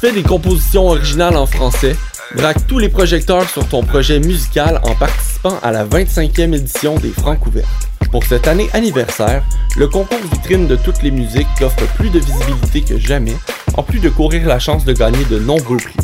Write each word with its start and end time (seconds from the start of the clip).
fais 0.00 0.12
des 0.12 0.22
compositions 0.22 0.88
originales 0.88 1.36
en 1.36 1.44
français? 1.44 1.94
Braque 2.34 2.66
tous 2.66 2.78
les 2.78 2.88
projecteurs 2.88 3.46
sur 3.50 3.68
ton 3.68 3.82
projet 3.82 4.18
musical 4.18 4.80
en 4.84 4.94
participant 4.94 5.58
à 5.62 5.72
la 5.72 5.84
25e 5.84 6.54
édition 6.54 6.94
des 6.98 7.10
Francs 7.10 7.44
ouverts. 7.46 7.68
Pour 8.10 8.24
cette 8.24 8.48
année 8.48 8.70
anniversaire, 8.72 9.44
le 9.76 9.88
concours 9.88 10.18
vitrine 10.32 10.66
de 10.66 10.76
toutes 10.76 11.02
les 11.02 11.10
musiques 11.10 11.48
t'offre 11.58 11.86
plus 11.96 12.08
de 12.08 12.18
visibilité 12.18 12.80
que 12.80 12.98
jamais, 12.98 13.36
en 13.74 13.82
plus 13.82 13.98
de 13.98 14.08
courir 14.08 14.46
la 14.46 14.58
chance 14.58 14.86
de 14.86 14.94
gagner 14.94 15.24
de 15.26 15.38
nombreux 15.38 15.76
prix. 15.76 15.96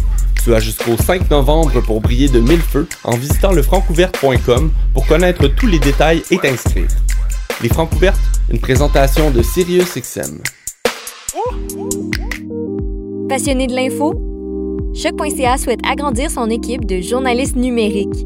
Tu 0.44 0.54
as 0.54 0.60
jusqu'au 0.60 0.98
5 0.98 1.30
novembre 1.30 1.80
pour 1.80 2.02
briller 2.02 2.28
de 2.28 2.40
mille 2.40 2.60
feux 2.60 2.86
en 3.02 3.16
visitant 3.16 3.52
lefrancouverte.com 3.52 4.72
pour 4.92 5.06
connaître 5.06 5.48
tous 5.48 5.68
les 5.68 5.78
détails 5.78 6.22
et 6.30 6.36
t'inscrire. 6.36 6.88
Les 7.62 7.70
Francs 7.70 7.90
ouvertes, 7.94 8.20
une 8.50 8.60
présentation 8.60 9.30
de 9.30 9.42
SiriusXM. 9.42 10.42
Passionné 13.28 13.66
de 13.66 13.74
l'info? 13.74 14.14
Choc.ca 14.94 15.58
souhaite 15.58 15.80
agrandir 15.84 16.30
son 16.30 16.48
équipe 16.48 16.84
de 16.84 17.00
journalistes 17.00 17.56
numériques. 17.56 18.24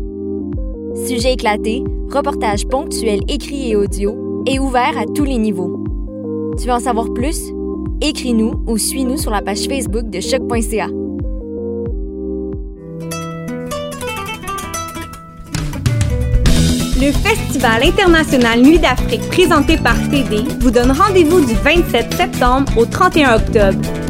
Sujets 1.06 1.32
éclatés, 1.32 1.82
reportages 2.10 2.66
ponctuels 2.66 3.22
écrits 3.26 3.70
et 3.70 3.76
audio, 3.76 4.44
et 4.46 4.58
ouverts 4.58 4.98
à 4.98 5.06
tous 5.06 5.24
les 5.24 5.38
niveaux. 5.38 5.82
Tu 6.58 6.66
veux 6.66 6.74
en 6.74 6.80
savoir 6.80 7.14
plus? 7.14 7.40
Écris-nous 8.02 8.62
ou 8.66 8.76
suis-nous 8.76 9.16
sur 9.16 9.30
la 9.30 9.40
page 9.40 9.66
Facebook 9.66 10.10
de 10.10 10.20
Choc.ca. 10.20 10.88
Le 17.00 17.12
Festival 17.12 17.84
international 17.84 18.60
Nuit 18.60 18.78
d'Afrique 18.78 19.26
présenté 19.28 19.78
par 19.78 19.96
TD 20.10 20.44
vous 20.60 20.70
donne 20.70 20.90
rendez-vous 20.90 21.40
du 21.40 21.54
27 21.54 22.12
septembre 22.12 22.70
au 22.76 22.84
31 22.84 23.36
octobre. 23.36 24.09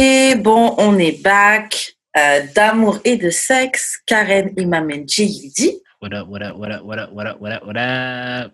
Ok, 0.00 0.42
bon, 0.44 0.76
on 0.78 0.96
est 0.96 1.20
back. 1.24 1.96
Euh, 2.16 2.46
D'amour 2.54 3.00
et 3.04 3.16
de 3.16 3.30
sexe, 3.30 3.98
Karen 4.06 4.52
Imamenji 4.56 5.52
dit. 5.52 5.82
What 6.00 6.12
up, 6.14 6.28
what 6.28 6.40
up, 6.40 6.56
what 6.56 6.70
up, 6.70 6.82
what 6.84 6.98
up, 6.98 7.10
what 7.12 7.26
up, 7.26 7.40
what 7.40 7.50
up, 7.50 7.64
what 7.66 7.76
up? 7.76 8.52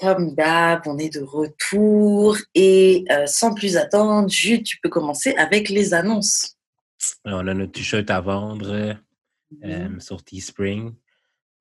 Comme 0.00 0.34
d'hab, 0.34 0.80
on 0.86 0.96
est 0.96 1.12
de 1.12 1.20
retour. 1.20 2.38
Et 2.54 3.04
euh, 3.10 3.26
sans 3.26 3.52
plus 3.52 3.76
attendre, 3.76 4.30
Jude, 4.30 4.64
tu 4.64 4.78
peux 4.82 4.88
commencer 4.88 5.34
avec 5.34 5.68
les 5.68 5.92
annonces. 5.92 6.56
On 7.26 7.46
a 7.46 7.52
notre 7.52 7.72
t-shirt 7.72 8.08
à 8.08 8.22
vendre 8.22 8.96
Mhm. 9.50 9.64
euh, 9.64 10.00
sur 10.00 10.24
Teespring. 10.24 10.94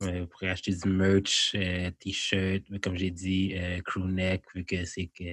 Euh, 0.04 0.22
vous 0.22 0.28
pourrez 0.28 0.50
acheter 0.50 0.72
du 0.74 0.88
merch, 0.88 1.58
t-shirt, 2.00 2.64
comme 2.82 2.96
j'ai 2.96 3.12
dit, 3.12 3.54
euh, 3.58 3.82
crewneck, 3.82 4.44
vu 4.56 4.64
que 4.64 4.86
c'est 4.86 5.08
que 5.08 5.26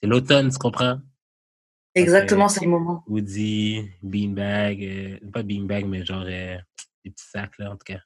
c'est 0.00 0.06
l'automne, 0.06 0.48
tu 0.52 0.58
comprends? 0.58 1.00
Exactement, 1.96 2.48
c'est 2.48 2.64
le 2.64 2.70
moment. 2.70 3.02
Woody, 3.08 3.88
beanbag, 4.02 4.84
euh, 4.84 5.30
pas 5.32 5.42
beanbag, 5.42 5.86
mais 5.86 6.04
genre 6.04 6.24
euh, 6.26 6.56
des 7.04 7.10
petits 7.10 7.24
sacs 7.28 7.58
là, 7.58 7.70
en 7.72 7.76
tout 7.76 7.84
cas. 7.84 8.00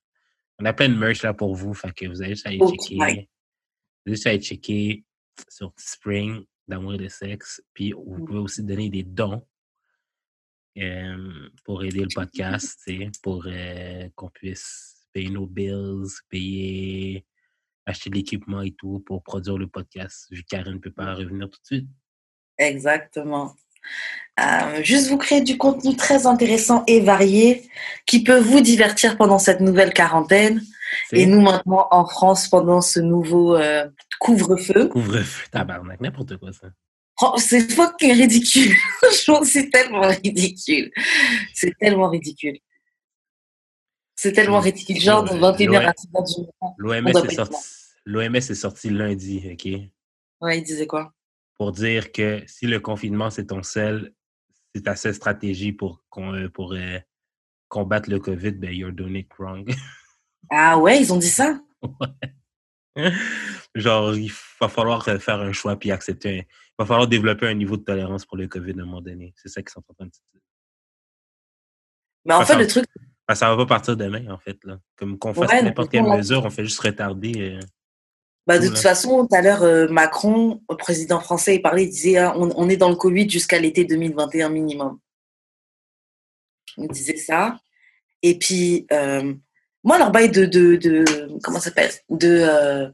On 0.59 0.65
a 0.65 0.73
plein 0.73 0.89
de 0.89 0.95
merch 0.95 1.23
là 1.23 1.35
pour 1.35 1.55
vous, 1.55 1.75
fait 1.75 1.93
que 1.93 2.07
vous 2.07 2.23
avez 2.23 2.31
juste 2.35 2.47
aller 2.47 2.59
checker. 2.59 2.97
Vous 2.97 3.03
avez 3.03 3.29
juste 4.07 4.27
aller 4.27 4.41
checker 4.41 5.05
sur 5.49 5.73
Teespring 5.75 6.45
d'amour 6.69 6.95
et 6.95 6.99
de 6.99 7.09
sexe. 7.09 7.63
Puis 7.75 7.93
vous 7.93 8.19
Mhm. 8.19 8.25
pouvez 8.27 8.39
aussi 8.39 8.63
donner 8.63 8.91
des 8.91 9.03
dons 9.03 9.45
euh, 10.79 11.49
pour 11.65 11.83
aider 11.83 12.01
le 12.01 12.09
podcast, 12.15 12.89
pour 13.23 13.45
euh, 13.47 14.09
qu'on 14.15 14.29
puisse 14.31 15.09
payer 15.13 15.31
nos 15.31 15.47
bills, 15.47 16.07
payer, 16.29 17.27
acheter 17.87 18.09
de 18.11 18.15
l'équipement 18.15 18.63
et 18.63 18.71
tout 18.73 19.01
pour 19.01 19.23
produire 19.25 19.59
le 19.59 19.67
podcast, 19.67 20.29
vu 20.31 20.43
que 20.43 20.49
Karen 20.49 20.75
ne 20.75 20.79
peut 20.79 20.93
pas 20.93 21.15
revenir 21.15 21.51
tout 21.51 21.59
de 21.61 21.67
suite. 21.67 21.89
Exactement. 22.59 23.55
Euh, 24.41 24.83
juste 24.83 25.09
vous 25.09 25.19
créer 25.19 25.43
du 25.43 25.59
contenu 25.59 25.97
très 25.97 26.27
intéressant 26.27 26.85
et 26.87 27.01
varié 27.01 27.69
qui 28.07 28.23
peut 28.23 28.39
vous 28.39 28.61
divertir 28.61 29.17
pendant 29.17 29.39
cette 29.39 29.61
nouvelle 29.61 29.93
quarantaine. 29.93 30.63
Et 31.13 31.27
nous 31.27 31.41
maintenant 31.41 31.87
en 31.91 32.07
France 32.07 32.49
pendant 32.49 32.81
ce 32.81 33.01
nouveau 33.01 33.57
euh, 33.57 33.87
couvre-feu. 34.19 34.89
Couvre-feu, 34.89 35.47
tabarnak, 35.53 36.01
n'importe 36.01 36.37
quoi 36.37 36.53
ça. 36.53 36.69
Oh, 37.23 37.35
c'est 37.37 37.71
fucking 37.71 38.13
ridicule. 38.13 38.75
C'est 39.45 39.71
tellement 39.71 40.09
ridicule. 40.09 40.91
C'est 41.53 41.77
tellement 41.79 42.09
ridicule. 42.09 42.59
C'est 44.17 44.33
tellement 44.33 44.61
ridicule. 44.61 44.99
Genre, 44.99 45.25
dans 45.25 45.53
21h 45.53 45.71
ouais. 45.71 45.77
à 45.85 45.93
6h 45.93 46.35
du 46.35 46.47
matin. 46.47 46.75
L'OMS 46.79 47.09
est, 47.09 47.35
sorti, 47.35 47.57
l'OMS 48.07 48.37
est 48.37 48.55
sorti 48.55 48.91
lundi, 48.91 49.43
OK? 49.53 49.69
Ouais, 50.41 50.59
il 50.59 50.65
disait 50.65 50.87
quoi? 50.87 51.13
Pour 51.61 51.73
dire 51.73 52.11
que 52.11 52.43
si 52.47 52.67
le 52.67 52.81
confinement, 52.81 53.29
c'est 53.29 53.49
ton 53.49 53.63
seul, 53.63 54.15
c'est 54.75 54.85
ta 54.85 54.97
seule 54.97 55.13
stratégie 55.13 55.73
pour, 55.73 56.03
euh, 56.17 56.49
pour 56.49 56.73
euh, 56.73 56.99
combattre 57.69 58.09
le 58.09 58.19
COVID, 58.19 58.53
ben, 58.53 58.73
you're 58.73 58.91
doing 58.95 59.15
it 59.17 59.29
wrong. 59.39 59.69
Ah 60.51 60.79
ouais, 60.79 61.03
ils 61.03 61.13
ont 61.13 61.19
dit 61.19 61.29
ça? 61.29 61.61
Genre, 63.75 64.15
il 64.17 64.33
va 64.59 64.71
falloir 64.71 65.07
euh, 65.07 65.19
faire 65.19 65.39
un 65.39 65.53
choix 65.53 65.79
puis 65.79 65.91
accepter 65.91 66.31
un... 66.31 66.41
Il 66.41 66.47
va 66.79 66.87
falloir 66.87 67.07
développer 67.07 67.47
un 67.47 67.53
niveau 67.53 67.77
de 67.77 67.85
tolérance 67.85 68.25
pour 68.25 68.39
le 68.39 68.49
COVID 68.49 68.73
à 68.79 68.83
un 68.83 68.87
moment 68.87 69.03
donné. 69.03 69.35
C'est 69.37 69.51
ça 69.51 69.61
qu'ils 69.61 69.69
sont 69.69 69.85
en 69.87 69.93
train 69.93 70.07
de 70.07 70.11
dire. 70.13 70.23
Mais 72.25 72.33
en 72.37 72.45
fait, 72.47 72.57
le 72.57 72.67
truc, 72.69 72.87
ça 73.35 73.51
va 73.51 73.57
pas 73.59 73.67
partir 73.67 73.99
demain, 73.99 74.27
en 74.31 74.39
fait. 74.39 74.59
Là. 74.65 74.81
Comme 74.97 75.19
qu'on 75.19 75.35
fasse 75.35 75.51
Ouais, 75.51 75.63
n'importe 75.63 75.91
quelle 75.91 76.05
mesure, 76.05 76.43
on 76.43 76.49
fait 76.49 76.65
juste 76.65 76.81
retarder. 76.81 77.51
euh, 77.51 77.61
bah, 78.47 78.59
de 78.59 78.67
Tout, 78.67 78.75
toute 78.75 78.83
façon, 78.83 79.27
tout 79.27 79.35
à 79.35 79.43
l'heure, 79.43 79.63
euh, 79.63 79.89
Macron, 79.89 80.61
le 80.69 80.77
président 80.77 81.21
français, 81.21 81.57
il 81.57 81.63
parlait, 81.63 81.85
il 81.85 81.91
disait 81.91 82.17
ah, 82.17 82.35
on, 82.37 82.51
on 82.57 82.69
est 82.69 82.77
dans 82.77 82.89
le 82.89 82.97
Covid 82.97 83.29
jusqu'à 83.29 83.59
l'été 83.59 83.85
2021 83.85 84.49
minimum. 84.49 84.99
Il 86.79 86.89
disait 86.89 87.17
ça. 87.17 87.59
Et 88.23 88.39
puis, 88.39 88.87
euh, 88.93 89.35
moi, 89.85 89.99
leur 89.99 90.11
bail 90.11 90.31
de, 90.31 90.45
de, 90.45 90.77
de 90.77 91.05
comment 91.43 91.59
ça 91.59 91.67
s'appelle? 91.67 91.91
De, 92.11 92.29
euh, 92.29 92.89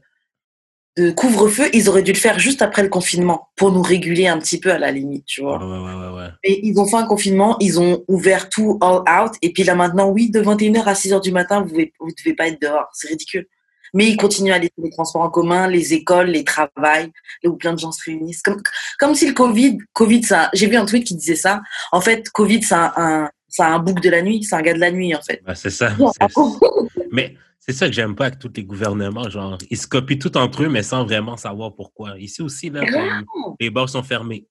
de 0.97 1.11
couvre-feu, 1.11 1.69
ils 1.73 1.89
auraient 1.89 2.01
dû 2.01 2.11
le 2.11 2.17
faire 2.17 2.39
juste 2.39 2.61
après 2.61 2.81
le 2.81 2.89
confinement 2.89 3.49
pour 3.55 3.71
nous 3.71 3.83
réguler 3.83 4.27
un 4.27 4.39
petit 4.39 4.59
peu 4.59 4.71
à 4.71 4.79
la 4.79 4.91
limite, 4.91 5.25
tu 5.25 5.41
vois. 5.41 5.59
ouais, 5.59 5.79
ouais, 5.79 5.93
ouais, 5.93 6.17
ouais. 6.17 6.29
Et 6.43 6.65
ils 6.65 6.79
ont 6.79 6.87
fait 6.87 6.95
un 6.95 7.05
confinement, 7.05 7.55
ils 7.59 7.79
ont 7.79 8.03
ouvert 8.07 8.49
tout 8.49 8.79
all 8.81 9.03
out. 9.07 9.33
Et 9.43 9.53
puis 9.53 9.63
là 9.63 9.75
maintenant, 9.75 10.09
oui, 10.09 10.31
de 10.31 10.41
21h 10.41 10.83
à 10.85 10.93
6h 10.93 11.21
du 11.21 11.31
matin, 11.31 11.61
vous 11.61 11.77
ne 11.77 11.85
vous 11.99 12.11
devez 12.17 12.33
pas 12.33 12.47
être 12.47 12.59
dehors. 12.59 12.89
C'est 12.93 13.09
ridicule. 13.09 13.47
Mais 13.97 14.11
ils 14.11 14.15
continuent 14.15 14.51
à 14.51 14.59
laisser 14.59 14.73
les 14.77 14.91
transports 14.91 15.23
en 15.23 15.31
commun, 15.31 15.67
les 15.67 15.93
écoles, 15.93 16.27
les 16.27 16.43
travails, 16.43 17.11
là 17.41 17.49
où 17.49 17.57
plein 17.57 17.73
de 17.73 17.79
gens 17.79 17.91
se 17.91 18.03
réunissent. 18.05 18.43
Comme, 18.43 18.61
comme 18.99 19.15
si 19.15 19.27
le 19.27 19.33
Covid, 19.33 19.79
Covid 19.91 20.23
ça, 20.23 20.51
j'ai 20.53 20.67
vu 20.67 20.75
un 20.75 20.85
tweet 20.85 21.03
qui 21.03 21.15
disait 21.15 21.35
ça. 21.35 21.61
En 21.91 21.99
fait, 21.99 22.29
Covid, 22.29 22.61
c'est 22.61 22.75
un, 22.75 22.93
un, 22.95 23.29
c'est 23.47 23.63
un 23.63 23.79
bouc 23.79 23.99
de 23.99 24.09
la 24.11 24.21
nuit, 24.21 24.43
c'est 24.43 24.55
un 24.55 24.61
gars 24.61 24.75
de 24.75 24.79
la 24.79 24.91
nuit, 24.91 25.15
en 25.15 25.21
fait. 25.23 25.41
Ben, 25.43 25.55
c'est 25.55 25.71
ça. 25.71 25.91
Mais 27.11 27.35
c'est 27.59 27.73
ça 27.73 27.87
que 27.87 27.93
j'aime 27.93 28.15
pas 28.15 28.27
avec 28.27 28.37
tous 28.37 28.51
les 28.55 28.63
gouvernements. 28.63 29.29
Genre, 29.29 29.57
ils 29.71 29.77
se 29.77 29.87
copient 29.87 30.19
tout 30.19 30.37
entre 30.37 30.63
eux, 30.63 30.69
mais 30.69 30.83
sans 30.83 31.03
vraiment 31.03 31.35
savoir 31.35 31.73
pourquoi. 31.75 32.19
Ici 32.19 32.43
aussi, 32.43 32.69
là, 32.69 32.85
comme 32.85 33.55
les 33.59 33.71
bars 33.71 33.89
sont 33.89 34.03
fermés. 34.03 34.47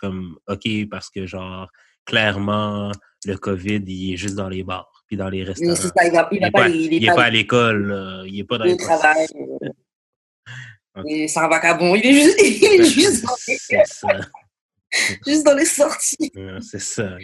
Comme, 0.00 0.38
OK, 0.48 0.66
parce 0.90 1.10
que, 1.10 1.26
genre, 1.26 1.68
clairement, 2.06 2.90
le 3.26 3.36
COVID, 3.36 3.82
il 3.86 4.14
est 4.14 4.16
juste 4.16 4.34
dans 4.34 4.48
les 4.48 4.62
bars, 4.62 4.99
puis 5.10 5.16
dans 5.16 5.28
les 5.28 5.42
restaurants. 5.42 5.74
c'est 5.74 5.88
ça, 5.88 5.92
il 6.04 6.12
il 6.30 6.36
Il 6.36 6.40
n'est 6.40 6.50
pas, 6.52 6.60
pas, 6.60 6.68
il 6.68 6.92
est 6.94 6.96
il 6.98 7.04
est 7.04 7.08
pas, 7.08 7.14
pas 7.16 7.24
à 7.24 7.30
l'école, 7.30 7.88
là. 7.88 8.22
il 8.28 8.38
est 8.38 8.44
pas 8.44 8.58
dans 8.58 8.64
les 8.64 8.74
au 8.74 8.76
travail. 8.76 9.26
Ok. 10.96 11.04
Et 11.08 11.26
C'est 11.26 11.40
un 11.40 11.48
vagabond. 11.48 11.96
Il 11.96 12.06
est 12.06 12.12
juste, 12.14 12.36
il 12.40 12.64
est 12.64 12.84
juste. 12.84 13.26
C'est 13.36 13.58
ça. 13.86 14.08
Juste 15.26 15.44
dans 15.46 15.54
les 15.54 15.64
sorties. 15.66 16.32
c'est 16.62 16.80
ça. 16.80 17.16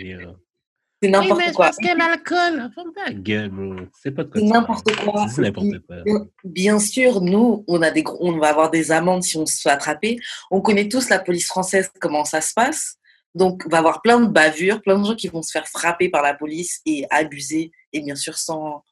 C'est 1.03 1.09
n'importe 1.09 1.43
Oui, 1.47 1.53
quoi. 1.53 1.65
parce 1.67 1.77
que 1.77 1.99
l'alcool, 1.99 2.71
ferme 2.75 2.93
ta 2.95 3.13
gueule, 3.13 3.49
bro. 3.51 3.75
C'est 4.03 4.13
pas 4.13 4.23
de 4.25 4.29
quoi 4.31 4.41
C'est 4.41 4.47
tu 4.47 4.53
n'importe 4.53 4.97
quoi. 4.97 5.27
C'est 5.29 5.43
n'importe 5.43 5.79
quoi. 5.87 5.97
Bien, 6.05 6.27
bien 6.45 6.79
sûr, 6.79 7.21
nous, 7.21 7.65
on, 7.69 7.83
a 7.83 7.91
des, 7.91 8.03
gros- 8.05 8.19
on 8.21 8.39
va 8.39 8.49
avoir 8.49 8.71
des 8.71 8.93
amendes 8.93 9.23
si 9.25 9.37
on 9.37 9.47
se 9.47 9.61
fait 9.61 9.71
attraper. 9.71 10.19
On 10.53 10.61
connaît 10.61 10.89
tous 10.89 11.09
la 11.09 11.19
police 11.19 11.47
française, 11.47 11.91
comment 12.01 12.25
ça 12.25 12.41
se 12.41 12.53
passe. 12.55 12.99
Donc, 13.37 13.63
on 13.67 13.69
va 13.69 13.79
avoir 13.79 14.03
plein 14.03 14.19
de 14.19 14.27
bavures, 14.27 14.81
plein 14.83 14.99
de 14.99 15.05
gens 15.05 15.15
qui 15.15 15.29
vont 15.29 15.43
se 15.43 15.51
faire 15.53 15.69
frapper 15.69 16.09
par 16.09 16.23
la 16.23 16.35
police 16.35 16.81
et 16.87 17.07
abuser, 17.11 17.71
et 17.93 18.01
bien 18.01 18.17
sûr, 18.17 18.37
sans, 18.39 18.83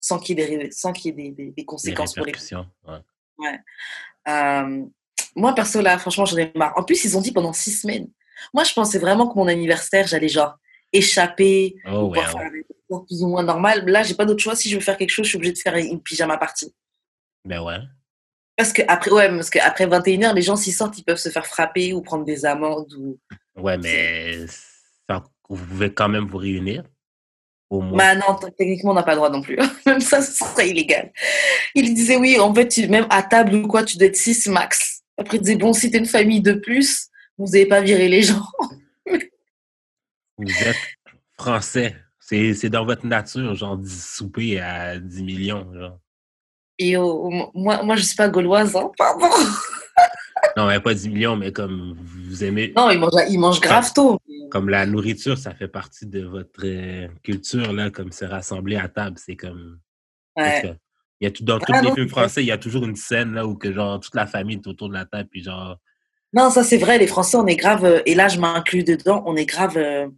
sans 0.00 0.18
qu'il 0.18 0.38
y 0.38 0.42
ait, 0.42 0.58
des, 0.58 0.70
sans 0.70 0.92
qu'il 0.92 1.06
y 1.06 1.08
ait 1.08 1.30
des, 1.30 1.30
des- 1.30 1.44
des 1.46 1.54
Les 1.56 1.64
conséquences 1.64 2.14
pour 2.14 2.26
les 2.26 2.32
répercussions, 2.32 2.66
ouais. 2.86 3.58
Euh, 4.28 4.84
moi, 5.34 5.54
perso, 5.54 5.80
là, 5.80 5.98
franchement, 5.98 6.24
j'en 6.24 6.36
ai 6.36 6.52
marre. 6.54 6.74
En 6.76 6.82
plus, 6.82 7.04
ils 7.04 7.16
ont 7.16 7.20
dit 7.20 7.32
pendant 7.32 7.52
six 7.52 7.72
semaines. 7.72 8.08
Moi, 8.52 8.64
je 8.64 8.72
pensais 8.72 8.98
vraiment 8.98 9.28
que 9.28 9.34
mon 9.38 9.46
anniversaire, 9.48 10.06
j'allais 10.06 10.28
genre 10.28 10.56
échapper, 10.92 11.76
Oh, 11.86 12.12
faire 12.14 12.50
des 12.50 12.64
choses 12.90 13.06
plus 13.06 13.22
ou 13.22 13.28
moins 13.28 13.42
normales. 13.42 13.84
Là, 13.86 14.02
j'ai 14.02 14.14
pas 14.14 14.24
d'autre 14.24 14.42
choix. 14.42 14.56
Si 14.56 14.68
je 14.68 14.76
veux 14.76 14.82
faire 14.82 14.96
quelque 14.96 15.10
chose, 15.10 15.24
je 15.26 15.30
suis 15.30 15.36
obligée 15.36 15.52
de 15.52 15.58
faire 15.58 15.74
une 15.76 16.02
pyjama 16.02 16.36
party. 16.38 16.74
Ben 17.44 17.62
ouais. 17.62 17.78
Parce 18.56 18.72
que 18.72 18.82
après, 18.88 19.10
ouais, 19.10 19.28
parce 19.28 19.50
qu'après 19.50 19.86
21h, 19.86 20.34
les 20.34 20.42
gens, 20.42 20.56
s'ils 20.56 20.72
sortent, 20.74 20.98
ils 20.98 21.04
peuvent 21.04 21.18
se 21.18 21.28
faire 21.28 21.46
frapper 21.46 21.92
ou 21.92 22.00
prendre 22.02 22.24
des 22.24 22.44
amendes. 22.46 22.92
Ou... 22.94 23.18
Ouais, 23.56 23.78
mais 23.78 24.46
ça- 25.08 25.24
vous 25.48 25.64
pouvez 25.64 25.92
quand 25.92 26.08
même 26.08 26.26
vous 26.26 26.38
réunir. 26.38 26.84
Au 27.68 27.80
moins. 27.80 27.98
Bah 27.98 28.14
non, 28.14 28.36
techniquement, 28.56 28.92
on 28.92 28.94
n'a 28.94 29.02
pas 29.02 29.12
le 29.12 29.16
droit 29.16 29.30
non 29.30 29.42
plus. 29.42 29.56
même 29.86 30.00
ça, 30.00 30.22
ce 30.22 30.32
serait 30.32 30.68
illégal. 30.68 31.12
Il 31.74 31.94
disait, 31.94 32.16
oui, 32.16 32.38
en 32.38 32.54
fait, 32.54 32.68
tu- 32.68 32.86
même 32.88 33.06
à 33.10 33.22
table 33.22 33.54
ou 33.56 33.66
quoi, 33.66 33.82
tu 33.82 33.96
dois 33.98 34.06
être 34.06 34.16
6 34.16 34.46
max. 34.48 35.02
Après, 35.18 35.38
il 35.38 35.40
disait, 35.40 35.56
bon, 35.56 35.72
si 35.72 35.90
t'es 35.90 35.98
une 35.98 36.06
famille 36.06 36.40
de 36.42 36.52
plus, 36.52 37.08
vous 37.38 37.46
n'avez 37.46 37.66
pas 37.66 37.80
viré 37.80 38.08
les 38.08 38.22
gens. 38.22 38.46
Vous 40.38 40.50
êtes 40.62 40.76
français. 41.38 41.96
C'est 42.20 42.68
dans 42.68 42.84
votre 42.84 43.06
nature, 43.06 43.54
genre, 43.54 43.76
de 43.78 43.86
souper 43.88 44.60
à 44.60 44.98
10 44.98 45.22
millions. 45.22 45.72
Genre. 45.72 45.98
Et 46.78 46.96
oh, 46.96 47.50
moi, 47.54 47.82
moi, 47.82 47.96
je 47.96 48.02
suis 48.02 48.16
pas 48.16 48.28
gauloise, 48.28 48.74
hein, 48.76 48.90
pardon. 48.98 49.28
Non, 50.56 50.66
mais 50.66 50.80
pas 50.80 50.94
10 50.94 51.08
millions, 51.08 51.36
mais 51.36 51.52
comme 51.52 51.96
vous 51.98 52.44
aimez. 52.44 52.72
Non, 52.76 52.90
ils 52.90 52.98
mangent, 52.98 53.12
ils 53.28 53.38
mangent 53.38 53.60
grave 53.60 53.92
tôt. 53.92 54.18
Comme 54.50 54.68
la 54.68 54.86
nourriture, 54.86 55.38
ça 55.38 55.54
fait 55.54 55.68
partie 55.68 56.06
de 56.06 56.24
votre 56.24 56.64
euh, 56.64 57.08
culture, 57.22 57.72
là, 57.72 57.90
comme 57.90 58.12
se 58.12 58.24
rassembler 58.24 58.76
à 58.76 58.88
table. 58.88 59.16
C'est 59.18 59.36
comme. 59.36 59.78
Ouais. 60.36 60.76
Il 61.20 61.24
y 61.24 61.28
a 61.28 61.30
tout, 61.30 61.44
dans 61.44 61.58
tous 61.58 61.72
Ah 61.72 61.80
les 61.80 61.92
films 61.92 62.08
français, 62.08 62.42
il 62.42 62.46
y 62.46 62.52
a 62.52 62.58
toujours 62.58 62.84
une 62.84 62.96
scène 62.96 63.32
là 63.32 63.46
où 63.46 63.56
que 63.56 63.72
genre 63.72 63.98
toute 64.00 64.14
la 64.14 64.26
famille 64.26 64.56
est 64.56 64.66
autour 64.66 64.88
de 64.88 64.94
la 64.94 65.06
table 65.06 65.28
puis 65.30 65.42
genre 65.42 65.78
Non, 66.34 66.50
ça 66.50 66.62
c'est 66.62 66.76
vrai, 66.76 66.98
les 66.98 67.06
Français, 67.06 67.38
on 67.38 67.46
est 67.46 67.56
grave, 67.56 67.86
euh, 67.86 68.02
et 68.04 68.14
là 68.14 68.28
je 68.28 68.38
m'inclus 68.38 68.84
dedans, 68.84 69.22
on 69.26 69.34
est 69.34 69.46
grave, 69.46 69.78
euh, 69.78 70.08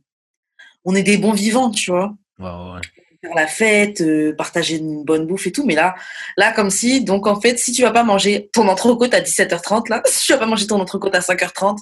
on 0.85 0.97
est 0.97 1.05
des 1.05 1.17
bons 1.17 1.33
vivants, 1.33 1.71
tu 1.71 1.93
vois. 1.93 2.17
ouais, 2.41 2.47
ouais. 2.47 2.81
Faire 3.20 3.35
la 3.35 3.47
fête, 3.49 4.00
euh, 4.00 4.32
partager 4.37 4.76
une 4.76 5.05
bonne 5.05 5.26
bouffe 5.26 5.47
et 5.49 5.53
tout, 5.53 5.67
mais 5.67 5.75
là, 5.75 5.97
là 6.37 6.53
comme 6.53 6.70
si, 6.70 7.03
donc 7.05 7.26
en 7.26 7.41
fait, 7.41 7.59
si 7.59 7.73
tu 7.73 7.82
vas 7.82 7.91
pas 7.91 8.05
manger 8.05 8.49
ton 8.53 8.69
entrecôte 8.69 9.12
à 9.12 9.20
17h30, 9.20 9.88
là, 9.88 10.03
si 10.06 10.26
tu 10.26 10.32
vas 10.32 10.38
pas 10.38 10.47
manger 10.47 10.67
ton 10.69 10.81
entrecôte 10.81 11.15
à 11.17 11.20
5h30, 11.20 11.79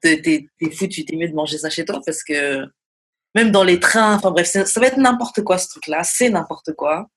t'es 0.00 0.22
t'es- 0.22 0.48
t'es 0.58 0.70
foutu, 0.70 1.04
t'es 1.04 1.14
mieux 1.16 1.28
de 1.28 1.34
manger 1.34 1.58
ça 1.58 1.68
chez 1.68 1.84
toi 1.84 2.00
parce 2.04 2.24
que 2.24 2.66
même 3.34 3.50
dans 3.50 3.64
les 3.64 3.80
trains, 3.80 4.14
enfin 4.16 4.30
bref, 4.30 4.46
ça 4.46 4.64
ça 4.64 4.80
va 4.80 4.86
être 4.86 4.96
n'importe 4.98 5.42
quoi 5.42 5.58
ce 5.58 5.68
truc-là, 5.68 6.04
c'est 6.04 6.30
n'importe 6.30 6.72
quoi. 6.72 7.08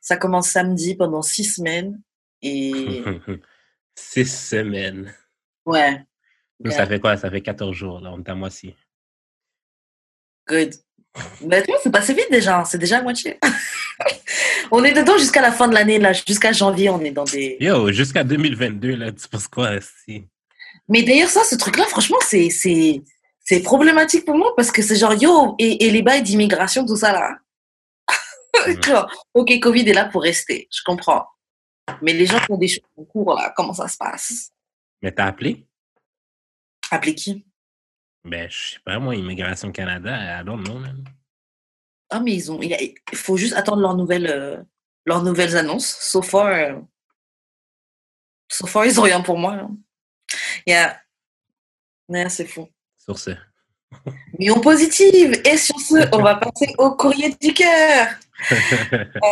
Ça 0.00 0.16
commence 0.16 0.48
samedi 0.50 0.94
pendant 0.96 1.22
six 1.22 1.44
semaines 1.44 2.00
et 2.42 3.02
Six 3.98 4.26
semaines. 4.48 5.14
ouais. 5.64 6.04
Nous, 6.60 6.70
ça 6.70 6.86
fait 6.86 7.00
quoi? 7.00 7.16
Ça 7.16 7.30
fait 7.30 7.40
14 7.40 7.74
jours, 7.74 8.00
là, 8.00 8.10
on 8.12 8.18
est 8.22 8.28
à 8.28 8.34
moitié. 8.34 8.76
Good. 10.48 10.74
Bah, 11.42 11.62
tu 11.62 11.70
vois, 11.70 11.80
c'est 11.82 11.90
passé 11.90 12.14
vite 12.14 12.30
déjà, 12.30 12.60
hein, 12.60 12.64
c'est 12.64 12.78
déjà 12.78 12.98
à 12.98 13.02
moitié. 13.02 13.38
on 14.70 14.84
est 14.84 14.92
dedans 14.92 15.16
jusqu'à 15.18 15.40
la 15.40 15.52
fin 15.52 15.68
de 15.68 15.74
l'année, 15.74 15.98
là, 15.98 16.12
jusqu'à 16.12 16.52
janvier, 16.52 16.90
on 16.90 17.00
est 17.00 17.10
dans 17.10 17.24
des. 17.24 17.56
Yo, 17.60 17.90
jusqu'à 17.92 18.24
2022, 18.24 18.96
là, 18.96 19.12
tu 19.12 19.28
penses 19.28 19.48
quoi? 19.48 19.70
Si... 19.80 20.24
Mais 20.88 21.02
d'ailleurs, 21.02 21.30
ça, 21.30 21.44
ce 21.44 21.56
truc-là, 21.56 21.84
franchement, 21.84 22.18
c'est, 22.26 22.50
c'est, 22.50 23.02
c'est 23.44 23.60
problématique 23.60 24.24
pour 24.24 24.36
moi 24.36 24.54
parce 24.56 24.70
que 24.70 24.82
c'est 24.82 24.96
genre, 24.96 25.14
yo, 25.14 25.54
et, 25.58 25.86
et 25.86 25.90
les 25.90 26.02
bails 26.02 26.22
d'immigration, 26.22 26.84
tout 26.86 26.96
ça 26.96 27.12
là. 27.12 27.38
Mm. 28.66 28.82
Genre, 28.82 29.26
ok, 29.34 29.60
Covid 29.60 29.86
est 29.90 29.92
là 29.92 30.06
pour 30.06 30.22
rester, 30.22 30.66
je 30.72 30.80
comprends. 30.82 31.26
Mais 32.00 32.14
les 32.14 32.24
gens 32.24 32.38
qui 32.40 32.50
ont 32.50 32.56
des 32.56 32.68
choses 32.68 32.80
en 32.96 33.04
cours, 33.04 33.34
là, 33.34 33.52
comment 33.54 33.74
ça 33.74 33.86
se 33.86 33.98
passe? 33.98 34.50
Mais 35.02 35.12
t'as 35.12 35.26
appelé? 35.26 35.66
Appeler 36.90 37.14
qui? 37.14 37.44
Ben, 38.26 38.48
je 38.50 38.72
sais 38.72 38.78
pas, 38.84 38.98
moi, 38.98 39.14
Immigration 39.14 39.70
Canada, 39.72 40.40
I 40.40 40.44
don't 40.44 40.62
know, 40.64 40.78
man. 40.78 41.04
Ah, 42.10 42.20
mais 42.20 42.34
ils 42.34 42.50
ont. 42.52 42.60
Il 42.60 42.72
a- 42.74 42.82
il 42.82 42.94
faut 43.14 43.36
juste 43.36 43.54
attendre 43.54 43.80
leurs 43.82 43.96
nouvelles, 43.96 44.26
euh, 44.28 44.56
leurs 45.04 45.22
nouvelles 45.22 45.56
annonces. 45.56 45.86
So 46.00 46.22
far, 46.22 46.46
euh, 46.46 46.80
so 48.50 48.66
far, 48.66 48.84
ils 48.86 48.98
ont 48.98 49.02
rien 49.04 49.20
pour 49.20 49.38
moi. 49.38 49.52
hein. 49.54 49.70
Yeah. 50.66 51.00
Yeah, 52.08 52.28
c'est 52.28 52.46
fou. 52.46 52.68
Sur 52.98 53.18
ce. 53.18 53.30
Mais 54.38 54.50
on 54.50 54.60
positive. 54.60 55.40
Et 55.44 55.56
sur 55.56 55.78
ce, 55.80 56.08
on 56.14 56.22
va 56.22 56.36
passer 56.36 56.74
au 56.78 56.92
courrier 56.96 57.34
du 57.40 57.52
cœur. 57.54 58.08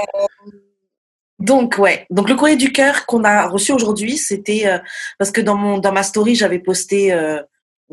Donc, 1.38 1.76
ouais. 1.78 2.06
Donc, 2.10 2.28
le 2.28 2.36
courrier 2.36 2.56
du 2.56 2.72
cœur 2.72 3.06
qu'on 3.06 3.24
a 3.24 3.48
reçu 3.48 3.72
aujourd'hui, 3.72 4.16
c'était 4.16 4.66
euh, 4.66 4.78
parce 5.18 5.30
que 5.30 5.40
dans, 5.40 5.56
mon, 5.56 5.78
dans 5.78 5.92
ma 5.92 6.02
story, 6.02 6.34
j'avais 6.34 6.58
posté. 6.60 7.12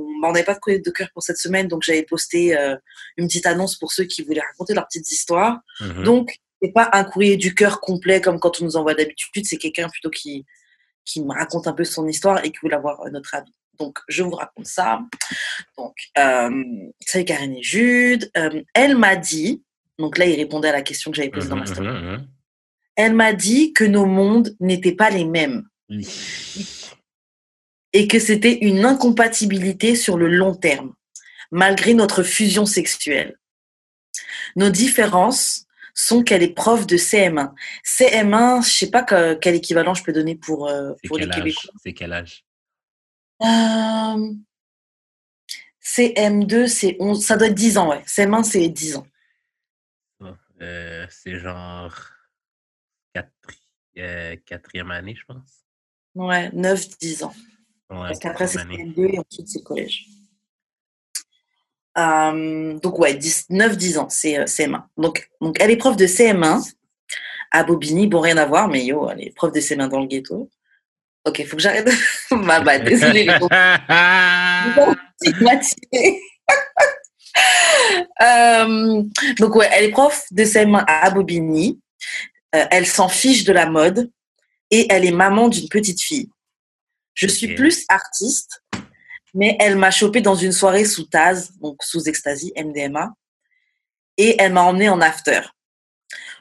On 0.02 0.28
on 0.28 0.32
n'avait 0.32 0.44
pas 0.46 0.54
de 0.54 0.60
courrier 0.60 0.80
de 0.80 0.92
cœur 0.92 1.10
pour 1.14 1.24
cette 1.24 1.38
semaine, 1.38 1.68
donc 1.68 1.82
j'avais 1.84 2.04
posté 2.04 2.58
euh, 2.58 2.76
une 3.18 3.28
petite 3.28 3.46
annonce 3.46 3.76
pour 3.78 3.92
ceux 3.92 4.04
qui 4.06 4.22
voulaient 4.24 4.42
raconter 4.42 4.74
leurs 4.74 4.86
petites 4.88 5.12
histoires. 5.12 5.60
Mhm. 5.80 6.04
Donc, 6.04 6.36
c'est 6.62 6.72
pas 6.72 6.90
un 6.94 7.04
courrier 7.04 7.38
du 7.38 7.56
cœur 7.56 7.82
complet 7.82 8.22
comme 8.22 8.40
quand 8.40 8.62
on 8.62 8.66
nous 8.66 8.78
envoie 8.78 8.94
d'habitude, 8.94 9.46
c'est 9.46 9.58
quelqu'un 9.58 9.90
plutôt 9.90 10.12
qui, 10.12 10.46
qui 11.06 11.24
me 11.24 11.34
raconte 11.34 11.68
un 11.68 11.74
peu 11.74 11.84
son 11.84 12.08
histoire 12.08 12.44
et 12.46 12.52
qui 12.52 12.60
voulait 12.62 12.76
avoir 12.76 13.02
euh, 13.02 13.10
notre 13.10 13.34
avis. 13.34 13.52
Donc, 13.80 13.98
je 14.08 14.22
vous 14.22 14.36
raconte 14.36 14.68
ça. 14.68 15.00
Donc, 15.78 15.96
euh, 16.20 16.64
salut 17.08 17.26
Karine 17.26 17.56
et 17.56 17.64
Jude. 17.64 18.30
Euh, 18.38 18.62
elle 18.76 18.96
m'a 18.96 19.16
dit, 19.16 19.64
donc 19.98 20.20
là, 20.20 20.26
il 20.28 20.36
répondait 20.36 20.70
à 20.70 20.74
la 20.74 20.84
question 20.84 21.10
que 21.10 21.18
j'avais 21.18 21.32
posée 21.32 21.50
dans 21.50 21.56
ma 21.56 21.62
Mhm, 21.64 21.68
story. 21.68 21.88
mhm, 21.88 22.12
mhm. 22.12 22.28
Elle 22.96 23.14
m'a 23.16 23.34
dit 23.34 23.74
que 23.74 23.84
nos 23.86 24.06
mondes 24.06 24.56
n'étaient 24.60 24.96
pas 24.96 25.10
les 25.10 25.26
mêmes. 25.26 25.64
Et 27.94 28.08
que 28.08 28.20
c'était 28.20 28.60
une 28.60 28.86
incompatibilité 28.86 29.96
sur 29.96 30.18
le 30.18 30.28
long 30.28 30.56
terme, 30.56 30.94
malgré 31.52 31.94
notre 31.94 32.24
fusion 32.24 32.66
sexuelle. 32.66 33.38
Nos 34.56 34.70
différences 34.70 35.66
sont 35.94 36.24
qu'elle 36.24 36.42
est 36.44 36.54
prof 36.54 36.88
de 36.88 36.98
CM1. 36.98 37.54
CM1, 37.84 38.62
je 38.62 38.70
sais 38.70 38.90
pas 38.90 39.04
que- 39.04 39.34
quel 39.36 39.56
équivalent 39.56 39.94
je 39.94 40.04
peux 40.04 40.14
donner 40.14 40.36
pour, 40.36 40.68
euh, 40.70 40.94
pour 41.08 41.18
les? 41.18 41.30
Québécois. 41.30 41.72
C'est 41.84 41.94
quel 41.94 42.14
âge? 42.14 42.46
Euh, 43.42 44.34
CM2, 45.82 46.68
c'est 46.68 46.96
11, 47.00 47.26
ça 47.26 47.36
doit 47.38 47.48
être 47.48 47.56
10 47.56 47.78
ans, 47.78 47.90
ouais. 47.90 48.02
CM1, 48.06 48.44
c'est 48.44 48.68
10 48.70 48.96
ans. 48.96 49.08
Euh, 50.62 51.08
c'est 51.10 51.40
genre 51.40 51.96
quatri- 53.16 54.40
quatrième 54.46 54.92
année, 54.92 55.16
je 55.16 55.26
pense. 55.26 55.66
Ouais, 56.14 56.52
9, 56.54 56.88
10 57.00 57.24
ans. 57.24 57.34
Ouais, 57.92 58.08
Parce 58.08 58.20
qu'après, 58.20 58.48
c'est 58.48 58.60
quatrième 58.60 58.90
année. 58.90 58.94
CM2 58.96 59.14
et 59.14 59.20
ensuite, 59.20 59.50
c'est 59.50 59.60
le 59.60 59.64
collège. 59.64 60.06
Euh, 61.98 62.80
donc, 62.80 63.00
ouais, 63.00 63.14
10, 63.14 63.48
9, 63.50 63.76
10 63.76 63.98
ans, 63.98 64.08
c'est 64.10 64.40
euh, 64.40 64.46
CM1. 64.46 64.84
Donc, 64.98 65.30
donc, 65.42 65.58
elle 65.60 65.72
est 65.72 65.78
prof 65.78 65.98
de 65.98 66.08
CM1 66.08 66.72
à 67.52 67.64
Bobigny. 67.64 68.08
Bon, 68.08 68.22
rien 68.22 68.38
à 68.38 68.46
voir, 68.46 68.70
mais 68.70 68.86
yo, 68.86 69.10
elle 69.10 69.22
est 69.22 69.36
prof 69.36 69.52
de 69.52 69.60
CM1 69.60 69.90
dans 69.90 70.00
le 70.00 70.08
ghetto. 70.08 70.50
Ok, 71.26 71.46
faut 71.46 71.58
que 71.58 71.62
j'arrête. 71.62 71.90
bah, 72.32 72.62
bah, 72.62 72.80
désolé, 72.80 73.24
les. 73.24 73.34
Euh, 78.22 79.04
donc 79.40 79.56
ouais, 79.56 79.70
elle 79.72 79.86
est 79.86 79.92
prof 79.92 80.26
de 80.32 80.44
CM1 80.44 80.84
à 80.86 81.10
Bobigny. 81.10 81.80
Euh, 82.54 82.66
elle 82.70 82.86
s'en 82.86 83.08
fiche 83.08 83.46
de 83.46 83.54
la 83.54 83.66
mode 83.66 84.12
et 84.70 84.86
elle 84.90 85.06
est 85.06 85.12
maman 85.12 85.48
d'une 85.48 85.70
petite 85.70 86.02
fille. 86.02 86.30
Je 87.14 87.28
suis 87.28 87.56
plus 87.56 87.86
artiste, 87.90 88.64
mais 89.34 89.58
elle 89.60 89.78
m'a 89.78 89.92
chopé 89.92 90.22
dans 90.22 90.36
une 90.36 90.52
soirée 90.52 90.86
sous 90.86 91.06
Taz, 91.06 91.52
donc 91.60 91.84
sous 91.84 92.08
ecstasy, 92.08 92.54
MDMA, 92.58 93.14
et 94.18 94.36
elle 94.40 94.54
m'a 94.54 94.64
emmené 94.64 94.90
en 94.90 95.02
after. 95.02 95.42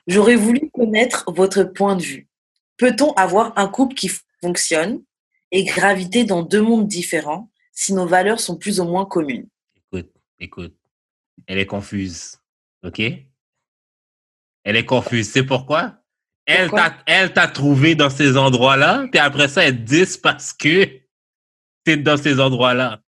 J'aurais 0.07 0.37
voulu 0.37 0.71
connaître 0.71 1.25
votre 1.29 1.65
point 1.65 1.97
de 1.97 2.03
vue. 2.03 2.29
Peut-on 2.77 3.13
avoir 3.13 3.57
un 3.59 3.69
couple 3.69 3.95
qui 3.95 4.11
fonctionne 4.41 5.03
et 5.51 5.65
graviter 5.65 6.25
dans 6.25 6.43
deux 6.43 6.63
mondes 6.63 6.89
différents 6.89 7.51
si 7.73 7.93
nos 7.93 8.07
valeurs 8.07 8.41
sont 8.41 8.57
plus 8.57 8.81
ou 8.81 8.85
moins 8.85 9.05
communes? 9.05 9.49
Écoute, 9.77 10.13
écoute. 10.39 10.77
Elle 11.47 11.59
est 11.59 11.67
confuse. 11.67 12.39
OK? 12.83 13.01
Elle 14.65 14.77
est 14.77 14.87
confuse. 14.87 15.31
C'est 15.31 15.45
pourquoi? 15.45 16.00
Elle 16.51 16.71
t'a, 16.71 16.97
elle 17.07 17.33
t'a 17.33 17.47
trouvé 17.49 17.95
dans 17.95 18.11
ces 18.11 18.37
endroits-là, 18.37 19.07
puis 19.11 19.21
après 19.21 19.49
ça, 19.49 19.65
elle 19.65 19.85
dit 19.85 20.05
c'est 20.07 20.21
parce 20.21 20.53
que 20.53 20.89
t'es 21.85 21.97
dans 21.97 22.17
ces 22.17 22.41
endroits-là. 22.41 23.01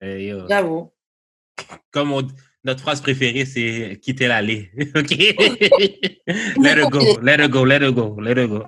Eh, 0.00 0.26
yo. 0.26 0.46
J'avoue. 0.48 0.92
Comme 1.90 2.12
on- 2.12 2.26
notre 2.64 2.80
phrase 2.80 3.00
préférée, 3.00 3.44
c'est 3.46 3.98
quitter 4.02 4.26
l'allée. 4.26 4.70
OK? 4.96 5.10
let 6.58 6.76
her 6.78 6.90
go, 6.90 7.18
let 7.22 7.38
her 7.40 7.48
go, 7.48 7.64
let 7.64 7.80
her 7.82 7.92
go, 7.92 8.16
let 8.20 8.36
her 8.36 8.48
go. 8.48 8.64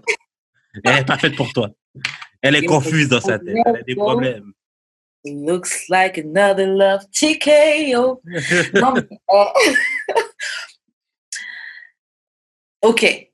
Elle 0.84 0.94
n'est 0.96 1.04
pas 1.04 1.18
faite 1.18 1.34
pour 1.36 1.52
toi. 1.52 1.70
Elle 2.40 2.54
est 2.56 2.64
confuse 2.64 3.08
dans 3.08 3.20
sa 3.20 3.38
tête. 3.38 3.56
Elle 3.66 3.76
a 3.76 3.82
des 3.82 3.96
problèmes. 3.96 4.52
It 5.24 5.36
looks 5.44 5.88
like 5.88 6.16
another 6.16 6.66
love 6.68 7.04
TKO. 7.10 8.22
Non, 8.80 8.92
mais, 8.94 9.02
euh, 9.30 9.44
ok. 12.82 13.27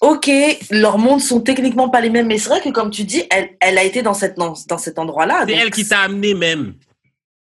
Ok, 0.00 0.30
leurs 0.70 0.98
mondes 0.98 1.20
sont 1.20 1.40
techniquement 1.40 1.88
pas 1.88 2.00
les 2.00 2.10
mêmes, 2.10 2.26
mais 2.26 2.38
c'est 2.38 2.48
vrai 2.48 2.60
que 2.60 2.68
comme 2.68 2.90
tu 2.90 3.04
dis, 3.04 3.24
elle, 3.30 3.56
elle 3.60 3.78
a 3.78 3.82
été 3.84 4.02
dans, 4.02 4.14
cette, 4.14 4.36
dans, 4.36 4.54
dans 4.68 4.78
cet 4.78 4.98
endroit-là. 4.98 5.40
C'est 5.40 5.52
donc 5.52 5.62
elle 5.62 5.70
qui 5.70 5.86
t'a 5.86 6.00
amené 6.00 6.34
même. 6.34 6.74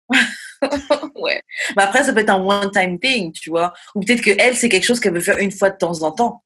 ouais. 1.16 1.42
Mais 1.76 1.84
après, 1.84 2.04
ça 2.04 2.14
peut 2.14 2.20
être 2.20 2.30
un 2.30 2.44
one-time 2.44 3.00
thing, 3.00 3.32
tu 3.32 3.50
vois. 3.50 3.74
Ou 3.96 4.02
peut-être 4.02 4.22
que 4.22 4.32
elle, 4.38 4.56
c'est 4.56 4.70
quelque 4.70 4.86
chose 4.86 5.00
qu'elle 5.00 5.14
veut 5.14 5.20
faire 5.20 5.40
une 5.40 5.52
fois 5.52 5.70
de 5.70 5.78
temps 5.78 6.04
en 6.04 6.12
temps 6.12 6.44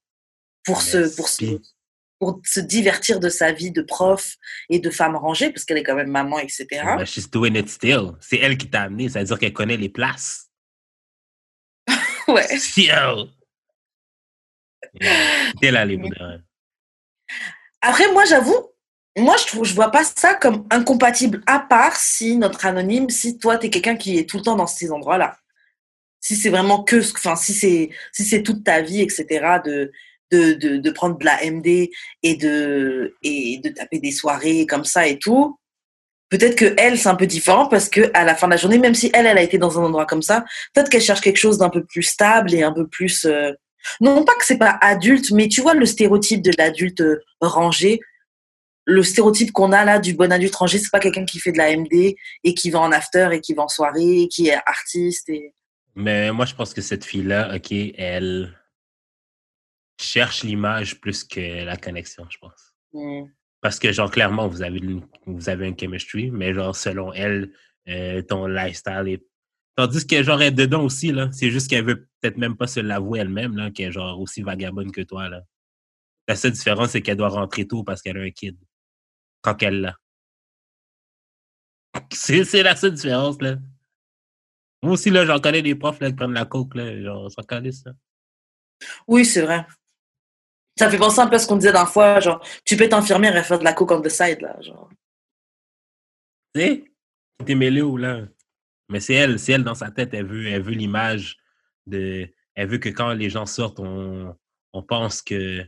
pour 0.64 0.82
se, 0.82 1.14
pour 1.16 1.28
se, 1.28 1.60
pour 2.20 2.42
se 2.44 2.60
divertir 2.60 3.20
de 3.20 3.30
sa 3.30 3.52
vie 3.52 3.72
de 3.72 3.82
prof 3.82 4.36
et 4.70 4.80
de 4.80 4.90
femme 4.90 5.16
rangée, 5.16 5.50
parce 5.52 5.66
qu'elle 5.66 5.78
est 5.78 5.84
quand 5.84 5.96
même 5.96 6.12
maman, 6.12 6.40
etc. 6.40 6.68
She's 7.06 7.30
doing 7.30 7.56
it 7.56 7.70
still. 7.70 8.14
C'est 8.22 8.38
elle 8.38 8.58
qui 8.58 8.70
t'a 8.70 8.84
amené. 8.84 9.10
Ça 9.10 9.20
veut 9.20 9.26
dire 9.26 9.40
qu'elle 9.40 9.54
connaît 9.54 9.78
les 9.78 9.90
places. 9.90 10.46
Ouais. 12.28 12.58
Still. 12.58 13.30
Pour 14.82 15.02
de 15.02 16.24
vrai. 16.24 16.40
Après, 17.82 18.12
moi, 18.12 18.26
j'avoue, 18.26 18.72
moi, 19.18 19.36
je 19.38 19.46
trouve, 19.48 19.66
je 19.66 19.74
vois 19.74 19.92
pas 19.92 20.04
ça 20.04 20.36
comme 20.36 20.68
incompatible, 20.70 21.42
à 21.48 21.60
part 21.60 21.96
si 21.96 22.38
notre 22.38 22.66
anonyme, 22.66 23.10
si 23.10 23.38
toi, 23.38 23.58
t'es 23.58 23.70
quelqu'un 23.70 23.96
qui 23.96 24.18
est 24.18 24.30
tout 24.30 24.38
le 24.38 24.44
temps 24.44 24.56
dans 24.56 24.68
ces 24.68 24.92
endroits-là. 24.92 25.38
Si 26.20 26.36
c'est 26.36 26.50
vraiment 26.50 26.84
que, 26.84 26.98
enfin, 27.16 27.36
si 27.36 27.54
c'est, 27.54 27.90
si 28.12 28.26
c'est 28.26 28.44
toute 28.44 28.64
ta 28.64 28.82
vie, 28.82 29.02
etc., 29.02 29.60
de, 29.64 29.92
de, 30.32 30.54
de, 30.54 30.78
de 30.78 30.92
prendre 30.92 31.18
de 31.18 31.26
la 31.26 31.40
MD 31.50 31.90
et 32.24 32.36
de, 32.36 33.16
et 33.24 33.60
de 33.64 33.70
taper 33.70 34.00
des 34.00 34.12
soirées 34.12 34.66
comme 34.66 34.86
ça 34.86 35.08
et 35.08 35.18
tout. 35.20 35.58
Peut-être 36.30 36.56
que 36.56 36.76
elle, 36.78 37.00
c'est 37.00 37.08
un 37.08 37.16
peu 37.16 37.28
différent 37.28 37.68
parce 37.68 37.88
que 37.88 38.12
à 38.14 38.26
la 38.26 38.36
fin 38.36 38.48
de 38.48 38.52
la 38.52 38.58
journée, 38.58 38.80
même 38.80 38.96
si 38.96 39.10
elle, 39.14 39.26
elle 39.26 39.38
a 39.38 39.42
été 39.42 39.58
dans 39.58 39.80
un 39.80 39.84
endroit 39.84 40.06
comme 40.06 40.22
ça, 40.22 40.44
peut-être 40.74 40.90
qu'elle 40.90 41.02
cherche 41.02 41.22
quelque 41.22 41.38
chose 41.38 41.58
d'un 41.58 41.70
peu 41.70 41.86
plus 41.86 42.04
stable 42.04 42.54
et 42.54 42.64
un 42.64 42.74
peu 42.74 42.86
plus, 42.86 43.26
euh, 43.26 43.54
non 44.02 44.24
pas 44.24 44.36
que 44.36 44.46
c'est 44.46 44.58
pas 44.58 44.78
adulte, 44.82 45.32
mais 45.32 45.48
tu 45.48 45.62
vois 45.62 45.74
le 45.74 45.86
stéréotype 45.86 46.42
de 46.42 46.52
l'adulte 46.58 47.02
euh, 47.02 47.20
rangé, 47.42 48.00
le 48.86 49.04
stéréotype 49.04 49.52
qu'on 49.52 49.74
a 49.74 49.84
là 49.84 50.00
du 50.00 50.14
bon 50.14 50.32
adulte 50.32 50.56
rangé, 50.56 50.80
c'est 50.80 50.92
pas 50.92 51.00
quelqu'un 51.00 51.26
qui 51.26 51.40
fait 51.40 51.52
de 51.52 51.58
la 51.58 51.76
MD 51.76 52.16
et 52.44 52.54
qui 52.54 52.70
va 52.70 52.80
en 52.80 52.92
after 52.92 53.30
et 53.34 53.42
qui 53.42 53.54
va 53.54 53.64
en 53.64 53.68
soirée 53.68 54.22
et 54.22 54.28
qui 54.28 54.48
est 54.48 54.58
artiste 54.66 55.30
et 55.30 55.54
Mais 55.96 56.32
moi, 56.32 56.46
je 56.46 56.56
pense 56.56 56.74
que 56.74 56.82
cette 56.82 57.04
fille-là, 57.04 57.56
OK, 57.56 57.72
elle 57.72 58.58
cherche 60.00 60.44
l'image 60.44 61.02
plus 61.02 61.24
que 61.24 61.66
la 61.66 61.76
connexion, 61.76 62.26
je 62.30 62.38
pense. 62.38 62.74
Hmm. 62.94 63.26
Parce 63.62 63.80
que, 63.80 63.92
genre, 63.92 64.12
clairement, 64.12 64.48
vous 64.48 64.62
avez, 64.62 64.78
une, 64.78 65.06
vous 65.26 65.50
avez 65.50 65.68
un 65.68 65.74
chemistry, 65.78 66.32
mais, 66.32 66.54
genre, 66.54 66.76
selon 66.76 67.12
elle, 67.14 67.52
euh, 67.90 68.22
ton 68.22 68.48
lifestyle 68.48 69.08
est. 69.08 69.24
Tandis 69.78 70.08
que, 70.08 70.24
genre, 70.24 70.42
elle 70.42 70.48
est 70.48 70.52
dedans 70.52 70.84
aussi, 70.84 71.12
là. 71.12 71.30
C'est 71.32 71.52
juste 71.52 71.70
qu'elle 71.70 71.86
veut 71.86 72.08
peut-être 72.20 72.38
même 72.38 72.58
pas 72.58 72.66
se 72.66 72.80
l'avouer 72.80 73.20
elle-même, 73.20 73.56
là, 73.56 73.70
qu'elle 73.70 73.90
est, 73.90 73.92
genre, 73.92 74.20
aussi 74.20 74.42
vagabonde 74.42 74.92
que 74.92 75.02
toi, 75.02 75.30
là. 75.30 75.44
La 76.28 76.36
seule 76.36 76.52
différence, 76.52 76.90
c'est 76.90 77.04
qu'elle 77.04 77.18
doit 77.18 77.30
rentrer 77.30 77.68
tôt 77.68 77.84
parce 77.84 78.02
qu'elle 78.02 78.18
a 78.18 78.22
un 78.22 78.32
kid. 78.32 78.58
Quand 79.44 79.62
elle 79.62 79.82
l'a. 79.82 79.96
C'est 82.12 82.44
c'est 82.44 82.64
la 82.64 82.76
seule 82.76 82.94
différence, 82.94 83.40
là. 83.40 83.58
Moi 84.82 84.94
aussi, 84.94 85.12
là, 85.12 85.26
j'en 85.26 85.40
connais 85.40 85.62
des 85.62 85.76
profs, 85.76 86.00
là, 86.00 86.10
qui 86.10 86.16
prennent 86.16 86.34
la 86.34 86.46
coke, 86.46 86.74
là. 86.74 87.00
Genre, 87.00 87.32
s'en 87.32 87.44
calisse, 87.44 87.86
là. 87.86 87.94
Oui, 89.08 89.26
c'est 89.26 89.44
vrai. 89.44 89.66
Ça 90.78 90.90
fait 90.90 90.98
penser 90.98 91.20
un 91.20 91.28
peu 91.28 91.36
à 91.36 91.40
ce 91.40 91.48
qu'on 91.48 91.58
disait 91.58 91.72
d'un 91.72 91.86
fois, 91.86 92.20
genre, 92.20 92.44
tu 92.66 92.76
peux 92.78 92.84
être 92.84 92.94
infirmière 92.94 93.36
et 93.38 93.44
faire 93.44 93.60
de 93.60 93.64
la 93.64 93.74
coke 93.74 93.92
on 93.92 94.02
the 94.02 94.10
side, 94.10 94.42
là. 94.42 94.60
Genre. 94.62 94.90
Tu 96.56 96.62
sais, 96.62 96.84
t'es 97.46 97.56
mêlé 97.56 97.84
ou 97.84 97.98
là. 97.98 98.28
Mais 98.90 99.00
c'est 99.00 99.14
elle, 99.16 99.38
c'est 99.40 99.54
elle 99.54 99.64
dans 99.64 99.76
sa 99.76 99.92
tête, 99.92 100.14
elle 100.14 100.26
veut, 100.26 100.48
elle 100.48 100.62
veut 100.62 100.72
l'image 100.74 101.38
de. 101.88 102.28
Elle 102.56 102.70
veut 102.70 102.78
que 102.78 102.90
quand 102.90 103.14
les 103.14 103.30
gens 103.30 103.46
sortent, 103.46 103.80
on, 103.80 104.36
on 104.74 104.84
pense 104.84 105.22
que, 105.22 105.64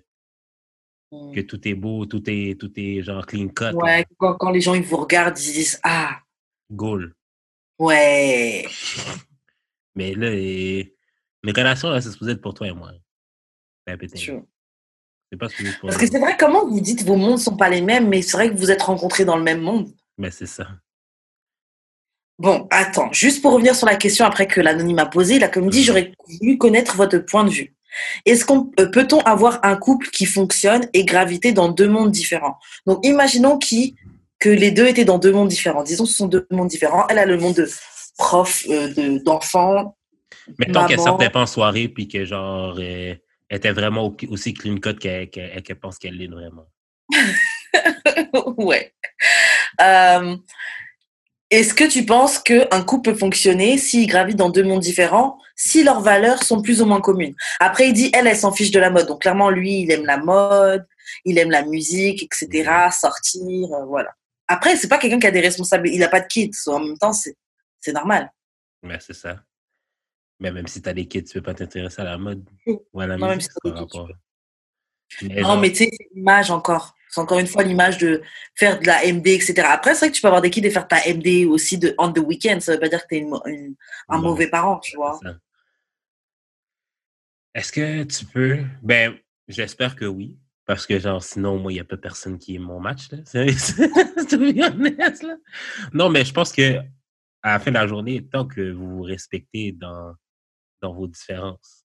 Hmm. 1.11 1.33
que 1.33 1.41
tout 1.41 1.67
est 1.67 1.73
beau, 1.73 2.05
tout 2.05 2.21
est, 2.29 2.55
tout 2.59 2.71
est 2.75 3.01
genre 3.01 3.25
clean 3.25 3.47
cut. 3.47 3.73
Ouais, 3.73 4.05
quand, 4.19 4.35
quand 4.35 4.51
les 4.51 4.61
gens 4.61 4.75
ils 4.75 4.83
vous 4.83 4.97
regardent, 4.97 5.39
ils 5.39 5.53
disent 5.53 5.79
Ah, 5.83 6.19
Goal. 6.71 7.15
ouais. 7.79 8.67
Mais 9.95 10.13
là, 10.13 10.29
et- 10.31 10.95
les 11.41 11.51
relations, 11.51 11.89
là, 11.89 11.99
c'est 11.99 12.11
supposé 12.11 12.33
être 12.33 12.41
pour 12.41 12.53
toi 12.53 12.67
et 12.67 12.73
moi. 12.73 12.91
True. 13.87 14.43
C'est 15.31 15.37
pas 15.39 15.49
supposé 15.49 15.69
être 15.69 15.79
pour 15.79 15.89
Parce 15.89 15.99
que 15.99 16.05
c'est 16.05 16.19
vrai, 16.19 16.37
comment 16.39 16.67
vous 16.67 16.79
dites 16.79 17.03
vos 17.03 17.15
mondes 17.15 17.39
sont 17.39 17.57
pas 17.57 17.69
les 17.69 17.81
mêmes, 17.81 18.07
mais 18.07 18.21
c'est 18.21 18.37
vrai 18.37 18.51
que 18.51 18.55
vous 18.55 18.69
êtes 18.69 18.83
rencontrés 18.83 19.25
dans 19.25 19.35
le 19.37 19.43
même 19.43 19.61
monde? 19.61 19.91
Mais 20.17 20.29
c'est 20.29 20.45
ça. 20.45 20.67
Bon, 22.39 22.67
attends, 22.71 23.11
juste 23.11 23.41
pour 23.41 23.51
revenir 23.53 23.75
sur 23.75 23.85
la 23.85 23.95
question 23.95 24.25
après 24.25 24.47
que 24.47 24.61
l'anonyme 24.61 24.99
a 24.99 25.05
posée, 25.05 25.39
la 25.39 25.49
comédie, 25.49 25.79
Mhm. 25.79 25.83
j'aurais 25.85 26.11
voulu 26.39 26.57
connaître 26.57 26.95
votre 26.95 27.17
point 27.19 27.43
de 27.43 27.49
vue. 27.49 27.75
Est-ce 28.25 28.45
qu'on 28.45 28.71
euh, 28.79 28.85
peut-on 28.85 29.19
avoir 29.21 29.59
un 29.63 29.75
couple 29.75 30.07
qui 30.09 30.25
fonctionne 30.25 30.87
et 30.93 31.03
graviter 31.03 31.51
dans 31.51 31.69
deux 31.69 31.89
mondes 31.89 32.11
différents? 32.11 32.57
Donc, 32.85 33.05
imaginons 33.05 33.57
qui, 33.57 33.95
que 34.39 34.47
les 34.49 34.71
deux 34.71 34.87
étaient 34.87 35.03
dans 35.05 35.17
deux 35.19 35.33
mondes 35.33 35.49
différents. 35.49 35.83
Disons, 35.83 36.05
ce 36.05 36.13
sont 36.13 36.27
deux 36.27 36.47
mondes 36.49 36.69
différents. 36.69 37.05
Elle 37.09 37.19
a 37.19 37.25
le 37.25 37.37
monde 37.37 37.55
de 37.55 37.69
prof, 38.17 38.63
euh, 38.69 38.93
de- 38.93 39.17
d'enfant. 39.23 39.97
Mettons 40.59 40.85
qu'elle 40.85 40.99
sortait 40.99 41.29
pas 41.29 41.41
en 41.41 41.45
soirée, 41.45 41.89
puis 41.89 42.07
que 42.07 42.23
genre, 42.25 42.75
euh, 42.79 43.15
elle 43.49 43.57
était 43.57 43.71
vraiment 43.71 44.05
au- 44.05 44.15
aussi 44.29 44.53
clean 44.53 44.77
cut 44.77 44.95
qu'elle 44.95 45.61
pense 45.81 45.97
qu'elle 45.97 46.15
l'est 46.15 46.27
vraiment. 46.27 46.67
ouais. 48.57 48.93
Euh, 49.81 50.37
Est-ce 51.51 51.73
que 51.73 51.83
tu 51.83 52.05
penses 52.05 52.37
qu'un 52.37 52.83
couple 52.85 53.11
peut 53.11 53.17
fonctionner 53.17 53.77
s'il 53.77 54.07
gravite 54.07 54.35
dans 54.37 54.49
deux 54.49 54.63
mondes 54.63 54.81
différents, 54.81 55.39
si 55.55 55.83
leurs 55.83 56.01
valeurs 56.01 56.43
sont 56.43 56.61
plus 56.61 56.81
ou 56.81 56.85
moins 56.85 57.01
communes? 57.01 57.35
Après, 57.59 57.87
il 57.87 57.93
dit, 57.93 58.11
elle, 58.13 58.27
elle 58.27 58.37
s'en 58.37 58.51
fiche 58.51 58.69
de 58.71 58.79
la 58.79 58.91
mode. 58.91 59.07
Donc, 59.07 59.21
clairement, 59.21 59.49
lui, 59.49 59.81
il 59.81 59.91
aime 59.91 60.05
la 60.05 60.17
mode, 60.17 60.85
il 61.25 61.37
aime 61.39 61.49
la 61.49 61.63
musique, 61.63 62.21
etc., 62.23 62.89
sortir, 62.91 63.73
euh, 63.73 63.85
voilà. 63.85 64.11
Après, 64.47 64.75
c'est 64.75 64.87
pas 64.87 64.97
quelqu'un 64.99 65.19
qui 65.19 65.27
a 65.27 65.31
des 65.31 65.41
responsabilités. 65.41 65.95
Il 65.97 65.99
n'a 66.01 66.07
pas 66.07 66.21
de 66.21 66.27
kids. 66.27 66.51
En 66.67 66.79
même 66.79 66.97
temps, 66.97 67.13
c'est 67.13 67.35
c'est 67.79 67.93
normal. 67.93 68.31
Mais 68.83 68.97
c'est 68.99 69.13
ça. 69.13 69.41
Mais 70.39 70.51
même 70.51 70.67
si 70.67 70.81
t'as 70.81 70.93
des 70.93 71.07
kids, 71.07 71.23
tu 71.23 71.33
peux 71.35 71.41
pas 71.41 71.53
t'intéresser 71.53 72.01
à 72.01 72.05
la 72.05 72.17
mode 72.17 72.47
ou 72.93 72.99
à 72.99 73.07
la 73.07 73.17
Non, 73.17 73.27
même 73.27 73.35
musique. 73.37 73.51
si 73.63 73.71
des 73.71 73.77
kids, 73.77 73.87
tu. 75.07 75.27
Mais 75.27 75.41
non, 75.41 75.47
genre, 75.49 75.57
mais 75.59 75.71
tu 75.71 75.83
sais, 75.85 75.91
l'image 76.13 76.51
encore. 76.51 76.93
C'est 77.09 77.21
encore 77.21 77.39
une 77.39 77.47
fois 77.47 77.63
l'image 77.63 77.97
de 77.97 78.21
faire 78.55 78.79
de 78.79 78.85
la 78.85 79.01
MD, 79.11 79.27
etc. 79.29 79.61
Après, 79.65 79.93
c'est 79.95 80.05
vrai 80.05 80.09
que 80.11 80.15
tu 80.15 80.21
peux 80.21 80.27
avoir 80.27 80.41
des 80.41 80.49
kids 80.51 80.65
et 80.65 80.69
faire 80.69 80.87
ta 80.87 80.97
MD 81.11 81.45
aussi 81.47 81.77
de 81.77 81.95
on 81.97 82.11
the 82.11 82.19
weekend. 82.19 82.61
Ça 82.61 82.73
veut 82.73 82.79
pas 82.79 82.89
dire 82.89 83.05
que 83.07 83.15
une, 83.15 83.33
une- 83.47 83.75
un 84.07 84.17
non, 84.17 84.23
mauvais 84.23 84.47
parent, 84.47 84.79
tu 84.79 84.95
vois. 84.95 85.19
Est-ce 87.55 87.71
que 87.71 88.03
tu 88.03 88.25
peux. 88.25 88.59
Ben, 88.83 89.17
j'espère 89.47 89.95
que 89.95 90.05
oui. 90.05 90.37
Parce 90.65 90.85
que, 90.85 90.99
genre, 90.99 91.23
sinon, 91.23 91.57
moi, 91.57 91.71
il 91.71 91.75
n'y 91.75 91.81
a 91.81 91.83
pas 91.83 91.97
personne 91.97 92.37
qui 92.37 92.53
est 92.55 92.59
mon 92.59 92.79
match, 92.79 93.09
là. 93.11 93.17
Là. 95.27 95.35
Non, 95.93 96.09
mais 96.09 96.23
je 96.23 96.31
pense 96.31 96.51
que 96.51 96.77
à 97.41 97.53
la 97.53 97.59
fin 97.59 97.71
de 97.71 97.75
la 97.77 97.87
journée, 97.87 98.23
tant 98.27 98.45
que 98.45 98.71
vous 98.71 98.97
vous 98.97 99.01
respectez 99.01 99.71
dans, 99.71 100.13
dans 100.81 100.93
vos 100.93 101.07
différences. 101.07 101.78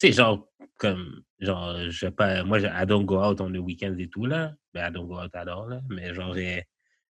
Tu 0.00 0.08
sais, 0.08 0.12
genre, 0.12 0.48
comme, 0.76 1.22
genre, 1.40 1.76
je 1.90 1.98
sais 1.98 2.10
pas, 2.10 2.44
moi, 2.44 2.58
je- 2.60 2.66
I 2.66 2.86
don't 2.86 3.04
go 3.04 3.20
out 3.22 3.40
on 3.40 3.50
the 3.52 3.56
weekends 3.58 3.96
et 3.98 4.08
tout, 4.08 4.26
là. 4.26 4.54
Ben, 4.72 4.88
I 4.88 4.92
don't 4.92 5.06
go 5.08 5.18
out 5.20 5.34
all, 5.34 5.68
là. 5.68 5.80
Mais 5.88 6.14
genre, 6.14 6.36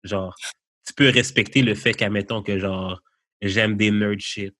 genre, 0.02 0.34
tu 0.86 0.92
peux 0.94 1.08
respecter 1.08 1.62
le 1.62 1.74
fait 1.74 1.94
qu'admettons 1.94 2.42
que, 2.42 2.58
genre, 2.58 3.00
j'aime 3.40 3.76
des 3.76 3.90
nerd 3.90 4.20
shit. 4.20 4.54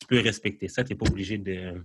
Tu 0.00 0.06
peux 0.06 0.20
respecter 0.20 0.68
ça, 0.68 0.84
t'es 0.84 0.94
pas 0.94 1.06
obligé 1.06 1.38
de. 1.38 1.84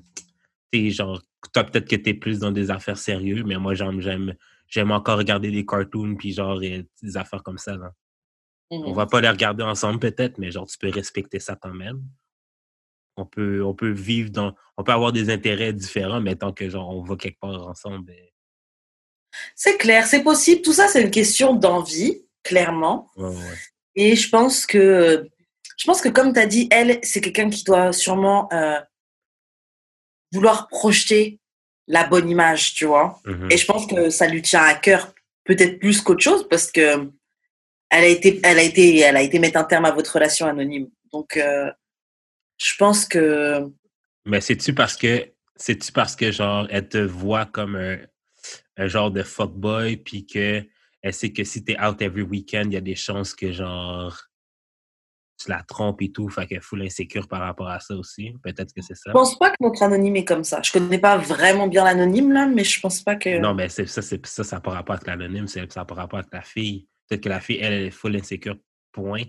Tu 0.72 0.89
sais, 0.89 0.92
genre, 0.92 1.22
toi, 1.54 1.63
peut-être 1.63 1.88
que 1.89 1.96
t'es 1.96 2.13
plus 2.13 2.39
dans 2.39 2.51
des 2.51 2.72
affaires 2.72 2.98
sérieuses, 2.98 3.44
mais 3.46 3.58
moi, 3.58 3.74
j'aime, 3.74 4.01
j'aime, 4.01 4.34
j'aime 4.68 4.92
encore 4.92 5.18
regarder 5.18 5.51
des 5.51 5.65
cartoons, 5.65 6.15
puis 6.15 6.34
genre, 6.34 6.60
des 6.60 6.86
affaires 7.15 7.44
comme 7.44 7.58
ça, 7.58 7.77
là. 7.77 7.94
On 8.72 8.89
Mhm. 8.89 8.96
va 8.96 9.06
pas 9.06 9.22
les 9.22 9.30
regarder 9.30 9.63
ensemble 9.63 10.00
peut-être, 10.00 10.38
mais 10.39 10.51
genre 10.51 10.65
tu 10.68 10.77
peux 10.77 10.89
respecter 10.89 11.39
ça 11.39 11.56
quand 11.56 11.74
même. 11.74 12.01
On 13.17 13.25
peut, 13.25 13.63
on 13.63 13.74
peut 13.74 13.91
vivre 13.91 14.29
dans, 14.29 14.53
on 14.77 14.84
peut 14.84 14.91
avoir 14.91 15.13
des 15.13 15.29
intérêts 15.29 15.72
différents, 15.72 16.19
mais 16.19 16.36
tant 16.36 16.51
que 16.51 16.69
genre 16.69 16.89
on 16.89 17.01
va 17.01 17.15
quelque 17.15 17.39
part 17.39 17.67
ensemble. 17.67 18.12
C'est 19.55 19.77
clair, 19.77 20.05
c'est 20.05 20.24
possible. 20.24 20.62
Tout 20.62 20.74
ça, 20.74 20.88
c'est 20.88 21.01
une 21.01 21.12
question 21.12 21.53
d'envie, 21.55 22.24
clairement. 22.43 23.10
ouais, 23.15 23.29
ouais, 23.29 23.36
ouais. 23.36 23.57
Et 23.95 24.15
je 24.15 24.29
pense 24.29 24.65
que, 24.65 25.29
je 25.77 25.86
pense 25.86 26.01
que 26.01 26.10
comme 26.10 26.34
tu 26.34 26.39
as 26.39 26.45
dit, 26.45 26.67
elle, 26.72 27.00
c'est 27.03 27.22
quelqu'un 27.22 27.50
qui 27.50 27.63
doit 27.63 27.93
sûrement 27.93 28.51
euh, 28.51 28.79
vouloir 30.31 30.67
projeter 30.67 31.39
la 31.88 32.05
bonne 32.05 32.29
image, 32.29 32.74
tu 32.74 32.86
vois. 32.86 33.19
Mhm. 33.25 33.51
Et 33.51 33.57
je 33.57 33.65
pense 33.65 33.88
que 33.88 34.10
ça 34.10 34.27
lui 34.27 34.41
tient 34.41 34.63
à 34.63 34.74
cœur, 34.74 35.13
peut-être 35.45 35.79
plus 35.79 36.01
qu'autre 36.01 36.24
chose, 36.24 36.48
parce 36.50 36.72
que 36.72 37.10
elle 37.89 38.03
a 38.03 38.07
été, 38.07 38.39
elle 38.43 38.60
a 38.60 38.63
été, 38.63 39.00
elle 39.00 39.15
a 39.15 39.22
été 39.22 39.39
mettre 39.39 39.57
un 39.57 39.63
terme 39.63 39.86
à 39.86 39.91
votre 39.91 40.13
relation 40.13 40.48
anonyme. 40.48 40.89
Donc, 41.13 41.38
euh, 41.38 41.72
je 42.57 42.75
pense 42.77 43.05
que. 43.05 43.67
Mais 44.25 44.41
c'est-tu 44.41 44.74
parce 44.74 44.95
que, 44.97 45.31
c'est-tu 45.55 45.91
parce 45.91 46.15
que, 46.15 46.31
genre, 46.31 46.67
elle 46.69 46.88
te 46.89 46.97
voit 46.97 47.45
comme 47.45 47.75
un, 47.75 47.97
un 48.77 48.88
genre 48.88 49.12
de 49.12 49.24
fuckboy, 49.24 49.97
puis 49.97 50.25
que 50.25 50.65
elle 51.01 51.13
sait 51.13 51.31
que 51.31 51.43
si 51.43 51.63
t'es 51.63 51.79
out 51.79 52.01
every 52.01 52.24
weekend, 52.24 52.71
il 52.71 52.74
y 52.74 52.77
a 52.77 52.81
des 52.81 52.95
chances 52.95 53.35
que, 53.35 53.51
genre, 53.51 54.19
tu 55.38 55.50
la 55.50 55.62
trompes 55.63 56.01
et 56.01 56.12
tout, 56.12 56.29
fait 56.29 56.47
qu'elle 56.47 56.57
est 56.59 56.62
full 56.62 56.81
insécure 56.81 57.27
par 57.27 57.41
rapport 57.41 57.67
à 57.67 57.79
ça 57.79 57.93
aussi? 57.95 58.33
Peut-être 58.41 58.74
que 58.74 58.81
c'est 58.81 58.95
ça. 58.95 59.09
Je 59.09 59.12
pense 59.12 59.38
pas 59.38 59.51
que 59.51 59.57
notre 59.59 59.83
anonyme 59.83 60.15
est 60.15 60.25
comme 60.25 60.43
ça. 60.45 60.62
Je 60.63 60.71
connais 60.71 60.97
pas 60.97 61.17
vraiment 61.17 61.67
bien 61.67 61.83
l'anonyme, 61.83 62.31
là, 62.31 62.47
mais 62.47 62.63
je 62.63 62.79
pense 62.79 63.01
pas 63.01 63.17
que. 63.17 63.38
Non, 63.38 63.53
mais 63.53 63.69
c'est 63.69 63.85
ça, 63.85 64.01
c'est 64.01 64.25
ça, 64.25 64.43
ça 64.43 64.55
n'a 64.55 64.62
pas 64.62 64.71
rapport 64.71 64.95
avec 64.95 65.05
l'anonyme, 65.07 65.47
c'est 65.47 65.71
ça 65.71 65.81
n'a 65.81 65.85
pas 65.85 65.95
rapport 65.95 66.19
avec 66.19 66.31
la 66.33 66.41
fille. 66.41 66.88
Peut-être 67.07 67.21
que 67.21 67.29
la 67.29 67.41
fille, 67.41 67.59
elle, 67.62 67.74
elle 67.74 67.83
est 67.83 67.91
full 67.91 68.15
insécure, 68.15 68.55
point. 68.91 69.24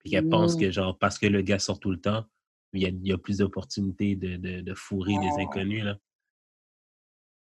Puis 0.00 0.10
qu'elle 0.10 0.28
pense 0.28 0.56
Mm. 0.56 0.60
que, 0.60 0.70
genre, 0.72 0.98
parce 0.98 1.18
que 1.18 1.26
le 1.26 1.40
gars 1.42 1.60
sort 1.60 1.78
tout 1.78 1.92
le 1.92 2.00
temps, 2.00 2.24
il 2.72 2.82
y 2.82 2.86
a, 2.86 2.88
il 2.88 3.06
y 3.06 3.12
a 3.12 3.18
plus 3.18 3.38
d'opportunités 3.38 4.14
de, 4.16 4.36
de, 4.36 4.60
de 4.60 4.74
fourrer 4.74 5.14
des 5.18 5.42
inconnus, 5.42 5.84
là. 5.84 5.96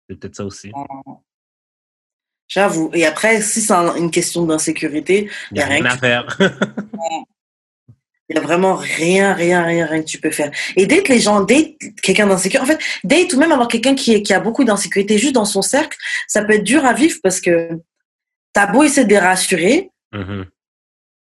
C'est 0.10 0.16
peut-être 0.20 0.36
ça 0.36 0.46
aussi. 0.46 0.72
J'avoue. 2.48 2.90
Et 2.94 3.06
après, 3.06 3.42
si 3.42 3.62
c'est 3.62 3.74
un- 3.74 3.96
une 3.96 4.10
question 4.10 4.44
d'insécurité, 4.46 5.30
Il 5.52 5.56
n'y 5.56 5.62
a 5.62 5.66
rien 5.68 5.86
à 5.86 5.98
faire. 5.98 6.26
il 8.30 8.36
y 8.36 8.38
a 8.40 8.42
vraiment 8.42 8.76
rien, 8.76 9.34
rien, 9.34 9.64
rien, 9.64 9.86
rien 9.86 10.02
que 10.02 10.08
tu 10.08 10.20
peux 10.20 10.32
faire. 10.32 10.52
Et 10.76 10.88
date 10.88 11.08
les 11.10 11.20
gens, 11.20 11.42
date 11.42 11.76
quelqu'un 12.02 12.26
d'insécure. 12.28 12.62
En 12.64 12.66
fait, 12.66 12.80
date 13.04 13.34
ou 13.34 13.40
même 13.40 13.52
avoir 13.52 13.68
quelqu'un 13.68 13.94
qui, 13.94 14.34
a 14.34 14.40
beaucoup 14.40 14.64
d'insécurité 14.64 15.18
juste 15.20 15.36
dans 15.36 15.46
son 15.46 15.62
cercle, 15.62 15.98
ça 16.28 16.44
peut 16.44 16.54
être 16.54 16.64
dur 16.64 16.86
à 16.86 16.94
vivre 16.94 17.20
parce 17.22 17.40
que 17.40 17.70
t'as 18.54 18.66
beau 18.72 18.82
essayer 18.84 19.06
de 19.06 19.12
les 19.12 19.20
rassurer, 19.20 19.92
Mhm. 20.12 20.48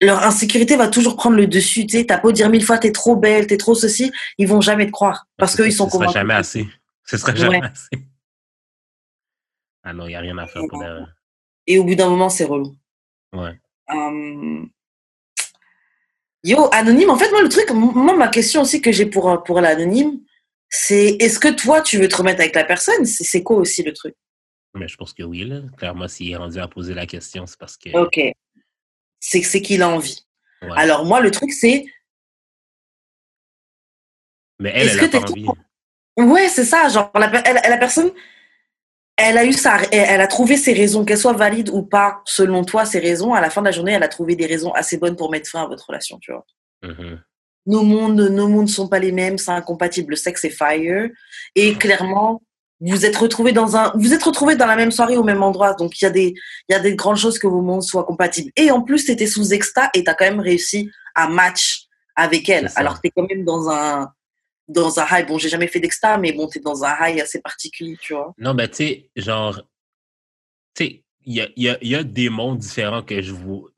Leur 0.00 0.22
insécurité 0.24 0.76
va 0.76 0.88
toujours 0.88 1.16
prendre 1.16 1.36
le 1.36 1.46
dessus. 1.46 1.86
Tu 1.86 1.98
sais, 1.98 2.04
t'as 2.06 2.20
beau 2.20 2.32
dire 2.32 2.50
mille 2.50 2.64
fois 2.64 2.78
t'es 2.78 2.92
trop 2.92 3.16
belle, 3.16 3.46
t'es 3.46 3.56
trop 3.56 3.74
ceci, 3.74 4.10
ils 4.38 4.46
vont 4.48 4.60
jamais 4.60 4.86
te 4.86 4.90
croire 4.90 5.26
parce 5.36 5.54
C'est 5.54 5.62
qu'ils 5.62 5.72
sont 5.72 5.84
Ce 5.86 5.90
sera 5.92 5.98
convaincus. 6.06 6.14
jamais 6.20 6.34
assez. 6.34 6.68
Ce 7.04 7.16
sera 7.16 7.34
jamais 7.34 7.60
Ouais. 7.60 7.66
assez. 7.70 8.06
Ah 9.82 9.92
non, 9.92 10.04
il 10.06 10.08
n'y 10.08 10.14
a 10.16 10.20
rien 10.20 10.36
à 10.38 10.46
faire 10.46 10.62
pour 10.68 10.82
la... 10.82 11.06
Et 11.66 11.78
au 11.78 11.84
bout 11.84 11.94
d'un 11.94 12.08
moment, 12.08 12.28
c'est 12.30 12.44
relou. 12.44 12.74
Ouais. 13.34 13.58
Hum, 13.88 14.70
Yo, 16.42 16.68
anonyme, 16.72 17.08
en 17.10 17.16
fait, 17.16 17.30
moi, 17.30 17.40
le 17.42 17.48
truc, 17.48 17.70
moi, 17.70 18.14
ma 18.16 18.28
question 18.28 18.62
aussi 18.62 18.82
que 18.82 18.92
j'ai 18.92 19.06
pour, 19.06 19.42
pour 19.44 19.60
l'anonyme, 19.62 20.20
c'est 20.68 21.16
est-ce 21.20 21.38
que 21.38 21.48
toi, 21.48 21.80
tu 21.80 21.98
veux 21.98 22.08
te 22.08 22.16
remettre 22.16 22.40
avec 22.40 22.54
la 22.54 22.64
personne? 22.64 23.06
C'est 23.06 23.24
c'est 23.24 23.42
quoi 23.42 23.56
aussi 23.56 23.82
le 23.82 23.92
truc? 23.94 24.14
Mais 24.74 24.88
je 24.88 24.96
pense 24.96 25.14
que 25.14 25.22
oui, 25.22 25.44
là. 25.44 25.60
Clairement, 25.78 26.08
s'il 26.08 26.30
est 26.30 26.36
rendu 26.36 26.58
à 26.58 26.68
poser 26.68 26.92
la 26.94 27.06
question, 27.06 27.46
c'est 27.46 27.58
parce 27.58 27.76
que... 27.78 27.96
Ok. 27.96 28.18
C'est 29.26 29.42
c'est 29.42 29.62
qu'il 29.62 29.80
a 29.80 29.88
envie. 29.88 30.26
Ouais. 30.60 30.68
Alors, 30.76 31.06
moi, 31.06 31.20
le 31.20 31.30
truc, 31.30 31.50
c'est 31.50 31.86
Mais 34.58 34.70
elle, 34.74 34.88
est-ce 34.88 34.98
elle 34.98 35.10
t'es 35.10 35.18
pas 35.18 35.30
envie. 35.30 35.46
Ouais, 36.18 36.48
c'est 36.50 36.64
ça. 36.66 36.88
Genre, 36.90 37.10
la, 37.14 37.30
elle- 37.48 37.70
la 37.70 37.78
personne, 37.78 38.12
elle 39.16 39.38
a 39.38 39.46
eu 39.46 39.54
sa, 39.54 39.80
elle, 39.92 40.06
elle 40.10 40.20
a 40.20 40.26
trouvé 40.26 40.58
ses 40.58 40.74
raisons, 40.74 41.06
qu'elles 41.06 41.16
soient 41.18 41.32
valides 41.32 41.70
ou 41.70 41.82
pas, 41.82 42.20
selon 42.26 42.64
toi, 42.64 42.84
ses 42.84 42.98
raisons. 42.98 43.32
À 43.32 43.40
la 43.40 43.48
fin 43.48 43.62
de 43.62 43.66
la 43.66 43.72
journée, 43.72 43.92
elle 43.92 44.02
a 44.02 44.08
trouvé 44.08 44.36
des 44.36 44.46
raisons 44.46 44.72
assez 44.72 44.98
bonnes 44.98 45.16
pour 45.16 45.30
mettre 45.30 45.48
fin 45.48 45.62
à 45.62 45.66
votre 45.66 45.86
relation, 45.86 46.18
tu 46.20 46.30
vois. 46.30 46.44
Mhm. 46.82 47.22
Nos 47.66 47.82
mondes, 47.82 48.20
nos 48.20 48.46
mondes 48.48 48.68
sont 48.68 48.88
pas 48.88 48.98
les 48.98 49.10
mêmes, 49.12 49.38
c'est 49.38 49.52
incompatible. 49.52 50.10
Le 50.10 50.16
sexe 50.16 50.44
est 50.44 50.50
fire. 50.50 51.08
Et 51.54 51.74
clairement, 51.76 52.42
vous 52.80 53.06
êtes 53.06 53.16
retrouvés 53.16 53.52
dans 53.52 53.76
un, 53.76 53.92
vous 53.94 54.12
êtes 54.12 54.22
retrouvés 54.22 54.56
dans 54.56 54.66
la 54.66 54.76
même 54.76 54.90
soirée 54.90 55.16
au 55.16 55.24
même 55.24 55.42
endroit. 55.42 55.74
Donc, 55.74 56.00
il 56.00 56.04
y 56.04 56.08
a 56.08 56.10
des, 56.10 56.34
il 56.68 56.72
y 56.72 56.74
a 56.74 56.80
des 56.80 56.94
grandes 56.94 57.16
choses 57.16 57.38
que 57.38 57.46
vos 57.46 57.62
mondes 57.62 57.82
soient 57.82 58.04
compatibles. 58.04 58.50
Et 58.56 58.70
en 58.70 58.82
plus, 58.82 59.04
t'étais 59.04 59.26
sous 59.26 59.52
exta 59.54 59.90
et 59.94 60.04
t'as 60.04 60.14
quand 60.14 60.24
même 60.24 60.40
réussi 60.40 60.90
à 61.14 61.28
match 61.28 61.86
avec 62.16 62.48
elle. 62.48 62.70
Alors, 62.76 63.00
t'es 63.00 63.10
quand 63.10 63.26
même 63.28 63.44
dans 63.44 63.70
un, 63.70 64.12
dans 64.68 64.98
un 64.98 65.06
high. 65.10 65.26
Bon, 65.26 65.38
j'ai 65.38 65.48
jamais 65.48 65.68
fait 65.68 65.80
d'exta, 65.80 66.18
mais 66.18 66.32
bon, 66.32 66.46
t'es 66.46 66.60
dans 66.60 66.84
un 66.84 66.94
high 67.00 67.20
assez 67.20 67.40
particulier, 67.40 67.96
tu 68.00 68.14
vois. 68.14 68.34
Non, 68.38 68.54
ben, 68.54 68.68
tu 68.68 68.76
sais, 68.76 69.10
genre, 69.16 69.62
tu 70.74 70.84
sais, 70.84 71.04
il 71.24 71.34
y 71.34 71.40
a, 71.40 71.48
y, 71.56 71.68
a, 71.68 71.78
y 71.80 71.94
a 71.94 72.02
des 72.02 72.28
mondes 72.28 72.58
différents 72.58 73.02
que 73.02 73.22
je 73.22 73.32
vois, 73.32 73.70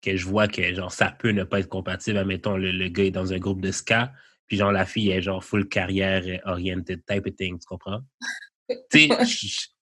que 0.00 0.16
je 0.16 0.26
vois 0.26 0.48
que, 0.48 0.74
genre, 0.74 0.92
ça 0.92 1.10
peut 1.10 1.32
ne 1.32 1.44
pas 1.44 1.60
être 1.60 1.68
compatible. 1.68 2.18
Admettons, 2.18 2.56
le, 2.56 2.72
le 2.72 2.88
gars 2.88 3.04
est 3.04 3.10
dans 3.10 3.32
un 3.32 3.38
groupe 3.38 3.60
de 3.60 3.72
ska, 3.72 4.12
puis, 4.48 4.56
genre, 4.56 4.72
la 4.72 4.86
fille 4.86 5.10
est, 5.10 5.22
genre, 5.22 5.44
full 5.44 5.68
carrière 5.68 6.22
oriented 6.44 7.04
type 7.06 7.26
of 7.26 7.36
thing, 7.36 7.58
tu 7.58 7.66
comprends? 7.66 8.00
tu 8.90 9.08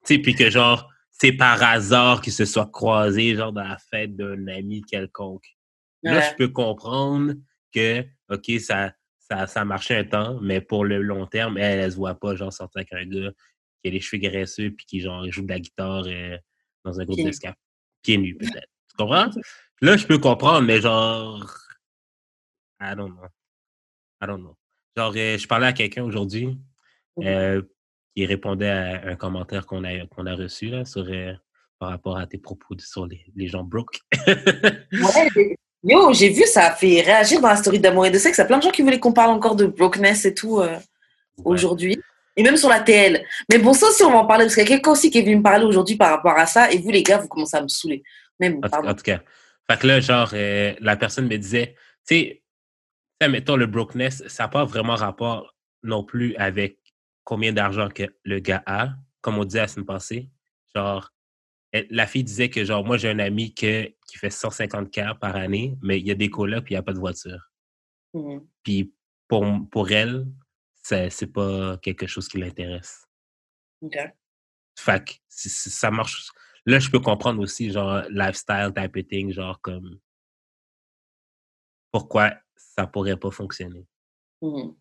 sais, 0.05 0.18
puis 0.18 0.35
que, 0.35 0.50
genre, 0.50 0.90
c'est 1.11 1.33
par 1.33 1.62
hasard 1.62 2.20
qu'ils 2.20 2.33
se 2.33 2.44
soient 2.44 2.70
croisés, 2.70 3.37
genre, 3.37 3.52
dans 3.52 3.66
la 3.66 3.79
fête 3.79 4.16
d'un 4.16 4.48
ami 4.48 4.83
quelconque. 4.83 5.46
Là, 6.02 6.20
je 6.20 6.37
peux 6.37 6.48
comprendre 6.48 7.35
que, 7.72 8.05
OK, 8.29 8.50
ça, 8.61 8.92
ça, 9.18 9.46
ça 9.46 9.64
marchait 9.64 9.96
un 9.96 10.05
temps, 10.05 10.38
mais 10.40 10.61
pour 10.61 10.85
le 10.85 11.02
long 11.02 11.26
terme, 11.26 11.59
elle, 11.59 11.81
elle 11.81 11.92
se 11.92 11.96
voit 11.96 12.14
pas, 12.14 12.37
genre, 12.37 12.52
sortir 12.52 12.81
avec 12.81 12.92
un 12.92 13.07
gars 13.07 13.31
qui 13.83 13.88
a 13.88 13.90
les 13.90 14.00
cheveux 14.00 14.20
graisseux 14.20 14.70
puis 14.70 14.87
qui, 14.87 15.00
genre, 15.00 15.29
joue 15.31 15.42
de 15.42 15.48
la 15.48 15.61
guitare 15.61 16.05
euh, 16.07 16.37
dans 16.85 17.00
un 17.00 17.05
groupe 17.05 17.24
de 17.24 17.33
ska. 17.33 17.55
Pieds 18.02 18.18
nus, 18.18 18.37
peut-être. 18.37 18.68
Tu 18.90 18.96
comprends? 18.96 19.31
Là, 19.81 19.96
je 19.96 20.07
peux 20.07 20.18
comprendre, 20.18 20.66
mais 20.66 20.81
genre, 20.81 21.44
I 22.81 22.94
don't 22.94 23.12
know. 23.12 23.26
I 24.22 24.26
don't 24.26 24.38
know. 24.40 24.57
Genre, 24.96 25.12
euh, 25.16 25.37
je 25.38 25.46
parlais 25.46 25.66
à 25.66 25.72
quelqu'un 25.72 26.02
aujourd'hui 26.05 26.57
euh, 27.22 27.61
qui 28.16 28.24
répondait 28.26 28.68
à 28.70 29.09
un 29.09 29.16
commentaire 29.16 29.66
qu'on 29.66 29.85
a, 29.85 30.07
qu'on 30.07 30.26
a 30.26 30.35
reçu 30.35 30.68
là, 30.68 30.85
sur, 30.85 31.05
euh, 31.09 31.33
par 31.79 31.90
rapport 31.90 32.16
à 32.16 32.26
tes 32.26 32.38
propos 32.38 32.74
sur 32.79 33.07
les, 33.07 33.24
les 33.35 33.46
gens 33.48 33.62
broke. 33.62 34.00
Ouais, 34.26 35.57
yo, 35.83 36.12
j'ai 36.14 36.31
vu, 36.31 36.44
ça 36.46 36.68
a 36.68 36.74
fait 36.74 37.02
réagir 37.02 37.40
dans 37.40 37.48
la 37.48 37.57
story 37.57 37.79
d'amour 37.79 38.07
et 38.07 38.11
de 38.11 38.18
sexe. 38.18 38.38
Il 38.38 38.40
y 38.40 38.44
a 38.44 38.46
plein 38.46 38.59
de 38.59 38.62
gens 38.62 38.70
qui 38.70 38.83
voulaient 38.83 38.98
qu'on 39.00 39.12
parle 39.12 39.31
encore 39.31 39.55
de 39.57 39.66
brokenness 39.66 40.24
et 40.24 40.35
tout 40.35 40.61
euh, 40.61 40.79
aujourd'hui. 41.44 41.98
Et 42.38 42.42
même 42.42 42.57
sur 42.59 42.68
la 42.68 42.81
TL. 42.81 43.24
Mais 43.50 43.59
bon, 43.59 43.72
ça 43.72 43.87
aussi, 43.88 44.02
on 44.02 44.11
va 44.11 44.18
en 44.18 44.26
parler 44.26 44.44
parce 44.44 44.55
qu'il 44.55 44.62
y 44.64 44.66
a 44.66 44.68
quelqu'un 44.68 44.90
aussi 44.92 45.11
qui 45.11 45.18
est 45.18 45.22
venu 45.22 45.37
me 45.37 45.42
parler 45.42 45.64
aujourd'hui 45.64 45.96
par 45.96 46.11
rapport 46.11 46.37
à 46.38 46.44
ça. 46.46 46.70
Et 46.70 46.79
vous, 46.79 46.90
les 46.90 47.02
gars, 47.02 47.16
vous 47.18 47.29
commencez 47.29 47.57
à 47.57 47.62
me 47.62 47.68
saouler. 47.68 48.02
Mais 48.38 48.50
bon, 48.50 48.59
En, 48.59 48.62
tout- 48.62 48.70
pardon. 48.70 48.88
en 48.90 48.94
tout 48.94 49.02
cas. 49.02 49.20
Fait 49.70 49.79
que 49.79 49.87
là, 49.87 50.00
genre, 50.00 50.31
la 50.33 50.96
personne 50.96 51.29
me 51.29 51.37
disait, 51.38 51.74
tu 52.07 52.14
sais, 52.14 52.42
mettons, 53.22 53.57
le 53.57 53.66
brokenness, 53.66 54.26
ça 54.29 54.44
n'a 54.44 54.48
pas 54.48 54.64
vraiment 54.64 54.94
rapport 54.94 55.55
non 55.83 56.05
plus 56.05 56.35
avec 56.37 56.79
combien 57.24 57.52
d'argent 57.52 57.88
que 57.88 58.05
le 58.24 58.38
gars 58.40 58.62
a, 58.66 58.90
comme 59.20 59.38
on 59.38 59.44
disait 59.44 59.61
la 59.61 59.68
semaine 59.68 59.87
passée. 59.87 60.31
Genre, 60.74 61.11
elle- 61.72 61.87
la 61.90 62.07
fille 62.07 62.24
disait 62.24 62.50
que, 62.50 62.64
genre, 62.64 62.85
moi, 62.85 62.96
j'ai 62.96 63.09
un 63.11 63.18
ami 63.18 63.55
que, 63.55 63.87
qui 64.07 64.18
fait 64.18 64.29
150K 64.31 65.18
par 65.18 65.37
année, 65.37 65.76
mais 65.83 65.98
il 65.98 66.07
y 66.07 66.11
a 66.11 66.14
des 66.14 66.31
colocs 66.31 66.64
puis 66.64 66.74
il 66.74 66.76
n'y 66.76 66.79
a 66.79 66.83
pas 66.83 66.92
de 66.92 66.98
voiture. 66.98 67.40
Mhm. 68.14 68.46
Puis 68.62 68.94
pour, 69.29 69.44
pour 69.70 69.90
elle, 69.90 70.26
c'est 70.83 71.33
pas 71.33 71.79
quelque 71.79 72.07
chose 72.07 72.29
qui 72.29 72.38
l'intéresse. 72.38 73.07
Ok. 73.81 73.96
Fait 74.79 75.05
que 75.05 75.12
si- 75.29 75.48
si 75.50 75.70
ça 75.70 75.90
marche. 75.90 76.31
Là, 76.64 76.79
je 76.79 76.90
peux 76.90 77.00
comprendre 77.00 77.40
aussi, 77.40 77.70
genre, 77.70 78.02
lifestyle 78.11 78.72
type 78.74 78.96
of 78.96 79.09
thing, 79.09 79.33
genre, 79.33 79.61
comme. 79.61 79.98
Pourquoi 81.92 82.35
ça 82.76 82.86
pourrait 82.86 83.16
pas 83.16 83.30
fonctionner. 83.30 83.86
Mhm. 84.42 84.74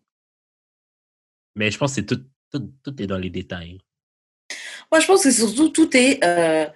Mais 1.56 1.70
je 1.70 1.78
pense 1.78 1.92
que 1.92 1.94
c'est 1.96 2.06
tout, 2.06 2.22
tout, 2.52 2.70
tout 2.82 3.02
est 3.02 3.06
dans 3.06 3.16
les 3.18 3.30
détails. 3.30 3.80
Moi, 4.92 5.00
je 5.00 5.06
pense 5.06 5.22
que 5.24 5.30
surtout, 5.30 5.70
tout 5.70 5.96
est 5.96 6.22
euh, 6.22 6.66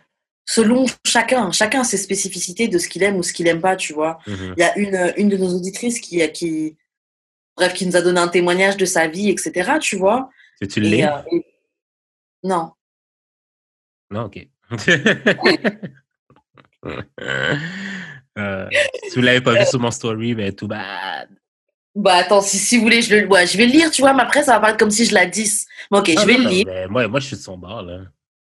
selon 0.47 0.87
chacun. 1.07 1.53
Chacun 1.53 1.83
a 1.83 1.85
ses 1.85 1.99
spécificités 1.99 2.67
de 2.69 2.79
ce 2.79 2.89
qu'il 2.89 3.03
aime 3.03 3.17
ou 3.17 3.23
ce 3.23 3.33
qu'il 3.33 3.47
aime 3.47 3.61
pas, 3.61 3.77
tu 3.77 3.93
vois. 3.93 4.19
Mhm. 4.27 4.55
Il 4.57 4.61
y 4.61 4.65
a 4.65 4.79
une, 4.79 5.13
une 5.19 5.29
de 5.29 5.37
nos 5.37 5.55
auditrices 5.55 6.01
qui, 6.01 6.27
qui, 6.33 6.77
bref, 7.57 7.75
qui 7.75 7.87
nous 7.87 7.97
a 7.97 8.03
donné 8.03 8.19
un 8.21 8.29
témoignage 8.29 8.77
de 8.79 8.87
sa 8.87 9.07
vie, 9.07 9.29
etc., 9.31 9.79
tu 9.81 9.97
vois. 9.97 10.31
Tu 10.69 10.81
l'es? 10.81 11.05
euh, 11.05 11.23
et- 11.33 11.45
Non. 12.43 12.73
Non, 14.11 14.23
ok. 14.25 14.49
Euh, 18.41 18.69
si 19.09 19.17
vous 19.17 19.23
l'avez 19.23 19.41
pas 19.41 19.53
vu 19.55 19.65
sur 19.67 19.79
mon 19.81 19.91
story, 19.91 20.35
mais 20.35 20.53
tout 20.53 20.67
bad. 20.69 21.29
Bah 21.95 22.15
attends, 22.17 22.41
si, 22.41 22.57
si 22.57 22.77
vous 22.77 22.83
voulez, 22.85 23.03
je, 23.03 23.15
le, 23.17 23.27
ouais, 23.27 23.47
je 23.47 23.57
vais 23.59 23.67
le 23.67 23.73
lire, 23.73 23.91
tu 23.91 24.01
vois, 24.03 24.13
mais 24.15 24.23
après, 24.23 24.45
ça 24.45 24.53
va 24.55 24.61
paraître 24.61 24.79
comme 24.79 24.91
si 24.93 25.05
je 25.05 25.13
la 25.15 25.27
10. 25.27 25.67
Mais 25.91 25.99
ok, 25.99 26.11
je 26.19 26.25
vais 26.27 26.39
non, 26.39 26.45
le 26.45 26.49
lire. 26.49 26.65
mais 26.67 26.87
moi, 26.87 27.09
moi, 27.09 27.19
je 27.21 27.27
suis 27.27 27.37
de 27.37 27.41
son 27.43 27.59
bord, 27.59 27.83
là. 27.83 28.03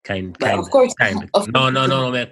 Kind, 0.05 0.37
Bah, 0.38 0.51
kind, 0.51 0.61
of 0.61 0.68
course. 0.68 0.94
kind. 0.94 1.16
Of 1.16 1.23
Non, 1.23 1.29
course. 1.33 1.49
non, 1.49 1.70
non, 1.73 1.88
non, 1.88 2.11
mais 2.11 2.31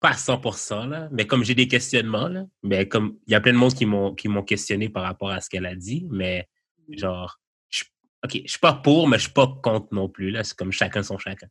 pas 0.00 0.10
à 0.10 0.12
100%, 0.14 0.86
là. 0.88 1.08
Mais 1.12 1.26
comme 1.26 1.44
j'ai 1.44 1.54
des 1.54 1.68
questionnements, 1.68 2.28
là, 2.28 2.44
mais 2.62 2.88
comme 2.88 3.18
il 3.26 3.32
y 3.32 3.34
a 3.34 3.40
plein 3.40 3.52
de 3.52 3.58
monde 3.58 3.74
qui 3.74 3.84
m'ont 3.86 4.14
qui 4.14 4.28
m'ont 4.28 4.42
questionné 4.42 4.88
par 4.88 5.02
rapport 5.02 5.30
à 5.30 5.40
ce 5.40 5.50
qu'elle 5.50 5.66
a 5.66 5.74
dit, 5.74 6.06
mais 6.10 6.48
genre, 6.90 7.38
je, 7.68 7.84
ok, 8.24 8.40
je 8.44 8.50
suis 8.50 8.58
pas 8.58 8.72
pour, 8.72 9.08
mais 9.08 9.18
je 9.18 9.24
suis 9.24 9.32
pas 9.32 9.48
contre 9.62 9.88
non 9.92 10.08
plus, 10.08 10.30
là. 10.30 10.44
C'est 10.44 10.56
comme 10.56 10.72
chacun 10.72 11.02
son 11.02 11.18
chacun. 11.18 11.48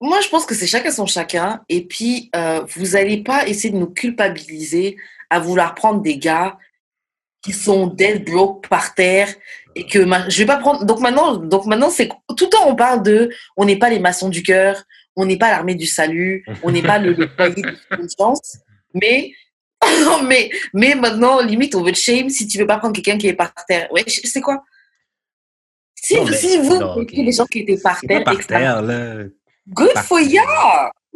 Moi, 0.00 0.20
je 0.20 0.28
pense 0.28 0.44
que 0.46 0.54
c'est 0.54 0.66
chacun 0.66 0.90
son 0.90 1.06
chacun. 1.06 1.62
Et 1.68 1.84
puis, 1.86 2.30
euh, 2.36 2.60
vous 2.74 2.88
n'allez 2.88 3.22
pas 3.22 3.46
essayer 3.48 3.70
de 3.70 3.78
nous 3.78 3.86
culpabiliser 3.90 4.96
à 5.30 5.38
vouloir 5.40 5.74
prendre 5.74 6.02
des 6.02 6.18
gars 6.18 6.58
qui 7.42 7.52
sont 7.52 7.86
dead 7.86 8.24
broke 8.24 8.68
par 8.68 8.94
terre 8.94 9.28
et 9.74 9.86
que 9.86 9.98
ma- 10.00 10.28
je 10.28 10.38
vais 10.38 10.46
pas 10.46 10.58
prendre. 10.58 10.84
Donc 10.84 11.00
maintenant, 11.00 11.36
donc 11.36 11.64
maintenant, 11.66 11.90
c'est 11.90 12.08
tout 12.36 12.44
le 12.44 12.50
temps 12.50 12.68
on 12.68 12.74
parle 12.76 13.02
de, 13.02 13.30
on 13.56 13.64
n'est 13.64 13.78
pas 13.78 13.88
les 13.90 13.98
maçons 14.00 14.28
du 14.28 14.42
cœur, 14.42 14.82
on 15.16 15.24
n'est 15.26 15.38
pas 15.38 15.50
l'armée 15.50 15.74
du 15.74 15.86
salut, 15.86 16.44
on 16.62 16.70
n'est 16.72 16.82
pas 16.82 16.98
le, 16.98 17.12
le 17.12 17.28
foyer 17.28 17.62
de 17.62 17.96
confiance. 17.96 18.58
Mais 18.94 19.32
mais, 20.24 20.50
mais 20.74 20.94
maintenant, 20.94 21.40
limite, 21.40 21.74
on 21.74 21.82
veut 21.82 21.92
te 21.92 21.98
shame 21.98 22.28
si 22.30 22.46
tu 22.46 22.58
veux 22.58 22.66
pas 22.66 22.78
prendre 22.78 22.94
quelqu'un 22.94 23.18
qui 23.18 23.28
est 23.28 23.34
par 23.34 23.52
terre. 23.68 23.88
Ouais, 23.92 24.04
c'est 24.06 24.40
quoi? 24.40 24.62
Si, 25.94 26.16
Non, 26.16 26.24
mais- 26.24 26.36
si 26.36 26.58
vous, 26.58 26.78
non, 26.78 26.96
les 27.12 27.32
gens 27.32 27.46
qui 27.46 27.60
étaient 27.60 27.78
par 27.78 28.00
terre, 28.00 28.24
par 28.24 28.34
terre, 28.46 28.82
là. 28.82 29.24
Good 29.68 29.92
Par 29.94 30.04
for 30.04 30.20
ya 30.20 30.42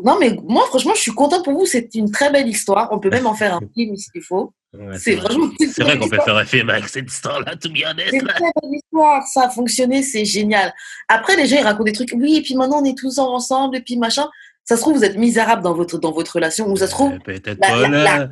Non, 0.02 0.18
mais 0.18 0.36
moi, 0.44 0.64
franchement, 0.66 0.94
je 0.94 1.00
suis 1.00 1.12
contente 1.12 1.44
pour 1.44 1.54
vous. 1.54 1.66
C'est 1.66 1.94
une 1.94 2.10
très 2.10 2.30
belle 2.30 2.48
histoire. 2.48 2.88
On 2.92 2.98
peut 2.98 3.10
même 3.10 3.26
en 3.26 3.34
faire 3.34 3.54
un 3.54 3.60
film 3.74 3.96
s'il 3.96 4.22
faut. 4.22 4.52
Ouais, 4.72 4.98
C'est 4.98 5.16
vrai. 5.16 5.34
vrai 5.34 5.98
qu'on 5.98 6.08
peut 6.08 6.20
faire 6.24 6.36
un 6.36 6.44
film 6.44 6.70
avec 6.70 6.88
cette 6.88 7.10
histoire-là, 7.10 7.56
tout 7.56 7.70
bien 7.72 7.92
C'est 7.98 8.16
une 8.16 8.26
très 8.28 8.38
belle 8.40 8.74
histoire, 8.74 9.26
ça 9.26 9.46
a 9.46 9.50
fonctionné, 9.50 10.04
c'est 10.04 10.24
génial. 10.24 10.72
Après, 11.08 11.34
les 11.36 11.46
gens, 11.48 11.56
ils 11.56 11.64
racontent 11.64 11.82
des 11.84 11.92
trucs, 11.92 12.12
oui, 12.14 12.36
et 12.36 12.42
puis 12.42 12.54
maintenant, 12.54 12.80
on 12.80 12.84
est 12.84 12.96
tous 12.96 13.18
ensemble, 13.18 13.76
et 13.78 13.80
puis 13.80 13.96
machin. 13.96 14.28
Ça 14.62 14.76
se 14.76 14.82
trouve, 14.82 14.94
vous 14.94 15.04
êtes 15.04 15.16
misérable 15.16 15.62
dans 15.62 15.74
votre, 15.74 15.98
dans 15.98 16.12
votre 16.12 16.36
relation, 16.36 16.68
ou 16.70 16.76
ça 16.76 16.86
se 16.86 16.92
trouve, 16.92 17.18
Peut-être 17.24 17.58
la- 17.60 18.28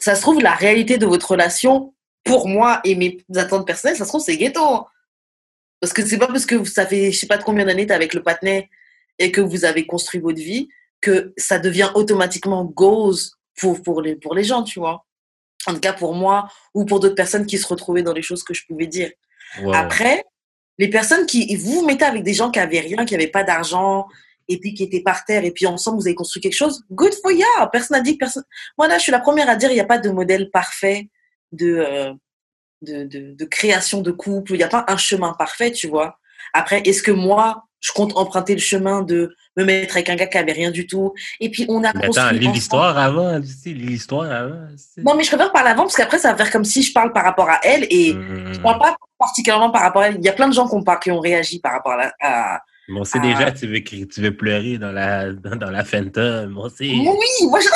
ça 0.00 0.14
se 0.16 0.20
trouve, 0.22 0.40
la 0.42 0.54
réalité 0.54 0.98
de 0.98 1.06
votre 1.06 1.30
relation, 1.30 1.94
pour 2.24 2.48
moi 2.48 2.80
et 2.84 2.96
mes 2.96 3.18
attentes 3.36 3.66
personnelles, 3.66 3.96
ça 3.96 4.04
se 4.04 4.08
trouve, 4.10 4.22
c'est 4.22 4.36
ghetto. 4.36 4.86
Parce 5.80 5.92
que 5.92 6.04
c'est 6.04 6.18
pas 6.18 6.26
parce 6.26 6.46
que 6.46 6.64
ça 6.64 6.86
fait, 6.86 7.10
je 7.10 7.18
sais 7.18 7.26
pas 7.26 7.38
de 7.38 7.42
combien 7.42 7.64
d'années 7.64 7.86
t'es 7.86 7.94
avec 7.94 8.14
le 8.14 8.22
patinet 8.22 8.68
et 9.18 9.32
que 9.32 9.40
vous 9.40 9.64
avez 9.64 9.86
construit 9.86 10.20
votre 10.20 10.40
vie 10.40 10.68
que 11.00 11.32
ça 11.36 11.58
devient 11.58 11.90
automatiquement 11.94 12.64
goals 12.64 13.16
pour, 13.58 13.82
pour, 13.82 14.02
les, 14.02 14.16
pour 14.16 14.34
les 14.34 14.44
gens, 14.44 14.62
tu 14.62 14.78
vois. 14.78 15.06
En 15.66 15.74
tout 15.74 15.80
cas, 15.80 15.92
pour 15.92 16.14
moi 16.14 16.48
ou 16.74 16.84
pour 16.84 17.00
d'autres 17.00 17.14
personnes 17.14 17.46
qui 17.46 17.58
se 17.58 17.66
retrouvaient 17.66 18.02
dans 18.02 18.12
les 18.12 18.22
choses 18.22 18.42
que 18.42 18.54
je 18.54 18.66
pouvais 18.66 18.86
dire. 18.86 19.10
Après, 19.72 20.24
les 20.78 20.88
personnes 20.88 21.26
qui 21.26 21.54
vous 21.56 21.80
vous 21.80 21.86
mettez 21.86 22.04
avec 22.04 22.22
des 22.22 22.34
gens 22.34 22.50
qui 22.50 22.58
avaient 22.58 22.80
rien, 22.80 23.04
qui 23.04 23.14
n'avaient 23.14 23.26
pas 23.26 23.44
d'argent, 23.44 24.06
et 24.48 24.58
puis 24.58 24.74
qui 24.74 24.82
étaient 24.82 25.02
par 25.02 25.24
terre, 25.24 25.44
et 25.44 25.50
puis 25.50 25.66
ensemble 25.66 25.98
vous 25.98 26.06
avez 26.06 26.14
construit 26.14 26.42
quelque 26.42 26.56
chose, 26.56 26.82
good 26.90 27.14
for 27.22 27.30
ya. 27.30 27.46
Personne 27.70 27.96
n'a 27.96 28.02
dit 28.02 28.14
que 28.14 28.18
personne. 28.18 28.44
Moi 28.78 28.88
là, 28.88 28.98
je 28.98 29.02
suis 29.02 29.12
la 29.12 29.20
première 29.20 29.48
à 29.48 29.56
dire 29.56 29.70
il 29.70 29.74
n'y 29.74 29.80
a 29.80 29.84
pas 29.84 29.98
de 29.98 30.10
modèle 30.10 30.50
parfait 30.50 31.08
de, 31.52 31.76
euh, 31.76 32.12
de, 32.82 33.04
de, 33.04 33.34
de 33.34 33.44
création 33.44 34.00
de 34.00 34.10
couple. 34.10 34.52
Il 34.54 34.58
n'y 34.58 34.62
a 34.62 34.68
pas 34.68 34.84
un 34.88 34.96
chemin 34.96 35.34
parfait, 35.38 35.72
tu 35.72 35.88
vois. 35.88 36.18
Après, 36.52 36.80
est-ce 36.84 37.02
que 37.02 37.10
moi, 37.12 37.64
je 37.80 37.92
compte 37.92 38.16
emprunter 38.16 38.54
le 38.54 38.60
chemin 38.60 39.02
de 39.02 39.34
me 39.56 39.64
mettre 39.64 39.96
avec 39.96 40.10
un 40.10 40.14
gars 40.16 40.26
qui 40.26 40.36
avait 40.36 40.52
rien 40.52 40.70
du 40.70 40.86
tout, 40.86 41.14
et 41.40 41.50
puis 41.50 41.64
on 41.68 41.82
a 41.82 41.92
Mais 41.94 42.04
attends, 42.04 42.30
lis 42.32 42.46
l'histoire 42.52 42.98
avant, 42.98 43.38
lis 43.38 43.74
l'histoire 43.74 44.30
avant. 44.30 44.66
Non, 44.98 45.14
mais 45.14 45.24
je 45.24 45.28
préfère 45.28 45.50
parler 45.52 45.70
avant 45.70 45.82
parce 45.84 45.96
qu'après 45.96 46.18
ça 46.18 46.30
va 46.32 46.36
faire 46.36 46.50
comme 46.50 46.64
si 46.64 46.82
je 46.82 46.92
parle 46.92 47.12
par 47.12 47.24
rapport 47.24 47.48
à 47.48 47.58
elle 47.62 47.86
et 47.90 48.12
Hum, 48.12 48.52
je 48.52 48.60
parle 48.60 48.78
pas 48.78 48.96
particulièrement 49.18 49.70
par 49.70 49.82
rapport 49.82 50.02
à 50.02 50.08
elle. 50.08 50.16
Il 50.16 50.24
y 50.24 50.28
a 50.28 50.32
plein 50.32 50.48
de 50.48 50.52
gens 50.54 50.68
qui 50.68 50.74
ont, 50.74 50.84
qui 51.00 51.10
ont 51.10 51.20
réagi 51.20 51.58
par 51.60 51.72
rapport 51.72 51.92
à, 51.92 51.96
la- 51.96 52.14
à, 52.20 52.60
Bon, 52.92 53.04
c'est 53.04 53.18
Ah. 53.22 53.26
déjà, 53.26 53.52
tu 53.52 53.66
veux, 53.68 53.82
tu 53.82 54.20
veux 54.20 54.36
pleurer 54.36 54.76
dans 54.78 54.90
la, 54.90 55.32
dans, 55.32 55.54
dans 55.56 55.70
la. 55.70 55.84
Oui, 56.80 57.46
moi 57.48 57.60
je, 57.60 57.68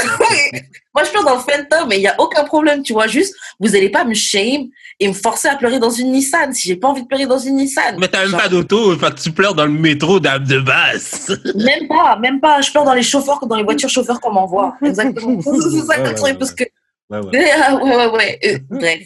moi 0.95 1.05
je 1.05 1.11
pleure 1.11 1.25
dans 1.25 1.35
le 1.37 1.41
Fanta, 1.41 1.87
mais 1.87 1.97
il 1.97 2.01
n'y 2.01 2.07
a 2.09 2.21
aucun 2.21 2.45
problème, 2.45 2.83
tu 2.83 2.93
vois. 2.93 3.07
Juste, 3.07 3.35
vous 3.61 3.69
n'allez 3.71 3.91
pas 3.91 4.05
me 4.05 4.15
shame 4.15 4.67
et 4.99 5.09
me 5.09 5.13
forcer 5.13 5.49
à 5.49 5.57
pleurer 5.57 5.79
dans 5.79 5.91
une 5.91 6.11
Nissan 6.13 6.53
si 6.53 6.69
j'ai 6.69 6.77
pas 6.77 6.89
envie 6.89 7.03
de 7.03 7.07
pleurer 7.07 7.27
dans 7.27 7.39
une 7.39 7.57
Nissan. 7.57 7.97
Mais 7.99 8.09
t'as 8.09 8.21
même 8.23 8.31
Genre, 8.31 8.41
pas 8.41 8.49
d'auto, 8.49 8.97
fait 8.99 9.15
que 9.15 9.21
tu 9.21 9.31
pleures 9.33 9.55
dans 9.55 9.67
le 9.67 9.73
métro 9.73 10.19
d'Ab 10.21 10.47
de 10.47 10.59
basse. 10.59 11.31
Même 11.55 11.87
pas, 11.89 12.17
même 12.17 12.41
pas. 12.41 12.61
Je 12.61 12.71
pleure 12.71 12.85
dans 12.85 12.95
les 12.95 13.03
chauffeurs, 13.03 13.47
dans 13.47 13.57
les 13.57 13.63
voitures 13.65 13.89
chauffeurs 13.91 14.21
qu'on 14.21 14.33
m'envoie. 14.33 14.77
Exactement. 14.85 15.41
C'est 15.43 15.81
ça 15.87 15.97
que 15.99 16.21
ouais, 16.21 16.35
parce 16.35 16.53
que. 16.55 16.65
Ouais, 17.11 17.19
ouais. 17.21 17.51
Ah, 17.63 17.75
ouais, 17.77 17.97
ouais, 17.97 18.07
ouais. 18.11 18.39
Euh, 18.47 18.59
bref. 18.71 19.01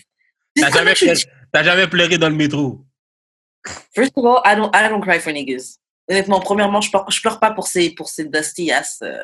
T'as 0.57 0.71
jamais, 0.71 0.92
pleuré- 0.94 1.25
jamais 1.64 1.87
pleuré 1.87 2.18
dans 2.18 2.29
le 2.29 2.35
métro. 2.35 2.81
First 3.94 4.12
of 4.16 4.25
all, 4.25 4.40
I 4.44 4.57
don't, 4.57 4.71
I 4.75 4.88
don't 4.88 5.03
cry 5.03 5.18
for 5.21 5.33
niggas. 5.33 5.79
Honnêtement, 6.09 6.40
premièrement, 6.40 6.81
je 6.81 6.90
pleure, 6.90 7.11
je 7.11 7.21
pleure 7.21 7.38
pas 7.38 7.51
pour 7.53 7.66
ces, 7.68 7.90
pour 7.94 8.09
ces 8.09 8.25
dusty 8.25 8.71
ass. 8.73 9.01
euh, 9.03 9.18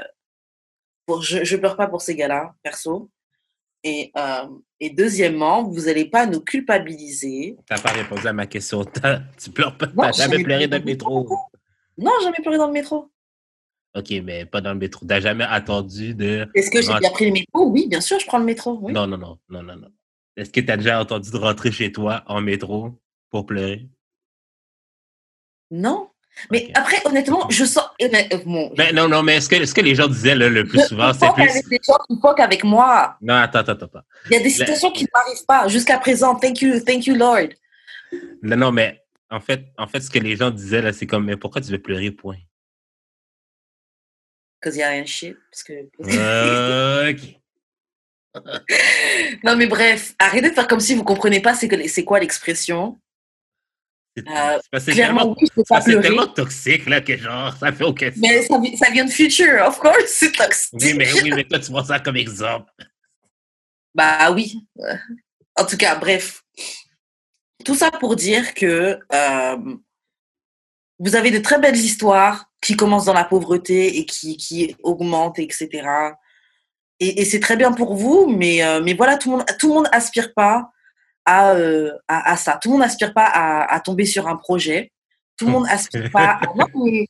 pour, 1.06 1.22
je, 1.22 1.44
je 1.44 1.56
pleure 1.56 1.76
pas 1.76 1.86
pour 1.86 2.00
ces 2.02 2.14
gars-là, 2.14 2.54
perso. 2.62 3.10
Et, 3.82 4.10
euh, 4.16 4.48
et 4.80 4.90
deuxièmement, 4.90 5.62
vous 5.64 5.82
n'allez 5.82 6.06
pas 6.06 6.24
nous 6.26 6.40
culpabiliser. 6.40 7.56
T'as 7.66 7.80
pas 7.80 7.90
répondu 7.92 8.26
à 8.26 8.32
ma 8.32 8.46
question. 8.46 8.84
Tu 9.38 9.50
pleures 9.50 9.76
pas. 9.76 9.86
T'as 9.88 10.12
jamais 10.12 10.42
pleuré 10.42 10.66
dans 10.68 10.78
le 10.78 10.84
métro. 10.84 11.28
Non, 11.98 12.12
jamais 12.22 12.38
pleuré 12.40 12.56
dans 12.58 12.66
le 12.68 12.72
métro. 12.72 13.10
Ok, 13.94 14.10
mais 14.24 14.44
pas 14.46 14.60
dans 14.60 14.72
le 14.72 14.78
métro. 14.78 15.06
T'as 15.06 15.20
jamais 15.20 15.44
attendu 15.44 16.14
de. 16.14 16.48
Est-ce 16.54 16.70
que 16.70 16.80
j'ai 16.82 16.88
Rentre- 16.88 17.00
déjà 17.00 17.12
pris 17.12 17.26
le 17.26 17.32
métro? 17.32 17.66
Oui, 17.70 17.86
bien 17.86 18.00
sûr, 18.00 18.18
je 18.18 18.26
prends 18.26 18.38
le 18.38 18.44
métro. 18.44 18.78
Oui. 18.82 18.92
Non, 18.92 19.06
non, 19.06 19.18
non, 19.18 19.38
non, 19.50 19.62
non, 19.62 19.76
non. 19.76 19.88
Est-ce 20.36 20.50
que 20.50 20.60
t'as 20.60 20.76
déjà 20.78 21.00
entendu 21.00 21.30
de 21.30 21.36
rentrer 21.36 21.70
chez 21.70 21.92
toi 21.92 22.24
en 22.26 22.40
métro 22.40 22.98
pour 23.30 23.46
pleurer? 23.46 23.86
Non. 25.70 26.08
Mais 26.50 26.70
après, 26.74 27.00
honnêtement, 27.04 27.48
je 27.50 27.64
sens. 27.64 27.84
eh 27.98 28.08
ben, 28.08 28.26
euh, 28.32 28.38
bon, 28.44 28.72
Ben, 28.76 28.94
non, 28.94 29.08
non, 29.08 29.22
mais 29.22 29.40
ce 29.40 29.48
que, 29.48 29.64
ce 29.64 29.74
que 29.74 29.80
les 29.80 29.94
gens 29.94 30.08
disaient 30.08 30.34
là, 30.34 30.48
le 30.48 30.64
plus 30.66 30.80
je 30.80 30.86
souvent, 30.86 31.12
c'est 31.12 31.32
plus. 31.32 31.42
avec 31.48 31.68
des 31.68 31.80
gens 31.86 31.98
qui 32.08 32.18
fuck 32.20 32.40
avec 32.40 32.64
moi. 32.64 33.16
Non, 33.22 33.34
attends, 33.34 33.60
attends, 33.60 33.72
attends. 33.72 33.88
pas. 33.88 34.04
Il 34.30 34.36
y 34.36 34.40
a 34.40 34.42
des 34.42 34.50
situations 34.50 34.90
qui 34.90 35.04
ne 35.04 35.08
m'arrivent 35.14 35.46
pas 35.46 35.68
jusqu'à 35.68 35.98
présent. 35.98 36.34
Thank 36.34 36.60
you, 36.62 36.80
thank 36.80 37.06
you, 37.06 37.14
Lord. 37.14 37.48
Non, 38.42 38.56
non, 38.56 38.72
mais 38.72 39.00
en 39.30 39.40
fait, 39.40 39.64
en 39.78 39.86
fait, 39.86 40.00
ce 40.00 40.10
que 40.10 40.18
les 40.18 40.36
gens 40.36 40.50
disaient, 40.50 40.82
là, 40.82 40.92
c'est 40.92 41.06
comme, 41.06 41.24
mais 41.24 41.36
pourquoi 41.36 41.60
tu 41.60 41.70
veux 41.70 41.78
pleurer, 41.78 42.10
point? 42.10 42.36
Because 44.60 44.76
il 44.76 44.80
y 44.80 44.82
a 44.82 44.88
rien 44.90 45.04
shit. 45.04 45.36
Parce 45.50 45.62
que... 45.62 45.72
Euh, 46.00 47.10
ok. 47.12 47.40
Non, 49.44 49.56
mais 49.56 49.66
bref, 49.66 50.14
arrêtez 50.18 50.50
de 50.50 50.54
faire 50.54 50.66
comme 50.66 50.80
si 50.80 50.94
vous 50.94 51.04
comprenez 51.04 51.40
pas 51.40 51.54
c'est 51.54 52.04
quoi 52.04 52.18
l'expression. 52.18 52.98
C'est 54.16 54.28
Euh, 54.28 54.94
tellement, 54.94 55.34
oui, 55.40 56.34
toxique, 56.34 56.86
là, 56.88 57.00
que 57.00 57.16
genre, 57.16 57.52
ça 57.58 57.72
fait 57.72 57.84
aucun 57.84 58.10
sens. 58.10 58.18
Mais 58.20 58.42
ça, 58.42 58.58
vi- 58.58 58.76
ça 58.76 58.90
vient 58.90 59.04
de 59.04 59.10
future, 59.10 59.64
of 59.66 59.78
course, 59.80 60.06
c'est 60.06 60.30
toxique. 60.32 60.70
Oui, 60.80 60.94
mais 60.94 61.12
oui, 61.14 61.32
mais 61.34 61.44
toi, 61.44 61.58
tu 61.58 61.70
vois 61.72 61.84
ça 61.84 61.98
comme 61.98 62.16
exemple. 62.16 62.70
Bah 63.94 64.30
oui. 64.32 64.66
Euh, 64.80 64.94
En 65.56 65.64
tout 65.64 65.76
cas, 65.76 65.96
bref. 65.96 66.42
Tout 67.64 67.74
ça 67.74 67.90
pour 67.90 68.14
dire 68.16 68.54
que 68.54 68.98
euh, 69.12 69.56
vous 70.98 71.16
avez 71.16 71.30
de 71.30 71.38
très 71.38 71.58
belles 71.58 71.76
histoires 71.76 72.46
qui 72.60 72.76
commencent 72.76 73.04
dans 73.06 73.14
la 73.14 73.24
pauvreté 73.24 73.98
et 73.98 74.06
qui, 74.06 74.36
qui 74.36 74.76
augmentent, 74.82 75.38
etc. 75.38 75.68
Et, 77.00 77.20
et 77.20 77.24
c'est 77.24 77.40
très 77.40 77.56
bien 77.56 77.72
pour 77.72 77.94
vous, 77.96 78.26
mais, 78.28 78.62
euh, 78.64 78.80
mais 78.82 78.94
voilà, 78.94 79.16
tout 79.16 79.30
le 79.30 79.36
monde 79.38 79.46
tout 79.58 79.68
le 79.68 79.74
monde 79.74 79.88
aspire 79.92 80.32
pas 80.34 80.70
à, 81.26 81.52
euh, 81.52 81.92
à, 82.08 82.32
à 82.32 82.36
ça. 82.36 82.58
Tout 82.62 82.68
le 82.68 82.72
monde 82.74 82.82
n'aspire 82.82 83.12
pas 83.14 83.26
à, 83.26 83.72
à 83.74 83.80
tomber 83.80 84.04
sur 84.04 84.28
un 84.28 84.36
projet. 84.36 84.90
Tout 85.38 85.46
le 85.46 85.52
monde 85.52 85.66
aspire 85.68 86.10
pas 86.10 86.38
à... 86.40 86.40
Non, 86.56 86.66
mais- 86.84 87.06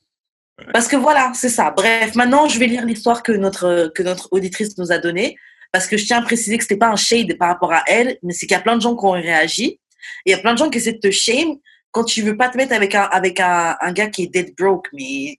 Parce 0.73 0.87
que 0.89 0.97
voilà, 0.97 1.33
c'est 1.35 1.49
ça. 1.49 1.71
Bref, 1.71 2.15
maintenant, 2.15 2.49
je 2.49 2.59
vais 2.59 2.67
lire 2.67 2.85
l'histoire 2.85 3.23
que 3.23 3.33
notre, 3.33 3.91
que 3.95 4.03
notre 4.03 4.29
auditrice 4.33 4.79
nous 4.79 4.93
a 4.93 4.99
donnée. 4.99 5.37
Parce 5.73 5.89
que 5.89 5.97
je 5.97 6.05
tiens 6.07 6.19
à 6.19 6.23
préciser 6.23 6.57
que 6.57 6.63
c'était 6.63 6.77
pas 6.77 6.89
un 6.89 6.97
shade 6.97 7.37
par 7.37 7.49
rapport 7.49 7.73
à 7.73 7.83
elle, 7.89 8.17
mais 8.23 8.33
c'est 8.33 8.47
qu'il 8.47 8.55
y 8.55 8.59
a 8.59 8.63
plein 8.63 8.77
de 8.77 8.81
gens 8.83 8.95
qui 8.97 9.05
ont 9.05 9.11
réagi. 9.11 9.65
Et 9.65 9.79
il 10.27 10.31
y 10.31 10.35
a 10.35 10.39
plein 10.39 10.53
de 10.53 10.59
gens 10.59 10.71
qui 10.71 10.79
essaient 10.79 10.93
de 10.93 10.99
te 11.01 11.11
shame 11.11 11.57
quand 11.91 12.05
tu 12.05 12.23
veux 12.23 12.37
pas 12.37 12.49
te 12.49 12.57
mettre 12.57 12.73
avec 12.73 12.95
un, 12.95 13.03
avec 13.03 13.41
un, 13.41 13.77
un 13.81 13.93
gars 13.93 14.07
qui 14.09 14.23
est 14.23 14.27
dead 14.29 14.55
broke. 14.57 14.87
Mais 14.93 15.39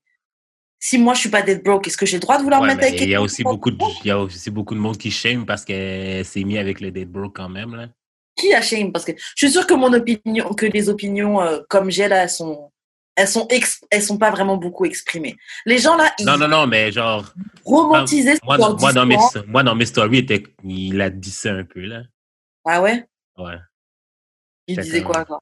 si 0.79 0.97
moi 0.97 1.13
je 1.13 1.21
suis 1.21 1.29
pas 1.29 1.41
dead 1.41 1.63
broke, 1.63 1.87
est-ce 1.87 1.95
que 1.97 2.05
j'ai 2.05 2.17
le 2.17 2.21
droit 2.21 2.37
de 2.37 2.43
vouloir 2.43 2.59
Ouais, 2.61 2.67
mettre 2.67 2.81
mais 2.81 2.87
avec 2.87 3.01
il 3.01 3.09
y 3.09 3.15
a 3.15 3.21
aussi 3.21 3.43
beaucoup 3.43 3.71
de, 3.71 3.77
il 4.03 4.07
y 4.07 4.11
a 4.11 4.19
aussi 4.19 4.51
beaucoup 4.51 4.75
de 4.75 4.79
monde 4.81 4.97
qui 4.97 5.09
shame 5.11 5.45
parce 5.45 5.63
qu'elle 5.63 6.25
s'est 6.25 6.43
mis 6.43 6.57
avec 6.57 6.81
le 6.81 6.91
dead 6.91 7.09
broke 7.09 7.37
quand 7.37 7.49
même, 7.49 7.73
là. 7.73 7.87
Qui 8.35 8.53
a 8.53 8.61
shame? 8.61 8.91
Parce 8.91 9.05
que 9.05 9.13
je 9.17 9.45
suis 9.45 9.51
sûre 9.51 9.65
que 9.65 9.73
mon 9.73 9.91
opinion, 9.93 10.53
que 10.53 10.65
les 10.65 10.89
opinions 10.89 11.41
euh, 11.41 11.59
comme 11.69 11.89
j'ai 11.89 12.07
là, 12.07 12.23
elles 12.23 12.29
sont, 12.29 12.71
elles 13.15 13.27
sont, 13.27 13.47
elles 13.89 14.01
sont 14.03 14.17
pas 14.17 14.29
vraiment 14.31 14.57
beaucoup 14.57 14.85
exprimées. 14.85 15.37
Les 15.65 15.77
gens 15.77 15.95
là, 15.95 16.13
ils 16.19 16.25
Non, 16.25 16.37
non, 16.37 16.47
non, 16.47 16.67
mais 16.67 16.91
genre, 16.91 17.25
romantisaient 17.63 18.37
moi, 18.43 18.57
dans, 18.57 18.75
moi, 18.77 18.93
dans 18.93 19.05
mes, 19.05 19.17
moi, 19.47 19.63
dans 19.63 19.75
mes 19.75 19.85
stories, 19.85 20.19
était- 20.19 20.43
il 20.63 20.99
a 20.99 21.09
dit 21.09 21.31
ça 21.31 21.51
un 21.51 21.63
peu, 21.63 21.81
là. 21.81 22.01
Ah 22.65 22.81
ouais? 22.81 23.05
Ouais. 23.37 23.57
Il 24.67 24.79
disait 24.79 25.03
quoi, 25.03 25.23
quoi 25.23 25.39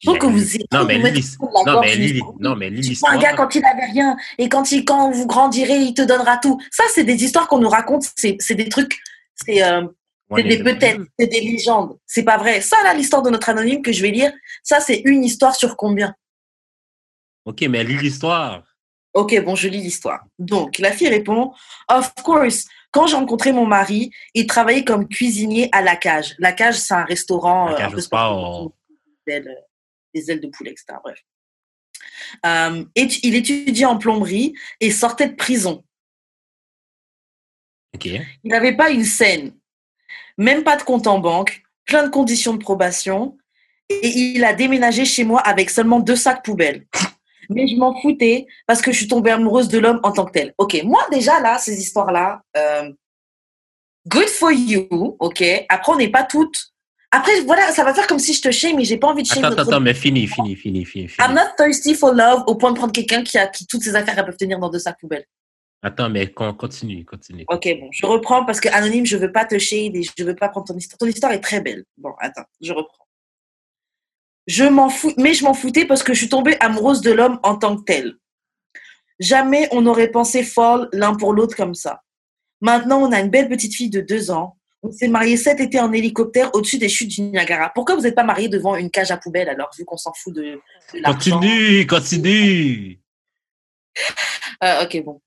Je 0.00 0.08
trouve 0.08 0.18
que 0.18 0.26
vous 0.26 0.38
Non, 0.72 0.80
vous 0.80 0.86
mais 0.86 0.98
de 0.98 1.04
la 1.04 1.72
non, 1.72 1.80
mais 1.80 2.22
non, 2.40 2.56
mais 2.56 2.72
un 3.08 3.18
gars 3.18 3.34
quand 3.34 3.54
il 3.54 3.64
avait 3.64 3.84
rien 3.86 4.16
et 4.38 4.48
quand 4.48 4.72
il 4.72 4.84
quand 4.84 5.10
vous 5.10 5.26
grandirez, 5.26 5.78
il 5.78 5.94
te 5.94 6.02
donnera 6.02 6.38
tout. 6.38 6.60
Ça, 6.70 6.84
c'est 6.92 7.04
des 7.04 7.22
histoires 7.24 7.46
qu'on 7.48 7.58
nous 7.58 7.68
raconte. 7.68 8.04
C'est 8.16 8.54
des 8.54 8.68
trucs. 8.68 8.98
C'est 9.34 9.62
euh, 9.62 9.86
c'est 10.34 10.42
des 10.42 10.62
peut-être. 10.62 11.02
C'est 11.18 11.26
des 11.26 11.40
légendes. 11.40 11.98
C'est 12.06 12.24
pas 12.24 12.36
vrai. 12.36 12.60
Ça, 12.60 12.76
là, 12.82 12.94
l'histoire 12.94 13.22
de 13.22 13.30
notre 13.30 13.48
anonyme 13.48 13.82
que 13.82 13.92
je 13.92 14.02
vais 14.02 14.10
lire, 14.10 14.32
ça, 14.62 14.80
c'est 14.80 15.02
une 15.04 15.24
histoire 15.24 15.54
sur 15.54 15.76
combien? 15.76 16.14
Ok, 17.44 17.62
mais 17.62 17.84
lis 17.84 17.98
l'histoire. 17.98 18.64
Ok, 19.14 19.40
bon, 19.44 19.54
je 19.54 19.68
lis 19.68 19.80
l'histoire. 19.80 20.24
Donc, 20.38 20.78
la 20.78 20.92
fille 20.92 21.08
répond 21.08 21.52
Of 21.88 22.12
course, 22.22 22.66
quand 22.90 23.06
j'ai 23.06 23.16
rencontré 23.16 23.52
mon 23.52 23.66
mari, 23.66 24.10
il 24.34 24.46
travaillait 24.46 24.84
comme 24.84 25.08
cuisinier 25.08 25.68
à 25.72 25.80
La 25.80 25.96
Cage. 25.96 26.34
La 26.38 26.52
Cage, 26.52 26.74
c'est 26.74 26.94
un 26.94 27.04
restaurant. 27.04 27.68
La 27.68 27.74
euh, 27.74 27.76
Cage 27.76 27.92
un 27.92 27.94
peu 27.94 28.00
sport. 28.00 28.72
des 29.26 29.32
ailes, 29.34 29.56
des 30.14 30.30
ailes 30.30 30.40
de 30.40 30.48
poulet, 30.48 30.72
etc. 30.72 30.98
Bref. 31.02 31.18
Euh, 32.44 32.84
et 32.94 33.08
il 33.22 33.34
étudiait 33.34 33.86
en 33.86 33.98
plomberie 33.98 34.54
et 34.80 34.90
sortait 34.90 35.28
de 35.28 35.34
prison. 35.34 35.84
Ok. 37.94 38.06
Il 38.06 38.50
n'avait 38.50 38.76
pas 38.76 38.90
une 38.90 39.04
scène, 39.04 39.54
même 40.38 40.64
pas 40.64 40.76
de 40.76 40.82
compte 40.82 41.06
en 41.06 41.18
banque, 41.18 41.62
plein 41.84 42.04
de 42.04 42.10
conditions 42.10 42.54
de 42.54 42.58
probation, 42.58 43.36
et 43.88 44.08
il 44.08 44.44
a 44.44 44.52
déménagé 44.52 45.04
chez 45.04 45.24
moi 45.24 45.40
avec 45.40 45.70
seulement 45.70 46.00
deux 46.00 46.16
sacs 46.16 46.44
poubelles. 46.44 46.86
Mais 47.48 47.68
je 47.68 47.76
m'en 47.76 48.00
foutais 48.00 48.46
parce 48.66 48.82
que 48.82 48.90
je 48.90 48.96
suis 48.96 49.08
tombée 49.08 49.30
amoureuse 49.30 49.68
de 49.68 49.78
l'homme 49.78 50.00
en 50.02 50.10
tant 50.10 50.24
que 50.24 50.32
tel. 50.32 50.54
Ok, 50.58 50.80
moi 50.84 51.06
déjà 51.12 51.40
là, 51.40 51.58
ces 51.58 51.80
histoires-là, 51.80 52.42
euh, 52.56 52.90
good 54.08 54.28
for 54.28 54.50
you, 54.50 55.16
ok? 55.20 55.44
Après, 55.68 55.92
on 55.92 55.96
n'est 55.96 56.10
pas 56.10 56.24
toutes. 56.24 56.72
Après, 57.12 57.40
voilà, 57.42 57.70
ça 57.70 57.84
va 57.84 57.94
faire 57.94 58.08
comme 58.08 58.18
si 58.18 58.34
je 58.34 58.42
te 58.42 58.50
shame, 58.50 58.76
mais 58.76 58.84
j'ai 58.84 58.96
pas 58.96 59.06
envie 59.06 59.22
de 59.22 59.28
shame. 59.28 59.44
Attends, 59.44 59.62
attends, 59.62 59.80
mais 59.80 59.94
fini, 59.94 60.26
fini, 60.26 60.56
fini, 60.56 60.84
fini. 60.84 61.08
fini. 61.08 61.26
I'm 61.26 61.34
not 61.34 61.54
thirsty 61.56 61.94
for 61.94 62.12
love 62.12 62.42
au 62.48 62.56
point 62.56 62.72
de 62.72 62.76
prendre 62.76 62.92
quelqu'un 62.92 63.22
qui 63.22 63.38
a 63.38 63.46
qui 63.46 63.66
toutes 63.66 63.82
ses 63.82 63.94
affaires 63.94 64.18
elles 64.18 64.24
peuvent 64.24 64.36
tenir 64.36 64.58
dans 64.58 64.68
deux 64.68 64.80
sacs 64.80 64.98
poubelles. 64.98 65.24
Attends, 65.82 66.08
mais 66.10 66.32
con- 66.32 66.54
continue, 66.54 67.04
continue. 67.04 67.44
Ok, 67.48 67.68
bon, 67.80 67.88
je 67.92 68.06
reprends 68.06 68.44
parce 68.44 68.60
que 68.60 68.68
anonyme, 68.68 69.06
je 69.06 69.16
veux 69.16 69.30
pas 69.30 69.44
te 69.44 69.58
shade 69.58 69.94
et 69.94 70.02
je 70.02 70.24
veux 70.24 70.34
pas 70.34 70.48
prendre 70.48 70.66
ton 70.66 70.76
histoire. 70.76 70.98
Ton 70.98 71.06
histoire 71.06 71.32
est 71.32 71.40
très 71.40 71.60
belle. 71.60 71.84
Bon, 71.98 72.12
attends, 72.18 72.44
je 72.60 72.72
reprends. 72.72 73.06
Je 74.46 74.64
m'en 74.64 74.88
fous, 74.88 75.12
mais 75.18 75.34
je 75.34 75.44
m'en 75.44 75.54
foutais 75.54 75.84
parce 75.86 76.02
que 76.02 76.14
je 76.14 76.18
suis 76.20 76.28
tombée 76.28 76.56
amoureuse 76.60 77.00
de 77.00 77.12
l'homme 77.12 77.38
en 77.42 77.56
tant 77.56 77.76
que 77.76 77.82
tel. 77.82 78.14
Jamais 79.18 79.68
on 79.72 79.82
n'aurait 79.82 80.10
pensé 80.10 80.42
fall 80.42 80.88
l'un 80.92 81.14
pour 81.14 81.32
l'autre 81.32 81.56
comme 81.56 81.74
ça. 81.74 82.02
Maintenant, 82.60 83.00
on 83.00 83.12
a 83.12 83.20
une 83.20 83.30
belle 83.30 83.48
petite 83.48 83.74
fille 83.74 83.90
de 83.90 84.00
deux 84.00 84.30
ans. 84.30 84.56
On 84.82 84.90
s'est 84.90 85.08
mariés 85.08 85.36
cet 85.36 85.58
été 85.60 85.80
en 85.80 85.92
hélicoptère 85.92 86.54
au-dessus 86.54 86.78
des 86.78 86.88
chutes 86.88 87.08
du 87.10 87.22
Niagara. 87.22 87.70
Pourquoi 87.74 87.96
vous 87.96 88.02
n'êtes 88.02 88.14
pas 88.14 88.22
mariés 88.24 88.48
devant 88.48 88.76
une 88.76 88.90
cage 88.90 89.10
à 89.10 89.16
poubelle 89.16 89.48
alors, 89.48 89.70
vu 89.76 89.84
qu'on 89.84 89.96
s'en 89.96 90.12
fout 90.12 90.34
de, 90.34 90.60
de 90.94 91.02
Continue, 91.02 91.86
continue. 91.86 93.00
Euh, 94.62 94.84
ok, 94.84 95.02
bon. 95.04 95.20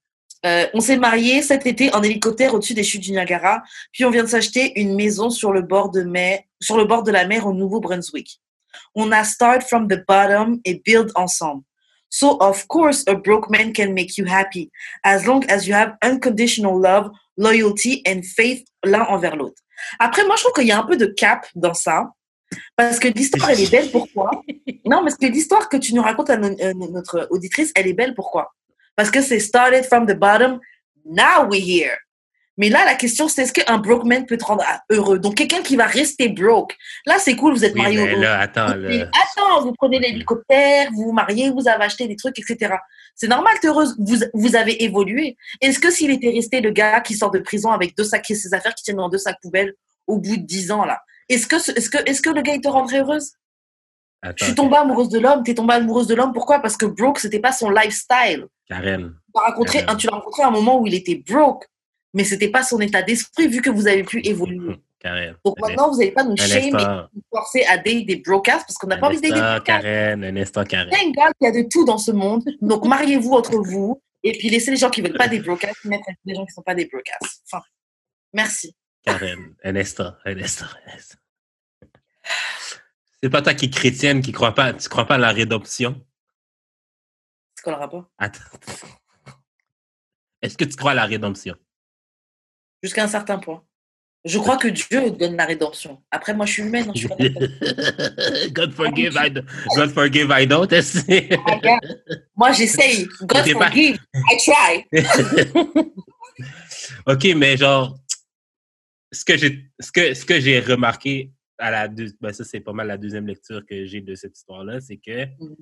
Euh, 0.46 0.66
on 0.72 0.80
s'est 0.80 0.96
mariés 0.96 1.42
cet 1.42 1.66
été 1.66 1.94
en 1.94 2.02
hélicoptère 2.02 2.54
au-dessus 2.54 2.74
des 2.74 2.82
chutes 2.82 3.02
du 3.02 3.12
Niagara, 3.12 3.62
puis 3.92 4.04
on 4.04 4.10
vient 4.10 4.22
de 4.22 4.28
s'acheter 4.28 4.72
une 4.80 4.94
maison 4.94 5.28
sur 5.28 5.52
le 5.52 5.62
bord 5.62 5.90
de 5.90 6.02
mer, 6.02 6.40
sur 6.60 6.78
le 6.78 6.84
bord 6.84 7.02
de 7.02 7.10
la 7.10 7.26
mer 7.26 7.46
au 7.46 7.52
Nouveau-Brunswick. 7.52 8.40
On 8.94 9.12
a 9.12 9.24
start 9.24 9.62
from 9.62 9.88
the 9.88 10.02
bottom 10.06 10.60
et 10.64 10.80
build 10.84 11.10
ensemble. 11.14 11.64
So 12.08 12.38
of 12.40 12.66
course 12.66 13.04
a 13.06 13.14
broke 13.14 13.50
man 13.50 13.72
can 13.72 13.92
make 13.92 14.16
you 14.18 14.26
happy 14.26 14.70
as 15.04 15.26
long 15.26 15.44
as 15.48 15.66
you 15.66 15.74
have 15.74 15.96
unconditional 16.02 16.80
love, 16.80 17.10
loyalty 17.36 18.02
and 18.06 18.22
faith 18.24 18.66
l'un 18.84 19.02
envers 19.02 19.36
l'autre. 19.36 19.62
Après 19.98 20.24
moi 20.26 20.36
je 20.36 20.42
trouve 20.42 20.54
qu'il 20.54 20.66
y 20.66 20.72
a 20.72 20.78
un 20.78 20.84
peu 20.84 20.96
de 20.96 21.06
cap 21.06 21.46
dans 21.54 21.74
ça 21.74 22.10
parce 22.76 22.98
que 22.98 23.08
l'histoire 23.08 23.50
elle 23.50 23.60
est 23.60 23.70
belle 23.70 23.90
pourquoi? 23.90 24.30
Non, 24.86 25.02
parce 25.02 25.14
que 25.14 25.26
l'histoire 25.26 25.68
que 25.68 25.76
tu 25.76 25.94
nous 25.94 26.02
racontes 26.02 26.30
à 26.30 26.34
euh, 26.34 26.74
notre 26.74 27.28
auditrice, 27.30 27.70
elle 27.76 27.86
est 27.86 27.92
belle 27.92 28.14
pourquoi? 28.14 28.52
Parce 29.00 29.10
que 29.10 29.22
c'est 29.22 29.40
started 29.40 29.84
from 29.86 30.04
the 30.06 30.12
bottom, 30.14 30.60
now 31.06 31.46
we're 31.48 31.64
here. 31.66 31.96
Mais 32.58 32.68
là, 32.68 32.84
la 32.84 32.94
question, 32.96 33.28
c'est 33.28 33.44
est-ce 33.44 33.52
qu'un 33.54 33.78
broke 33.78 34.04
man 34.04 34.26
peut 34.26 34.36
te 34.36 34.44
rendre 34.44 34.62
heureux? 34.90 35.18
Donc, 35.18 35.36
quelqu'un 35.36 35.62
qui 35.62 35.74
va 35.74 35.86
rester 35.86 36.28
broke. 36.28 36.76
Là, 37.06 37.14
c'est 37.18 37.34
cool, 37.34 37.54
vous 37.54 37.64
êtes 37.64 37.72
Oui, 37.74 37.98
au- 37.98 38.20
là, 38.20 38.40
attends, 38.40 38.66
attends, 38.66 39.62
vous 39.62 39.72
prenez 39.72 40.00
l'hélicoptère, 40.00 40.90
vous 40.92 41.04
vous 41.04 41.12
mariez, 41.12 41.48
vous 41.50 41.66
avez 41.66 41.84
acheté 41.84 42.08
des 42.08 42.16
trucs, 42.16 42.38
etc. 42.38 42.74
C'est 43.14 43.28
normal, 43.28 43.54
t'es 43.62 43.68
heureuse. 43.68 43.96
Vous, 43.98 44.16
vous 44.34 44.54
avez 44.54 44.84
évolué. 44.84 45.38
Est-ce 45.62 45.78
que 45.78 45.90
s'il 45.90 46.10
était 46.10 46.28
resté 46.28 46.60
le 46.60 46.70
gars 46.70 47.00
qui 47.00 47.14
sort 47.14 47.30
de 47.30 47.38
prison 47.38 47.70
avec 47.70 47.96
deux 47.96 48.04
sacs 48.04 48.30
et 48.30 48.34
ses 48.34 48.52
affaires 48.52 48.74
qui 48.74 48.84
tiennent 48.84 48.98
dans 48.98 49.08
deux 49.08 49.16
sacs 49.16 49.38
poubelles 49.40 49.72
au 50.06 50.18
bout 50.18 50.36
de 50.36 50.42
dix 50.42 50.70
ans, 50.70 50.84
là, 50.84 51.00
est-ce 51.30 51.46
que, 51.46 51.56
est-ce 51.56 51.88
que, 51.88 51.98
est-ce 52.04 52.20
que 52.20 52.28
le 52.28 52.42
gars, 52.42 52.52
il 52.52 52.60
te 52.60 52.68
rendrait 52.68 52.98
heureuse? 52.98 53.32
Attends, 54.22 54.36
Je 54.38 54.44
suis 54.44 54.54
tombée 54.54 54.76
amoureuse 54.76 55.08
de 55.08 55.18
l'homme. 55.18 55.42
T'es 55.42 55.54
tombée 55.54 55.74
amoureuse 55.74 56.06
de 56.06 56.14
l'homme. 56.14 56.32
Pourquoi? 56.32 56.60
Parce 56.60 56.76
que 56.76 56.86
broke, 56.86 57.18
c'était 57.18 57.40
pas 57.40 57.52
son 57.52 57.70
lifestyle. 57.70 58.46
Karen. 58.68 59.14
Tu 59.34 59.40
l'as 59.40 59.46
rencontré, 59.46 59.78
Ouais. 59.78 59.96
tu 59.96 60.06
l'as 60.06 60.12
rencontré 60.16 60.42
à 60.42 60.48
un 60.48 60.50
moment 60.50 60.78
où 60.80 60.86
il 60.86 60.94
était 60.94 61.16
broke, 61.26 61.64
mais 62.12 62.24
c'était 62.24 62.50
pas 62.50 62.62
son 62.62 62.80
état 62.80 63.02
d'esprit 63.02 63.48
vu 63.48 63.62
que 63.62 63.70
vous 63.70 63.86
avez 63.86 64.04
pu 64.04 64.20
évoluer. 64.26 64.76
Karen. 65.00 65.34
Donc 65.44 65.58
maintenant, 65.60 65.90
vous 65.90 65.96
n'allez 65.98 66.12
pas 66.12 66.24
nous 66.24 66.36
shame 66.36 66.78
et 66.78 66.84
nous 67.14 67.22
forcer 67.34 67.64
à 67.64 67.78
date 67.78 68.04
des 68.04 68.16
brocasses 68.16 68.64
parce 68.64 68.74
qu'on 68.74 68.86
n'a 68.88 68.98
pas 68.98 69.06
envie 69.06 69.16
d'aider 69.18 69.32
des 69.32 69.40
instant, 69.40 69.56
brocasses. 69.56 69.82
Karen, 69.82 70.24
un 70.24 70.36
instant, 70.36 70.64
Karen. 70.64 70.90
Thank 70.90 71.14
God 71.14 71.32
qu'il 71.40 71.46
y 71.46 71.58
a 71.58 71.62
de 71.62 71.66
tout 71.70 71.86
dans 71.86 71.96
ce 71.96 72.10
monde. 72.10 72.42
Donc 72.60 72.84
mariez-vous 72.84 73.32
entre 73.32 73.56
vous 73.56 74.02
et 74.22 74.32
puis 74.36 74.50
laissez 74.50 74.70
les 74.70 74.76
gens 74.76 74.90
qui 74.90 75.00
veulent 75.00 75.16
pas 75.16 75.28
des 75.28 75.40
brocasses 75.40 75.82
mettre 75.86 76.04
les 76.26 76.34
gens 76.34 76.44
qui 76.44 76.52
sont 76.52 76.60
pas 76.60 76.74
des 76.74 76.84
brocasses. 76.84 77.40
Enfin, 77.50 77.64
merci. 78.34 78.76
Karen, 79.02 79.54
un 79.64 79.76
instant, 79.76 80.12
un 80.26 80.38
instant, 80.38 80.66
un 80.86 80.94
instant. 80.94 81.16
C'est 83.22 83.30
pas 83.30 83.42
toi 83.42 83.54
qui 83.54 83.66
es 83.66 83.70
chrétienne, 83.70 84.22
qui 84.22 84.32
crois 84.32 84.54
pas, 84.54 84.72
tu 84.72 84.88
crois 84.88 85.06
pas 85.06 85.16
à 85.16 85.18
la 85.18 85.30
rédemption? 85.32 86.00
C'est 87.54 87.62
quoi 87.62 87.74
le 87.74 87.78
rapport? 87.78 88.06
Attends. 88.18 88.40
Est-ce 90.42 90.56
que 90.56 90.64
tu 90.64 90.76
crois 90.76 90.92
à 90.92 90.94
la 90.94 91.04
rédemption? 91.04 91.54
Jusqu'à 92.82 93.04
un 93.04 93.08
certain 93.08 93.38
point. 93.38 93.62
Je 94.24 94.38
crois 94.38 94.56
que 94.58 94.68
Dieu 94.68 95.10
donne 95.12 95.36
la 95.36 95.46
rédemption. 95.46 96.02
Après, 96.10 96.34
moi, 96.34 96.44
je 96.46 96.52
suis 96.52 96.62
humaine. 96.62 96.90
je 96.94 97.00
suis 97.00 97.08
pas 97.08 97.16
God 98.52 98.72
forgive, 98.72 99.14
I 99.18 99.30
don't. 99.30 99.46
God 99.76 99.90
forgive, 99.92 100.30
I 100.30 100.46
don't. 100.46 100.70
Regarde, 100.70 102.02
Moi, 102.36 102.52
j'essaye. 102.52 103.06
God 103.22 103.44
T'es 103.44 103.54
pas- 103.54 103.66
forgive. 103.70 103.98
I 104.14 104.36
try. 104.36 104.86
ok, 107.06 107.24
mais 107.36 107.56
genre, 107.56 107.98
ce 109.12 109.24
que 109.24 109.36
j'ai, 109.38 109.70
ce 109.78 109.90
que, 109.92 110.14
ce 110.14 110.24
que 110.24 110.38
j'ai 110.40 110.60
remarqué 110.60 111.32
à 111.60 111.70
la 111.70 111.88
deux, 111.88 112.08
ben 112.20 112.32
ça 112.32 112.44
c'est 112.44 112.60
pas 112.60 112.72
mal 112.72 112.86
la 112.88 112.96
deuxième 112.98 113.26
lecture 113.26 113.64
que 113.66 113.84
j'ai 113.86 114.00
de 114.00 114.14
cette 114.14 114.36
histoire-là, 114.36 114.80
c'est 114.80 114.96
que 114.96 115.26
Mhm. 115.26 115.56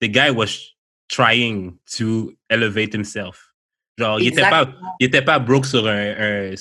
the 0.00 0.06
guy 0.08 0.30
was 0.30 0.74
trying 1.08 1.78
to 1.96 2.32
elevate 2.50 2.94
himself. 2.94 3.52
Genre, 3.98 4.20
il 4.20 4.28
était 4.28 4.42
pas, 4.42 4.68
il 5.00 5.06
était 5.06 5.22
pas 5.22 5.38
broke 5.38 5.64
sur 5.64 5.86
un, 5.86 6.54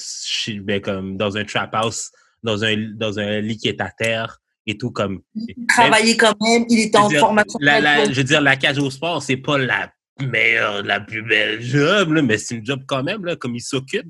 ben, 0.62 0.82
comme 0.82 1.18
dans 1.18 1.36
un 1.36 1.44
trap 1.44 1.74
house, 1.76 2.10
dans 2.44 2.64
un, 2.64 2.92
dans 2.96 3.20
un 3.20 3.42
lit 3.42 3.58
qui 3.58 3.68
est 3.68 3.82
à 3.82 3.90
terre 3.92 4.38
et 4.66 4.78
tout 4.78 4.90
comme. 4.92 5.22
Il 5.36 5.66
travaillait 5.68 6.16
quand 6.16 6.34
même. 6.42 6.66
Il 6.70 6.80
était 6.80 6.98
en 6.98 7.10
dire, 7.10 7.20
formation. 7.20 7.60
La, 7.62 7.82
la- 7.82 7.96
complète. 7.98 8.14
je 8.14 8.18
veux 8.22 8.24
dire, 8.24 8.40
la 8.42 8.56
cage 8.56 8.78
au 8.78 8.90
sport, 8.90 9.22
c'est 9.22 9.36
pas 9.38 9.58
la 9.58 9.92
meilleure, 10.22 10.82
la 10.84 11.02
plus 11.02 11.24
belle 11.24 11.62
job, 11.62 12.14
là, 12.14 12.22
mais 12.22 12.38
c'est 12.38 12.56
une 12.56 12.66
job 12.66 12.84
quand 12.88 13.04
même, 13.04 13.26
là, 13.26 13.36
comme 13.36 13.54
il 13.56 13.62
s'occupe. 13.62 14.08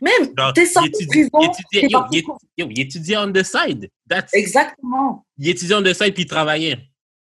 Même, 0.00 0.34
t'es 0.54 0.66
sorti 0.66 1.06
de 1.06 1.08
prison. 1.08 1.30
il 1.40 2.18
étudiait- 2.18 2.24
il 2.58 2.80
étudiait 2.80 3.16
on 3.18 3.32
the 3.32 3.42
side. 3.42 3.90
That's, 4.08 4.32
Exactement. 4.34 5.24
il 5.38 5.48
étudiait 5.48 5.74
on 5.76 5.82
the 5.82 5.92
side 5.94 6.14
puis 6.14 6.22
il 6.24 6.26
travaillait. 6.26 6.88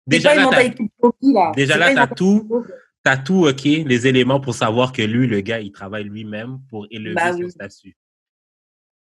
Déjà 0.07 0.33
là, 0.35 1.93
t'as, 1.93 2.07
tout, 2.07 2.65
t'as 3.03 3.17
tout, 3.17 3.47
OK, 3.47 3.63
les 3.63 4.07
éléments 4.07 4.39
pour 4.39 4.55
savoir 4.55 4.91
que 4.91 5.01
lui, 5.01 5.27
le 5.27 5.41
gars, 5.41 5.59
il 5.59 5.71
travaille 5.71 6.05
lui-même 6.05 6.59
pour 6.69 6.87
élever 6.89 7.15
Bah 7.15 7.33
son 7.33 7.39
oui. 7.39 7.51
statut. 7.51 7.95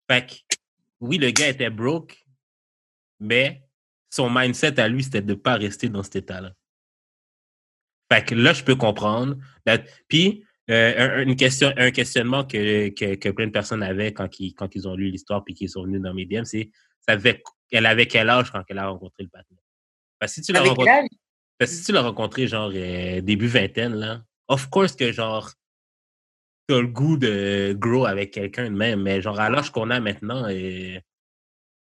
Fait 0.09 0.25
que, 0.25 0.33
oui, 1.01 1.17
le 1.17 1.29
gars 1.31 1.49
était 1.49 1.69
broke, 1.69 2.25
mais 3.19 3.63
son 4.09 4.29
mindset 4.29 4.79
à 4.79 4.87
lui, 4.87 5.03
c'était 5.03 5.21
de 5.21 5.33
ne 5.33 5.35
pas 5.35 5.55
rester 5.55 5.89
dans 5.89 6.03
cet 6.03 6.15
état-là. 6.17 6.53
Fait 8.11 8.23
que 8.23 8.35
là, 8.35 8.53
je 8.53 8.63
peux 8.63 8.75
comprendre. 8.75 9.35
Puis, 10.07 10.45
euh, 10.69 11.19
un, 11.19 11.21
une 11.23 11.35
question, 11.35 11.71
un 11.77 11.91
questionnement 11.91 12.43
que, 12.43 12.89
que, 12.89 13.15
que 13.15 13.29
plein 13.29 13.47
de 13.47 13.51
personnes 13.51 13.83
avaient 13.83 14.11
quand 14.13 14.39
ils, 14.39 14.53
quand 14.53 14.75
ils 14.75 14.87
ont 14.87 14.95
lu 14.95 15.09
l'histoire 15.09 15.43
puis 15.43 15.53
qu'ils 15.53 15.69
sont 15.69 15.83
venus 15.83 16.01
dans 16.01 16.13
mes 16.13 16.25
DM, 16.25 16.43
c'est 16.43 16.69
elle 17.71 17.85
avait 17.85 18.07
quel 18.07 18.29
âge 18.29 18.51
quand 18.51 18.63
elle 18.67 18.79
a 18.79 18.87
rencontré 18.87 19.23
le 19.23 19.29
partenaire? 19.29 19.63
Parce 20.19 20.33
que 20.33 20.35
si 20.35 20.41
tu 20.41 20.51
l'as 20.51 20.61
rencontré, 20.61 20.91
si 21.65 21.83
tu 21.83 21.91
l'as 21.91 22.01
rencontré, 22.01 22.47
genre, 22.47 22.71
euh, 22.73 23.21
début 23.21 23.47
vingtaine, 23.47 23.95
là, 23.95 24.23
of 24.47 24.69
course 24.69 24.95
que, 24.95 25.11
genre, 25.11 25.51
t'as 26.67 26.81
le 26.81 26.87
goût 26.87 27.17
de 27.17 27.73
grow 27.77 28.05
avec 28.05 28.31
quelqu'un 28.31 28.65
de 28.65 28.75
même, 28.75 29.03
mais 29.03 29.21
genre, 29.21 29.39
à 29.39 29.49
l'âge 29.49 29.71
qu'on 29.71 29.89
a 29.89 29.99
maintenant, 29.99 30.47
euh, 30.49 30.99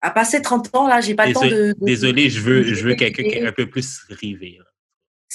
à 0.01 0.11
passer 0.11 0.41
30 0.41 0.75
ans, 0.75 0.87
là, 0.87 0.99
j'ai 0.99 1.15
pas 1.15 1.27
le 1.27 1.33
temps 1.33 1.41
de. 1.41 1.47
désolé, 1.49 1.73
de- 1.73 1.85
désolé, 1.85 2.29
je 2.29 2.39
veux, 2.41 2.63
je 2.63 2.83
veux 2.85 2.95
quelqu'un 2.95 3.23
qui 3.23 3.35
est 3.35 3.45
un 3.45 3.53
peu 3.53 3.69
plus 3.69 4.03
rivé. 4.09 4.57
là. 4.59 4.65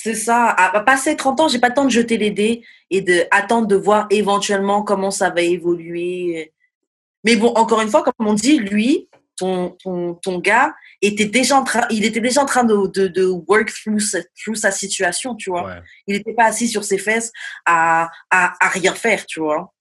C'est 0.01 0.15
ça. 0.15 0.51
À, 0.51 0.81
passer 0.83 1.17
30 1.17 1.41
ans, 1.41 1.49
j'ai 1.49 1.59
pas 1.59 1.71
le 1.71 1.75
temps 1.75 1.85
de 1.85 1.91
jeter 1.91 2.19
les 2.19 2.31
dés 2.31 2.65
et 2.89 3.01
de 3.01 3.25
attendre 3.33 3.67
de 3.67 3.75
voir 3.75 4.07
éventuellement 4.11 4.85
comment 4.85 5.11
ça 5.11 5.31
va 5.31 5.41
évoluer. 5.43 6.53
Mais 7.25 7.35
bon, 7.35 7.49
encore 7.49 7.81
une 7.81 7.89
fois, 7.89 8.05
comme 8.05 8.29
on 8.29 8.35
dit, 8.35 8.61
lui, 8.61 9.09
ton, 9.37 9.71
ton, 9.83 10.15
ton 10.15 10.39
gars, 10.39 10.73
était 11.03 11.25
déjà 11.25 11.57
en 11.59 11.65
train, 11.65 11.85
il 11.91 12.05
était 12.05 12.21
déjà 12.21 12.43
en 12.43 12.47
train 12.47 12.63
de, 12.63 12.87
de, 12.95 13.09
de 13.09 13.25
work 13.27 13.73
through, 13.73 13.99
sa- 13.99 14.23
through 14.41 14.55
sa 14.55 14.71
situation, 14.71 15.35
tu 15.35 15.51
vois. 15.51 15.67
Ouais. 15.67 15.83
Il 16.07 16.15
n'était 16.17 16.33
pas 16.33 16.45
assis 16.45 16.69
sur 16.69 16.85
ses 16.85 16.99
fesses 16.99 17.33
à, 17.67 18.09
à, 18.31 18.55
à 18.65 18.69
rien 18.69 18.95
faire, 18.95 19.27
tu 19.27 19.41
vois. 19.41 19.75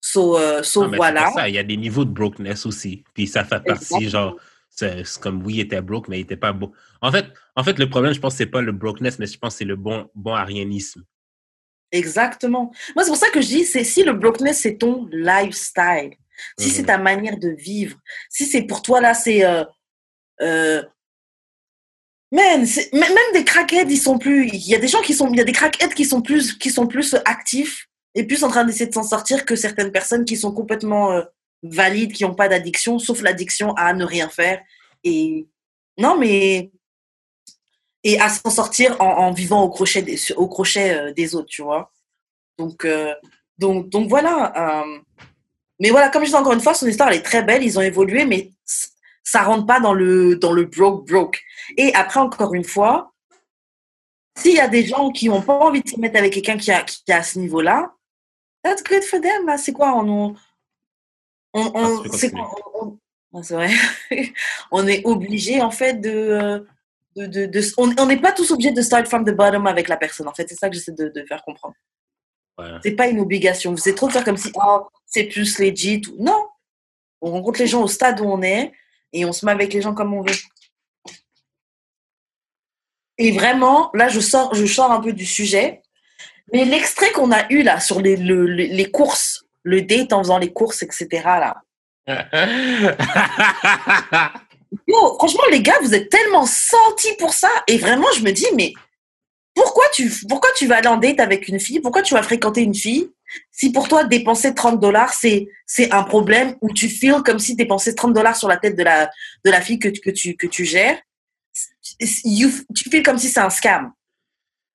So, 0.00 0.36
euh, 0.36 0.64
so 0.64 0.84
Non, 0.88 0.96
voilà. 0.96 1.30
ça, 1.30 1.48
il 1.48 1.54
y 1.54 1.58
a 1.58 1.62
des 1.62 1.76
niveaux 1.76 2.04
de 2.04 2.10
brokenness 2.10 2.66
aussi. 2.66 3.04
Puis 3.14 3.28
ça 3.28 3.44
fait 3.44 3.62
partie, 3.62 3.70
Exactement. 3.94 4.10
genre, 4.10 4.36
c'est 4.78 5.18
comme 5.20 5.44
oui, 5.44 5.54
il 5.54 5.60
était 5.60 5.80
broke, 5.80 6.08
mais 6.08 6.18
il 6.18 6.22
était 6.22 6.36
pas 6.36 6.52
beau. 6.52 6.72
En 7.00 7.10
fait, 7.10 7.26
en 7.56 7.64
fait, 7.64 7.78
le 7.78 7.90
problème, 7.90 8.12
je 8.12 8.20
pense, 8.20 8.36
c'est 8.36 8.46
pas 8.46 8.60
le 8.60 8.72
brokenness, 8.72 9.18
mais 9.18 9.26
je 9.26 9.36
pense 9.38 9.54
que 9.54 9.58
c'est 9.58 9.64
le 9.64 9.76
bon, 9.76 10.08
bon 10.14 10.34
arianisme. 10.34 11.02
Exactement. 11.90 12.72
Moi, 12.94 13.04
c'est 13.04 13.10
pour 13.10 13.16
ça 13.16 13.30
que 13.30 13.40
je 13.40 13.46
dis, 13.46 13.64
c'est 13.64 13.82
si 13.82 14.04
le 14.04 14.12
brokenness, 14.12 14.60
c'est 14.60 14.76
ton 14.76 15.08
lifestyle, 15.10 16.14
si 16.58 16.70
c'est 16.70 16.82
Mhm. 16.82 16.86
ta 16.86 16.98
manière 16.98 17.38
de 17.38 17.48
vivre, 17.48 17.98
si 18.30 18.46
c'est 18.46 18.62
pour 18.62 18.82
toi, 18.82 19.00
là, 19.00 19.14
c'est... 19.14 19.44
Euh, 19.44 19.64
euh, 20.42 20.82
man, 22.30 22.64
même 22.92 23.32
des 23.32 23.44
crackheads, 23.44 23.90
ils 23.90 23.96
sont 23.96 24.18
plus... 24.18 24.48
Il 24.48 24.68
y 24.68 24.74
a 24.74 24.78
des 24.78 24.88
gens 24.88 25.00
qui 25.00 25.14
sont... 25.14 25.28
Il 25.32 25.38
y 25.38 25.40
a 25.40 25.44
des 25.44 25.52
crackheads 25.52 25.94
qui 25.94 26.04
sont 26.04 26.22
plus, 26.22 26.56
qui 26.56 26.70
sont 26.70 26.86
plus 26.86 27.16
actifs 27.24 27.88
et 28.14 28.24
plus 28.24 28.44
en 28.44 28.48
train 28.48 28.64
d'essayer 28.64 28.86
de 28.86 28.94
s'en 28.94 29.02
sortir 29.02 29.44
que 29.44 29.56
certaines 29.56 29.90
personnes 29.90 30.24
qui 30.24 30.36
sont 30.36 30.52
complètement 30.52 31.12
euh, 31.12 31.22
valides, 31.62 32.12
qui 32.12 32.24
n'ont 32.24 32.34
pas 32.34 32.48
d'addiction, 32.48 32.98
sauf 32.98 33.22
l'addiction 33.22 33.72
à 33.74 33.92
ne 33.94 34.04
rien 34.04 34.28
faire. 34.28 34.60
Et 35.04 35.46
non, 35.96 36.16
mais... 36.18 36.70
Et 38.04 38.20
à 38.20 38.28
s'en 38.28 38.50
sortir 38.50 38.96
en, 39.00 39.32
vivant 39.32 39.62
au 39.64 39.68
crochet 39.70 40.02
des, 40.02 40.18
au 40.36 40.46
crochet, 40.46 40.94
euh, 40.94 41.12
des 41.12 41.34
autres, 41.34 41.48
tu 41.48 41.62
vois. 41.62 41.92
Donc, 42.56 42.84
euh, 42.84 43.12
donc, 43.58 43.88
donc 43.88 44.08
voilà. 44.08 44.82
euh, 44.82 44.98
Mais 45.80 45.90
voilà, 45.90 46.08
comme 46.08 46.24
je 46.24 46.28
dis 46.28 46.34
encore 46.36 46.52
une 46.52 46.60
fois, 46.60 46.74
son 46.74 46.86
histoire, 46.86 47.08
elle 47.08 47.16
est 47.16 47.22
très 47.22 47.42
belle. 47.42 47.64
Ils 47.64 47.76
ont 47.76 47.82
évolué, 47.82 48.24
mais 48.24 48.52
ça 49.24 49.42
rentre 49.42 49.66
pas 49.66 49.80
dans 49.80 49.92
le, 49.92 50.36
dans 50.36 50.52
le 50.52 50.64
broke, 50.64 51.06
broke. 51.08 51.42
Et 51.76 51.92
après, 51.94 52.20
encore 52.20 52.54
une 52.54 52.64
fois, 52.64 53.12
s'il 54.38 54.54
y 54.54 54.60
a 54.60 54.68
des 54.68 54.86
gens 54.86 55.10
qui 55.10 55.28
n'ont 55.28 55.42
pas 55.42 55.58
envie 55.58 55.82
de 55.82 55.88
se 55.88 55.98
mettre 55.98 56.18
avec 56.18 56.32
quelqu'un 56.32 56.56
qui 56.56 56.70
a, 56.70 56.82
qui 56.82 57.02
est 57.08 57.12
à 57.12 57.24
ce 57.24 57.40
niveau-là, 57.40 57.92
that's 58.62 58.82
good 58.84 59.02
for 59.02 59.20
them. 59.20 59.50
C'est 59.58 59.72
quoi? 59.72 59.92
On, 61.58 61.72
on, 61.74 62.02
Ah, 62.04 62.08
c'est 62.12 62.32
Ah, 63.34 63.42
c'est 63.42 63.54
vrai. 63.54 63.70
on 64.70 64.86
est 64.86 65.04
obligé, 65.04 65.60
en 65.60 65.70
fait, 65.70 65.94
de. 66.00 66.10
euh, 66.10 66.60
de, 67.16 67.26
de, 67.26 67.46
de- 67.46 67.60
on 68.00 68.06
n'est 68.06 68.20
pas 68.20 68.32
tous 68.32 68.50
obligés 68.52 68.70
de 68.70 68.80
start 68.82 69.06
from 69.08 69.24
the 69.24 69.30
bottom 69.34 69.66
avec 69.66 69.88
la 69.88 69.96
personne. 69.96 70.28
En 70.28 70.34
fait, 70.34 70.48
c'est 70.48 70.54
ça 70.54 70.68
que 70.68 70.74
j'essaie 70.76 70.92
de, 70.92 71.08
de 71.08 71.24
faire 71.26 71.42
comprendre. 71.42 71.74
Ouais. 72.58 72.66
C'est 72.82 72.92
pas 72.92 73.08
une 73.08 73.18
obligation. 73.20 73.72
Vous 73.72 73.88
êtes 73.88 73.96
trop 73.96 74.06
de 74.08 74.12
faire 74.12 74.24
comme 74.24 74.36
si 74.36 74.50
oh, 74.54 74.86
c'est 75.06 75.24
plus 75.24 75.58
legit. 75.58 76.02
Non. 76.18 76.46
On 77.20 77.32
rencontre 77.32 77.58
les 77.60 77.66
gens 77.66 77.82
au 77.82 77.88
stade 77.88 78.20
où 78.20 78.24
on 78.24 78.40
est 78.42 78.72
et 79.12 79.24
on 79.24 79.32
se 79.32 79.44
met 79.44 79.50
avec 79.52 79.72
les 79.72 79.80
gens 79.82 79.94
comme 79.94 80.14
on 80.14 80.22
veut. 80.22 80.34
Et 83.18 83.32
vraiment, 83.32 83.90
là, 83.94 84.08
je 84.08 84.20
sors, 84.20 84.54
je 84.54 84.64
sors 84.66 84.92
un 84.92 85.00
peu 85.00 85.12
du 85.12 85.26
sujet. 85.26 85.82
Mais 86.52 86.64
l'extrait 86.64 87.10
qu'on 87.12 87.32
a 87.32 87.50
eu 87.52 87.62
là 87.62 87.80
sur 87.80 88.00
les, 88.00 88.16
le- 88.16 88.46
le- 88.46 88.64
les 88.64 88.90
courses, 88.90 89.37
le 89.68 89.82
date 89.82 90.12
en 90.12 90.22
faisant 90.22 90.38
les 90.38 90.52
courses, 90.52 90.82
etc. 90.82 91.06
Là. 91.24 91.56
Yo, 94.86 95.14
franchement, 95.18 95.42
les 95.50 95.62
gars, 95.62 95.78
vous 95.82 95.94
êtes 95.94 96.10
tellement 96.10 96.46
sentis 96.46 97.14
pour 97.18 97.32
ça. 97.34 97.48
Et 97.66 97.78
vraiment, 97.78 98.06
je 98.16 98.22
me 98.22 98.30
dis, 98.32 98.46
mais 98.54 98.72
pourquoi 99.54 99.84
tu, 99.92 100.10
pourquoi 100.28 100.50
tu 100.56 100.66
vas 100.66 100.76
aller 100.76 100.88
en 100.88 100.96
date 100.96 101.20
avec 101.20 101.48
une 101.48 101.60
fille? 101.60 101.80
Pourquoi 101.80 102.02
tu 102.02 102.14
vas 102.14 102.22
fréquenter 102.22 102.62
une 102.62 102.74
fille? 102.74 103.10
Si 103.50 103.72
pour 103.72 103.88
toi, 103.88 104.04
dépenser 104.04 104.54
30 104.54 104.80
dollars, 104.80 105.12
c'est, 105.12 105.48
c'est 105.66 105.92
un 105.92 106.02
problème 106.02 106.56
ou 106.62 106.72
tu 106.72 106.88
feels 106.88 107.22
comme 107.24 107.38
si 107.38 107.54
dépenser 107.54 107.94
30 107.94 108.14
dollars 108.14 108.36
sur 108.36 108.48
la 108.48 108.56
tête 108.56 108.76
de 108.76 108.82
la, 108.82 109.10
de 109.44 109.50
la 109.50 109.60
fille 109.60 109.78
que, 109.78 109.88
tu- 109.88 110.00
que, 110.00 110.10
tu, 110.10 110.34
que 110.36 110.46
tu 110.46 110.64
gères, 110.64 110.98
you- 112.24 112.64
tu 112.74 112.88
feels 112.88 113.02
comme 113.02 113.18
si 113.18 113.28
c'est 113.28 113.40
un 113.40 113.50
scam. 113.50 113.92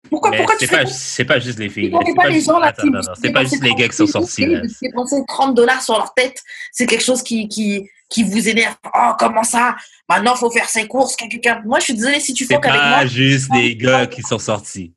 Pourquoi, 0.09 0.31
Mais 0.31 0.39
pourquoi 0.39 0.55
c'est 0.59 0.67
tu 0.67 0.71
fais 0.75 0.85
pas, 0.85 0.91
c'est 0.91 1.25
pas 1.25 1.39
juste 1.39 1.59
les 1.59 1.69
filles. 1.69 1.93
C'est 2.07 2.15
pas 2.15 2.23
pas, 2.23 2.29
les 2.31 2.41
gens 2.41 2.59
là 2.59 2.73
c'est 3.21 3.33
pas 3.33 3.45
juste 3.45 3.63
les 3.63 3.75
gars 3.75 3.89
qui 3.89 3.97
sont 3.97 4.07
sortis. 4.07 4.47
Dépenser 4.81 5.23
30 5.29 5.55
dollars 5.55 5.83
sur 5.83 5.95
leur 5.95 6.15
tête, 6.15 6.43
c'est 6.73 6.87
quelque 6.87 7.05
chose 7.05 7.23
qui, 7.23 7.49
qui, 7.49 7.89
qui 8.09 8.25
vous 8.25 8.49
énerve. 8.49 8.77
Oh, 8.95 9.13
comment 9.19 9.43
ça? 9.45 9.77
Maintenant, 10.09 10.35
faut 10.37 10.51
faire 10.51 10.69
ses 10.69 10.87
courses. 10.89 11.15
quelqu'un- 11.17 11.63
Moi, 11.65 11.79
je 11.81 11.85
suis 11.85 11.95
désolée 11.95 12.19
si 12.19 12.33
tu 12.33 12.45
C'est 12.47 12.55
fuck 12.55 12.67
avec 12.67 12.81
moi. 12.81 12.91
pas 12.91 13.07
juste 13.07 13.51
les 13.55 13.77
gars 13.77 14.07
qui 14.07 14.23
sont 14.23 14.39
sortis. 14.39 14.95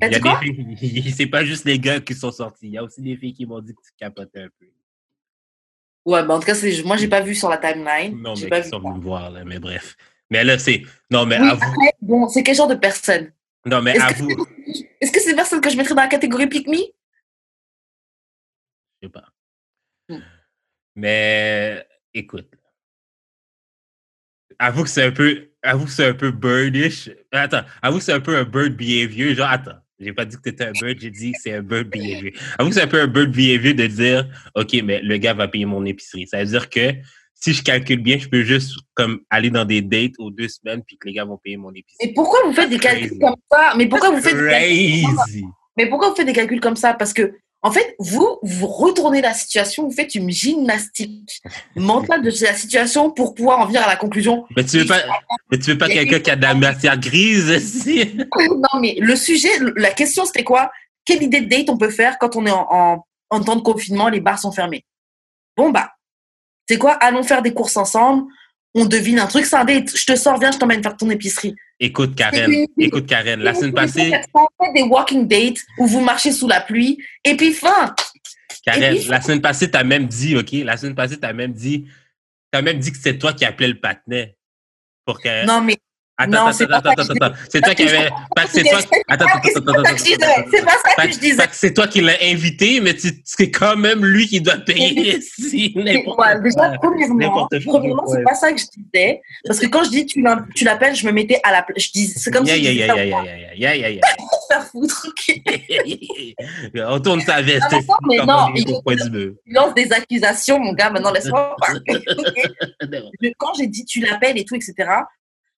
C'est 1.16 1.26
pas 1.26 1.44
juste 1.44 1.64
les 1.64 1.78
gars 1.78 2.00
qui 2.00 2.14
sont 2.14 2.32
sortis. 2.32 2.66
Il 2.66 2.72
y 2.72 2.78
a 2.78 2.82
aussi 2.84 3.00
des 3.02 3.16
filles 3.16 3.34
qui 3.34 3.46
m'ont 3.46 3.60
dit 3.60 3.74
que 3.74 3.80
tu 3.82 3.90
capotais 3.98 4.42
un 4.42 4.48
peu. 4.58 4.66
Ouais, 6.06 6.22
bah 6.24 6.34
en 6.34 6.40
tout 6.40 6.46
cas, 6.46 6.54
c'est- 6.54 6.82
moi, 6.84 6.96
j'ai 6.96 7.08
pas 7.08 7.20
vu 7.20 7.34
sur 7.34 7.48
la 7.48 7.56
timeline. 7.58 8.20
Non, 8.20 8.34
mais 8.36 8.60
vu 8.62 8.68
sont 8.68 8.78
venus 8.78 8.96
me 8.96 9.02
voir, 9.02 9.30
là. 9.30 9.42
Mais 9.44 9.58
bref. 9.58 9.96
Mais 10.30 10.44
là, 10.44 10.58
c'est. 10.58 10.82
Non, 11.10 11.24
mais 11.26 11.36
avoue. 11.36 11.64
bon, 12.02 12.28
c'est 12.28 12.42
quel 12.42 12.54
genre 12.54 12.66
de 12.68 12.74
personne? 12.74 13.32
Non, 13.66 13.80
mais 13.82 13.92
Est-ce 13.92 14.06
que 14.06 14.12
avoue. 14.22 14.46
c'est- 14.72 14.90
Est-ce 15.00 15.12
que 15.12 15.20
c'est 15.20 15.30
des 15.30 15.36
personnes 15.36 15.60
que 15.60 15.70
je 15.70 15.76
mettrais 15.76 15.94
dans 15.94 16.02
la 16.02 16.08
catégorie 16.08 16.46
pick 16.48 16.66
me? 16.68 16.76
Je 16.76 16.82
sais 19.02 19.08
pas. 19.08 19.24
Hmm. 20.08 20.18
Mais 20.96 21.86
écoute. 22.12 22.50
Avoue 24.58 24.84
que 24.84 24.88
c'est 24.90 25.04
un 25.04 25.10
peu. 25.12 25.48
Avoue 25.62 25.86
que 25.86 25.90
c'est 25.90 26.06
un 26.06 26.14
peu 26.14 26.30
birdish. 26.30 27.10
Attends, 27.32 27.62
avoue 27.82 27.98
que 27.98 28.04
c'est 28.04 28.12
un 28.12 28.20
peu 28.20 28.36
un 28.36 28.44
bird 28.44 28.76
behavior. 28.76 29.34
Genre, 29.34 29.48
attends. 29.48 29.78
J'ai 29.98 30.12
pas 30.12 30.24
dit 30.24 30.36
que 30.36 30.42
t'étais 30.42 30.64
un 30.66 30.72
bird, 30.72 30.98
j'ai 31.00 31.10
dit 31.10 31.32
que 31.32 31.38
c'est 31.40 31.54
un 31.54 31.62
bird 31.62 31.88
behavior. 31.88 32.32
Avoue 32.58 32.68
que 32.70 32.74
c'est 32.74 32.82
un 32.82 32.86
peu 32.88 33.00
un 33.00 33.06
bird 33.06 33.30
behavior 33.30 33.74
de 33.74 33.86
dire 33.86 34.50
OK, 34.54 34.72
mais 34.84 35.00
le 35.00 35.16
gars 35.16 35.34
va 35.34 35.48
payer 35.48 35.64
mon 35.64 35.84
épicerie. 35.84 36.26
Ça 36.26 36.38
veut 36.40 36.46
dire 36.50 36.68
que 36.68 36.92
si 37.44 37.52
je 37.52 37.62
calcule 37.62 38.00
bien, 38.00 38.16
je 38.16 38.26
peux 38.26 38.42
juste 38.42 38.74
comme 38.94 39.20
aller 39.28 39.50
dans 39.50 39.66
des 39.66 39.82
dates 39.82 40.12
aux 40.18 40.30
deux 40.30 40.48
semaines 40.48 40.82
puis 40.86 40.96
que 40.96 41.06
les 41.06 41.12
gars 41.12 41.26
vont 41.26 41.36
payer 41.36 41.58
mon 41.58 41.70
épicerie. 41.72 42.06
Mais 42.06 42.12
pourquoi 42.14 42.40
vous 42.46 42.54
faites 42.54 42.70
des 42.70 42.78
Crazy. 42.78 43.00
calculs 43.00 43.18
comme 43.18 43.36
ça? 43.50 43.74
Mais 43.76 43.86
pourquoi 43.86 44.10
vous 44.10 44.22
faites 44.22 44.34
des 44.34 44.48
calculs 44.48 45.04
Crazy! 45.04 45.44
Mais 45.76 45.86
pourquoi 45.90 46.08
vous 46.08 46.14
faites 46.16 46.26
des 46.26 46.32
calculs 46.32 46.60
comme 46.60 46.76
ça? 46.76 46.94
Parce 46.94 47.12
que, 47.12 47.34
en 47.60 47.70
fait, 47.70 47.96
vous, 47.98 48.38
vous 48.42 48.66
retournez 48.66 49.20
la 49.20 49.34
situation, 49.34 49.86
vous 49.86 49.94
faites 49.94 50.14
une 50.14 50.30
gymnastique 50.30 51.42
mentale 51.76 52.22
de 52.22 52.30
la 52.40 52.54
situation 52.54 53.10
pour 53.10 53.34
pouvoir 53.34 53.60
en 53.60 53.66
venir 53.66 53.82
à 53.82 53.88
la 53.88 53.96
conclusion. 53.96 54.46
Mais 54.56 54.64
tu 54.64 54.78
veux 54.78 54.86
pas, 54.86 55.02
mais 55.50 55.58
tu 55.58 55.72
veux 55.72 55.78
pas 55.78 55.88
quelqu'un 55.88 56.20
qui 56.20 56.30
a 56.30 56.36
de 56.36 56.42
la 56.42 56.54
matière 56.54 56.98
grise 56.98 57.50
aussi? 57.50 58.10
Non, 58.38 58.80
mais 58.80 58.96
le 58.98 59.16
sujet, 59.16 59.50
la 59.76 59.90
question, 59.90 60.24
c'était 60.24 60.44
quoi? 60.44 60.70
Quelle 61.04 61.22
idée 61.22 61.42
de 61.42 61.48
date 61.50 61.68
on 61.68 61.76
peut 61.76 61.90
faire 61.90 62.16
quand 62.18 62.36
on 62.36 62.46
est 62.46 62.50
en, 62.50 62.66
en, 62.70 63.04
en 63.28 63.40
temps 63.40 63.56
de 63.56 63.60
confinement, 63.60 64.08
les 64.08 64.20
bars 64.20 64.38
sont 64.38 64.52
fermés? 64.52 64.82
Bon, 65.58 65.68
bah, 65.70 65.90
c'est 66.66 66.78
quoi? 66.78 66.92
Allons 66.92 67.22
faire 67.22 67.42
des 67.42 67.52
courses 67.52 67.76
ensemble, 67.76 68.24
on 68.74 68.84
devine 68.86 69.18
un 69.20 69.26
truc, 69.26 69.46
c'est 69.46 69.56
un 69.56 69.64
date. 69.64 69.96
Je 69.96 70.04
te 70.04 70.16
sors, 70.16 70.38
viens, 70.38 70.50
je 70.50 70.58
t'emmène 70.58 70.82
faire 70.82 70.96
ton 70.96 71.08
épicerie. 71.10 71.54
Écoute, 71.80 72.14
Karen, 72.14 72.66
écoute, 72.78 73.06
Karen, 73.06 73.40
la 73.40 73.54
semaine 73.54 73.72
passée, 73.72 74.12
des 74.74 74.82
walking 74.82 75.26
dates 75.26 75.58
où 75.78 75.86
vous 75.86 76.00
marchez 76.00 76.32
sous 76.32 76.48
la 76.48 76.60
pluie, 76.60 76.98
et 77.24 77.36
puis 77.36 77.52
fin 77.52 77.94
Karen, 78.64 78.96
puis- 78.96 79.04
la 79.08 79.20
semaine 79.20 79.42
passée, 79.42 79.70
t'as 79.70 79.84
même 79.84 80.06
dit, 80.06 80.36
OK, 80.36 80.52
la 80.52 80.76
semaine 80.76 80.94
passée, 80.94 81.18
t'as 81.18 81.32
même 81.32 81.52
dit, 81.52 81.86
t'as 82.50 82.62
même 82.62 82.78
dit 82.78 82.92
que 82.92 82.98
c'est 82.98 83.18
toi 83.18 83.32
qui 83.32 83.44
appelais 83.44 83.68
le 83.68 83.78
patinet. 83.78 84.36
Pour 85.04 85.20
que. 85.20 85.46
Non, 85.46 85.60
mais 85.60 85.76
Attends, 86.16 86.46
attends, 86.46 86.64
attends, 86.74 87.02
attends. 87.02 87.34
C'est 87.48 87.60
toi 87.60 87.74
qui 87.74 87.82
avais. 87.82 88.08
C'est 88.48 88.62
toi. 88.62 88.78
Attends, 89.08 89.26
attends, 89.26 89.38
attends, 89.38 89.48
C'est 89.50 90.64
pas 90.64 90.72
ça 90.96 91.06
que 91.06 91.12
je 91.12 91.18
disais. 91.18 91.42
c'est 91.52 91.74
toi 91.74 91.88
qui 91.88 92.00
l'as 92.00 92.22
invité, 92.22 92.80
mais 92.80 92.96
c'est 93.24 93.50
quand 93.50 93.76
même 93.76 94.04
lui 94.04 94.28
qui 94.28 94.40
doit 94.40 94.58
payer 94.58 95.18
déjà, 96.44 96.78
premièrement, 96.80 97.48
premièrement 97.66 98.06
c'est 98.06 98.22
pas 98.22 98.34
ça 98.34 98.52
que 98.52 98.60
je 98.60 98.66
disais. 98.76 99.20
Parce 99.44 99.58
que 99.58 99.66
quand 99.66 99.84
je 99.84 99.90
dis 99.90 100.06
tu 100.06 100.22
l'appelles, 100.64 100.94
je 100.94 101.06
me 101.06 101.12
mettais 101.12 101.40
à 101.42 101.50
la 101.52 101.62
place. 101.62 101.84
Je 101.84 101.90
dis, 101.92 102.06
c'est 102.06 102.30
comme 102.30 102.46
si 102.46 102.62
ya, 102.62 102.72
ya, 102.72 102.94
ya, 102.94 103.04
ya, 103.56 103.74
ya, 103.76 103.90
ya, 103.90 104.00
faire 104.48 104.64
foutre. 104.66 105.06
ok. 105.08 105.36
On 106.76 107.00
tourne 107.00 107.20
sa 107.22 107.42
veste. 107.42 107.72
Non, 107.72 107.96
mais 108.08 108.18
non, 108.18 108.52
il- 108.54 109.34
lances 109.46 109.74
des 109.74 109.92
accusations, 109.92 110.58
mon 110.58 110.72
gars, 110.72 110.90
maintenant 110.90 111.12
laisse-moi 111.12 111.56
parler. 111.58 113.34
Quand 113.38 113.54
j'ai 113.54 113.66
dit 113.66 113.84
tu 113.84 114.00
l'appelles 114.00 114.38
et 114.38 114.44
tout, 114.44 114.54
etc., 114.54 114.74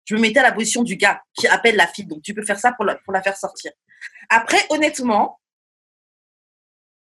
je 0.06 0.14
me 0.14 0.20
mettais 0.20 0.38
à 0.38 0.44
la 0.44 0.52
position 0.52 0.82
du 0.82 0.96
gars 0.96 1.22
qui 1.34 1.46
appelle 1.46 1.76
la 1.76 1.86
fille. 1.86 2.06
Donc 2.06 2.22
tu 2.22 2.32
peux 2.32 2.44
faire 2.44 2.58
ça 2.58 2.72
pour 2.72 2.84
la, 2.86 2.94
pour 2.96 3.12
la 3.12 3.22
faire 3.22 3.36
sortir. 3.36 3.72
Après, 4.30 4.64
honnêtement, 4.70 5.38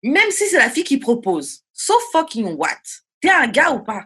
même 0.02 0.30
si 0.30 0.46
c'est 0.46 0.58
la 0.58 0.68
fille 0.68 0.84
qui 0.84 0.98
propose, 0.98 1.64
so 1.72 1.94
fucking 2.12 2.54
what? 2.56 2.76
T'es 3.20 3.30
un 3.30 3.46
gars 3.48 3.70
ou 3.72 3.82
pas? 3.82 4.04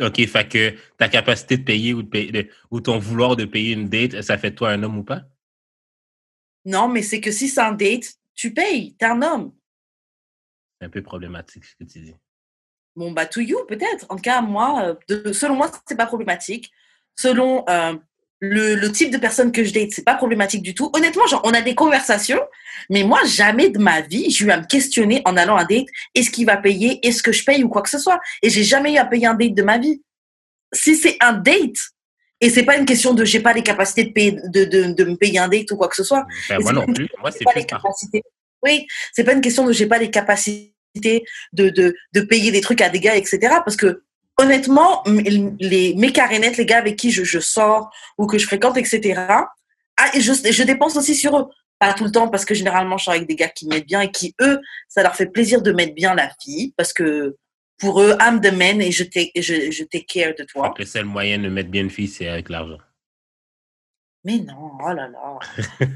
OK, 0.00 0.26
fait 0.26 0.48
que 0.48 0.74
ta 0.96 1.08
capacité 1.08 1.56
de 1.58 1.64
payer 1.64 1.92
ou, 1.94 2.02
de 2.02 2.08
payer, 2.08 2.32
de- 2.32 2.50
ou 2.70 2.80
ton 2.80 2.98
vouloir 2.98 3.36
de 3.36 3.44
payer 3.44 3.72
une 3.74 3.88
date, 3.88 4.22
ça 4.22 4.38
fait 4.38 4.50
de 4.50 4.56
toi 4.56 4.70
un 4.70 4.82
homme 4.82 4.98
ou 4.98 5.04
pas? 5.04 5.22
Non, 6.64 6.88
mais 6.88 7.02
c'est 7.02 7.20
que 7.20 7.30
si 7.30 7.48
c'est 7.48 7.60
un 7.60 7.72
date, 7.72 8.14
tu 8.34 8.54
payes, 8.54 8.94
t'es 8.96 9.06
un 9.06 9.20
homme. 9.22 9.54
C'est 10.80 10.86
un 10.86 10.90
peu 10.90 11.02
problématique 11.02 11.64
ce 11.64 11.74
que 11.76 11.84
tu 11.84 12.00
dis. 12.00 12.14
Bon, 12.94 13.12
bah, 13.12 13.26
to 13.26 13.40
you, 13.40 13.64
peut-être. 13.66 14.06
En 14.10 14.16
tout 14.16 14.22
cas, 14.22 14.40
moi, 14.42 14.82
euh, 14.82 14.94
de- 15.08 15.32
selon 15.32 15.56
moi, 15.56 15.70
c'est 15.86 15.96
pas 15.96 16.06
problématique. 16.06 16.70
Selon 17.16 17.64
euh, 17.68 17.94
le, 18.40 18.74
le 18.74 18.92
type 18.92 19.10
de 19.10 19.18
personne 19.18 19.52
que 19.52 19.62
je 19.64 19.72
date, 19.72 19.90
c'est 19.92 20.04
pas 20.04 20.16
problématique 20.16 20.62
du 20.62 20.74
tout. 20.74 20.90
Honnêtement, 20.94 21.26
genre, 21.26 21.42
on 21.44 21.54
a 21.54 21.62
des 21.62 21.74
conversations, 21.74 22.40
mais 22.90 23.04
moi, 23.04 23.20
jamais 23.24 23.70
de 23.70 23.78
ma 23.78 24.00
vie, 24.00 24.30
j'ai 24.30 24.46
eu 24.46 24.50
à 24.50 24.58
me 24.60 24.66
questionner 24.66 25.22
en 25.24 25.36
allant 25.36 25.56
à 25.56 25.62
un 25.62 25.64
date, 25.64 25.86
est-ce 26.14 26.30
qu'il 26.30 26.46
va 26.46 26.56
payer, 26.56 26.98
est-ce 27.06 27.22
que 27.22 27.32
je 27.32 27.44
paye 27.44 27.62
ou 27.62 27.68
quoi 27.68 27.82
que 27.82 27.90
ce 27.90 27.98
soit? 27.98 28.20
Et 28.42 28.50
j'ai 28.50 28.64
jamais 28.64 28.94
eu 28.94 28.98
à 28.98 29.04
payer 29.04 29.26
un 29.26 29.34
date 29.34 29.54
de 29.54 29.62
ma 29.62 29.78
vie. 29.78 30.02
Si 30.72 30.96
c'est 30.96 31.16
un 31.20 31.34
date, 31.34 31.76
et 32.40 32.50
c'est 32.50 32.64
pas 32.64 32.76
une 32.76 32.86
question 32.86 33.14
de 33.14 33.24
j'ai 33.24 33.38
pas 33.38 33.52
les 33.52 33.62
capacités 33.62 34.04
de, 34.04 34.10
payer, 34.12 34.32
de, 34.32 34.64
de, 34.64 34.92
de 34.92 35.04
me 35.04 35.16
payer 35.16 35.38
un 35.38 35.48
date 35.48 35.70
ou 35.70 35.76
quoi 35.76 35.88
que 35.88 35.94
ce 35.94 36.02
soit, 36.02 36.26
Ben, 36.48 36.58
moi 36.60 36.72
non 36.72 36.86
plus. 36.86 37.08
Moi, 37.20 37.30
c'est 37.30 37.44
pas 37.44 37.52
les 37.54 37.64
capacités. 37.64 38.22
Oui, 38.64 38.86
c'est 39.12 39.22
pas 39.22 39.32
une 39.32 39.40
question 39.40 39.64
de 39.64 39.72
j'ai 39.72 39.86
pas 39.86 39.98
les 39.98 40.10
capacités 40.10 40.72
de, 41.52 41.68
de, 41.68 41.94
de 42.12 42.20
payer 42.22 42.50
des 42.50 42.60
trucs 42.60 42.80
à 42.80 42.88
des 42.88 42.98
gars, 42.98 43.14
etc. 43.14 43.38
Parce 43.64 43.76
que 43.76 44.02
honnêtement, 44.38 45.02
les, 45.06 45.94
mes 45.96 46.12
carénettes, 46.12 46.56
les 46.56 46.66
gars 46.66 46.78
avec 46.78 46.96
qui 46.96 47.10
je, 47.10 47.24
je 47.24 47.38
sors 47.38 47.90
ou 48.18 48.26
que 48.26 48.38
je 48.38 48.46
fréquente, 48.46 48.76
etc. 48.76 49.22
Ah, 49.96 50.10
et 50.14 50.20
je, 50.20 50.32
je 50.32 50.62
dépense 50.62 50.96
aussi 50.96 51.14
sur 51.14 51.38
eux. 51.38 51.46
Pas 51.78 51.94
tout 51.94 52.04
le 52.04 52.12
temps 52.12 52.28
parce 52.28 52.44
que 52.44 52.54
généralement 52.54 52.96
je 52.96 53.04
sors 53.04 53.14
avec 53.14 53.26
des 53.26 53.36
gars 53.36 53.48
qui 53.48 53.66
m'aident 53.66 53.86
bien 53.86 54.02
et 54.02 54.10
qui, 54.10 54.34
eux, 54.40 54.60
ça 54.88 55.02
leur 55.02 55.16
fait 55.16 55.26
plaisir 55.26 55.62
de 55.62 55.72
mettre 55.72 55.94
bien 55.94 56.14
la 56.14 56.30
fille 56.40 56.72
parce 56.76 56.92
que 56.92 57.36
pour 57.78 58.00
eux, 58.00 58.16
I'm 58.20 58.40
the 58.40 58.52
man 58.52 58.80
et 58.80 58.92
je 58.92 59.02
take, 59.02 59.32
je, 59.36 59.72
je 59.72 59.84
take 59.84 60.06
care 60.06 60.34
de 60.38 60.44
toi. 60.44 60.72
Le 60.78 60.84
seul 60.84 61.04
moyen 61.04 61.38
de 61.38 61.48
mettre 61.48 61.70
bien 61.70 61.82
une 61.82 61.90
fille, 61.90 62.08
c'est 62.08 62.28
avec 62.28 62.48
l'argent. 62.48 62.78
Mais 64.24 64.38
non, 64.38 64.78
oh 64.80 64.92
là 64.92 65.08
là. 65.08 65.38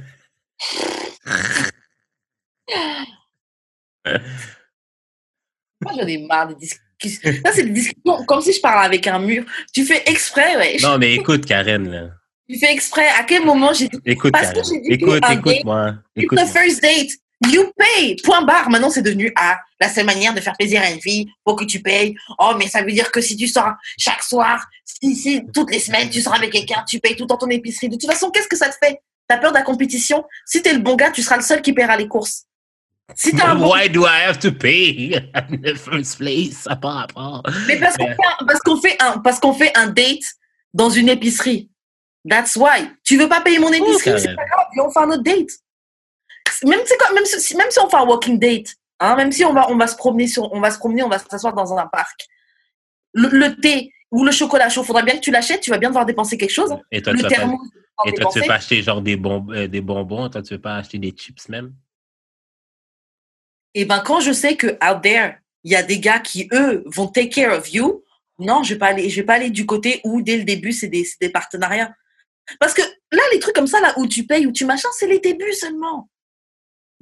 Moi, 5.80 5.92
j'en 5.94 6.06
ai 6.06 6.26
marre 6.26 6.48
des 6.48 6.56
discussions. 6.56 6.85
Ça, 7.02 7.52
c'est 7.52 7.64
des 7.64 7.70
discussions 7.70 8.24
comme 8.24 8.40
si 8.40 8.52
je 8.52 8.60
parlais 8.60 8.86
avec 8.86 9.06
un 9.06 9.18
mur. 9.18 9.44
Tu 9.72 9.84
fais 9.84 10.02
exprès, 10.06 10.56
ouais. 10.56 10.76
Non, 10.82 10.98
mais 10.98 11.14
écoute, 11.14 11.44
Karen, 11.44 11.88
là. 11.90 12.10
Tu 12.48 12.58
fais 12.58 12.72
exprès. 12.72 13.08
À 13.08 13.24
quel 13.24 13.44
moment 13.44 13.72
j'ai 13.72 13.88
dit 13.88 13.98
Écoute, 14.04 14.32
Parce 14.32 14.52
Karen. 14.52 14.82
dit 14.82 14.92
Écoute, 14.92 15.22
écoute-moi. 15.30 15.94
Écoute-moi. 16.14 16.44
the 16.44 16.48
first 16.48 16.82
date. 16.82 17.10
You 17.52 17.70
pay, 17.76 18.16
point 18.24 18.42
barre. 18.42 18.70
Maintenant, 18.70 18.88
c'est 18.88 19.02
devenu 19.02 19.30
ah, 19.36 19.58
la 19.78 19.90
seule 19.90 20.06
manière 20.06 20.32
de 20.32 20.40
faire 20.40 20.54
plaisir 20.56 20.80
à 20.80 20.90
une 20.90 21.00
fille, 21.00 21.28
faut 21.46 21.54
que 21.54 21.64
tu 21.64 21.80
payes. 21.80 22.14
Oh, 22.38 22.52
mais 22.58 22.66
ça 22.66 22.82
veut 22.82 22.92
dire 22.92 23.12
que 23.12 23.20
si 23.20 23.36
tu 23.36 23.46
sors 23.46 23.72
chaque 23.98 24.22
soir, 24.22 24.64
si, 24.84 25.14
si 25.14 25.42
toutes 25.52 25.70
les 25.70 25.78
semaines 25.78 26.08
tu 26.08 26.22
sors 26.22 26.34
avec 26.34 26.50
quelqu'un, 26.50 26.82
tu 26.88 26.98
payes 26.98 27.14
tout 27.14 27.26
dans 27.26 27.36
ton 27.36 27.48
épicerie. 27.48 27.90
De 27.90 27.96
toute 27.96 28.10
façon, 28.10 28.30
qu'est-ce 28.30 28.48
que 28.48 28.56
ça 28.56 28.70
te 28.70 28.76
fait? 28.82 29.00
T'as 29.28 29.36
peur 29.36 29.50
de 29.50 29.56
la 29.56 29.62
compétition? 29.62 30.24
Si 30.46 30.62
t'es 30.62 30.72
le 30.72 30.78
bon 30.78 30.94
gars, 30.94 31.10
tu 31.10 31.20
seras 31.20 31.36
le 31.36 31.42
seul 31.42 31.60
qui 31.60 31.74
paiera 31.74 31.96
les 31.96 32.08
courses. 32.08 32.45
Si 33.14 33.32
t'as 33.34 33.54
Why 33.54 33.88
do 33.88 34.04
I 34.04 34.22
have 34.26 34.38
to 34.40 34.50
pay 34.52 35.14
in 35.34 35.56
the 35.62 35.74
first 35.76 36.18
place? 36.18 36.62
Ça 36.64 36.76
part 36.76 36.98
à 36.98 37.06
part. 37.06 37.42
Mais 37.68 37.78
parce 37.78 37.96
qu'on 37.96 38.06
fait, 38.08 38.16
un- 38.40 38.44
parce 38.46 38.60
qu'on 38.60 38.76
fait 38.80 39.02
un, 39.02 39.18
parce 39.18 39.40
qu'on 39.40 39.52
fait 39.54 39.76
un 39.76 39.86
date 39.88 40.24
dans 40.74 40.90
une 40.90 41.08
épicerie. 41.08 41.70
That's 42.28 42.56
why. 42.56 42.90
Tu 43.04 43.16
veux 43.16 43.28
pas 43.28 43.40
payer 43.40 43.58
mon 43.60 43.72
épicerie, 43.72 44.18
c'est 44.18 44.34
pas 44.34 44.44
grave, 44.44 44.66
on 44.84 44.90
fait 44.90 44.98
un 44.98 45.10
autre 45.10 45.22
date. 45.22 45.50
Même, 46.64 46.80
quoi, 46.98 47.12
même, 47.14 47.24
si, 47.24 47.56
même 47.56 47.70
si 47.70 47.78
on 47.78 47.88
fait 47.88 47.96
un 47.96 48.04
walking 48.04 48.38
date, 48.38 48.74
hein, 48.98 49.14
même 49.16 49.30
si 49.30 49.44
on 49.44 49.52
va, 49.52 49.70
on 49.70 49.76
va 49.76 49.86
se 49.86 49.94
promener 49.96 50.26
sur, 50.26 50.52
on 50.52 50.60
va 50.60 50.70
se 50.70 50.78
promener, 50.78 51.02
on 51.02 51.08
va 51.08 51.18
s'asseoir 51.18 51.54
dans 51.54 51.76
un 51.76 51.86
parc. 51.86 52.26
Le, 53.12 53.28
le 53.28 53.56
thé 53.60 53.92
ou 54.10 54.24
le 54.24 54.32
chocolat 54.32 54.68
chaud, 54.68 54.82
faudra 54.82 55.02
bien 55.02 55.14
que 55.14 55.20
tu 55.20 55.30
l'achètes, 55.30 55.60
tu 55.60 55.70
vas 55.70 55.78
bien 55.78 55.90
devoir 55.90 56.06
dépenser 56.06 56.36
quelque 56.36 56.52
chose. 56.52 56.76
Et 56.90 57.02
toi, 57.02 57.14
tu 57.14 57.22
Le 57.22 57.28
thermos, 57.28 57.58
tu 57.62 57.78
vas 57.78 58.10
et 58.10 58.14
toi, 58.14 58.26
tu 58.32 58.40
veux 58.40 58.46
pas 58.46 58.54
acheter 58.54 58.82
genre 58.82 59.00
des, 59.02 59.16
bonb- 59.16 59.50
euh, 59.52 59.68
des 59.68 59.80
bonbons? 59.80 60.28
Toi, 60.28 60.42
tu 60.42 60.54
veux 60.54 60.60
pas 60.60 60.76
acheter 60.76 60.98
des 60.98 61.10
chips 61.10 61.48
même? 61.48 61.72
Et 63.76 63.84
ben 63.84 64.00
quand 64.00 64.20
je 64.20 64.32
sais 64.32 64.56
que 64.56 64.68
out 64.82 65.02
there, 65.02 65.34
il 65.62 65.70
y 65.70 65.76
a 65.76 65.82
des 65.82 66.00
gars 66.00 66.18
qui 66.18 66.48
eux 66.52 66.82
vont 66.86 67.08
take 67.08 67.28
care 67.28 67.52
of 67.52 67.70
you, 67.70 68.02
non, 68.38 68.62
je 68.62 68.72
vais 68.72 68.78
pas 68.78 68.86
aller, 68.86 69.10
je 69.10 69.16
vais 69.16 69.26
pas 69.26 69.34
aller 69.34 69.50
du 69.50 69.66
côté 69.66 70.00
où 70.02 70.22
dès 70.22 70.38
le 70.38 70.44
début 70.44 70.72
c'est 70.72 70.88
des, 70.88 71.04
partenariats. 71.28 71.92
Parce 72.58 72.72
que 72.72 72.80
là, 72.80 73.22
les 73.34 73.38
trucs 73.38 73.54
comme 73.54 73.66
ça 73.66 73.78
là 73.80 73.92
où 73.98 74.06
tu 74.06 74.24
payes, 74.24 74.46
où 74.46 74.52
tu 74.52 74.64
machin, 74.64 74.88
c'est 74.98 75.06
les 75.06 75.18
débuts 75.18 75.52
seulement. 75.52 76.08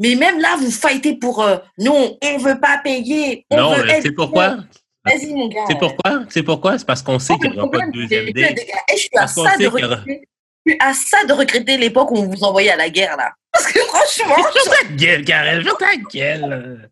Mais 0.01 0.17
même 0.17 0.41
là, 0.41 0.57
vous 0.59 0.73
fightez 0.73 1.15
pour 1.15 1.43
euh, 1.43 1.59
non, 1.79 2.19
on 2.21 2.39
veut 2.39 2.59
pas 2.59 2.79
payer. 2.79 3.47
On 3.51 3.57
Non, 3.57 3.75
c'est 4.03 4.11
pourquoi? 4.11 4.57
Vas-y 5.05 5.33
mon 5.33 5.47
gars. 5.47 5.67
C'est 5.69 5.79
pourquoi? 5.79 6.25
C'est 6.29 6.43
pourquoi? 6.43 6.79
C'est 6.79 6.87
parce 6.87 7.03
qu'on 7.03 7.21
sait 7.21 7.35
Non, 7.35 7.39
qu'il 7.39 7.51
n'y 7.53 7.59
aura 7.59 7.71
pas 7.71 7.87
de 7.87 7.93
deuxième 7.93 8.33
date. 8.33 8.59
je 8.91 8.97
suis 8.97 9.11
à 9.15 9.29
ça 9.29 9.57
de 9.57 9.67
regretter. 9.69 10.29
Je 10.67 10.73
suis 10.73 10.81
à 10.81 10.93
ça 10.93 11.25
de 11.25 11.33
regretter 11.35 11.77
l'époque 11.77 12.11
où 12.11 12.17
on 12.17 12.27
vous 12.27 12.43
envoyait 12.43 12.71
à 12.71 12.77
la 12.77 12.91
guerre 12.91 13.17
là. 13.17 13.33
Parce 13.55 13.73
que 13.73 13.81
franchement, 13.81 14.35
Ferme 14.35 14.77
ta 14.77 14.85
gueule, 14.95 15.25
Karen, 15.25 15.63
ferme 15.63 15.77
ta 15.79 15.97
gueule. 15.97 16.91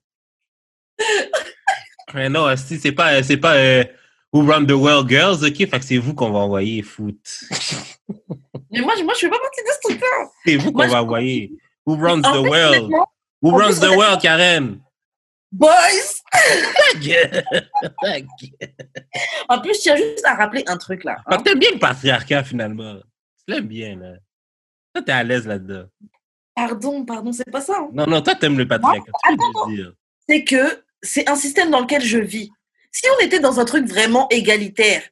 Mais 2.14 2.28
non, 2.28 2.54
si 2.56 2.78
c'est 2.78 2.92
pas, 2.92 3.22
c'est 3.22 3.36
pas 3.36 3.56
euh, 3.56 3.84
Who 4.32 4.46
Run 4.46 4.64
the 4.66 4.72
World 4.72 5.08
Girls, 5.08 5.44
ok? 5.44 5.56
Fait 5.56 5.66
que 5.78 5.84
c'est 5.84 5.98
vous 5.98 6.14
qu'on 6.14 6.30
va 6.30 6.40
envoyer 6.40 6.82
foot. 6.82 7.16
mais 8.70 8.80
moi, 8.80 8.94
je- 8.98 9.02
moi 9.04 9.14
je 9.14 9.20
fais 9.20 9.28
pas 9.30 9.38
partie 9.38 9.62
de 9.62 9.68
ce 9.68 9.88
truc-là. 9.88 10.28
C'est 10.46 10.56
vous 10.56 10.72
qu'on 10.72 10.84
je- 10.84 10.88
va 10.90 11.02
envoyer. 11.02 11.52
Who 11.86 11.96
runs 11.96 12.22
En 12.24 12.30
the 12.42 12.44
fait, 12.44 12.48
world? 12.50 12.90
Who 13.42 13.50
runs 13.56 13.80
the 13.80 13.96
world, 13.96 14.20
Karen? 14.20 14.80
boys, 15.50 16.22
Ta 16.32 16.98
gueule. 16.98 17.44
Ta 18.00 18.20
gueule. 18.20 18.74
En 19.48 19.60
plus, 19.60 19.74
je 19.74 19.80
tiens 19.80 19.96
juste 19.96 20.24
à 20.24 20.34
rappeler 20.34 20.62
un 20.66 20.76
truc 20.78 21.04
là. 21.04 21.16
Hein. 21.26 21.38
t'aimes 21.42 21.58
bien 21.58 21.70
le 21.72 21.78
patriarcat, 21.78 22.44
finalement. 22.44 22.96
Tu 23.46 23.54
l'aimes 23.54 23.66
bien, 23.66 23.96
là. 23.96 24.12
Toi, 24.94 25.02
t'es 25.04 25.12
à 25.12 25.22
l'aise 25.24 25.46
là-dedans. 25.46 25.84
Pardon, 26.54 27.04
pardon, 27.04 27.32
c'est 27.32 27.50
pas 27.50 27.60
ça. 27.60 27.74
hein. 27.78 27.88
Non, 27.92 28.06
non, 28.06 28.20
toi, 28.22 28.34
t'aimes 28.34 28.58
le 28.58 28.68
patriarcat. 28.68 29.12
C'est 30.28 30.44
que 30.44 30.82
c'est 31.02 31.28
un 31.28 31.36
système 31.36 31.70
dans 31.70 31.80
lequel 31.80 32.02
je 32.02 32.18
vis. 32.18 32.50
Si 32.90 33.04
on 33.16 33.24
était 33.24 33.40
dans 33.40 33.58
un 33.58 33.64
truc 33.64 33.86
vraiment 33.86 34.28
égalitaire, 34.28 35.02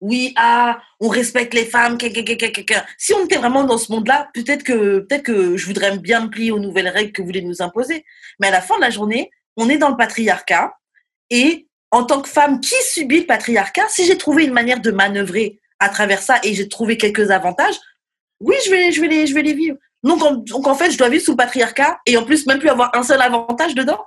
oui, 0.00 0.34
ah, 0.36 0.80
on 1.00 1.08
respecte 1.08 1.54
les 1.54 1.64
femmes, 1.64 1.96
si 2.98 3.14
on 3.14 3.24
était 3.24 3.38
vraiment 3.38 3.64
dans 3.64 3.78
ce 3.78 3.90
monde-là, 3.92 4.28
peut-être 4.34 4.62
que, 4.62 4.98
peut-être 5.00 5.22
que 5.22 5.56
je 5.56 5.66
voudrais 5.66 5.96
bien 5.98 6.24
me 6.24 6.28
plier 6.28 6.50
aux 6.50 6.58
nouvelles 6.58 6.88
règles 6.88 7.12
que 7.12 7.22
vous 7.22 7.28
voulez 7.28 7.42
nous 7.42 7.62
imposer. 7.62 8.04
Mais 8.38 8.48
à 8.48 8.50
la 8.50 8.60
fin 8.60 8.76
de 8.76 8.82
la 8.82 8.90
journée, 8.90 9.30
on 9.56 9.70
est 9.70 9.78
dans 9.78 9.88
le 9.88 9.96
patriarcat. 9.96 10.74
Et 11.30 11.66
en 11.90 12.04
tant 12.04 12.20
que 12.20 12.28
femme 12.28 12.60
qui 12.60 12.74
subit 12.90 13.20
le 13.20 13.26
patriarcat, 13.26 13.86
si 13.88 14.04
j'ai 14.04 14.18
trouvé 14.18 14.44
une 14.44 14.52
manière 14.52 14.80
de 14.80 14.90
manœuvrer 14.90 15.60
à 15.78 15.88
travers 15.88 16.20
ça 16.20 16.40
et 16.42 16.54
j'ai 16.54 16.68
trouvé 16.68 16.98
quelques 16.98 17.30
avantages, 17.30 17.76
oui, 18.40 18.54
je 18.66 18.70
vais, 18.70 18.92
je 18.92 19.00
vais, 19.00 19.08
les, 19.08 19.26
je 19.26 19.34
vais 19.34 19.42
les 19.42 19.54
vivre. 19.54 19.78
Donc 20.06 20.22
en, 20.22 20.32
donc 20.34 20.66
en 20.66 20.74
fait, 20.74 20.90
je 20.90 20.98
dois 20.98 21.08
vivre 21.08 21.24
sous 21.24 21.32
le 21.32 21.36
patriarcat 21.36 21.98
et 22.06 22.16
en 22.16 22.24
plus 22.24 22.46
même 22.46 22.58
plus 22.58 22.68
avoir 22.68 22.94
un 22.94 23.02
seul 23.02 23.20
avantage 23.20 23.74
dedans. 23.74 23.98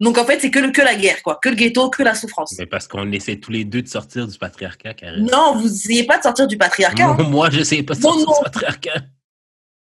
Donc 0.00 0.18
en 0.18 0.24
fait, 0.24 0.40
c'est 0.40 0.50
que, 0.50 0.58
le, 0.58 0.72
que 0.72 0.82
la 0.82 0.94
guerre, 0.94 1.22
quoi. 1.22 1.38
Que 1.42 1.48
le 1.48 1.54
ghetto, 1.54 1.88
que 1.88 2.02
la 2.02 2.14
souffrance. 2.14 2.54
Mais 2.58 2.66
parce 2.66 2.86
qu'on 2.86 3.10
essaie 3.12 3.36
tous 3.36 3.52
les 3.52 3.64
deux 3.64 3.80
de 3.80 3.88
sortir 3.88 4.26
du 4.26 4.36
patriarcat, 4.38 4.94
Karen. 4.94 5.24
Non, 5.24 5.54
vous 5.56 5.68
n'essayez 5.68 6.04
pas 6.04 6.18
de 6.18 6.24
sortir 6.24 6.46
du 6.46 6.58
patriarcat. 6.58 7.04
hein. 7.04 7.14
Moi, 7.18 7.28
moi, 7.28 7.50
j'essaie 7.50 7.82
pas 7.82 7.94
de 7.94 8.00
sortir 8.02 8.26
du 8.26 8.42
patriarcat. 8.44 9.02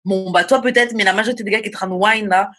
Bon, 0.06 0.32
bah 0.32 0.46
toi 0.46 0.62
peut-être, 0.62 0.94
mais 0.94 1.04
la 1.04 1.12
majorité 1.12 1.44
des 1.44 1.52
gars 1.52 1.60
qui 1.60 1.70
traînent 1.70 1.92
wine 1.92 2.30
là, 2.30 2.50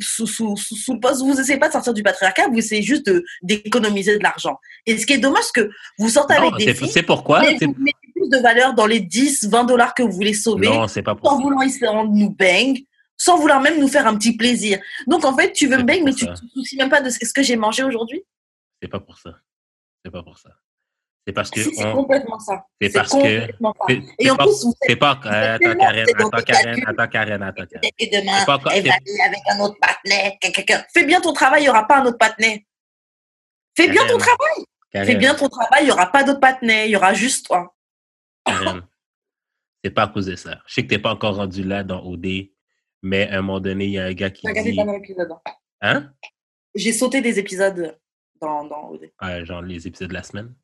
sous, 0.00 0.26
sous, 0.26 0.56
sous, 0.56 0.74
sous 0.74 0.94
le 0.94 0.98
poste, 0.98 1.22
vous 1.22 1.38
essayez 1.38 1.58
pas 1.58 1.68
de 1.68 1.72
sortir 1.74 1.94
du 1.94 2.02
patriarcat, 2.02 2.48
vous 2.48 2.58
essayez 2.58 2.82
juste 2.82 3.08
d'économiser 3.40 4.18
de, 4.18 4.22
l'argent. 4.22 4.58
Et 4.84 4.98
ce 4.98 5.06
qui 5.06 5.12
est 5.12 5.18
dommage, 5.18 5.44
c'est 5.44 5.62
que 5.62 5.70
vous 5.96 6.08
sortez 6.08 6.34
Non, 6.34 6.48
avec 6.48 6.54
des 6.58 6.64
c'est 6.64 6.74
filles, 6.74 6.90
c'est 6.90 7.04
pourquoi? 7.04 7.42
mais 7.42 7.56
plus 8.18 8.28
de 8.28 8.38
valeur 8.38 8.74
dans 8.74 8.86
les 8.86 9.00
10, 9.00 9.48
20 9.48 9.64
dollars 9.64 9.94
que 9.94 10.02
vous 10.02 10.12
voulez 10.12 10.34
sauver, 10.34 10.68
Non, 10.68 10.88
c'est 10.88 11.02
pas 11.02 11.14
pour 11.14 11.28
sans 11.30 11.36
ça. 11.36 11.42
vouloir 11.42 11.62
essayer 11.64 11.86
de 11.86 12.16
nous 12.18 12.30
bang, 12.30 12.78
sans 13.16 13.36
vouloir 13.38 13.60
même 13.60 13.78
nous 13.80 13.88
faire 13.88 14.06
un 14.06 14.16
petit 14.16 14.36
plaisir. 14.36 14.78
Donc 15.06 15.24
en 15.24 15.34
fait, 15.36 15.52
tu 15.52 15.66
veux 15.66 15.76
me 15.78 15.82
bang, 15.82 16.02
mais 16.04 16.12
tu 16.14 16.24
ça. 16.26 16.34
te 16.34 16.40
soucies 16.54 16.76
même 16.76 16.88
pas 16.90 17.00
de 17.00 17.10
ce 17.10 17.32
que 17.32 17.42
j'ai 17.42 17.56
mangé 17.56 17.82
aujourd'hui? 17.82 18.22
C'est 18.82 18.88
pas 18.88 19.00
pour 19.00 19.18
ça. 19.18 19.30
C'est 20.04 20.10
pas 20.10 20.22
pour 20.22 20.38
ça. 20.38 20.50
C'est 21.26 21.32
parce 21.34 21.50
que 21.50 21.62
Si, 21.62 21.74
c'est 21.74 21.84
on- 21.84 21.92
complètement 21.94 22.38
ça. 22.38 22.64
c'est 22.80 22.90
parce 22.90 23.10
que 23.12 23.40
ça. 23.40 23.46
Et 24.18 24.30
en 24.30 24.36
pas- 24.36 24.44
plus, 24.44 24.64
vous 24.64 24.74
c'est 24.80 24.96
pas 24.96 25.20
euh, 25.26 25.56
attends 25.56 25.74
Karen, 25.78 26.06
attends 26.08 26.30
Karen, 26.42 26.84
attends 26.86 27.08
Karen, 27.08 27.42
attends 27.42 27.66
Karen. 27.66 27.90
Que 27.98 28.20
demain, 28.20 28.44
pas 28.46 28.58
elle 28.74 28.86
va 28.86 28.94
aller 28.94 29.20
avec 29.26 29.40
un 29.50 29.60
autre 29.60 29.76
partenaire. 29.78 30.32
Fais 30.94 31.04
bien 31.04 31.20
ton 31.20 31.32
travail, 31.34 31.60
il 31.60 31.64
n'y 31.64 31.68
aura 31.68 31.86
pas 31.86 31.98
un 31.98 32.06
autre 32.06 32.16
partenaire. 32.16 32.58
Fais 33.76 33.88
bien 33.88 34.02
ton 34.06 34.16
Karen, 34.16 34.20
travail. 34.36 35.06
Fais 35.06 35.14
bien 35.16 35.34
ton 35.34 35.48
travail, 35.50 35.82
il 35.82 35.86
n'y 35.86 35.90
aura 35.92 36.10
pas 36.10 36.24
d'autre 36.24 36.40
partenaire, 36.40 36.86
il 36.86 36.92
y 36.92 36.96
aura 36.96 37.12
juste 37.12 37.44
toi. 37.46 37.74
Karen, 38.48 38.82
c'est 39.84 39.90
pas 39.90 40.02
à 40.04 40.08
cause 40.08 40.26
de 40.26 40.36
ça. 40.36 40.60
Je 40.66 40.74
sais 40.74 40.82
que 40.82 40.88
t'es 40.88 40.98
pas 40.98 41.12
encore 41.12 41.36
rendu 41.36 41.62
là 41.62 41.84
dans 41.84 42.02
OD, 42.04 42.26
mais 43.02 43.28
à 43.28 43.38
un 43.38 43.42
moment 43.42 43.60
donné, 43.60 43.84
il 43.86 43.90
y 43.92 43.98
a 43.98 44.06
un 44.06 44.12
gars 44.12 44.30
qui 44.30 44.42
J'ai 44.44 44.48
regardé 44.50 44.70
dit 44.72 44.76
le 44.78 44.84
dernier 44.84 44.98
épisode. 44.98 45.28
hein. 45.32 45.52
Hein? 45.80 46.12
J'ai 46.74 46.92
sauté 46.92 47.20
des 47.20 47.38
épisodes 47.38 47.98
dans, 48.40 48.64
dans 48.64 48.90
OD. 48.90 49.10
Ouais, 49.22 49.44
genre 49.44 49.62
les 49.62 49.86
épisodes 49.86 50.08
de 50.08 50.14
la 50.14 50.22
semaine. 50.22 50.54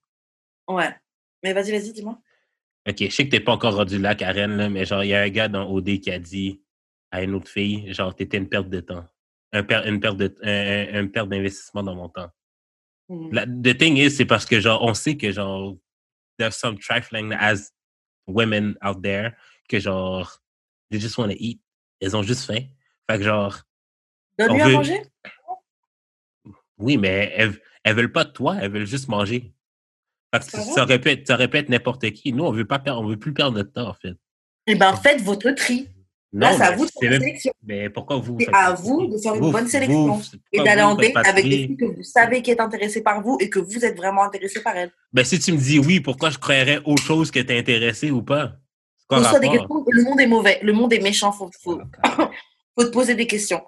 Ouais. 0.68 0.94
Mais 1.42 1.52
vas-y, 1.52 1.70
vas-y, 1.70 1.92
dis-moi. 1.92 2.18
Ok, 2.88 2.96
je 3.00 3.08
sais 3.08 3.24
que 3.24 3.30
t'es 3.30 3.40
pas 3.40 3.52
encore 3.52 3.76
rendu 3.76 3.98
là, 3.98 4.14
Karen, 4.14 4.56
là, 4.56 4.68
mais 4.68 4.84
genre, 4.84 5.02
il 5.04 5.08
y 5.08 5.14
a 5.14 5.22
un 5.22 5.28
gars 5.30 5.48
dans 5.48 5.70
OD 5.70 6.00
qui 6.00 6.10
a 6.10 6.18
dit 6.18 6.62
à 7.10 7.22
une 7.22 7.34
autre 7.34 7.48
fille, 7.48 7.92
genre, 7.94 8.14
t'étais 8.14 8.36
une 8.38 8.48
perte 8.48 8.68
de 8.68 8.80
temps. 8.80 9.06
Un 9.52 9.62
per- 9.62 9.82
une 9.86 10.00
perte 10.00 10.16
de, 10.16 10.34
un, 10.42 11.00
un- 11.00 11.06
perte 11.06 11.28
d'investissement 11.28 11.82
dans 11.82 11.94
mon 11.94 12.08
temps. 12.08 12.28
Mhm. 13.08 13.32
La, 13.32 13.46
the 13.46 13.76
thing 13.78 13.96
is, 13.96 14.10
c'est 14.10 14.26
parce 14.26 14.44
que, 14.44 14.60
genre, 14.60 14.82
on 14.82 14.94
sait 14.94 15.16
que, 15.16 15.30
genre, 15.30 15.76
there's 16.38 16.56
some 16.56 16.78
trifling 16.78 17.32
as 17.32 17.72
women 18.26 18.76
out 18.84 19.02
there 19.02 19.32
que, 19.68 19.78
genre, 19.78 20.42
they 20.90 21.00
just 21.00 21.16
want 21.18 21.28
to 21.28 21.36
eat. 21.38 21.60
Elles 22.00 22.16
ont 22.16 22.22
juste 22.22 22.44
faim. 22.44 22.66
Fait 23.10 23.18
que, 23.18 23.24
genre, 23.24 23.58
Donne-lui 24.38 24.60
on 24.60 24.64
à 24.64 24.68
veut- 24.68 24.72
manger? 24.74 25.02
Oui, 26.78 26.96
mais 26.96 27.32
elles, 27.36 27.60
elles 27.84 27.94
veulent 27.94 28.12
pas 28.12 28.24
de 28.24 28.30
toi, 28.30 28.56
elles 28.60 28.70
veulent 28.70 28.86
juste 28.86 29.08
manger. 29.08 29.54
Fait 30.34 30.40
que 30.40 30.50
ça 30.50 30.86
être, 30.88 31.26
ça 31.26 31.38
être 31.40 31.68
n'importe 31.68 32.10
qui. 32.10 32.32
Nous, 32.32 32.44
on 32.44 32.50
veut 32.50 32.64
pas 32.66 32.80
perdre, 32.80 33.00
on 33.02 33.06
veut 33.06 33.16
plus 33.18 33.32
perdre 33.32 33.56
notre 33.56 33.72
temps, 33.72 33.88
en 33.88 33.94
fait. 33.94 34.14
Eh 34.66 34.74
bien, 34.74 34.96
faites 34.96 35.22
votre 35.22 35.50
tri. 35.52 35.88
Là, 36.36 36.52
c'est 36.56 36.62
à 36.62 36.72
vous 36.72 36.84
de 36.84 36.90
faire 37.00 37.10
même- 37.10 37.20
sélection. 37.20 37.52
Mais 37.62 37.88
pourquoi 37.90 38.16
vous? 38.16 38.36
C'est 38.40 38.52
à 38.52 38.72
vous 38.72 39.06
de 39.06 39.18
faire 39.18 39.34
une 39.34 39.40
Vous- 39.40 39.52
bonne 39.52 39.68
sélection 39.68 40.06
vous- 40.16 40.22
Et 40.52 40.60
d'aller 40.62 40.82
en 40.82 40.94
date 40.96 41.12
avec 41.16 41.44
des 41.44 41.50
filles 41.68 41.76
que 41.76 41.84
vous 41.84 42.02
savez 42.02 42.42
qui 42.42 42.50
est 42.50 42.60
intéressée 42.60 43.02
par 43.02 43.22
vous 43.22 43.36
et 43.40 43.48
que 43.48 43.60
vous 43.60 43.84
êtes 43.84 43.96
vraiment 43.96 44.24
intéressé 44.24 44.60
par 44.60 44.76
elles. 44.76 44.92
Ben, 45.12 45.24
si 45.24 45.38
tu 45.38 45.52
me 45.52 45.58
dis 45.58 45.78
oui, 45.78 46.00
pourquoi 46.00 46.30
je 46.30 46.38
croirais 46.38 46.80
autre 46.84 47.02
chose 47.02 47.30
que 47.30 47.38
t'es 47.38 47.56
intéressé 47.58 48.10
ou 48.10 48.22
pas? 48.22 48.56
Quoi 49.08 49.20
des 49.38 49.48
questions. 49.48 49.84
Le 49.88 50.02
monde 50.02 50.20
est 50.20 50.26
mauvais. 50.26 50.58
Le 50.62 50.72
monde 50.72 50.92
est 50.92 50.98
méchant. 51.00 51.30
Faut, 51.30 51.50
faut, 51.62 51.80
Ah, 52.02 52.30
faut 52.76 52.84
te 52.84 52.90
poser 52.90 53.14
des 53.14 53.26
questions. 53.28 53.62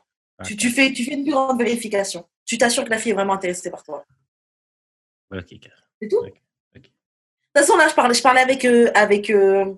Tu, 0.45 0.57
tu 0.57 0.71
fais, 0.71 0.93
tu 0.93 1.05
fais 1.05 1.12
une 1.14 1.23
plus 1.23 1.33
grande 1.33 1.59
vérification. 1.59 2.25
Tu 2.45 2.59
t'assures 2.59 2.85
que 2.85 2.91
la 2.91 2.99
fille 2.99 3.12
est 3.12 3.14
vraiment 3.14 3.35
intéressée 3.35 3.71
par 3.71 3.83
toi. 3.85 4.05
Ok. 5.33 5.45
C'est 6.03 6.09
tout? 6.09 6.23
De 6.25 6.31
toute 6.81 6.91
façon, 7.57 7.77
là, 7.77 7.89
je 7.89 7.95
parlais, 7.95 8.14
je 8.14 8.23
parlais 8.23 8.41
avec. 8.41 8.64
euh, 8.64 8.91
avec 8.95 9.31
euh, 9.31 9.73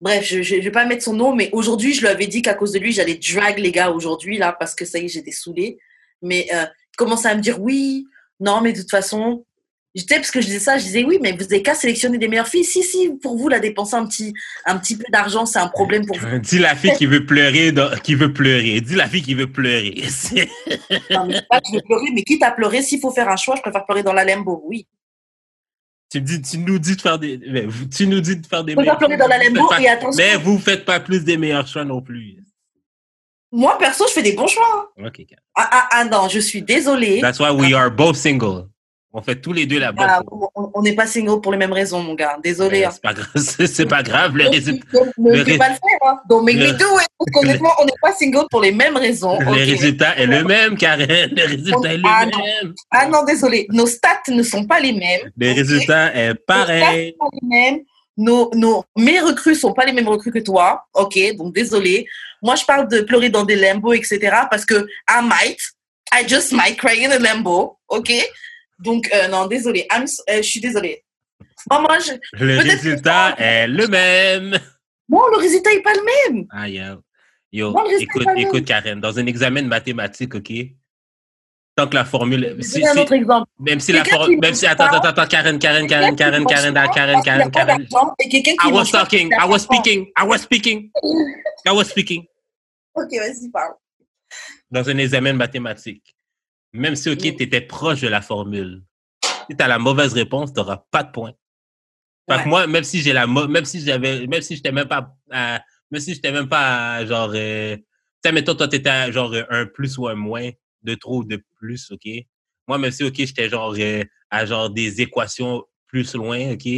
Bref, 0.00 0.24
je 0.24 0.54
ne 0.54 0.62
vais 0.62 0.70
pas 0.70 0.86
mettre 0.86 1.04
son 1.04 1.12
nom, 1.12 1.34
mais 1.34 1.50
aujourd'hui, 1.52 1.92
je 1.92 2.00
lui 2.00 2.08
avais 2.08 2.26
dit 2.26 2.40
qu'à 2.40 2.54
cause 2.54 2.72
de 2.72 2.78
lui, 2.78 2.92
j'allais 2.92 3.16
drag 3.16 3.58
les 3.58 3.70
gars 3.70 3.90
aujourd'hui, 3.90 4.38
là, 4.38 4.56
parce 4.58 4.74
que 4.74 4.86
ça 4.86 4.98
y 4.98 5.04
est, 5.04 5.08
j'étais 5.08 5.32
saoulée. 5.32 5.78
Mais 6.22 6.48
euh, 6.54 6.64
il 6.64 6.96
commençait 6.96 7.28
à 7.28 7.34
me 7.34 7.42
dire 7.42 7.60
oui, 7.60 8.06
non, 8.40 8.60
mais 8.62 8.72
de 8.72 8.80
toute 8.80 8.90
façon. 8.90 9.44
J'étais, 9.94 10.14
parce 10.16 10.30
que 10.30 10.40
je 10.40 10.46
disais 10.46 10.60
ça, 10.60 10.78
je 10.78 10.84
disais 10.84 11.04
oui, 11.04 11.18
mais 11.20 11.32
vous 11.32 11.42
n'avez 11.42 11.62
qu'à 11.62 11.74
sélectionner 11.74 12.16
des 12.16 12.28
meilleures 12.28 12.46
filles. 12.46 12.64
Si, 12.64 12.84
si, 12.84 13.10
pour 13.20 13.36
vous, 13.36 13.48
la 13.48 13.58
dépenser 13.58 13.96
un 13.96 14.06
petit, 14.06 14.32
un 14.64 14.78
petit 14.78 14.96
peu 14.96 15.04
d'argent, 15.10 15.46
c'est 15.46 15.58
un 15.58 15.66
problème 15.66 16.06
pour 16.06 16.16
vous. 16.16 16.38
Dis 16.38 16.60
la 16.60 16.76
fille 16.76 16.92
qui 16.96 17.06
veut 17.06 17.26
pleurer, 17.26 17.74
qui 18.04 18.14
veut 18.14 18.32
pleurer. 18.32 18.80
Dis 18.80 18.94
la 18.94 19.08
fille 19.08 19.22
qui 19.22 19.34
veut 19.34 19.50
pleurer. 19.50 20.00
Non, 21.10 21.26
mais 21.26 21.42
pas 21.50 21.60
que 21.60 21.66
je 21.68 21.74
veux 21.74 21.82
pleurer, 21.82 22.06
mais 22.14 22.22
quitte 22.22 22.44
à 22.44 22.52
pleurer, 22.52 22.82
s'il 22.82 23.00
faut 23.00 23.10
faire 23.10 23.28
un 23.28 23.36
choix, 23.36 23.56
je 23.56 23.62
préfère 23.62 23.84
pleurer 23.84 24.04
dans 24.04 24.12
la 24.12 24.24
Lembo, 24.24 24.62
oui. 24.64 24.86
Tu, 26.10 26.20
me 26.20 26.26
dis, 26.26 26.42
tu 26.42 26.58
nous 26.58 26.78
dis 26.78 26.96
de 26.96 27.00
faire 27.00 27.18
des, 27.18 27.38
mais 27.48 27.66
vous- 27.66 27.86
tu 27.86 28.06
nous 28.06 28.20
dis 28.20 28.36
de 28.36 28.46
faire 28.46 28.64
des 28.64 28.74
meilleurs 28.74 28.98
pleurer 28.98 29.16
dans 29.16 29.28
la 29.28 29.42
choix, 29.42 29.80
et 29.80 29.88
attention. 29.88 30.22
Mais 30.24 30.36
vous 30.36 30.58
faites 30.58 30.84
pas 30.84 31.00
plus 31.00 31.24
des 31.24 31.36
meilleurs 31.36 31.66
choix 31.66 31.84
non 31.84 32.02
plus. 32.02 32.36
Moi, 33.52 33.76
perso, 33.78 34.06
je 34.08 34.12
fais 34.12 34.22
des 34.22 34.32
bons 34.32 34.46
choix. 34.46 34.92
Ok. 35.04 35.22
Ah, 35.54 35.68
ah, 35.72 35.88
ah 35.92 36.04
non, 36.04 36.28
je 36.28 36.38
suis 36.38 36.62
désolée. 36.62 37.20
That's 37.20 37.40
why 37.40 37.50
we 37.50 37.74
are 37.74 37.90
both 37.90 38.16
single. 38.16 38.68
On 39.12 39.22
fait 39.22 39.34
tous 39.40 39.52
les 39.52 39.66
deux 39.66 39.80
la 39.80 39.90
bonne. 39.90 40.06
Ah, 40.08 40.22
on 40.30 40.70
on 40.74 40.82
n'est 40.82 40.94
pas 40.94 41.06
single 41.06 41.40
pour 41.40 41.50
les 41.50 41.58
mêmes 41.58 41.72
raisons, 41.72 42.00
mon 42.00 42.14
gars. 42.14 42.36
Désolée. 42.44 42.84
hein. 42.84 42.90
c'est 42.92 43.02
pas 43.02 43.12
grave. 43.12 43.28
C'est 43.66 43.86
pas 43.86 44.02
grave. 44.04 44.36
Le 44.36 44.48
résultat, 44.48 44.86
Donc, 44.92 45.08
Ne 45.18 45.32
le 45.32 45.58
pas 45.58 45.68
le 45.68 45.74
faire. 45.74 45.98
Hein. 46.06 46.20
Don't 46.28 46.44
make 46.44 46.56
me 46.56 46.66
le- 46.68 46.76
qu'honnêtement, 47.32 47.70
on 47.80 47.84
n'est 47.86 47.92
pas 48.00 48.12
single 48.12 48.46
pour 48.50 48.60
les 48.60 48.70
mêmes 48.70 48.96
raisons. 48.96 49.36
le 49.40 49.48
ok? 49.48 49.54
résultat 49.56 50.16
est 50.16 50.26
le 50.26 50.44
même, 50.44 50.76
Karen. 50.76 51.08
Le 51.36 51.44
résultat 51.44 51.92
est 51.94 51.96
le 51.96 52.02
Ah, 52.06 52.24
non. 52.24 52.38
même. 52.38 52.74
Ah 52.92 53.06
non, 53.08 53.24
désolé. 53.24 53.66
Nos 53.70 53.86
stats 53.86 54.22
ne 54.28 54.44
sont 54.44 54.64
pas 54.64 54.78
les 54.78 54.92
mêmes. 54.92 55.22
Le 55.36 55.50
ok? 55.50 55.56
résultat 55.56 56.14
est 56.14 56.28
Nos 56.28 56.34
stats 56.34 56.42
pareil. 56.46 57.14
sont 57.20 57.30
les 57.42 57.48
mêmes. 57.48 57.80
Nos, 58.16 58.50
nos, 58.54 58.84
mes 58.96 59.18
recrues 59.18 59.54
sont 59.56 59.72
pas 59.72 59.86
les 59.86 59.92
mêmes 59.92 60.08
recrues 60.08 60.30
que 60.32 60.38
toi. 60.40 60.84
Ok, 60.94 61.18
donc 61.36 61.52
désolé. 61.54 62.06
Moi, 62.42 62.54
je 62.54 62.64
parle 62.64 62.86
de 62.86 63.00
pleurer 63.00 63.28
dans 63.28 63.44
des 63.44 63.56
limbo, 63.56 63.92
etc. 63.92 64.18
Parce 64.50 64.64
que 64.64 64.86
I 65.08 65.20
might, 65.22 65.58
I 66.12 66.24
just 66.28 66.52
might 66.52 66.76
cry 66.76 67.04
in 67.04 67.10
a 67.10 67.18
limbo. 67.18 67.78
Ok, 67.88 68.12
donc 68.80 69.08
euh, 69.14 69.28
non, 69.28 69.46
désolé. 69.46 69.86
I'm 69.90 70.04
euh, 70.28 70.36
je 70.36 70.42
suis 70.42 70.60
désolée. 70.60 71.04
Moi, 71.70 71.98
je, 71.98 72.12
Le 72.44 72.58
résultat 72.58 73.34
est 73.38 73.66
le 73.68 73.86
même. 73.86 74.58
non, 75.08 75.28
le 75.32 75.38
résultat 75.38 75.72
est 75.72 75.82
pas 75.82 75.92
le 75.92 76.32
même. 76.34 76.46
Ah, 76.50 76.68
yo. 76.68 77.02
Yo, 77.52 77.72
Non, 77.72 77.84
écoute, 77.98 78.26
écoute. 78.36 78.64
Karen, 78.64 79.00
dans 79.00 79.18
un 79.18 79.26
examen 79.26 79.62
de 79.62 79.66
mathématiques, 79.68 80.34
OK? 80.36 80.52
Tant 81.74 81.88
que 81.88 81.94
la 81.94 82.04
formule. 82.04 82.56
Si- 82.62 82.86
un 82.86 82.96
autre 82.96 83.12
exemple. 83.12 83.48
même 83.58 83.80
si 83.80 83.92
la 83.92 84.04
formule. 84.04 84.38
Même 84.40 84.54
si. 84.54 84.66
Attends, 84.66 84.84
attends, 84.86 85.08
attends, 85.08 85.26
Karen, 85.26 85.58
Karen, 85.58 85.86
Karen, 85.86 86.14
Karen, 86.14 86.44
Karen, 86.46 86.74
Karen, 86.74 87.22
Karen, 87.22 87.50
Karen, 87.50 87.86
I 88.64 88.70
was 88.72 88.90
talking. 88.90 89.32
I 89.32 89.46
was 89.46 89.62
speaking. 89.62 90.10
I 90.16 90.24
was 90.26 90.42
speaking. 90.42 90.90
I 91.66 91.72
was 91.72 91.88
speaking. 91.88 92.26
Ok, 92.92 93.12
vas-y, 93.12 93.48
parle. 93.50 93.74
Dans 94.68 94.88
un 94.88 94.98
examen 94.98 95.32
de 95.32 95.38
mathématiques. 95.38 96.16
Même 96.72 96.96
si, 96.96 97.10
OK, 97.10 97.18
tu 97.18 97.28
étais 97.42 97.60
proche 97.60 98.00
de 98.00 98.08
la 98.08 98.20
formule, 98.22 98.82
si 99.48 99.56
tu 99.56 99.62
as 99.62 99.68
la 99.68 99.78
mauvaise 99.78 100.12
réponse, 100.12 100.52
tu 100.52 100.60
n'auras 100.60 100.84
pas 100.90 101.02
de 101.02 101.10
point. 101.10 101.32
Fait 102.28 102.36
que 102.36 102.40
Ouais. 102.42 102.46
moi, 102.46 102.66
même 102.66 102.84
si 102.84 103.00
j'ai 103.00 103.12
la 103.12 103.26
même 103.26 103.64
si 103.64 103.80
j'avais, 103.80 104.26
même 104.26 104.42
si 104.42 104.54
j'étais 104.54 104.70
même 104.70 104.86
pas, 104.86 105.12
même 105.30 106.00
si 106.00 106.14
j'étais 106.14 106.30
même 106.30 106.48
pas 106.48 107.04
genre, 107.06 107.32
euh, 107.34 107.76
tu 108.24 108.32
mettons, 108.32 108.54
toi, 108.54 108.68
t'étais 108.68 109.10
genre 109.10 109.32
euh, 109.32 109.42
un 109.50 109.66
plus 109.66 109.98
ou 109.98 110.06
un 110.06 110.14
moins, 110.14 110.50
de 110.82 110.94
trop 110.94 111.18
ou 111.18 111.24
de 111.24 111.42
plus, 111.58 111.90
OK? 111.90 112.08
Moi, 112.68 112.78
même 112.78 112.92
si, 112.92 113.02
OK, 113.02 113.14
j'étais 113.16 113.48
genre 113.48 113.74
euh, 113.78 114.04
à 114.30 114.46
genre 114.46 114.70
des 114.70 115.00
équations 115.00 115.64
plus 115.88 116.14
loin, 116.14 116.52
OK? 116.52 116.68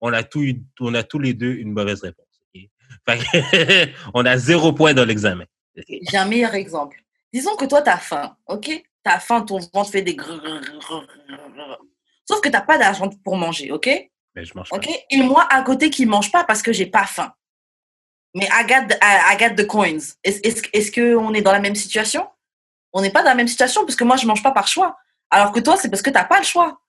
On 0.00 0.12
a 0.12 0.22
tout 0.22 0.44
on 0.80 0.94
a 0.94 1.02
tous 1.02 1.18
les 1.18 1.34
deux 1.34 1.54
une 1.54 1.72
mauvaise 1.72 2.02
réponse, 2.02 2.26
OK? 2.54 2.62
Fait 3.08 3.18
que, 3.18 3.88
on 4.14 4.24
a 4.24 4.36
zéro 4.38 4.72
point 4.72 4.94
dans 4.94 5.04
l'examen. 5.04 5.44
J'ai 5.88 6.16
un 6.16 6.26
meilleur 6.26 6.54
exemple. 6.54 7.02
Disons 7.32 7.56
que 7.56 7.64
toi, 7.64 7.82
tu 7.82 7.90
as 7.90 7.98
faim, 7.98 8.36
ok? 8.46 8.82
Tu 9.10 9.16
as 9.16 9.20
faim, 9.20 9.42
ton 9.42 9.58
ventre 9.72 9.90
fait 9.90 10.02
des. 10.02 10.16
Sauf 12.28 12.40
que 12.40 12.48
tu 12.48 12.52
n'as 12.52 12.60
pas 12.60 12.78
d'argent 12.78 13.10
pour 13.24 13.36
manger, 13.36 13.72
ok? 13.72 13.88
Mais 14.34 14.44
je 14.44 14.54
mange 14.54 14.68
pas. 14.68 14.76
Et 15.10 15.22
moi, 15.22 15.46
à 15.50 15.62
côté, 15.62 15.90
qui 15.90 16.06
mange 16.06 16.30
pas 16.30 16.44
parce 16.44 16.62
que 16.62 16.72
j'ai 16.72 16.86
pas 16.86 17.04
faim. 17.06 17.32
Mais 18.34 18.44
I 18.52 18.64
got 18.64 18.86
the, 18.86 18.96
I, 19.02 19.34
I 19.34 19.36
got 19.36 19.56
the 19.60 19.66
coins. 19.66 19.98
Est-ce 20.22 20.40
est 20.44 20.70
est 20.72 20.94
qu'on 20.94 21.34
est 21.34 21.42
dans 21.42 21.50
la 21.52 21.58
même 21.58 21.74
situation? 21.74 22.28
On 22.92 23.02
n'est 23.02 23.10
pas 23.10 23.22
dans 23.22 23.30
la 23.30 23.34
même 23.34 23.48
situation 23.48 23.84
parce 23.84 23.96
que 23.96 24.04
moi, 24.04 24.16
je 24.16 24.26
mange 24.26 24.42
pas 24.42 24.52
par 24.52 24.68
choix. 24.68 24.96
Alors 25.30 25.50
que 25.52 25.58
toi, 25.60 25.76
c'est 25.76 25.90
parce 25.90 26.02
que 26.02 26.10
tu 26.10 26.14
n'as 26.14 26.24
pas 26.24 26.38
le 26.38 26.44
choix. 26.44 26.80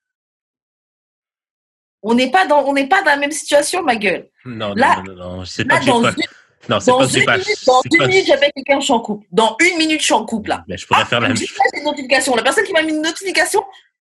On 2.04 2.14
n'est 2.16 2.32
pas, 2.32 2.46
dans- 2.48 2.64
on 2.66 2.74
n'est 2.74 2.88
pas 2.88 3.00
dans 3.02 3.12
la 3.12 3.18
même 3.18 3.32
situation, 3.32 3.84
ma 3.84 3.96
gueule. 3.96 4.30
Non, 4.46 4.74
Là- 4.76 4.98
non, 5.06 5.14
non, 5.14 5.38
non, 5.38 5.46
c'est 5.46 5.66
pas 5.66 5.76
Là, 5.76 5.80
que 5.80 5.86
j'ai 5.86 5.92
dans 5.92 6.02
pas. 6.04 6.12
Non, 6.70 6.80
c'est 6.80 6.92
dans 6.92 7.00
pas, 7.00 7.06
dans 7.08 7.10
une 7.10 7.26
pas- 7.26 8.08
minute, 8.08 8.26
j'appelle 8.28 8.52
quelqu'un, 8.56 8.80
je 8.80 8.86
suis 8.86 8.94
en 8.94 9.00
couple. 9.00 9.26
Dans 9.32 9.58
une 9.60 9.78
minute, 9.78 10.00
je 10.00 10.06
suis 10.06 10.14
en 10.14 10.26
couple, 10.26 10.50
là. 10.50 10.64
Mais 10.68 10.78
je 10.78 10.86
pourrais 10.88 11.02
Ah, 11.02 11.06
faire 11.06 11.20
la 11.20 11.28
même 11.30 11.38
chose. 11.38 11.50
une 11.76 11.84
notification. 11.84 12.36
La 12.36 12.44
personne 12.44 12.64
qui 12.66 12.72
m'a 12.74 12.82
mis 12.84 12.92
une 12.94 13.02
notification, 13.02 13.64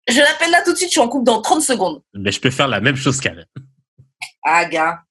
je 0.08 0.20
l'appelle 0.20 0.52
là 0.52 0.62
tout 0.64 0.72
de 0.74 0.78
suite, 0.78 0.90
je 0.90 0.94
suis 0.94 1.00
en 1.02 1.08
couple 1.08 1.26
dans 1.26 1.42
30 1.42 1.62
secondes. 1.62 2.02
Mais 2.14 2.32
je 2.32 2.40
peux 2.42 2.52
faire 2.52 2.68
la 2.68 2.82
même 2.82 2.96
chose, 2.98 3.20
Karen. 3.22 3.46
Ah, 4.44 4.66
gars. 4.66 5.02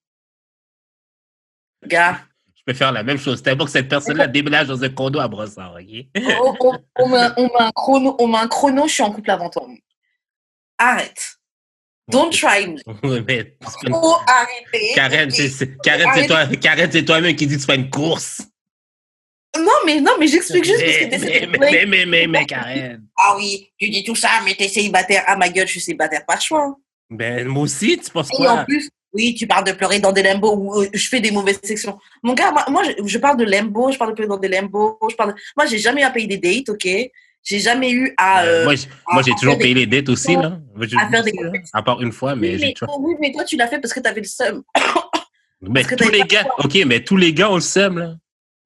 Gars, 1.86 2.20
Je 2.56 2.62
peux 2.66 2.74
faire 2.74 2.92
la 2.92 3.02
même 3.02 3.16
chose. 3.18 3.42
Tellement 3.42 3.64
que 3.64 3.70
cette 3.70 3.88
personne-là 3.88 4.26
déménage 4.26 4.66
dans 4.68 4.82
un 4.84 4.88
condo 4.90 5.18
à 5.18 5.26
Brossard, 5.28 5.74
OK? 5.76 6.06
on, 6.16 6.54
on- 6.60 6.78
on 6.98 7.08
met, 7.08 7.26
on 7.38 7.44
met 7.44 7.50
un 7.58 7.72
chrono, 7.72 8.16
on 8.18 8.26
met 8.28 8.38
un 8.38 8.48
chrono, 8.48 8.86
je 8.86 8.92
suis 8.92 9.02
en 9.02 9.10
couple 9.12 9.30
avant 9.30 9.48
toi. 9.48 9.66
Arrête. 10.76 11.36
Don't 12.10 12.30
try 12.30 12.66
me. 12.66 12.76
Oui, 13.02 13.22
mais 13.26 13.56
Faut 13.88 14.16
arrêter. 14.26 14.92
Karen, 14.94 15.30
c'est, 15.30 15.80
toi, 16.26 16.46
toi-même 17.06 17.36
qui 17.36 17.46
dis 17.46 17.54
que 17.56 17.60
tu 17.60 17.66
fais 17.66 17.76
une 17.76 17.90
course. 17.90 18.42
Non, 19.58 19.72
mais, 19.84 20.00
non, 20.00 20.12
mais 20.18 20.28
j'explique 20.28 20.64
juste 20.64 20.82
parce 21.10 21.24
que 21.24 21.26
Mais, 21.26 21.46
mais, 21.46 21.58
mais, 21.58 21.70
mais, 21.70 21.86
mais, 21.86 22.06
mais, 22.06 22.26
mais, 22.26 22.46
Karen. 22.46 23.04
Ah 23.18 23.36
oui, 23.36 23.70
tu 23.78 23.88
dis 23.88 24.04
tout 24.04 24.14
ça, 24.14 24.28
mais 24.44 24.54
t'es 24.54 24.68
célibataire. 24.68 25.24
Ah, 25.26 25.36
ma 25.36 25.48
gueule, 25.48 25.66
je 25.66 25.72
suis 25.72 25.80
célibataire, 25.80 26.24
pas 26.24 26.36
de 26.36 26.42
choix. 26.42 26.76
Ben, 27.10 27.46
moi 27.48 27.64
aussi, 27.64 27.98
tu 27.98 28.10
penses 28.10 28.28
Et 28.32 28.46
en 28.46 28.54
quoi? 28.54 28.64
plus, 28.64 28.88
oui, 29.12 29.34
tu 29.34 29.46
parles 29.48 29.64
de 29.64 29.72
pleurer 29.72 29.98
dans 29.98 30.12
des 30.12 30.22
limbos 30.22 30.54
où 30.54 30.80
euh, 30.80 30.88
je 30.94 31.08
fais 31.08 31.20
des 31.20 31.32
mauvaises 31.32 31.58
sections. 31.64 31.98
Mon 32.22 32.34
gars, 32.34 32.52
moi, 32.52 32.64
moi, 32.68 32.82
je, 32.84 33.04
je 33.04 33.18
parle 33.18 33.36
de 33.36 33.44
limbo, 33.44 33.90
je 33.90 33.98
parle 33.98 34.10
de 34.10 34.14
pleurer 34.14 34.28
dans 34.28 34.36
des 34.38 34.48
limbos. 34.48 34.96
Je 35.10 35.16
parle 35.16 35.34
de- 35.34 35.40
Moi, 35.56 35.66
j'ai 35.66 35.78
jamais 35.78 36.04
à 36.04 36.10
payer 36.10 36.28
des 36.28 36.38
dates, 36.38 36.68
ok? 36.68 36.86
J'ai 37.42 37.58
jamais 37.58 37.90
eu 37.90 38.14
à. 38.18 38.44
Euh, 38.44 38.66
euh, 38.68 38.76
moi, 39.12 39.22
j'ai 39.22 39.32
toujours 39.34 39.58
payé 39.58 39.74
les 39.74 39.86
dettes 39.86 40.08
aussi, 40.08 40.36
là. 40.36 40.58
Je- 40.80 40.96
à 40.96 41.08
faire 41.08 41.24
des 41.24 41.32
compétitions. 41.32 41.70
À 41.78 41.82
part 41.82 42.00
une 42.02 42.12
fois, 42.12 42.34
mais 42.36 42.54
oui, 42.54 42.60
mais, 42.60 42.72
toujours. 42.74 43.00
oui, 43.00 43.14
mais 43.20 43.32
toi, 43.32 43.44
tu 43.44 43.56
l'as 43.56 43.66
fait 43.66 43.78
parce 43.80 43.92
que 43.94 44.00
tu 44.00 44.08
avais 44.08 44.20
le 44.20 44.26
seum. 44.26 44.62
Mais 45.62 45.82
tous 45.84 46.08
les 46.10 46.20
gars, 46.22 46.46
OK, 46.58 46.78
mais 46.86 47.02
tous 47.04 47.16
les 47.16 47.32
gars, 47.34 47.50
on 47.50 47.56
le 47.56 47.60
sème, 47.60 47.98
là. 47.98 48.14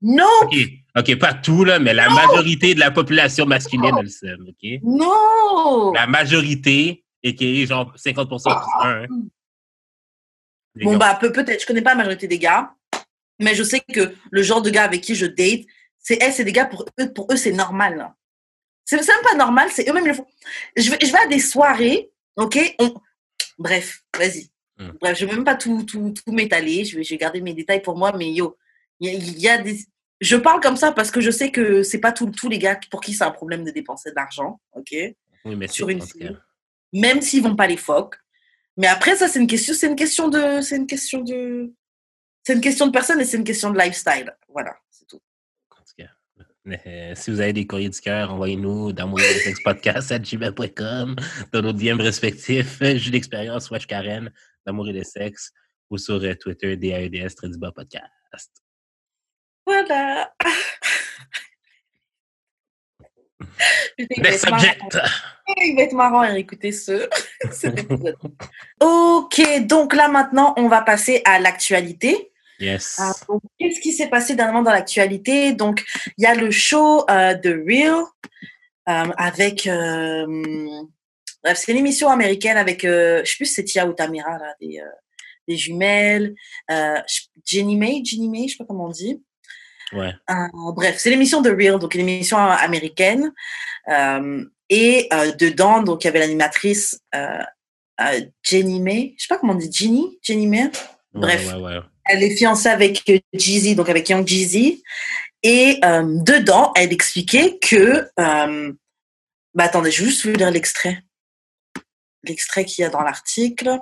Non, 0.02 0.26
OK, 0.42 0.54
OK, 0.96 1.16
pas 1.18 1.34
tout, 1.34 1.64
là, 1.64 1.78
mais 1.78 1.94
la 1.94 2.10
majorité 2.10 2.74
de 2.74 2.80
la 2.80 2.90
population 2.90 3.46
masculine, 3.46 3.94
elle 3.98 4.04
le 4.04 4.10
sème, 4.10 4.44
OK? 4.48 4.80
non. 4.82 5.92
La 5.92 6.06
majorité, 6.06 7.04
et 7.22 7.34
qui 7.34 7.62
est 7.62 7.66
genre 7.66 7.92
50% 7.96 8.26
plus 8.60 8.86
un. 8.86 9.06
Les 10.74 10.84
Bon, 10.84 10.92
gars. 10.92 10.98
bah, 10.98 11.18
peut- 11.20 11.32
peut-être, 11.32 11.62
je 11.62 11.66
connais 11.66 11.80
pas 11.82 11.90
la 11.90 11.96
majorité 11.98 12.26
des 12.28 12.38
gars, 12.38 12.74
mais 13.40 13.54
je 13.54 13.62
sais 13.62 13.80
que 13.80 14.14
le 14.30 14.42
genre 14.42 14.60
de 14.60 14.70
gars 14.70 14.84
avec 14.84 15.00
qui 15.00 15.14
je 15.14 15.26
date, 15.26 15.62
c'est 15.98 16.18
eh, 16.20 16.30
c'est 16.32 16.44
des 16.44 16.52
gars, 16.52 16.66
pour 16.66 16.84
eux, 17.00 17.12
pour 17.12 17.32
eux 17.32 17.36
c'est 17.36 17.52
normal. 17.52 18.12
C'est 18.84 18.96
même 18.96 19.22
pas 19.22 19.34
normal, 19.36 19.68
c'est 19.72 19.88
eux-mêmes 19.88 20.06
le 20.06 20.14
font. 20.14 20.26
Je 20.76 20.90
vais, 20.90 20.98
je 21.00 21.10
vais 21.10 21.18
à 21.18 21.26
des 21.26 21.38
soirées, 21.38 22.10
ok 22.36 22.58
on- 22.80 22.94
Bref, 23.58 24.02
vas-y. 24.16 24.50
Hmm. 24.78 24.90
Bref, 25.00 25.18
je 25.18 25.24
vais 25.26 25.32
même 25.34 25.44
pas 25.44 25.54
tout, 25.54 25.84
tout, 25.84 26.12
tout 26.12 26.32
m'étaler, 26.32 26.84
je 26.84 26.96
vais, 26.96 27.04
je 27.04 27.10
vais 27.10 27.16
garder 27.16 27.40
mes 27.40 27.54
détails 27.54 27.80
pour 27.82 27.96
moi, 27.96 28.12
mais 28.16 28.32
yo, 28.32 28.56
il 29.00 29.12
y, 29.38 29.40
y 29.42 29.48
a 29.48 29.58
des. 29.58 29.78
Je 30.20 30.36
parle 30.36 30.60
comme 30.60 30.76
ça 30.76 30.92
parce 30.92 31.10
que 31.10 31.20
je 31.20 31.30
sais 31.30 31.50
que 31.50 31.82
c'est 31.82 31.98
pas 32.00 32.12
tous 32.12 32.48
les 32.48 32.58
gars 32.58 32.78
pour 32.90 33.00
qui 33.00 33.14
c'est 33.14 33.24
un 33.24 33.30
problème 33.30 33.64
de 33.64 33.70
dépenser 33.70 34.10
de 34.10 34.16
l'argent, 34.16 34.60
ok 34.72 34.92
Oui, 35.44 35.56
mais 35.56 35.68
sur 35.68 35.88
une 35.88 36.02
fille. 36.02 36.36
même 36.92 37.20
s'ils 37.22 37.42
vont 37.42 37.56
pas 37.56 37.66
les 37.66 37.76
phoques. 37.76 38.16
Mais 38.76 38.88
après, 38.88 39.14
ça, 39.16 39.28
c'est 39.28 39.38
une 39.38 39.46
question, 39.46 39.72
c'est 39.74 39.86
une 39.86 39.96
question 39.96 40.28
de, 40.28 40.60
c'est 40.60 40.76
une 40.76 40.86
question 40.88 41.20
de, 41.20 41.72
c'est 42.42 42.54
une 42.54 42.60
question 42.60 42.86
de 42.86 42.92
personne 42.92 43.20
et 43.20 43.24
c'est 43.24 43.36
une 43.36 43.44
question 43.44 43.70
de 43.70 43.78
lifestyle. 43.78 44.36
Voilà, 44.48 44.76
c'est 44.90 45.06
tout. 45.06 45.20
En 45.70 45.76
tout 45.84 45.94
cas. 45.96 46.08
Euh, 46.66 47.12
si 47.14 47.30
vous 47.30 47.40
avez 47.40 47.52
des 47.52 47.66
courriers 47.66 47.90
du 47.90 48.00
cœur, 48.00 48.32
envoyez-nous 48.32 48.92
dans 48.92 49.12
gmail.com, 49.12 51.16
dans 51.52 51.62
nos 51.62 51.72
DM 51.72 52.00
respectifs, 52.00 52.78
J'ai 52.80 53.10
d'expérience, 53.10 53.70
Wesh 53.70 53.86
Karen, 53.86 54.32
d'amour 54.66 54.88
et 54.88 54.94
de 54.94 55.02
sexe, 55.02 55.52
ou 55.90 55.98
sur 55.98 56.22
euh, 56.22 56.34
Twitter, 56.34 56.76
DAEDS, 56.76 57.34
bas 57.58 57.72
podcast. 57.72 58.50
Voilà. 59.66 60.32
Putain, 63.98 64.14
il 64.16 64.22
va 64.22 64.30
Next 64.30 64.44
être 64.44 64.50
marrant. 64.50 64.62
subject! 64.62 64.98
Il 65.58 65.76
va 65.76 65.82
être 65.82 65.92
marrant 65.92 66.20
à 66.20 66.38
écouter 66.38 66.72
ce, 66.72 67.06
ok, 68.80 69.66
donc 69.66 69.94
là 69.94 70.08
maintenant, 70.08 70.54
on 70.56 70.68
va 70.68 70.80
passer 70.80 71.20
à 71.26 71.38
l'actualité. 71.38 72.32
Yes. 72.64 72.98
Donc, 73.28 73.42
Qu'est-ce 73.58 73.80
qui 73.80 73.92
s'est 73.92 74.08
passé 74.08 74.34
dernièrement 74.34 74.62
dans 74.62 74.70
l'actualité? 74.72 75.52
Donc, 75.52 75.84
il 76.18 76.24
y 76.24 76.26
a 76.26 76.34
le 76.34 76.50
show 76.50 77.04
euh, 77.10 77.34
de 77.34 77.50
Real 77.66 78.04
euh, 78.88 79.12
avec. 79.16 79.66
euh, 79.66 80.26
bref, 81.42 81.58
c'est 81.58 81.72
une 81.72 81.78
émission 81.78 82.08
américaine 82.08 82.56
avec. 82.56 82.84
euh, 82.84 83.22
je 83.24 83.30
sais 83.30 83.36
plus 83.36 83.46
si 83.46 83.54
c'est 83.54 83.64
Tia 83.64 83.86
ou 83.86 83.92
Tamira, 83.92 84.38
là, 84.38 84.54
des, 84.60 84.78
euh, 84.80 84.84
des 85.48 85.56
jumelles. 85.56 86.34
Euh, 86.70 86.96
je- 87.08 87.22
Jenny 87.44 87.76
May, 87.76 88.02
Jenny 88.04 88.28
May, 88.28 88.48
je 88.48 88.52
sais 88.52 88.58
pas 88.58 88.64
comment 88.66 88.86
on 88.86 88.90
dit. 88.90 89.22
Ouais. 89.92 90.12
Euh, 90.30 90.72
bref, 90.72 90.96
c'est 90.98 91.10
l'émission 91.10 91.40
de 91.42 91.50
Real, 91.50 91.78
donc 91.78 91.94
une 91.94 92.08
émission 92.08 92.38
euh, 92.38 92.50
américaine. 92.50 93.32
Euh, 93.88 94.44
et 94.70 95.08
euh, 95.12 95.32
dedans, 95.32 95.82
donc 95.82 96.02
il 96.02 96.06
y 96.06 96.08
avait 96.08 96.20
l'animatrice 96.20 96.98
euh, 97.14 97.42
euh, 98.00 98.20
Jenny 98.42 98.80
May. 98.80 99.14
Je 99.18 99.24
sais 99.24 99.28
pas 99.28 99.38
comment 99.38 99.52
on 99.52 99.56
dit, 99.56 99.70
Jenny, 99.70 100.18
Jenny 100.22 100.46
May? 100.46 100.70
Bref. 101.12 101.46
Ouais, 101.48 101.60
ouais, 101.60 101.76
ouais. 101.76 101.80
Elle 102.04 102.22
est 102.22 102.36
fiancée 102.36 102.68
avec 102.68 103.02
euh, 103.08 103.18
Jeezy, 103.32 103.74
donc 103.74 103.88
avec 103.88 104.08
Young 104.08 104.26
Jeezy. 104.26 104.82
Et 105.42 105.78
euh, 105.84 106.02
dedans, 106.04 106.72
elle 106.76 106.92
expliquait 106.92 107.58
que. 107.58 108.08
euh, 108.18 108.72
bah 109.54 109.64
attendez, 109.64 109.90
je 109.90 110.02
vais 110.02 110.10
juste 110.10 110.26
vous 110.26 110.32
lire 110.32 110.50
l'extrait. 110.50 111.02
L'extrait 112.24 112.64
qu'il 112.64 112.82
y 112.82 112.84
a 112.84 112.90
dans 112.90 113.02
l'article. 113.02 113.78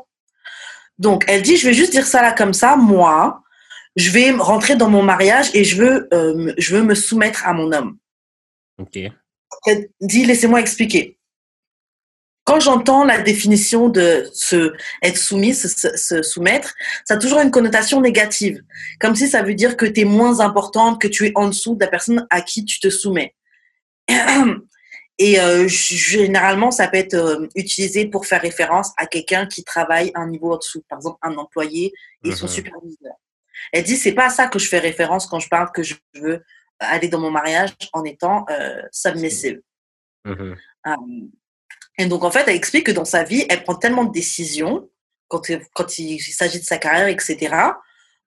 Donc, 0.99 1.25
elle 1.29 1.43
dit 1.43 1.57
Je 1.57 1.67
vais 1.67 1.75
juste 1.75 1.93
dire 1.93 2.07
ça 2.07 2.21
là 2.21 2.33
comme 2.33 2.53
ça. 2.53 2.77
Moi, 2.77 3.43
je 3.97 4.11
vais 4.11 4.31
rentrer 4.31 4.77
dans 4.77 4.89
mon 4.89 5.03
mariage 5.03 5.51
et 5.55 5.65
je 5.65 5.77
veux, 5.77 6.09
euh, 6.13 6.53
je 6.59 6.77
veux 6.77 6.83
me 6.83 6.95
soumettre 6.95 7.47
à 7.47 7.53
mon 7.53 7.73
homme. 7.73 7.99
OK. 8.79 8.99
Elle 9.67 9.89
dit, 10.01 10.25
laissez-moi 10.25 10.61
expliquer. 10.61 11.19
Quand 12.53 12.61
j'entends 12.61 13.03
la 13.03 13.19
définition 13.19 13.89
de 13.89 14.29
se, 14.35 14.75
être 15.01 15.17
soumis, 15.17 15.55
se, 15.55 16.23
soumettre, 16.23 16.75
ça 17.07 17.15
a 17.15 17.17
toujours 17.17 17.41
une 17.41 17.51
connotation 17.51 18.03
négative. 18.03 18.63
Comme 19.01 19.15
si 19.15 19.27
ça 19.27 19.43
veut 19.43 19.55
dire 19.55 19.75
que 19.75 19.87
tu 19.87 20.01
es 20.01 20.05
moins 20.05 20.41
importante, 20.41 21.01
que 21.01 21.09
tu 21.09 21.27
es 21.27 21.33
en 21.35 21.47
dessous 21.47 21.77
de 21.77 21.81
la 21.81 21.91
personne 21.91 22.27
à 22.29 22.43
qui 22.43 22.67
tu 22.67 22.79
te 22.79 22.91
soumets. 22.91 23.35
Et 25.19 25.41
euh, 25.41 25.67
généralement, 25.67 26.71
ça 26.71 26.89
peut 26.89 26.99
être 26.99 27.15
euh, 27.15 27.49
utilisé 27.57 28.05
pour 28.05 28.27
faire 28.27 28.43
référence 28.43 28.91
à 28.99 29.07
quelqu'un 29.07 29.47
qui 29.47 29.65
travaille 29.65 30.13
un 30.15 30.27
niveau 30.27 30.53
en 30.53 30.59
dessous, 30.59 30.85
par 30.91 30.99
exemple 30.99 31.17
un 31.23 31.35
employé 31.39 31.95
et 32.23 32.33
son 32.33 32.45
Mhm. 32.45 32.53
superviseur. 32.53 33.15
Elle 33.73 33.85
dit 33.85 33.97
c'est 33.97 34.13
pas 34.13 34.27
à 34.27 34.31
ça 34.31 34.49
que 34.49 34.59
je 34.59 34.69
fais 34.69 34.79
référence 34.79 35.27
quand 35.27 35.39
je 35.39 35.49
parle 35.49 35.73
que 35.73 35.83
je 35.83 35.95
veux 36.17 36.45
aller 36.81 37.09
dans 37.09 37.21
mon 37.21 37.31
mariage 37.31 37.71
en 37.95 38.05
étant 38.05 38.45
euh, 38.51 38.83
submissive. 38.93 39.63
Mhm. 40.27 40.57
Euh, 40.87 40.97
et 41.99 42.07
donc 42.07 42.25
en 42.25 42.31
fait, 42.31 42.45
elle 42.47 42.57
explique 42.57 42.87
que 42.87 42.93
dans 42.93 43.05
sa 43.05 43.23
vie, 43.23 43.45
elle 43.49 43.65
prend 43.65 43.75
tellement 43.75 44.05
de 44.05 44.13
décisions 44.13 44.89
quand, 45.29 45.43
quand 45.75 45.99
il 45.99 46.21
s'agit 46.21 46.61
de 46.61 46.65
sa 46.65 46.79
carrière, 46.79 47.09
etc., 47.09 47.55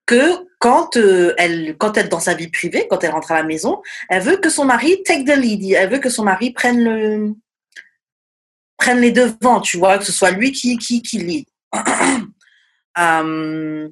que 0.06 0.48
quand 0.60 0.98
euh, 0.98 1.34
elle, 1.38 1.76
quand 1.78 1.98
elle 1.98 2.10
dans 2.10 2.20
sa 2.20 2.36
vie 2.36 2.48
privée, 2.48 2.88
quand 2.90 3.04
elle 3.04 3.12
rentre 3.12 3.32
à 3.32 3.36
la 3.36 3.44
maison, 3.44 3.82
elle 4.10 4.22
veut 4.22 4.38
que 4.38 4.50
son 4.50 4.66
mari 4.66 5.02
take 5.04 5.24
the 5.24 5.36
lead. 5.36 5.64
Elle 5.74 5.90
veut 5.90 6.00
que 6.00 6.10
son 6.10 6.24
mari 6.24 6.52
prenne 6.52 7.36
les 8.98 9.12
devants, 9.12 9.62
tu 9.62 9.78
vois, 9.78 9.98
que 9.98 10.06
ce 10.06 10.12
soit 10.12 10.32
lui 10.32 10.52
qui 10.52 10.78
qui 10.78 11.02
qui 11.02 11.20
lead. 11.20 11.46
Euh, 12.98 13.90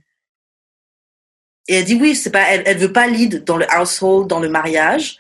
et 1.68 1.76
elle 1.76 1.84
dit 1.84 1.96
oui, 1.96 2.16
c'est 2.16 2.32
pas, 2.32 2.44
elle, 2.44 2.64
elle 2.66 2.78
veut 2.78 2.94
pas 2.94 3.06
lead 3.06 3.44
dans 3.44 3.58
le 3.58 3.66
household, 3.70 4.28
dans 4.28 4.40
le 4.40 4.48
mariage, 4.48 5.18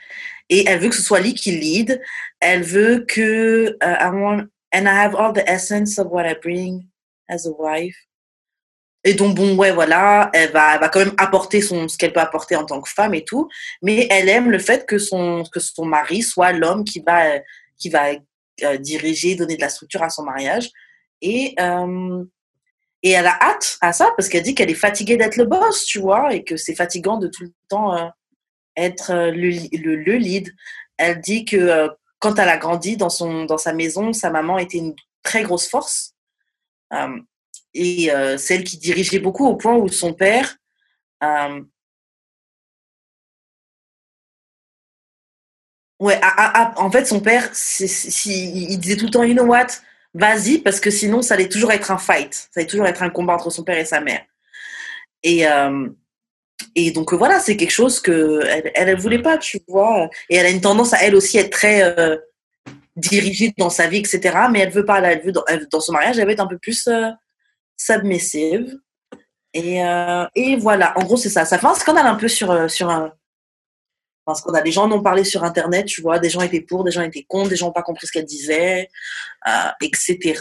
et 0.49 0.67
elle 0.67 0.79
veut 0.79 0.89
que 0.89 0.95
ce 0.95 1.01
soit 1.01 1.19
lui 1.19 1.33
qui 1.33 1.51
lead. 1.51 2.01
Elle 2.39 2.63
veut 2.63 3.05
que 3.07 3.77
uh, 3.81 3.97
I 3.99 4.09
want 4.11 4.47
and 4.73 4.85
I 4.85 4.93
have 4.93 5.15
all 5.15 5.33
the 5.33 5.47
essence 5.47 5.99
of 5.99 6.07
what 6.09 6.25
I 6.25 6.35
bring 6.41 6.87
as 7.29 7.47
a 7.47 7.51
wife. 7.57 7.97
Et 9.05 9.13
donc 9.13 9.35
bon 9.35 9.55
ouais 9.57 9.71
voilà, 9.71 10.29
elle 10.33 10.51
va, 10.51 10.77
va 10.77 10.87
quand 10.87 10.99
même 10.99 11.15
apporter 11.17 11.61
son 11.61 11.87
ce 11.89 11.97
qu'elle 11.97 12.13
peut 12.13 12.21
apporter 12.21 12.55
en 12.55 12.65
tant 12.65 12.79
que 12.81 12.89
femme 12.89 13.13
et 13.13 13.25
tout, 13.25 13.49
mais 13.81 14.07
elle 14.09 14.29
aime 14.29 14.49
le 14.49 14.59
fait 14.59 14.85
que 14.85 14.97
son 14.97 15.43
que 15.51 15.59
son 15.59 15.85
mari 15.85 16.21
soit 16.21 16.53
l'homme 16.53 16.85
qui 16.85 17.01
va 17.05 17.39
qui 17.77 17.89
va 17.89 18.11
euh, 18.63 18.77
diriger, 18.77 19.35
donner 19.35 19.57
de 19.57 19.61
la 19.61 19.69
structure 19.69 20.03
à 20.03 20.09
son 20.09 20.23
mariage 20.23 20.69
et 21.21 21.53
euh, 21.59 22.23
et 23.01 23.11
elle 23.11 23.27
a 23.27 23.37
hâte 23.41 23.77
à 23.81 23.91
ça 23.91 24.11
parce 24.15 24.29
qu'elle 24.29 24.43
dit 24.43 24.55
qu'elle 24.55 24.69
est 24.71 24.75
fatiguée 24.75 25.17
d'être 25.17 25.35
le 25.35 25.45
boss, 25.45 25.83
tu 25.85 25.99
vois, 25.99 26.33
et 26.33 26.43
que 26.43 26.55
c'est 26.55 26.75
fatigant 26.75 27.17
de 27.17 27.27
tout 27.27 27.43
le 27.43 27.51
temps 27.67 27.93
euh, 27.93 28.07
être 28.75 29.11
euh, 29.11 29.31
le, 29.31 29.49
le, 29.77 29.95
le, 29.95 30.15
lead. 30.15 30.53
Elle 30.97 31.21
dit 31.21 31.45
que 31.45 31.57
euh, 31.57 31.89
quand 32.19 32.39
elle 32.39 32.49
a 32.49 32.57
grandi 32.57 32.97
dans, 32.97 33.09
son, 33.09 33.45
dans 33.45 33.57
sa 33.57 33.73
maison, 33.73 34.13
sa 34.13 34.29
maman 34.29 34.57
était 34.57 34.77
une 34.77 34.95
très 35.23 35.43
grosse 35.43 35.67
force. 35.67 36.15
Euh, 36.93 37.19
et 37.75 38.11
celle 38.37 38.63
qui 38.63 38.77
dirigeait 38.77 39.17
beaucoup 39.17 39.47
au 39.47 39.55
point 39.55 39.75
où 39.75 39.87
son 39.87 40.13
père 40.13 40.57
euh, 41.23 41.59
Ouais, 45.99 46.19
en 46.75 46.91
fait, 46.91 47.05
son 47.05 47.21
père, 47.21 47.49
c'est, 47.53 47.87
si, 47.87 48.51
il 48.69 48.77
disait 48.77 48.97
tout 48.97 49.05
le 49.05 49.11
temps, 49.11 49.23
you 49.23 49.33
know 49.33 49.45
what, 49.45 49.67
vas-y, 50.13 50.57
parce 50.59 50.81
que 50.81 50.91
sinon, 50.91 51.21
ça 51.21 51.35
allait 51.35 51.47
toujours 51.47 51.71
être 51.71 51.91
un 51.91 51.97
fight. 51.97 52.33
Ça 52.33 52.59
allait 52.59 52.67
toujours 52.67 52.87
être 52.87 53.03
un 53.03 53.09
combat 53.09 53.35
entre 53.35 53.49
son 53.49 53.63
père 53.63 53.77
et 53.77 53.85
sa 53.85 54.01
mère. 54.01 54.25
Et, 55.23 55.47
euh, 55.47 55.87
et 56.75 56.91
donc, 56.91 57.13
voilà, 57.13 57.39
c'est 57.39 57.57
quelque 57.57 57.71
chose 57.71 57.99
que 57.99 58.41
elle, 58.45 58.71
elle, 58.75 58.99
voulait 58.99 59.21
pas, 59.21 59.37
tu 59.37 59.59
vois. 59.67 60.09
Et 60.29 60.35
elle 60.35 60.45
a 60.45 60.49
une 60.49 60.61
tendance 60.61 60.93
à, 60.93 61.03
elle 61.03 61.15
aussi, 61.15 61.37
être 61.37 61.51
très 61.51 61.83
euh, 61.83 62.17
dirigée 62.95 63.53
dans 63.57 63.69
sa 63.69 63.87
vie, 63.87 63.97
etc. 63.97 64.47
Mais 64.51 64.59
elle 64.59 64.71
veut 64.71 64.85
pas, 64.85 64.99
elle 65.01 65.23
veut, 65.23 65.31
dans, 65.31 65.79
son 65.79 65.93
mariage, 65.93 66.17
elle 66.17 66.25
veut 66.25 66.33
être 66.33 66.39
un 66.39 66.47
peu 66.47 66.57
plus 66.57 66.87
euh, 66.87 67.09
submissive. 67.77 68.77
Et, 69.53 69.85
euh, 69.85 70.25
et 70.35 70.55
voilà, 70.55 70.97
en 70.97 71.03
gros, 71.03 71.17
c'est 71.17 71.29
ça. 71.29 71.45
Ça 71.45 71.59
fait 71.59 71.67
un 71.67 71.75
scandale 71.75 72.07
un 72.07 72.15
peu 72.15 72.27
sur, 72.27 72.69
sur 72.69 72.89
un 72.89 73.13
parce 74.25 74.41
qu'on 74.41 74.53
a 74.53 74.61
des 74.61 74.71
gens 74.71 74.83
en 74.83 74.91
ont 74.91 75.01
parlé 75.01 75.23
sur 75.23 75.43
internet, 75.43 75.85
tu 75.85 76.01
vois, 76.01 76.19
des 76.19 76.29
gens 76.29 76.41
étaient 76.41 76.61
pour, 76.61 76.83
des 76.83 76.91
gens 76.91 77.01
étaient 77.01 77.23
contre, 77.23 77.49
des 77.49 77.55
gens 77.55 77.67
n'ont 77.67 77.73
pas 77.73 77.83
compris 77.83 78.07
ce 78.07 78.11
qu'elle 78.11 78.25
disait, 78.25 78.89
euh, 79.47 79.69
etc. 79.81 80.39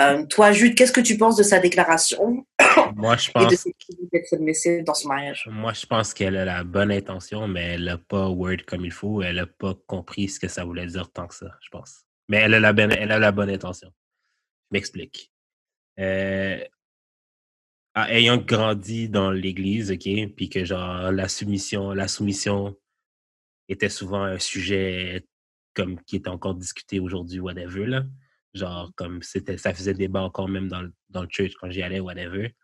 Euh, 0.00 0.24
toi, 0.26 0.52
Jude, 0.52 0.74
qu'est-ce 0.74 0.92
que 0.92 1.00
tu 1.00 1.18
penses 1.18 1.36
de 1.36 1.42
sa 1.42 1.58
déclaration 1.58 2.46
Moi, 2.96 3.16
je 3.16 3.30
pense. 3.30 3.66
Et 3.66 3.74
de 3.90 4.08
d'être 4.10 4.84
dans 4.84 4.94
son 4.94 5.08
mariage? 5.08 5.46
Moi, 5.50 5.72
je 5.74 5.84
pense 5.84 6.14
qu'elle 6.14 6.36
a 6.36 6.44
la 6.44 6.64
bonne 6.64 6.90
intention, 6.90 7.46
mais 7.46 7.74
elle 7.74 7.84
n'a 7.84 7.98
pas 7.98 8.28
word 8.28 8.64
comme 8.66 8.84
il 8.84 8.92
faut. 8.92 9.22
Elle 9.22 9.36
n'a 9.36 9.46
pas 9.46 9.74
compris 9.86 10.28
ce 10.28 10.40
que 10.40 10.48
ça 10.48 10.64
voulait 10.64 10.86
dire 10.86 11.10
tant 11.12 11.26
que 11.26 11.34
ça, 11.34 11.54
je 11.60 11.68
pense. 11.68 12.06
Mais 12.28 12.38
elle 12.38 12.54
a 12.54 12.60
la 12.60 12.72
bonne, 12.72 12.92
elle 12.92 13.12
a 13.12 13.18
la 13.18 13.32
bonne 13.32 13.50
intention. 13.50 13.92
Je 14.70 14.76
m'explique. 14.76 15.30
Euh, 15.98 16.64
ayant 17.96 18.38
grandi 18.38 19.08
dans 19.08 19.30
l'église, 19.30 19.90
OK, 19.90 20.08
puis 20.34 20.48
que 20.48 20.64
genre 20.64 21.12
la 21.12 21.28
soumission, 21.28 21.90
la 21.90 22.08
soumission 22.08 22.76
était 23.68 23.90
souvent 23.90 24.22
un 24.22 24.38
sujet 24.38 25.26
comme 25.74 26.00
qui 26.04 26.16
était 26.16 26.30
encore 26.30 26.54
discuté 26.54 27.00
aujourd'hui, 27.00 27.40
whatever, 27.40 27.86
là. 27.86 28.04
Genre, 28.54 28.92
comme 28.96 29.22
c'était, 29.22 29.58
ça 29.58 29.72
faisait 29.72 29.94
débat 29.94 30.22
encore 30.22 30.48
même 30.48 30.68
dans 30.68 30.82
le, 30.82 30.92
dans 31.08 31.22
le 31.22 31.28
church 31.30 31.52
quand 31.54 31.70
j'y 31.70 31.82
allais, 31.82 32.00
whatever. 32.00 32.54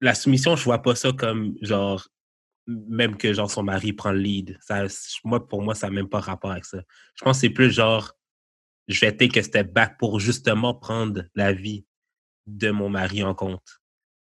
La 0.00 0.14
soumission, 0.14 0.54
je 0.54 0.64
vois 0.64 0.82
pas 0.82 0.94
ça 0.94 1.12
comme 1.12 1.56
genre 1.60 2.06
même 2.68 3.16
que 3.16 3.32
genre 3.32 3.50
son 3.50 3.62
mari 3.62 3.92
prend 3.92 4.12
le 4.12 4.18
lead. 4.20 4.58
Ça, 4.60 4.84
moi, 5.24 5.46
pour 5.48 5.62
moi, 5.62 5.74
ça 5.74 5.88
n'a 5.88 5.94
même 5.94 6.08
pas 6.08 6.20
rapport 6.20 6.52
avec 6.52 6.66
ça. 6.66 6.78
Je 7.14 7.24
pense 7.24 7.38
que 7.38 7.40
c'est 7.40 7.50
plus 7.50 7.70
genre 7.70 8.12
je 8.88 9.00
vais 9.00 9.14
take 9.14 9.38
a 9.38 9.42
step 9.42 9.72
back 9.72 9.98
pour 9.98 10.18
justement 10.18 10.74
prendre 10.74 11.24
la 11.34 11.52
vie 11.52 11.84
de 12.46 12.70
mon 12.70 12.88
mari 12.88 13.22
en 13.22 13.34
compte. 13.34 13.80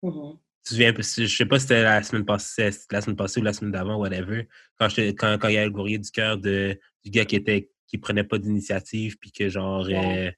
Mm 0.04 0.10
-hmm. 0.10 0.40
Tu 0.66 0.74
souviens, 0.76 0.94
je 0.98 1.26
sais 1.26 1.46
pas 1.46 1.60
si 1.60 1.64
c'était 1.68 1.84
la 1.84 2.04
semaine 2.04 2.26
passée, 2.26 2.70
la 2.92 3.02
semaine 3.02 3.18
passée 3.18 3.42
ou 3.42 3.44
la 3.44 3.52
semaine 3.52 3.74
d'avant, 3.74 3.98
whatever, 3.98 4.48
quand, 4.80 4.88
je, 4.88 5.12
quand, 5.12 5.38
quand 5.38 5.50
il 5.50 5.56
y 5.56 5.58
a 5.58 5.66
le 5.66 5.72
courrier 5.72 6.00
du 6.00 6.10
cœur 6.10 6.38
de, 6.38 6.80
du 7.04 7.10
gars 7.12 7.26
qui 7.26 7.36
était 7.36 7.70
qui 7.94 8.00
prenait 8.00 8.24
pas 8.24 8.40
d'initiative 8.40 9.18
puis 9.20 9.32
que 9.32 9.50
genre 9.50 9.86
ouais. 9.86 10.30
euh, 10.30 10.32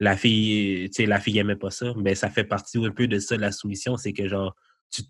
la 0.00 0.16
fille, 0.16 0.88
tu 0.88 1.02
sais, 1.02 1.06
la 1.06 1.20
fille 1.20 1.38
aimait 1.38 1.54
pas 1.54 1.70
ça, 1.70 1.92
mais 1.98 2.14
ça 2.14 2.30
fait 2.30 2.44
partie 2.44 2.82
un 2.82 2.90
peu 2.90 3.06
de 3.06 3.18
ça, 3.18 3.36
la 3.36 3.52
soumission, 3.52 3.98
c'est 3.98 4.14
que 4.14 4.26
genre 4.26 4.56
tu 4.90 5.02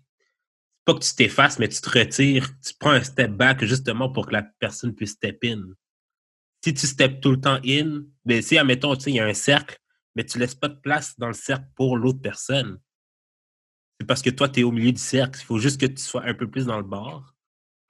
pas 0.83 0.93
que 0.93 0.99
tu 0.99 1.15
t'effaces, 1.15 1.57
mais 1.57 1.69
tu 1.69 1.79
te 1.79 1.89
retires, 1.89 2.49
tu 2.59 2.73
prends 2.77 2.91
un 2.91 3.03
step 3.03 3.31
back 3.31 3.63
justement 3.63 4.09
pour 4.09 4.27
que 4.27 4.33
la 4.33 4.43
personne 4.43 4.93
puisse 4.93 5.11
step 5.11 5.39
in. 5.45 5.63
Si 6.65 6.73
tu 6.73 6.85
step 6.85 7.21
tout 7.21 7.31
le 7.31 7.39
temps 7.39 7.61
in, 7.65 8.03
ben 8.25 8.41
si, 8.41 8.57
admettons, 8.57 8.93
tu 8.97 9.03
sais, 9.03 9.11
il 9.11 9.15
y 9.15 9.19
a 9.21 9.25
un 9.25 9.33
cercle, 9.33 9.77
mais 10.17 10.25
tu 10.25 10.37
laisses 10.37 10.55
pas 10.55 10.67
de 10.67 10.79
place 10.79 11.17
dans 11.17 11.27
le 11.27 11.33
cercle 11.33 11.67
pour 11.75 11.95
l'autre 11.95 12.19
personne. 12.21 12.77
C'est 14.01 14.05
parce 14.05 14.21
que 14.21 14.31
toi, 14.31 14.49
tu 14.49 14.59
es 14.59 14.63
au 14.63 14.71
milieu 14.71 14.91
du 14.91 14.99
cercle. 14.99 15.39
Il 15.41 15.45
faut 15.45 15.59
juste 15.59 15.79
que 15.79 15.85
tu 15.85 16.01
sois 16.01 16.25
un 16.25 16.33
peu 16.33 16.49
plus 16.49 16.65
dans 16.65 16.77
le 16.77 16.83
bord. 16.83 17.36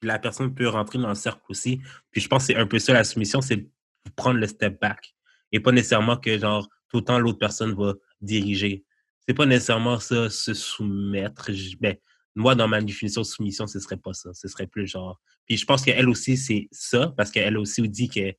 La 0.01 0.19
personne 0.19 0.53
peut 0.53 0.67
rentrer 0.67 0.99
dans 0.99 1.09
le 1.09 1.15
cercle 1.15 1.41
aussi. 1.49 1.81
Puis 2.11 2.21
je 2.21 2.27
pense 2.27 2.43
que 2.43 2.53
c'est 2.53 2.59
un 2.59 2.67
peu 2.67 2.79
ça 2.79 2.93
la 2.93 3.03
soumission, 3.03 3.41
c'est 3.41 3.67
prendre 4.15 4.39
le 4.39 4.47
step 4.47 4.79
back. 4.79 5.15
Et 5.51 5.59
pas 5.59 5.71
nécessairement 5.71 6.17
que, 6.17 6.37
genre, 6.37 6.67
tout 6.89 6.97
le 6.97 7.03
temps, 7.03 7.19
l'autre 7.19 7.39
personne 7.39 7.73
va 7.73 7.93
diriger. 8.21 8.85
C'est 9.25 9.33
pas 9.33 9.45
nécessairement 9.45 9.99
ça, 9.99 10.29
se 10.29 10.53
soumettre. 10.53 11.51
Ben, 11.79 11.95
moi, 12.35 12.55
dans 12.55 12.67
ma 12.67 12.81
définition 12.81 13.21
de 13.21 13.25
soumission, 13.25 13.67
ce 13.67 13.79
serait 13.79 13.97
pas 13.97 14.13
ça. 14.13 14.33
Ce 14.33 14.47
serait 14.47 14.67
plus 14.67 14.87
genre. 14.87 15.19
Puis 15.45 15.57
je 15.57 15.65
pense 15.65 15.83
qu'elle 15.83 16.07
aussi, 16.07 16.37
c'est 16.37 16.67
ça, 16.71 17.13
parce 17.17 17.31
qu'elle 17.31 17.57
aussi 17.57 17.87
dit 17.89 18.09
que 18.09 18.33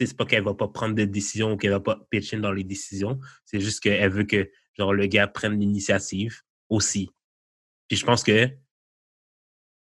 c'est 0.00 0.16
pas 0.16 0.26
qu'elle 0.26 0.44
va 0.44 0.54
pas 0.54 0.68
prendre 0.68 0.94
de 0.94 1.04
décision 1.04 1.52
ou 1.52 1.56
qu'elle 1.56 1.70
va 1.70 1.80
pas 1.80 1.98
pitcher 2.10 2.38
dans 2.38 2.52
les 2.52 2.64
décisions. 2.64 3.18
C'est 3.44 3.60
juste 3.60 3.80
qu'elle 3.80 4.10
veut 4.10 4.24
que 4.24 4.50
genre 4.76 4.92
le 4.92 5.06
gars 5.06 5.26
prenne 5.26 5.58
l'initiative 5.58 6.42
aussi. 6.68 7.10
Puis 7.88 7.96
je 7.96 8.04
pense 8.04 8.22
que 8.22 8.50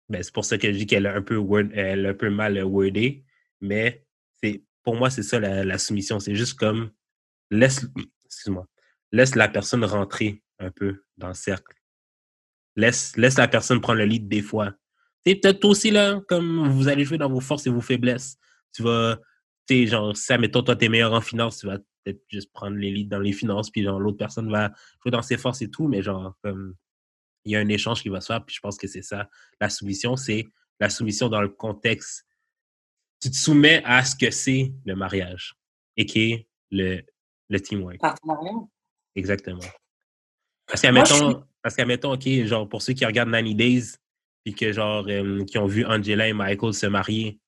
ben, 0.09 0.23
c'est 0.23 0.33
pour 0.33 0.45
ça 0.45 0.57
que 0.57 0.71
je 0.71 0.77
dis 0.77 0.87
qu'elle 0.87 1.07
a 1.07 1.15
un 1.15 1.21
peu 1.21 1.35
word, 1.37 1.69
elle 1.73 2.05
un 2.05 2.13
peu 2.13 2.29
mal 2.29 2.61
wordé, 2.63 3.25
mais 3.61 4.05
c'est 4.41 4.63
pour 4.83 4.95
moi 4.95 5.09
c'est 5.09 5.23
ça 5.23 5.39
la, 5.39 5.77
soumission. 5.77 6.19
C'est 6.19 6.35
juste 6.35 6.57
comme 6.57 6.91
laisse 7.51 7.85
excuse-moi 8.25 8.67
laisse 9.11 9.35
la 9.35 9.47
personne 9.47 9.83
rentrer 9.83 10.43
un 10.59 10.71
peu 10.71 11.03
dans 11.17 11.29
le 11.29 11.33
cercle. 11.33 11.75
Laisse, 12.75 13.15
laisse 13.17 13.37
la 13.37 13.47
personne 13.47 13.81
prendre 13.81 13.99
le 13.99 14.05
lead 14.05 14.27
des 14.27 14.41
fois. 14.41 14.73
C'est 15.25 15.35
peut-être 15.35 15.65
aussi 15.65 15.91
là, 15.91 16.21
comme 16.27 16.69
vous 16.69 16.87
allez 16.87 17.03
jouer 17.03 17.17
dans 17.17 17.29
vos 17.29 17.39
forces 17.39 17.67
et 17.67 17.69
vos 17.69 17.81
faiblesses. 17.81 18.37
Tu 18.73 18.83
vas 18.83 19.19
tu 19.67 19.75
sais, 19.75 19.87
genre, 19.87 20.15
si, 20.15 20.31
admettons, 20.31 20.63
toi, 20.63 20.77
t'es 20.77 20.87
meilleur 20.87 21.11
en 21.11 21.19
finance, 21.19 21.57
tu 21.57 21.67
vas 21.67 21.77
peut-être 21.77 22.23
juste 22.29 22.53
prendre 22.53 22.77
les 22.77 22.89
leads 22.89 23.09
dans 23.09 23.19
les 23.19 23.33
finances, 23.33 23.69
puis 23.69 23.83
genre, 23.83 23.99
l'autre 23.99 24.17
personne 24.17 24.49
va 24.49 24.71
jouer 25.03 25.11
dans 25.11 25.21
ses 25.21 25.35
forces 25.35 25.61
et 25.61 25.69
tout, 25.69 25.89
mais 25.89 26.01
genre, 26.01 26.35
comme, 26.41 26.75
il 27.47 27.51
y 27.51 27.55
a 27.55 27.59
un 27.59 27.69
échange 27.69 28.01
qui 28.01 28.09
va 28.09 28.21
se 28.21 28.27
faire, 28.27 28.43
puis 28.45 28.55
je 28.55 28.59
pense 28.59 28.77
que 28.77 28.87
c'est 28.87 29.01
ça. 29.01 29.29
La 29.59 29.69
soumission, 29.69 30.15
c'est 30.15 30.45
la 30.79 30.89
soumission 30.89 31.29
dans 31.29 31.41
le 31.41 31.49
contexte. 31.49 32.25
Tu 33.21 33.31
te 33.31 33.35
soumets 33.35 33.81
à 33.85 34.03
ce 34.03 34.15
que 34.15 34.29
c'est 34.29 34.73
le 34.85 34.95
mariage, 34.95 35.55
et 35.95 36.05
qui 36.05 36.31
est 36.31 36.47
le, 36.71 37.01
le 37.49 37.59
teamwork. 37.59 37.99
Partenariat. 37.99 38.67
Exactement. 39.15 39.59
Parce 40.67 40.81
qu'admettons, 40.81 41.43
parce 41.63 41.75
qu'admettons, 41.75 42.13
OK, 42.13 42.27
genre, 42.45 42.67
pour 42.67 42.81
ceux 42.81 42.93
qui 42.93 43.05
regardent 43.05 43.31
90 43.31 43.55
Days, 43.55 43.83
puis 44.43 44.53
que, 44.53 44.71
genre, 44.71 45.05
euh, 45.07 45.43
qui 45.45 45.57
ont 45.57 45.65
vu 45.65 45.85
Angela 45.85 46.27
et 46.27 46.33
Michael 46.33 46.73
se 46.73 46.85
marier, 46.85 47.39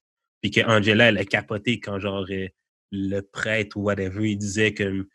puis 0.42 0.52
que 0.52 0.62
Angela, 0.62 1.10
elle 1.10 1.18
a 1.18 1.26
capoté 1.26 1.80
quand, 1.80 2.00
genre, 2.00 2.26
euh, 2.30 2.48
le 2.92 3.22
prêtre 3.22 3.78
ou 3.78 3.84
whatever, 3.84 4.32
il 4.32 4.38
disait 4.38 4.74
que, 4.74 5.08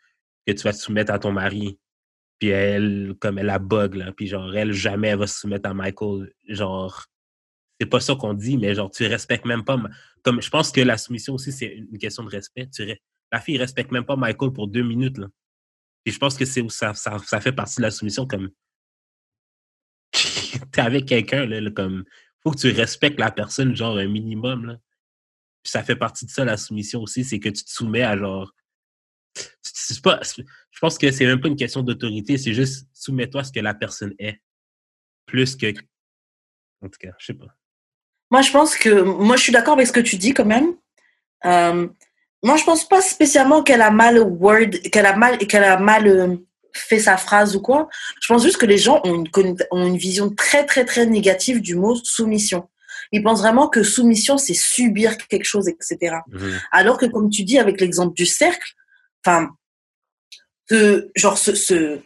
que 0.47 0.53
tu 0.53 0.63
vas 0.63 0.71
te 0.71 0.77
soumettre 0.77 1.11
à 1.11 1.19
ton 1.19 1.31
mari. 1.31 1.77
Elle, 2.47 3.15
comme 3.19 3.37
elle 3.37 3.49
a 3.49 3.59
bug, 3.59 3.95
là, 3.95 4.11
puis 4.11 4.27
genre, 4.27 4.55
elle, 4.55 4.73
jamais 4.73 5.09
elle 5.09 5.19
va 5.19 5.27
se 5.27 5.39
soumettre 5.39 5.69
à 5.69 5.73
Michael. 5.73 6.33
Genre, 6.47 7.05
c'est 7.79 7.87
pas 7.87 7.99
ça 7.99 8.15
qu'on 8.15 8.33
dit, 8.33 8.57
mais 8.57 8.73
genre, 8.75 8.89
tu 8.89 9.05
respectes 9.05 9.45
même 9.45 9.63
pas. 9.63 9.81
Comme, 10.23 10.41
je 10.41 10.49
pense 10.49 10.71
que 10.71 10.81
la 10.81 10.97
soumission 10.97 11.33
aussi, 11.33 11.51
c'est 11.51 11.67
une 11.67 11.97
question 11.97 12.23
de 12.23 12.29
respect. 12.29 12.69
La 13.31 13.41
fille 13.41 13.57
respecte 13.57 13.91
même 13.91 14.05
pas 14.05 14.15
Michael 14.15 14.51
pour 14.53 14.67
deux 14.67 14.83
minutes, 14.83 15.17
là. 15.17 15.27
Puis 16.03 16.13
je 16.13 16.19
pense 16.19 16.37
que 16.37 16.45
c'est 16.45 16.63
ça, 16.69 16.93
ça, 16.93 17.17
ça 17.19 17.41
fait 17.41 17.51
partie 17.51 17.77
de 17.77 17.81
la 17.81 17.91
soumission, 17.91 18.27
comme, 18.27 18.51
t'es 20.71 20.81
avec 20.81 21.05
quelqu'un, 21.05 21.45
là, 21.45 21.71
comme, 21.71 22.05
faut 22.43 22.51
que 22.51 22.59
tu 22.59 22.71
respectes 22.71 23.19
la 23.19 23.31
personne, 23.31 23.75
genre, 23.75 23.97
un 23.97 24.07
minimum, 24.07 24.65
là. 24.65 24.77
Puis 25.63 25.71
ça 25.71 25.83
fait 25.83 25.95
partie 25.95 26.25
de 26.25 26.31
ça, 26.31 26.45
la 26.45 26.57
soumission 26.57 27.01
aussi, 27.01 27.23
c'est 27.23 27.39
que 27.39 27.49
tu 27.49 27.63
te 27.63 27.71
soumets 27.71 28.03
à, 28.03 28.15
genre, 28.15 28.53
pas, 30.03 30.19
je 30.23 30.79
pense 30.79 30.97
que 30.97 31.11
c'est 31.11 31.25
même 31.25 31.41
pas 31.41 31.47
une 31.47 31.55
question 31.55 31.81
d'autorité, 31.81 32.37
c'est 32.37 32.53
juste 32.53 32.87
soumets-toi 32.93 33.41
à 33.41 33.43
ce 33.43 33.51
que 33.51 33.59
la 33.59 33.73
personne 33.73 34.13
est. 34.19 34.39
Plus 35.25 35.55
que. 35.55 35.67
En 36.81 36.89
tout 36.89 36.99
cas, 36.99 37.11
je 37.17 37.25
sais 37.27 37.33
pas. 37.33 37.47
Moi, 38.29 38.41
je 38.41 38.51
pense 38.51 38.75
que. 38.75 39.01
Moi, 39.01 39.37
je 39.37 39.41
suis 39.43 39.51
d'accord 39.51 39.73
avec 39.73 39.87
ce 39.87 39.91
que 39.91 39.99
tu 39.99 40.17
dis 40.17 40.33
quand 40.33 40.45
même. 40.45 40.75
Euh, 41.45 41.87
moi, 42.43 42.57
je 42.57 42.63
pense 42.63 42.87
pas 42.87 43.01
spécialement 43.01 43.63
qu'elle 43.63 43.81
a 43.81 43.91
mal 43.91 44.19
word, 44.19 44.69
qu'elle 44.91 45.05
a 45.05 45.15
mal, 45.15 45.37
qu'elle 45.39 45.63
a 45.63 45.79
mal 45.79 46.07
euh, 46.07 46.35
fait 46.73 46.99
sa 46.99 47.17
phrase 47.17 47.55
ou 47.55 47.61
quoi. 47.61 47.89
Je 48.21 48.27
pense 48.27 48.43
juste 48.43 48.57
que 48.57 48.65
les 48.65 48.77
gens 48.77 49.01
ont 49.03 49.23
une, 49.37 49.55
ont 49.71 49.87
une 49.87 49.97
vision 49.97 50.29
très, 50.29 50.65
très, 50.65 50.85
très 50.85 51.05
négative 51.05 51.61
du 51.61 51.75
mot 51.75 51.95
soumission. 51.95 52.69
Ils 53.11 53.23
pensent 53.23 53.39
vraiment 53.39 53.67
que 53.67 53.83
soumission, 53.83 54.37
c'est 54.37 54.53
subir 54.53 55.17
quelque 55.17 55.45
chose, 55.45 55.67
etc. 55.67 56.17
Mmh 56.27 56.39
Alors 56.71 56.97
que, 56.97 57.05
comme 57.05 57.29
tu 57.29 57.43
dis 57.43 57.57
avec 57.57 57.79
l'exemple 57.79 58.13
du 58.13 58.25
cercle, 58.25 58.75
enfin, 59.25 59.49
genre, 61.15 61.37
ce, 61.37 61.55
ce 61.55 61.99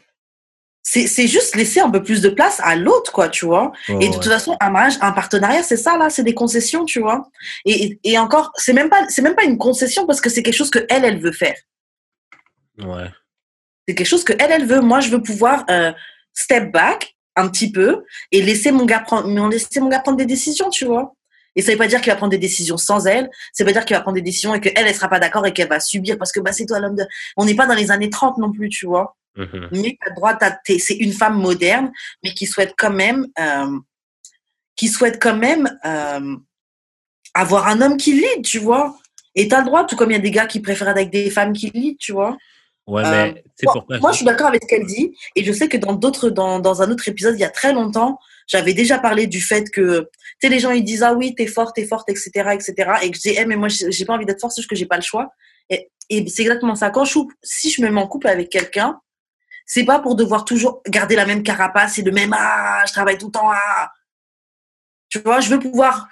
c'est 0.82 1.28
juste 1.28 1.56
laisser 1.56 1.80
un 1.82 1.90
peu 1.90 2.02
plus 2.02 2.22
de 2.22 2.30
place 2.30 2.60
à 2.64 2.76
l'autre, 2.76 3.12
quoi, 3.12 3.30
tu 3.30 3.46
vois. 3.46 3.72
et 3.90 4.10
de 4.10 4.14
toute 4.14 4.26
façon, 4.26 4.58
un 4.60 4.72
mariage, 4.72 4.98
un 5.02 5.12
partenariat, 5.12 5.62
c'est 5.62 5.78
ça, 5.78 5.98
là, 5.98 6.10
c'est 6.10 6.24
des 6.24 6.34
concessions, 6.34 6.84
tu 6.86 7.00
vois. 7.00 7.30
Et, 7.66 8.00
et 8.04 8.18
encore, 8.18 8.52
c'est 8.56 8.74
même 8.74 8.90
pas, 8.90 9.06
c'est 9.08 9.22
même 9.22 9.36
pas 9.36 9.44
une 9.44 9.58
concession 9.58 10.08
parce 10.08 10.20
que 10.20 10.30
c'est 10.30 10.42
quelque 10.42 10.56
chose 10.56 10.72
que 10.72 10.86
elle, 10.90 11.06
elle 11.06 11.20
veut 11.20 11.32
faire. 11.32 11.56
Ouais. 12.80 13.10
C'est 13.88 13.94
quelque 13.94 14.08
chose 14.08 14.24
que 14.24 14.34
elle, 14.40 14.52
elle 14.52 14.66
veut. 14.66 14.82
Moi, 14.82 15.00
je 15.00 15.10
veux 15.10 15.22
pouvoir 15.22 15.64
euh, 15.70 15.92
step 16.34 16.72
back 16.72 17.16
un 17.36 17.50
petit 17.50 17.72
peu 17.72 18.04
et 18.32 18.42
laisser 18.42 18.72
mon 18.72 18.86
gars 18.86 19.00
prendre, 19.00 19.50
laisser 19.50 19.80
mon 19.80 19.90
gars 19.90 20.00
prendre 20.00 20.18
des 20.18 20.26
décisions, 20.26 20.70
tu 20.70 20.86
vois. 20.86 21.14
Et 21.56 21.62
ça 21.62 21.72
veut 21.72 21.78
pas 21.78 21.88
dire 21.88 22.02
qu'il 22.02 22.12
va 22.12 22.16
prendre 22.16 22.32
des 22.32 22.38
décisions 22.38 22.78
sans 22.78 23.08
elle. 23.08 23.30
Ça 23.54 23.64
veut 23.64 23.68
pas 23.68 23.74
dire 23.74 23.86
qu'il 23.86 23.96
va 23.96 24.02
prendre 24.02 24.16
des 24.16 24.22
décisions 24.22 24.54
et 24.54 24.62
qu'elle, 24.62 24.74
elle 24.76 24.96
sera 24.96 25.10
pas 25.10 25.20
d'accord 25.20 25.46
et 25.46 25.54
qu'elle 25.54 25.68
va 25.68 25.80
subir 25.80 26.18
parce 26.18 26.32
que 26.32 26.40
bah, 26.40 26.52
c'est 26.52 26.66
toi 26.66 26.80
l'homme 26.80 26.96
de. 26.96 27.06
On 27.38 27.46
n'est 27.46 27.56
pas 27.56 27.66
dans 27.66 27.74
les 27.74 27.92
années 27.92 28.10
30 28.10 28.38
non 28.38 28.52
plus, 28.52 28.70
tu 28.70 28.86
vois. 28.86 29.16
Mm-hmm. 29.38 29.68
Mais 29.72 29.98
as 30.06 30.12
droit, 30.12 30.38
c'est 30.66 30.96
une 30.96 31.14
femme 31.14 31.40
moderne, 31.40 31.92
mais 32.24 32.34
qui 32.34 32.46
souhaite 32.46 32.74
quand 32.78 32.92
même, 32.92 33.28
euh, 33.40 33.80
qui 34.76 34.88
souhaite 34.88 35.22
quand 35.22 35.36
même 35.36 35.70
euh, 35.86 36.36
avoir 37.34 37.68
un 37.68 37.82
homme 37.82 37.98
qui 37.98 38.14
lead, 38.14 38.44
tu 38.44 38.60
vois. 38.60 38.98
Et 39.36 39.52
as 39.52 39.60
le 39.60 39.66
droit, 39.66 39.86
tout 39.86 39.96
comme 39.96 40.12
il 40.12 40.16
y 40.16 40.18
a 40.18 40.22
des 40.22 40.32
gars 40.32 40.48
qui 40.48 40.60
préfèrent 40.60 40.90
être 40.90 40.98
avec 40.98 41.12
des 41.12 41.30
femmes 41.30 41.54
qui 41.54 41.70
lead, 41.70 41.98
tu 41.98 42.12
vois. 42.12 42.38
Ouais, 42.88 43.04
mais 43.04 43.34
euh, 43.38 43.42
c'est 43.56 43.66
pourquoi. 43.66 44.00
Moi, 44.00 44.12
je 44.12 44.18
suis 44.18 44.26
d'accord 44.26 44.48
avec 44.48 44.64
ce 44.64 44.68
qu'elle 44.68 44.86
dit. 44.86 45.16
Et 45.36 45.44
je 45.44 45.52
sais 45.52 45.70
que 45.70 45.78
dans 45.78 45.94
d'autres, 45.94 46.30
dans, 46.30 46.60
dans 46.60 46.82
un 46.82 46.90
autre 46.90 47.08
épisode, 47.08 47.36
il 47.36 47.42
y 47.42 47.46
a 47.46 47.50
très 47.50 47.72
longtemps, 47.72 48.20
j'avais 48.50 48.74
déjà 48.74 48.98
parlé 48.98 49.28
du 49.28 49.40
fait 49.40 49.70
que, 49.70 50.02
tu 50.02 50.08
sais, 50.42 50.50
les 50.50 50.60
gens, 50.60 50.72
ils 50.72 50.84
disent, 50.84 51.04
ah 51.04 51.14
oui, 51.14 51.36
t'es 51.36 51.46
forte, 51.48 51.76
t'es 51.76 51.86
forte, 51.86 52.10
etc., 52.10 52.32
etc. 52.52 52.74
Et 53.04 53.12
que 53.12 53.16
je 53.16 53.22
dis, 53.22 53.36
eh, 53.38 53.46
mais 53.46 53.56
moi, 53.56 53.70
j'ai 53.70 54.06
pas 54.06 54.14
envie 54.14 54.26
d'être 54.26 54.42
forte, 54.42 54.54
c'est 54.54 54.62
juste 54.62 54.70
que 54.70 54.76
j'ai 54.76 54.88
pas 54.88 54.98
le 54.98 55.04
choix. 55.04 55.32
Et, 55.70 55.92
et 56.10 56.28
c'est 56.28 56.42
exactement 56.42 56.76
ça. 56.76 56.90
Quand 56.90 57.06
je, 57.06 57.20
si 57.44 57.70
je 57.70 57.82
me 57.84 57.90
mets 57.90 58.02
en 58.02 58.08
couple 58.08 58.28
avec 58.28 58.50
quelqu'un, 58.50 59.00
c'est 59.68 59.86
pas 59.86 60.00
pour 60.00 60.16
devoir 60.16 60.46
toujours 60.46 60.82
garder 60.88 61.16
la 61.16 61.28
même 61.28 61.44
carapace 61.44 62.00
et 62.00 62.02
le 62.02 62.12
même, 62.12 62.36
ah, 62.36 62.84
je 62.88 62.92
travaille 62.92 63.20
tout 63.20 63.28
le 63.28 63.32
temps, 63.32 63.52
ah. 63.52 63.92
Tu 65.10 65.20
vois, 65.20 65.40
je 65.40 65.50
veux 65.50 65.60
pouvoir 65.60 66.08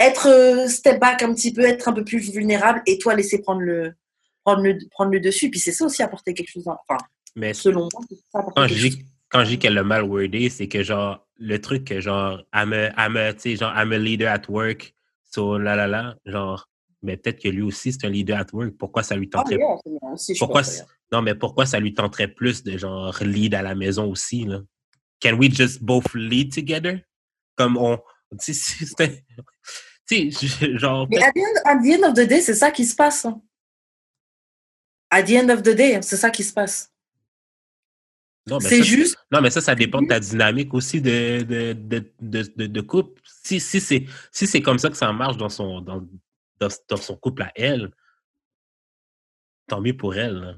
être 0.00 0.28
euh, 0.28 0.68
step 0.68 1.00
back 1.00 1.22
un 1.22 1.32
petit 1.32 1.52
peu, 1.52 1.62
être 1.62 1.88
un 1.88 1.92
peu 1.92 2.04
plus 2.04 2.18
vulnérable 2.30 2.82
et 2.86 2.98
toi 2.98 3.14
laisser 3.14 3.40
prendre 3.40 3.60
le, 3.60 3.94
prendre 4.44 4.62
le, 4.62 4.78
prendre 4.90 5.12
le 5.12 5.20
dessus. 5.20 5.50
Puis 5.50 5.60
c'est 5.60 5.72
ça 5.72 5.84
aussi 5.84 6.02
apporter 6.02 6.34
quelque 6.34 6.50
chose. 6.50 6.66
Enfin, 6.66 6.98
mais 7.36 7.54
selon 7.54 7.88
moi, 7.92 8.02
ça 8.32 8.44
quand 8.54 8.66
je, 8.66 8.74
dis, 8.74 9.04
quand 9.28 9.44
je 9.44 9.50
dis 9.50 9.58
qu'elle 9.58 9.78
a 9.78 9.84
mal 9.84 10.04
wordé, 10.04 10.48
c'est 10.50 10.68
que 10.68 10.82
genre, 10.82 11.26
le 11.36 11.60
truc 11.60 11.84
que 11.84 12.00
genre, 12.00 12.42
I'm 12.54 12.72
a, 12.72 12.90
I'm 12.96 13.34
tu 13.34 13.40
sais, 13.40 13.56
genre, 13.56 13.72
I'm 13.76 13.92
a 13.92 13.98
leader 13.98 14.28
at 14.28 14.48
work, 14.48 14.94
so 15.22 15.58
la 15.58 15.76
la 15.76 15.86
la, 15.86 16.16
genre, 16.24 16.68
mais 17.02 17.16
peut-être 17.16 17.40
que 17.40 17.48
lui 17.48 17.62
aussi 17.62 17.92
c'est 17.92 18.06
un 18.06 18.10
leader 18.10 18.38
at 18.38 18.46
work. 18.52 18.76
Pourquoi 18.78 19.02
ça 19.02 19.16
lui 19.16 19.28
ah, 19.34 19.38
tenterait 19.38 19.58
Pourquoi 20.38 20.62
Non, 21.12 21.22
mais 21.22 21.34
pourquoi 21.34 21.66
ça 21.66 21.78
lui 21.78 21.94
tenterait 21.94 22.28
plus 22.28 22.62
de 22.62 22.76
genre 22.76 23.16
lead 23.22 23.54
à 23.54 23.62
la 23.62 23.74
maison 23.74 24.10
aussi 24.10 24.44
là? 24.44 24.60
Can 25.20 25.34
we 25.34 25.52
just 25.52 25.82
both 25.82 26.14
lead 26.14 26.52
together? 26.52 27.00
Comme 27.56 27.76
on, 27.76 27.98
tu 28.40 28.54
sais, 28.54 29.24
genre. 30.78 31.06
Mais 31.10 31.22
at 31.22 31.32
the, 31.32 31.90
end, 31.92 32.08
of 32.08 32.14
the 32.14 32.26
day, 32.26 32.40
c'est 32.40 32.54
ça 32.54 32.70
qui 32.70 32.84
se 32.84 32.94
passe. 32.94 33.24
Hein. 33.24 33.40
At 35.10 35.24
the 35.24 35.32
end 35.32 35.48
of 35.50 35.62
the 35.62 35.74
day, 35.74 36.00
c'est 36.02 36.16
ça 36.16 36.30
qui 36.30 36.44
se 36.44 36.52
passe. 36.52 36.92
C'est 38.60 38.82
juste. 38.82 39.16
Non, 39.30 39.40
mais 39.40 39.50
ça, 39.50 39.60
ça 39.60 39.74
dépend 39.74 40.02
de 40.02 40.08
ta 40.08 40.20
dynamique 40.20 40.72
aussi 40.74 41.00
de, 41.00 41.42
de, 41.42 41.72
de, 42.20 42.66
de, 42.66 42.80
couple. 42.80 43.20
Si, 43.24 43.60
si 43.60 43.80
c'est 43.80 44.06
si 44.30 44.62
comme 44.62 44.78
ça 44.78 44.90
que 44.90 44.96
ça 44.96 45.12
marche 45.12 45.36
dans 45.36 45.48
son, 45.48 45.80
dans, 45.80 46.06
dans, 46.60 46.96
son 46.96 47.16
couple 47.16 47.42
à 47.42 47.52
elle, 47.54 47.90
tant 49.66 49.80
mieux 49.80 49.96
pour 49.96 50.14
elle. 50.14 50.54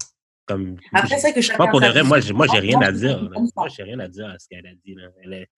Comme, 0.46 0.76
Après, 0.92 1.18
c'est 1.18 1.32
que 1.32 1.56
Moi, 1.56 1.68
pour 1.68 1.80
vrai, 1.80 2.02
moi, 2.02 2.20
j'ai, 2.20 2.32
moi, 2.32 2.46
j'ai 2.52 2.58
rien 2.58 2.80
à 2.80 2.92
dire. 2.92 3.30
Moi, 3.54 3.68
j'ai 3.68 3.82
rien 3.82 3.98
à 4.00 4.08
dire 4.08 4.26
à 4.26 4.38
ce 4.38 4.48
qu'elle 4.48 4.66
a 4.66 4.74
dit. 4.84 4.94
Là. 4.94 5.08
Elle 5.22 5.32
est, 5.32 5.48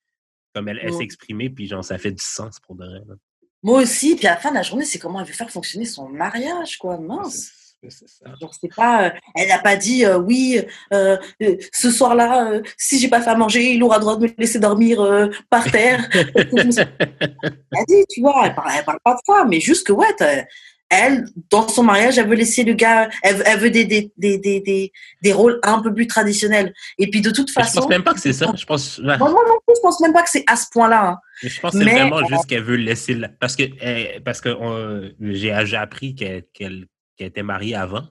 comme 0.54 0.68
elle, 0.68 0.80
elle 0.82 0.92
s'est 0.92 1.04
exprimée, 1.04 1.50
puis 1.50 1.66
genre, 1.66 1.84
ça 1.84 1.98
fait 1.98 2.12
du 2.12 2.22
sens 2.22 2.60
pour 2.60 2.76
de 2.76 2.84
vrai. 2.84 3.00
Moi 3.62 3.82
aussi, 3.82 4.16
puis 4.16 4.26
à 4.26 4.34
la 4.34 4.36
fin 4.38 4.50
de 4.50 4.56
la 4.56 4.62
journée, 4.62 4.84
c'est 4.84 4.98
comment 4.98 5.20
elle 5.20 5.26
veut 5.26 5.32
faire 5.32 5.50
fonctionner 5.50 5.84
son 5.84 6.08
mariage, 6.08 6.78
quoi. 6.78 6.98
Mince 6.98 7.61
c'est 7.90 8.74
pas, 8.74 9.06
euh, 9.06 9.10
elle 9.34 9.48
n'a 9.48 9.58
pas 9.58 9.76
dit 9.76 10.04
euh, 10.04 10.18
oui, 10.18 10.60
euh, 10.92 11.16
ce 11.72 11.90
soir-là, 11.90 12.60
si 12.76 12.98
j'ai 12.98 13.08
pas 13.08 13.20
fait 13.20 13.30
à 13.30 13.34
manger, 13.34 13.72
il 13.72 13.82
aura 13.82 13.98
droit 13.98 14.16
de 14.16 14.22
me 14.22 14.30
laisser 14.38 14.58
dormir 14.58 15.30
par 15.50 15.70
terre. 15.70 16.08
elle 16.14 16.48
a 16.48 17.84
dit, 17.88 18.04
tu 18.10 18.20
vois, 18.20 18.42
elle 18.46 18.54
parle, 18.54 18.70
parle 18.84 18.98
pas 19.04 19.14
de 19.14 19.20
ça, 19.26 19.44
mais 19.48 19.60
juste 19.60 19.86
que 19.86 19.92
ouais, 19.92 20.06
elle, 20.90 21.24
dans 21.50 21.66
son 21.68 21.82
mariage, 21.82 22.18
elle 22.18 22.28
veut 22.28 22.34
laisser 22.34 22.64
le 22.64 22.74
gars, 22.74 23.08
elle, 23.22 23.42
elle 23.46 23.58
veut 23.58 23.70
des, 23.70 23.86
des, 23.86 24.12
des, 24.18 24.38
des, 24.38 24.92
des, 25.22 25.32
rôles 25.32 25.58
un 25.62 25.80
peu 25.80 25.92
plus 25.92 26.06
traditionnels. 26.06 26.74
Et 26.98 27.08
puis 27.08 27.22
de 27.22 27.30
toute 27.30 27.50
façon. 27.50 27.70
Je 27.72 27.80
pense 27.80 27.88
même 27.88 28.04
pas 28.04 28.12
que 28.12 28.20
c'est 28.20 28.34
ça. 28.34 28.52
Je 28.54 28.64
pense. 28.66 28.98
Moi, 28.98 29.16
non 29.16 29.58
plus, 29.66 29.74
je 29.74 29.80
pense 29.80 30.00
même 30.00 30.12
pas 30.12 30.22
que 30.22 30.28
c'est 30.30 30.44
à 30.46 30.56
ce 30.56 30.66
point-là. 30.70 31.08
Hein. 31.08 31.18
Je 31.42 31.60
pense 31.60 31.72
que 31.72 31.78
c'est 31.78 31.84
vraiment 31.84 32.26
juste 32.26 32.46
qu'elle 32.46 32.62
veut 32.62 32.76
laisser. 32.76 33.16
Parce 33.40 33.56
que, 33.56 33.62
eh, 33.80 34.20
parce 34.20 34.42
que 34.42 35.14
j'ai 35.20 35.76
appris 35.76 36.14
qu'elle 36.14 36.86
qu'elle 37.22 37.30
était 37.30 37.42
mariée 37.42 37.74
avant. 37.74 38.08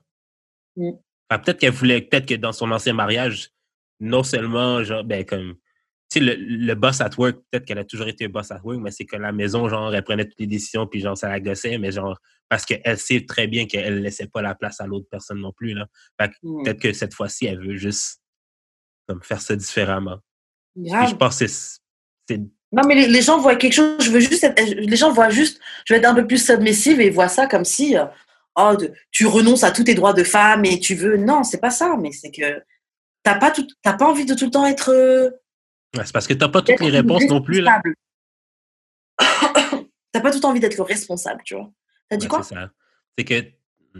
Mmh. 0.77 0.91
peut-être 1.29 1.59
qu'elle 1.59 1.73
voulait, 1.73 2.01
peut-être 2.01 2.25
que 2.25 2.35
dans 2.35 2.53
son 2.53 2.71
ancien 2.71 2.93
mariage, 2.93 3.51
non 3.99 4.23
seulement, 4.23 4.83
genre, 4.83 5.03
ben, 5.03 5.25
comme, 5.25 5.55
tu 6.09 6.19
sais, 6.19 6.19
le, 6.19 6.35
le, 6.35 6.75
boss 6.75 7.01
at 7.01 7.11
work, 7.17 7.37
peut-être 7.51 7.65
qu'elle 7.65 7.77
a 7.77 7.83
toujours 7.83 8.07
été 8.07 8.27
boss 8.27 8.51
at 8.51 8.61
work, 8.63 8.79
mais 8.79 8.91
c'est 8.91 9.05
que 9.05 9.17
la 9.17 9.31
maison, 9.31 9.67
genre, 9.67 9.93
elle 9.93 10.03
prenait 10.03 10.25
toutes 10.25 10.39
les 10.39 10.47
décisions, 10.47 10.87
puis 10.87 11.01
genre, 11.01 11.17
ça 11.17 11.29
la 11.29 11.39
gossait, 11.39 11.77
mais 11.77 11.91
genre, 11.91 12.17
parce 12.49 12.65
qu'elle 12.65 12.97
sait 12.97 13.25
très 13.25 13.47
bien 13.47 13.65
qu'elle 13.65 13.95
ne 13.95 13.99
laissait 13.99 14.27
pas 14.27 14.41
la 14.41 14.55
place 14.55 14.79
à 14.79 14.87
l'autre 14.87 15.07
personne 15.09 15.39
non 15.39 15.51
plus, 15.51 15.73
là. 15.73 15.87
Mmh. 16.43 16.63
peut-être 16.63 16.79
que 16.79 16.93
cette 16.93 17.13
fois-ci, 17.13 17.45
elle 17.45 17.59
veut 17.59 17.75
juste, 17.75 18.21
comme, 19.07 19.21
faire 19.21 19.41
ça 19.41 19.55
différemment. 19.55 20.19
je 20.75 21.15
pense 21.15 21.39
que 21.39 21.47
c'est 21.47 22.41
non, 22.73 22.83
mais 22.87 22.95
les, 22.95 23.21
gens 23.21 23.37
voient 23.37 23.57
quelque 23.57 23.73
chose, 23.73 24.01
je 24.01 24.09
veux 24.09 24.21
juste 24.21 24.47
les 24.57 24.95
gens 24.95 25.11
voient 25.11 25.29
juste, 25.29 25.59
je 25.85 25.93
vais 25.93 25.99
être 25.99 26.05
un 26.05 26.15
peu 26.15 26.25
plus 26.25 26.43
submissive 26.43 27.01
et 27.01 27.07
ils 27.07 27.11
voient 27.11 27.27
ça 27.27 27.45
comme 27.45 27.65
si, 27.65 27.97
oh, 28.55 28.75
tu 29.11 29.25
renonces 29.25 29.63
à 29.63 29.71
tous 29.71 29.83
tes 29.83 29.95
droits 29.95 30.13
de 30.13 30.23
femme 30.23 30.65
et 30.65 30.79
tu 30.79 30.95
veux. 30.95 31.17
Non, 31.17 31.43
c'est 31.43 31.59
pas 31.59 31.69
ça, 31.69 31.95
mais 31.99 32.11
c'est 32.11 32.31
que 32.31 32.63
t'as 33.23 33.35
pas, 33.35 33.51
tout, 33.51 33.67
pas 33.83 33.97
envie 34.01 34.25
de 34.25 34.33
tout 34.33 34.45
le 34.45 34.51
temps 34.51 34.65
être. 34.65 34.91
Euh, 34.91 35.29
c'est 35.95 36.13
parce 36.13 36.27
que 36.27 36.33
t'as 36.33 36.49
pas 36.49 36.61
toutes 36.61 36.79
les 36.79 36.89
réponses 36.89 37.25
non 37.25 37.41
plus. 37.41 37.61
Là. 37.61 37.81
t'as 40.11 40.21
pas 40.21 40.31
tout 40.31 40.45
envie 40.45 40.59
d'être 40.59 40.77
le 40.77 40.83
responsable, 40.83 41.41
tu 41.43 41.55
vois. 41.55 41.71
T'as 42.09 42.17
dit 42.17 42.27
quoi? 42.27 42.43
C'est 42.43 42.55
ça. 42.55 42.71
C'est 43.17 43.25
que. 43.25 43.43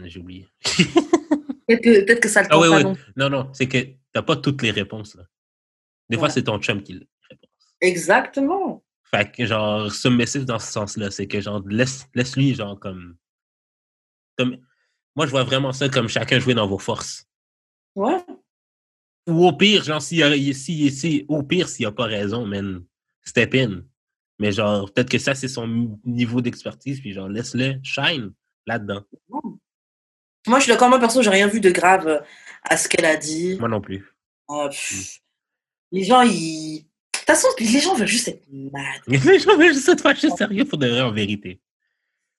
J'ai 0.04 0.20
oublié. 0.20 0.48
peut-être 1.68 2.20
que, 2.20 2.28
ça 2.28 2.42
le 2.42 2.48
ah, 2.50 2.58
oui, 2.58 2.68
oui. 2.68 2.82
non. 2.82 2.96
Non, 3.16 3.28
non, 3.28 3.50
c'est 3.52 3.68
que 3.68 3.76
t'as 4.12 4.22
pas 4.22 4.36
toutes 4.36 4.62
les 4.62 4.70
réponses. 4.70 5.14
Là. 5.16 5.24
Des 6.08 6.16
fois, 6.16 6.30
c'est 6.30 6.44
ton 6.44 6.58
chum 6.58 6.82
qui 6.82 6.94
répond. 6.94 7.48
Exactement. 7.80 8.82
Fait 9.04 9.30
que, 9.30 9.44
genre, 9.44 9.92
submissif 9.92 10.46
dans 10.46 10.58
ce 10.58 10.72
sens-là, 10.72 11.10
c'est 11.10 11.26
que, 11.26 11.40
genre, 11.42 11.62
laisse, 11.68 12.06
laisse-lui, 12.14 12.54
genre, 12.54 12.80
comme 12.80 13.16
moi, 15.14 15.26
je 15.26 15.30
vois 15.30 15.44
vraiment 15.44 15.72
ça 15.72 15.88
comme 15.88 16.08
chacun 16.08 16.38
jouer 16.38 16.54
dans 16.54 16.66
vos 16.66 16.78
forces. 16.78 17.26
Ouais. 17.94 18.24
Ou 19.28 19.46
au 19.46 19.52
pire, 19.52 19.84
genre, 19.84 20.02
si, 20.02 20.22
si, 20.54 20.90
si, 20.90 21.24
au 21.28 21.42
pire, 21.42 21.68
s'il 21.68 21.86
a 21.86 21.92
pas 21.92 22.06
raison, 22.06 22.46
man, 22.46 22.82
step 23.24 23.54
in. 23.54 23.82
Mais 24.38 24.50
genre, 24.52 24.90
peut-être 24.92 25.10
que 25.10 25.18
ça, 25.18 25.34
c'est 25.34 25.48
son 25.48 25.98
niveau 26.04 26.40
d'expertise, 26.40 27.00
puis 27.00 27.12
genre, 27.12 27.28
laisse-le 27.28 27.78
shine 27.82 28.32
là-dedans. 28.66 29.02
Moi, 30.46 30.58
je 30.58 30.64
suis 30.64 30.72
d'accord, 30.72 30.88
moi, 30.88 30.98
perso, 30.98 31.22
j'ai 31.22 31.30
rien 31.30 31.46
vu 31.46 31.60
de 31.60 31.70
grave 31.70 32.08
euh, 32.08 32.18
à 32.64 32.76
ce 32.76 32.88
qu'elle 32.88 33.04
a 33.04 33.16
dit. 33.16 33.56
Moi 33.58 33.68
non 33.68 33.80
plus. 33.80 34.04
Euh, 34.50 34.68
pff, 34.68 35.20
Les 35.92 36.04
gens, 36.04 36.22
ils. 36.22 36.80
De 36.80 37.18
toute 37.18 37.26
façon, 37.26 37.48
les 37.60 37.78
gens 37.78 37.94
veulent 37.94 38.08
juste 38.08 38.26
être 38.26 38.44
mad. 38.50 39.00
Les 39.06 39.38
gens 39.38 39.56
veulent 39.56 39.72
juste 39.72 39.88
être 39.88 40.00
fâchés 40.00 40.30
sérieux 40.30 40.64
pour 40.64 40.78
de 40.78 40.88
vrai, 40.88 41.02
en 41.02 41.12
vérité. 41.12 41.60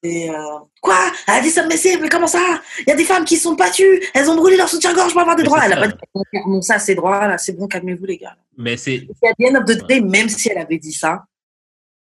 Et 0.05 0.29
euh, 0.29 0.35
Quoi? 0.81 0.97
Elle 1.27 1.33
a 1.35 1.41
dit 1.41 1.49
ça, 1.49 1.65
mais 1.65 2.09
comment 2.09 2.27
ça? 2.27 2.61
Il 2.79 2.89
y 2.89 2.91
a 2.91 2.95
des 2.95 3.05
femmes 3.05 3.23
qui 3.23 3.37
sont 3.37 3.53
battues, 3.55 4.03
elles 4.13 4.29
ont 4.29 4.35
brûlé 4.35 4.57
leur 4.57 4.67
soutien-gorge 4.67 5.13
pour 5.13 5.21
avoir 5.21 5.35
des 5.37 5.43
Mais 5.43 5.47
droits. 5.47 5.61
Elle 5.65 5.71
a 5.73 5.75
ça. 5.75 5.81
pas 5.81 5.87
dit 5.87 6.39
non, 6.45 6.61
ça, 6.61 6.77
c'est 6.77 6.95
droit, 6.95 7.25
là, 7.27 7.37
c'est 7.37 7.53
bon, 7.53 7.67
calmez-vous, 7.67 8.05
les 8.05 8.17
gars. 8.17 8.35
Mais 8.57 8.75
c'est. 8.75 8.95
Et 8.95 9.07
à 9.27 9.31
the 9.33 9.51
end 9.51 9.55
of 9.61 9.65
the 9.65 9.87
day, 9.87 10.01
même 10.01 10.27
si 10.27 10.49
elle 10.49 10.57
avait 10.57 10.77
dit 10.77 10.91
ça, 10.91 11.23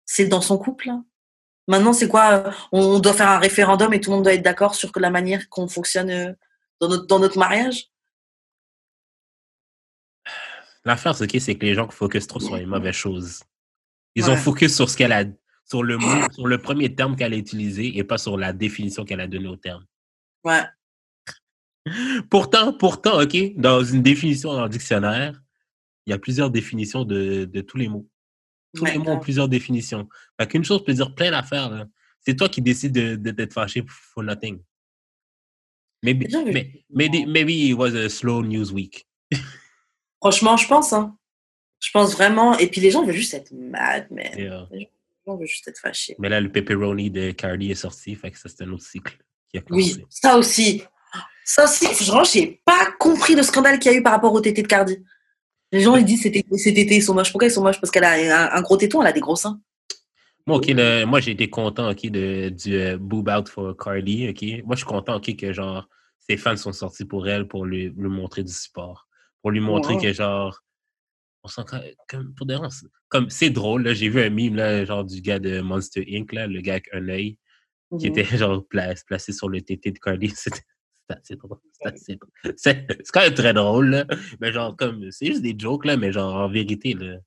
c'est 0.06 0.26
dans 0.28 0.42
son 0.42 0.58
couple. 0.58 0.88
là. 0.88 1.02
Maintenant, 1.68 1.94
c'est 1.94 2.08
quoi 2.10 2.54
On 2.72 3.00
doit 3.00 3.14
faire 3.14 3.30
un 3.30 3.40
référendum 3.40 3.92
et 3.94 4.02
tout 4.02 4.12
le 4.12 4.18
monde 4.18 4.26
doit 4.26 4.34
être 4.34 4.44
d'accord 4.44 4.76
sur 4.76 4.92
la 4.98 5.10
manière 5.10 5.48
qu'on 5.50 5.68
fonctionne 5.68 6.10
euh, 6.12 6.32
dans 6.82 6.90
notre, 6.90 7.06
dans 7.08 7.18
notre 7.20 7.40
mariage? 7.40 7.88
L'affaire, 10.84 11.16
c'est 11.16 11.28
que 11.28 11.40
c'est 11.40 11.56
que 11.56 11.66
les 11.66 11.74
gens 11.74 11.90
focusent 11.90 12.28
trop 12.28 12.40
sur 12.40 12.56
les 12.56 12.66
mauvaises 12.66 12.94
choses. 12.94 13.42
Ils 14.14 14.30
ont 14.30 14.34
Ouais. 14.34 14.38
focus 14.38 14.76
sur 14.76 14.90
ce 14.90 14.96
qu'elle 14.98 15.12
a, 15.12 15.24
sur 15.66 15.84
le 15.84 15.98
mot, 15.98 16.32
sur 16.32 16.48
le 16.48 16.58
premier 16.58 16.94
terme 16.94 17.16
qu'elle 17.16 17.34
a 17.34 17.38
utilisé 17.38 17.98
et 17.98 18.04
pas 18.04 18.18
sur 18.18 18.38
la 18.38 18.54
définition 18.54 19.04
qu'elle 19.04 19.22
a 19.22 19.28
donnée 19.28 19.48
au 19.48 19.56
terme. 19.56 19.86
Ouais. 20.44 20.64
Pourtant, 22.30 22.74
pourtant, 22.74 23.22
OK, 23.22 23.36
dans 23.56 23.84
une 23.84 24.02
définition 24.02 24.54
dans 24.54 24.64
le 24.64 24.70
dictionnaire, 24.70 25.42
il 26.06 26.12
y 26.12 26.14
a 26.14 26.20
plusieurs 26.20 26.50
définitions 26.50 27.04
de, 27.04 27.46
de 27.46 27.62
tous 27.62 27.78
les 27.78 27.88
mots. 27.88 28.08
Tous 28.74 28.84
Ouais, 28.84 28.94
les 28.94 28.98
mots 28.98 29.12
ont 29.12 29.20
plusieurs 29.20 29.48
définitions. 29.48 30.08
Fait 30.40 30.48
qu'une 30.48 30.64
chose 30.64 30.84
peut 30.84 30.94
dire 30.94 31.14
plein 31.16 31.32
d'affaires. 31.32 31.86
C'est 32.22 32.36
toi 32.36 32.50
qui 32.50 32.62
décides 32.62 32.94
de, 32.94 33.16
de, 33.16 33.32
d'être 33.32 33.54
fâché 33.54 33.84
for 33.88 34.24
nothing. 34.24 34.60
Maybe, 36.04 36.28
maybe, 36.90 37.26
maybe 37.28 37.70
it 37.70 37.74
was 37.74 37.96
a 37.96 38.10
slow 38.10 38.44
news 38.44 38.72
week. 38.72 39.08
Franchement, 40.20 40.58
je 40.58 40.68
pense. 40.68 40.94
Hein. 40.94 41.18
Je 41.80 41.90
pense 41.92 42.14
vraiment. 42.14 42.58
Et 42.58 42.68
puis 42.68 42.82
les 42.82 42.92
gens 42.92 43.04
veulent 43.04 43.16
juste 43.16 43.34
être 43.34 43.52
mad, 43.52 44.10
man. 44.12 44.26
Et, 44.38 44.50
Les 44.72 44.82
gens 44.82 44.90
veulent 45.28 45.48
juste 45.48 45.68
être 45.68 45.80
fâchés. 45.80 46.16
mais 46.20 46.30
là, 46.30 46.40
le 46.40 46.52
pepperoni 46.52 47.10
de 47.10 47.32
Cardi 47.32 47.72
est 47.72 47.76
sorti. 47.76 48.16
Fait 48.16 48.30
que 48.32 48.38
ça, 48.38 48.48
c'est 48.50 48.64
un 48.64 48.72
autre 48.72 48.84
cycle 48.86 49.18
qui 49.50 49.58
a 49.58 49.62
commencé. 49.62 49.96
Oui, 49.98 50.06
ça 50.10 50.38
aussi. 50.38 50.84
Ça 51.44 51.64
aussi, 51.64 51.86
franchement, 51.86 52.24
j'ai 52.24 52.62
pas 52.66 52.88
compris 53.00 53.36
le 53.36 53.44
scandale 53.44 53.80
qu'il 53.80 53.92
y 53.92 53.96
a 53.96 53.98
eu 53.98 54.04
par 54.04 54.14
rapport 54.14 54.34
au 54.34 54.42
tété 54.42 54.62
de 54.62 54.68
Cardi. 54.68 54.98
Les 55.72 55.82
gens, 55.82 55.96
ils 55.96 56.06
disent 56.06 56.24
que 56.24 56.58
ces 56.58 56.74
tétés, 56.74 56.96
ils 56.98 57.04
sont 57.04 57.14
moches. 57.14 57.32
Pourquoi 57.32 57.48
ils 57.48 57.52
sont 57.52 57.62
moches? 57.64 57.80
Parce 57.80 57.92
qu'elle 57.92 58.04
a 58.04 58.56
un, 58.56 58.62
gros 58.62 58.78
téton, 58.78 59.02
elle 59.02 59.08
a 59.08 59.12
des 59.12 59.20
gros 59.20 59.36
seins. 59.36 59.60
Moi, 60.48 60.58
ok, 60.58 60.68
le- 60.68 61.06
moi 61.06 61.20
j'ai 61.20 61.32
été 61.32 61.50
content 61.50 61.90
ok, 61.90 62.06
de, 62.08 62.50
du 62.50 62.76
euh, 62.76 62.98
Boob 62.98 63.30
Out 63.30 63.50
for 63.50 63.76
Cardi. 63.76 64.30
ok. 64.30 64.64
Moi, 64.66 64.76
je 64.76 64.78
suis 64.78 64.86
content 64.86 65.16
ok, 65.16 65.36
que 65.36 65.52
genre 65.54 65.88
ses 66.20 66.38
fans 66.38 66.56
sont 66.56 66.72
sortis 66.74 67.06
pour 67.06 67.28
elle 67.28 67.48
pour 67.48 67.66
lui, 67.66 67.90
lui 67.98 68.10
montrer 68.10 68.44
du 68.44 68.52
support. 68.54 69.08
Pour 69.42 69.52
lui 69.52 69.60
montrer 69.60 69.98
que 69.98 70.12
genre. 70.14 70.62
On 71.46 71.48
sent 71.48 71.62
quand- 71.68 71.82
comme 72.10 72.34
pour 72.34 72.48
des 72.48 72.58
Comme 73.08 73.30
c'est 73.30 73.52
drôle, 73.52 73.84
là, 73.84 73.94
j'ai 73.94 74.10
vu 74.10 74.20
un 74.20 74.32
meme 74.32 74.56
là, 74.56 74.84
genre 74.84 75.06
du 75.06 75.22
gars 75.22 75.38
de 75.38 75.62
Monster 75.62 76.04
Inc., 76.10 76.34
là, 76.34 76.48
le 76.48 76.60
gars 76.60 76.74
avec 76.74 76.90
un 76.92 77.08
œil, 77.08 77.38
qui 78.00 78.08
était 78.08 78.24
genre 78.50 78.66
pla- 78.68 78.96
placé 79.06 79.32
sur 79.32 79.48
le 79.48 79.62
TT 79.62 79.92
de 79.92 80.00
Cardi. 80.00 80.30
C'était 80.36 80.64
assez 81.08 81.36
drôle. 81.36 81.60
C'est 82.58 82.88
quand 83.14 83.22
même 83.22 83.34
très 83.36 83.54
drôle, 83.54 83.90
là. 83.92 84.06
Mais 84.42 84.52
genre, 84.52 84.76
comme, 84.76 85.12
c'est 85.12 85.28
juste 85.28 85.44
des 85.44 85.56
jokes, 85.56 85.86
là, 85.86 85.98
mais 85.98 86.12
genre, 86.12 86.34
en 86.34 86.50
vérité, 86.50 86.96
là. 86.96 87.18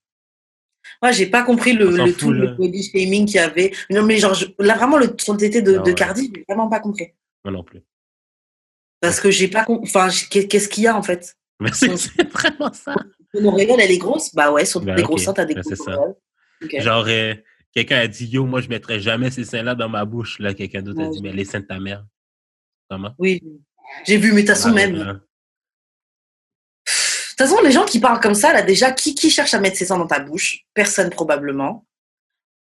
Moi, 1.01 1.13
j'ai 1.13 1.27
pas 1.27 1.45
compris 1.45 1.75
le, 1.75 1.89
fout, 1.89 2.17
tout, 2.19 2.33
là. 2.33 2.47
le 2.51 2.55
body 2.57 2.83
shaming 2.83 3.25
qu'il 3.25 3.37
y 3.37 3.39
avait. 3.39 3.73
Non, 3.89 4.05
mais 4.05 4.19
genre, 4.19 4.35
je- 4.35 4.47
là, 4.59 4.75
vraiment, 4.77 4.99
le, 4.99 5.07
le 5.07 5.37
tété 5.37 5.63
de, 5.63 5.75
de 5.75 5.79
ouais. 5.79 5.95
Cardi, 5.95 6.29
j'ai 6.35 6.45
vraiment 6.49 6.69
pas 6.69 6.81
compris. 6.81 7.13
Moi 7.45 7.53
non 7.53 7.63
plus. 7.63 7.85
Parce 9.01 9.21
que 9.21 9.31
j'ai 9.31 9.47
pas 9.47 9.65
compris. 9.65 9.89
Enfin, 9.89 10.09
qu'est-ce 10.29 10.69
qu'il 10.69 10.83
y 10.83 10.87
a, 10.89 10.97
en 10.97 11.05
fait? 11.05 11.37
Mais 11.61 11.71
c'est 11.73 11.87
vraiment 12.33 12.73
ça. 12.73 12.97
Auréole, 13.35 13.81
elle 13.81 13.91
est 13.91 13.99
grosse? 13.99 14.35
Bah 14.35 14.51
ouais, 14.51 14.65
sur 14.65 14.81
Ben, 14.81 14.97
tes 14.97 15.03
ok. 15.03 15.09
gros 15.09 15.19
seins, 15.19 15.33
t'as 15.35 15.45
des 15.45 15.55
Ben, 15.55 15.61
gros 15.61 15.71
c'est 15.71 15.77
ça. 15.77 15.97
auréoles. 15.99 16.15
Ok. 16.65 16.81
Genre, 16.81 17.05
euh, 17.09 17.35
quelqu'un 17.75 17.99
a 18.01 18.07
dit 18.09 18.27
Yo, 18.27 18.45
moi, 18.47 18.61
je 18.61 18.69
mettrais 18.69 19.01
jamais 19.01 19.31
ces 19.31 19.45
seins-là 19.45 19.75
dans 19.75 19.89
ma 19.89 20.05
bouche. 20.05 20.39
Là, 20.39 20.55
quelqu'un 20.55 20.83
d'autre 20.83 21.03
a 21.03 21.09
dit 21.09 21.21
Mais 21.23 21.33
les 21.33 21.45
seins 21.45 21.61
de 21.61 21.67
ta 21.67 21.79
mère. 21.79 22.05
Comment? 22.91 23.15
Oui, 23.19 23.43
j'ai 24.07 24.17
vu, 24.17 24.33
mais 24.33 24.43
de 24.43 24.47
toute 24.49 24.57
façon, 24.57 24.73
même. 24.73 24.95
De 24.95 25.21
toute 27.45 27.47
façon, 27.49 27.63
les 27.63 27.71
gens 27.71 27.85
qui 27.85 28.01
parlent 28.01 28.21
comme 28.21 28.35
ça, 28.35 28.53
là, 28.53 28.63
déjà, 28.63 28.91
qui, 28.91 29.15
qui 29.15 29.31
cherche 29.31 29.55
à 29.55 29.61
mettre 29.61 29.77
ses 29.77 29.85
seins 29.87 29.99
dans 29.99 30.07
ta 30.07 30.19
bouche? 30.19 30.65
Personne, 30.75 31.11
probablement. 31.11 31.87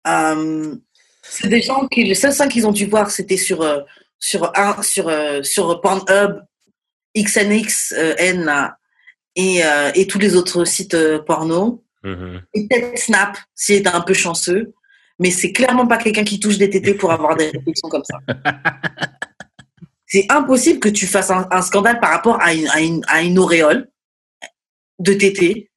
Euh, 0.05 0.75
c'est 1.23 1.47
des 1.47 1.61
gens 1.61 1.87
qui, 1.87 2.03
le 2.05 2.13
seul 2.13 2.31
sein 2.31 2.47
qu'ils 2.47 2.67
ont 2.67 2.71
dû 2.71 2.85
voir, 2.85 3.09
c'était 3.09 3.37
sur, 3.37 3.61
euh, 3.61 3.81
sur, 4.19 4.51
un, 4.57 4.81
sur, 4.83 5.07
euh, 5.07 5.41
sur 5.43 5.81
Pornhub, 5.81 6.41
XNX, 7.17 7.93
N, 8.17 8.43
là, 8.45 8.77
et, 9.37 9.63
euh, 9.63 9.91
et 9.95 10.05
tous 10.07 10.19
les 10.19 10.35
autres 10.35 10.65
sites 10.65 10.93
euh, 10.95 11.19
porno. 11.19 11.85
Mhm. 12.03 12.41
Et 12.53 12.67
peut-être 12.67 12.97
Snap, 12.99 13.37
s'il 13.55 13.75
était 13.75 13.87
un 13.89 14.01
peu 14.01 14.13
chanceux. 14.13 14.73
Mais 15.19 15.31
c'est 15.31 15.51
clairement 15.53 15.87
pas 15.87 15.97
quelqu'un 15.97 16.23
qui 16.25 16.39
touche 16.39 16.57
des 16.57 16.69
tétés 16.69 16.93
pour 16.93 17.11
avoir 17.11 17.35
des 17.37 17.47
réflexions 17.51 17.87
comme 17.89 18.03
ça. 18.03 18.17
C'est 20.05 20.25
impossible 20.29 20.79
que 20.79 20.89
tu 20.89 21.07
fasses 21.07 21.31
un, 21.31 21.47
un 21.51 21.61
scandale 21.61 21.99
par 21.99 22.11
rapport 22.11 22.39
à 22.41 22.53
une, 22.53 22.67
à, 22.67 22.81
une, 22.81 23.01
à 23.07 23.21
une 23.21 23.39
auréole 23.39 23.89
de 24.99 25.13
tété, 25.13 25.69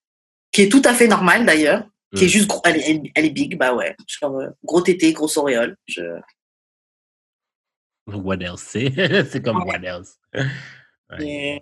qui 0.52 0.62
est 0.62 0.68
tout 0.68 0.82
à 0.84 0.94
fait 0.94 1.06
normale 1.08 1.44
d'ailleurs, 1.46 1.84
qui 2.16 2.24
est 2.24 2.26
Mm. 2.26 2.30
juste 2.30 2.46
gros, 2.48 2.60
elle, 2.64 2.76
est- 2.76 2.90
elle, 2.90 3.02
elle 3.14 3.24
est 3.26 3.30
big, 3.30 3.56
bah 3.56 3.72
ouais. 3.74 3.94
Genre, 4.06 4.36
euh, 4.40 4.48
gros 4.64 4.80
tété, 4.82 5.12
grosse 5.12 5.36
auréole. 5.36 5.76
Je... 5.86 6.02
What 8.06 8.40
else? 8.40 8.62
C'est 9.30 9.42
comme 9.42 9.62
what 9.64 9.82
else? 9.84 10.18
Ouais. 11.18 11.60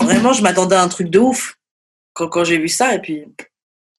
Vraiment, 0.00 0.32
je 0.32 0.42
m'attendais 0.42 0.76
à 0.76 0.82
un 0.82 0.88
truc 0.88 1.08
de 1.10 1.18
ouf 1.18 1.56
quand, 2.12 2.28
quand 2.28 2.44
j'ai 2.44 2.58
vu 2.58 2.68
ça. 2.68 2.94
Et 2.94 3.00
puis, 3.00 3.24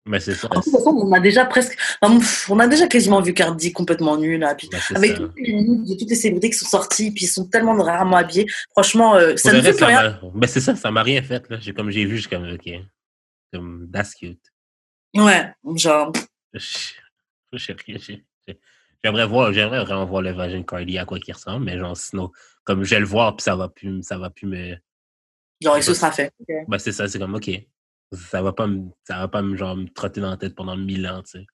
Mais 0.06 0.20
c'est 0.20 0.34
ça. 0.36 0.48
de 0.48 0.56
toute 0.56 0.72
façon, 0.72 0.90
on 0.96 1.12
a 1.12 1.20
déjà 1.20 1.46
presque, 1.46 1.78
enfin, 2.02 2.20
on 2.50 2.60
a 2.60 2.68
déjà 2.68 2.88
quasiment 2.88 3.22
vu 3.22 3.34
Cardi 3.34 3.72
complètement 3.74 4.18
nul 4.18 4.40
là. 4.40 4.56
Puis, 4.56 4.70
c'est 4.88 4.96
avec 4.96 5.12
ça. 5.12 5.18
toutes 5.18 5.34
les 5.38 5.54
de 5.64 5.98
toutes 6.00 6.10
les 6.10 6.16
célébrités 6.16 6.50
qui 6.50 6.58
sont 6.58 6.68
sorties, 6.68 7.12
puis 7.12 7.26
ils 7.26 7.30
sont 7.30 7.48
tellement 7.48 7.74
rarement 7.82 8.18
habillés. 8.18 8.48
Franchement, 8.72 9.16
euh, 9.16 9.36
ça 9.36 9.52
ne 9.54 9.62
fait 9.62 9.74
plus 9.74 9.86
rien. 9.86 10.20
Ben, 10.34 10.48
c'est 10.48 10.62
ça, 10.62 10.76
ça 10.76 10.92
m'a 10.92 11.04
rien 11.04 11.22
fait. 11.22 11.50
Là. 11.50 11.58
Comme 11.76 11.90
j'ai 11.92 12.06
vu, 12.06 12.18
j'ai 12.18 12.30
comme 12.30 12.50
OK. 12.50 12.70
Comme 13.54 13.90
that's 13.92 14.14
cute. 14.16 14.40
Ouais, 15.16 15.52
genre, 15.76 16.12
Je- 16.54 16.94
je 17.54 17.74
J'aimerais 19.04 19.26
voir, 19.26 19.54
j'aimerais 19.54 19.84
vraiment 19.86 20.06
voir 20.06 20.22
le 20.22 20.32
vagin 20.32 20.62
Cardi 20.64 20.98
à 20.98 21.06
quoi 21.06 21.20
qu'il 21.20 21.34
ressemble, 21.34 21.64
mais 21.66 21.78
genre 21.80 21.96
sinon, 21.96 22.32
comme 22.66 22.84
je 22.84 22.90
vais 22.96 23.00
le 23.00 23.06
voir, 23.06 23.36
puis 23.36 23.44
ça 23.46 23.56
va 23.56 23.70
plus, 23.70 24.04
ça 24.04 24.18
va 24.18 24.30
plus 24.30 24.46
me. 24.46 24.76
Genre, 25.62 25.78
il 25.78 25.84
se 25.84 25.94
sera 25.94 26.12
fait. 26.12 26.32
Ben, 26.68 26.78
c'est 26.80 26.92
ça, 26.92 27.08
c'est 27.08 27.20
comme 27.20 27.36
OK. 27.36 27.50
Ça 28.32 28.42
va 28.42 28.54
pas 28.54 28.66
me, 28.68 28.86
ça 29.04 29.20
va 29.20 29.28
pas 29.28 29.42
me, 29.42 29.56
genre, 29.56 29.76
me 29.76 29.88
trotter 29.88 30.20
dans 30.22 30.30
la 30.32 30.38
tête 30.38 30.56
pendant 30.56 30.76
mille 30.76 31.06
ans, 31.08 31.22
tu 31.22 31.40
sais. 31.40 31.46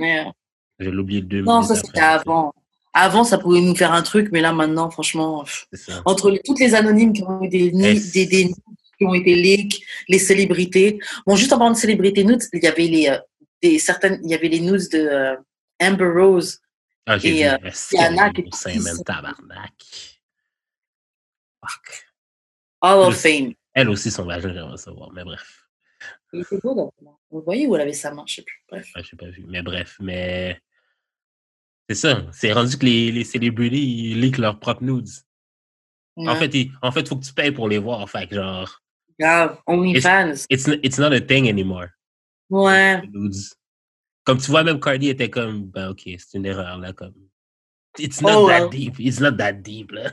Euh, 0.00 0.30
Je 0.78 0.84
vais 0.86 0.90
l'oublier 0.90 1.22
deux 1.22 1.42
non, 1.42 1.62
ça 1.62 1.74
c'était 1.74 2.00
avant. 2.00 2.52
Avant, 2.92 3.24
ça 3.24 3.38
pouvait 3.38 3.60
nous 3.60 3.74
faire 3.74 3.92
un 3.92 4.02
truc, 4.02 4.28
mais 4.30 4.40
là 4.40 4.52
maintenant, 4.52 4.88
franchement, 4.90 5.44
ça. 5.72 6.00
entre 6.04 6.30
les- 6.30 6.40
toutes 6.44 6.60
les 6.60 6.74
anonymes 6.76 7.12
qui 7.12 7.24
ont 7.24 7.42
eu 7.42 7.48
des, 7.48 7.66
Est-ce- 7.68 8.12
des, 8.28 8.52
qui 8.96 9.04
ont 9.04 9.14
été 9.14 9.34
leaks, 9.34 9.82
les 10.08 10.20
célébrités. 10.20 11.00
Bon, 11.26 11.34
juste 11.34 11.52
en 11.52 11.58
parlant 11.58 11.72
de 11.72 11.76
célébrités 11.78 12.22
nudes, 12.22 12.42
il 12.52 12.62
y 12.62 12.68
avait 12.68 12.86
les, 12.86 13.08
euh, 13.08 13.18
des 13.60 13.80
certaines, 13.80 14.20
il 14.22 14.30
y 14.30 14.34
avait 14.34 14.46
les 14.48 14.60
news 14.60 14.78
de 14.78 14.98
euh, 14.98 15.36
Amber 15.82 16.06
Rose. 16.14 16.60
Ah, 17.06 17.18
j'ai 17.18 17.30
Et, 17.40 17.42
vu. 17.42 17.48
euh, 17.48 17.56
Est-ce 17.64 17.96
il 17.96 18.00
y 18.00 18.04
en 18.04 18.08
qu'elle 18.10 18.18
a 18.20 18.24
a 18.26 18.30
qui- 18.30 18.44
seins, 18.52 18.80
même 18.80 19.02
tabarnak. 19.04 19.72
Fuck. 21.60 22.06
Hall 22.84 23.08
of 23.08 23.16
Fame. 23.16 23.54
Elle 23.72 23.88
aussi, 23.88 24.10
son 24.10 24.24
vagin, 24.24 24.52
j'aimerais 24.52 24.76
savoir, 24.76 25.10
mais 25.12 25.24
bref. 25.24 25.60
Il 26.32 26.40
était 26.40 26.58
beau, 26.58 26.92
là. 27.02 27.10
Vous 27.30 27.42
voyez 27.42 27.66
où 27.66 27.74
elle 27.74 27.82
avait 27.82 27.92
sa 27.92 28.12
main, 28.12 28.24
je 28.26 28.36
sais 28.36 28.42
plus. 28.42 28.62
Bref. 28.68 28.88
Ouais, 28.94 29.02
j'ai 29.02 29.16
pas 29.16 29.26
vu. 29.28 29.44
Mais 29.48 29.62
bref, 29.62 29.96
mais. 30.00 30.60
C'est 31.88 31.96
ça. 31.96 32.26
C'est 32.32 32.52
rendu 32.52 32.76
que 32.78 32.84
les, 32.84 33.12
les 33.12 33.24
célébrités, 33.24 33.78
ils 33.78 34.20
leak 34.20 34.38
leurs 34.38 34.58
propres 34.58 34.82
nudes. 34.84 35.08
En 36.16 36.36
fait, 36.36 36.54
il 36.54 36.72
en 36.80 36.92
fait, 36.92 37.08
faut 37.08 37.16
que 37.16 37.24
tu 37.24 37.32
payes 37.32 37.50
pour 37.50 37.68
les 37.68 37.78
voir. 37.78 38.08
Fait 38.08 38.26
que 38.28 38.36
genre, 38.36 38.80
grave. 39.18 39.58
OnlyFans. 39.66 40.46
it's, 40.48 40.68
n- 40.68 40.80
it's 40.82 40.98
not 40.98 41.12
a 41.12 41.20
thing 41.20 41.48
anymore. 41.48 41.88
Ouais. 42.50 43.02
nudes. 43.08 43.34
Comme 44.24 44.38
tu 44.38 44.50
vois, 44.50 44.62
même 44.64 44.80
Cardi 44.80 45.08
était 45.08 45.28
comme, 45.28 45.64
ben 45.66 45.88
ok, 45.90 46.02
c'est 46.04 46.38
une 46.38 46.46
erreur 46.46 46.78
là. 46.78 46.92
Comme, 46.92 47.14
it's 47.98 48.20
not 48.22 48.44
Oh, 48.44 48.48
that 48.48 48.62
wow. 48.64 48.68
deep. 48.70 48.98
It's 49.00 49.20
not 49.20 49.32
that 49.38 49.54
deep 49.62 49.90
là. 49.92 50.12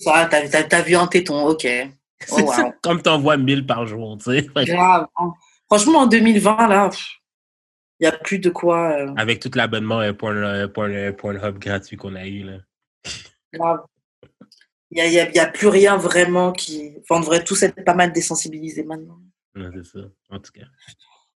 Ça, 0.00 0.28
t'as, 0.30 0.82
vu 0.82 0.94
un 0.96 1.06
téton, 1.06 1.46
ok. 1.46 1.66
Oh, 2.30 2.40
wow. 2.40 2.72
comme 2.82 3.02
t'envoies 3.02 3.36
1000 3.36 3.66
par 3.66 3.84
jour, 3.84 4.16
tu 4.18 4.30
sais. 4.30 4.46
Grave. 4.64 5.08
hein. 5.16 5.32
Franchement, 5.66 6.00
en 6.00 6.06
2020, 6.06 6.68
là, 6.68 6.88
il 7.98 8.04
n'y 8.04 8.06
a 8.06 8.12
plus 8.12 8.38
de 8.38 8.48
quoi. 8.48 8.92
euh, 8.92 9.12
Avec 9.16 9.40
tout 9.40 9.50
l'abonnement 9.56 10.00
Porn, 10.14 10.36
euh, 10.36 10.68
Porn- 10.68 10.92
euh, 10.94 11.10
Pornhub 11.12 11.58
gratuit 11.58 11.96
qu'on 11.96 12.14
a 12.14 12.24
eu 12.24 12.44
là. 12.44 12.58
grave. 13.52 13.80
Il 14.92 15.02
n'y 15.10 15.18
a, 15.18 15.42
a- 15.42 15.46
plus 15.46 15.66
rien 15.66 15.96
vraiment 15.96 16.52
qui. 16.52 16.92
Enfin, 17.00 17.16
on 17.16 17.20
devrait 17.20 17.42
tous 17.42 17.60
être 17.64 17.82
pas 17.84 17.94
mal 17.94 18.12
désensibilisés 18.12 18.84
maintenant. 18.84 19.18
Ouais, 19.56 19.68
c'est 19.74 19.98
ça, 19.98 20.04
en 20.30 20.38
tout 20.38 20.52
cas. 20.52 20.66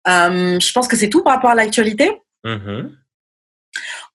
Euh, 0.08 0.60
je 0.60 0.72
pense 0.72 0.86
que 0.86 0.94
c'est 0.96 1.08
tout 1.10 1.24
par 1.24 1.34
rapport 1.34 1.50
à 1.50 1.54
l'actualité. 1.56 2.12
Mhm. 2.44 2.96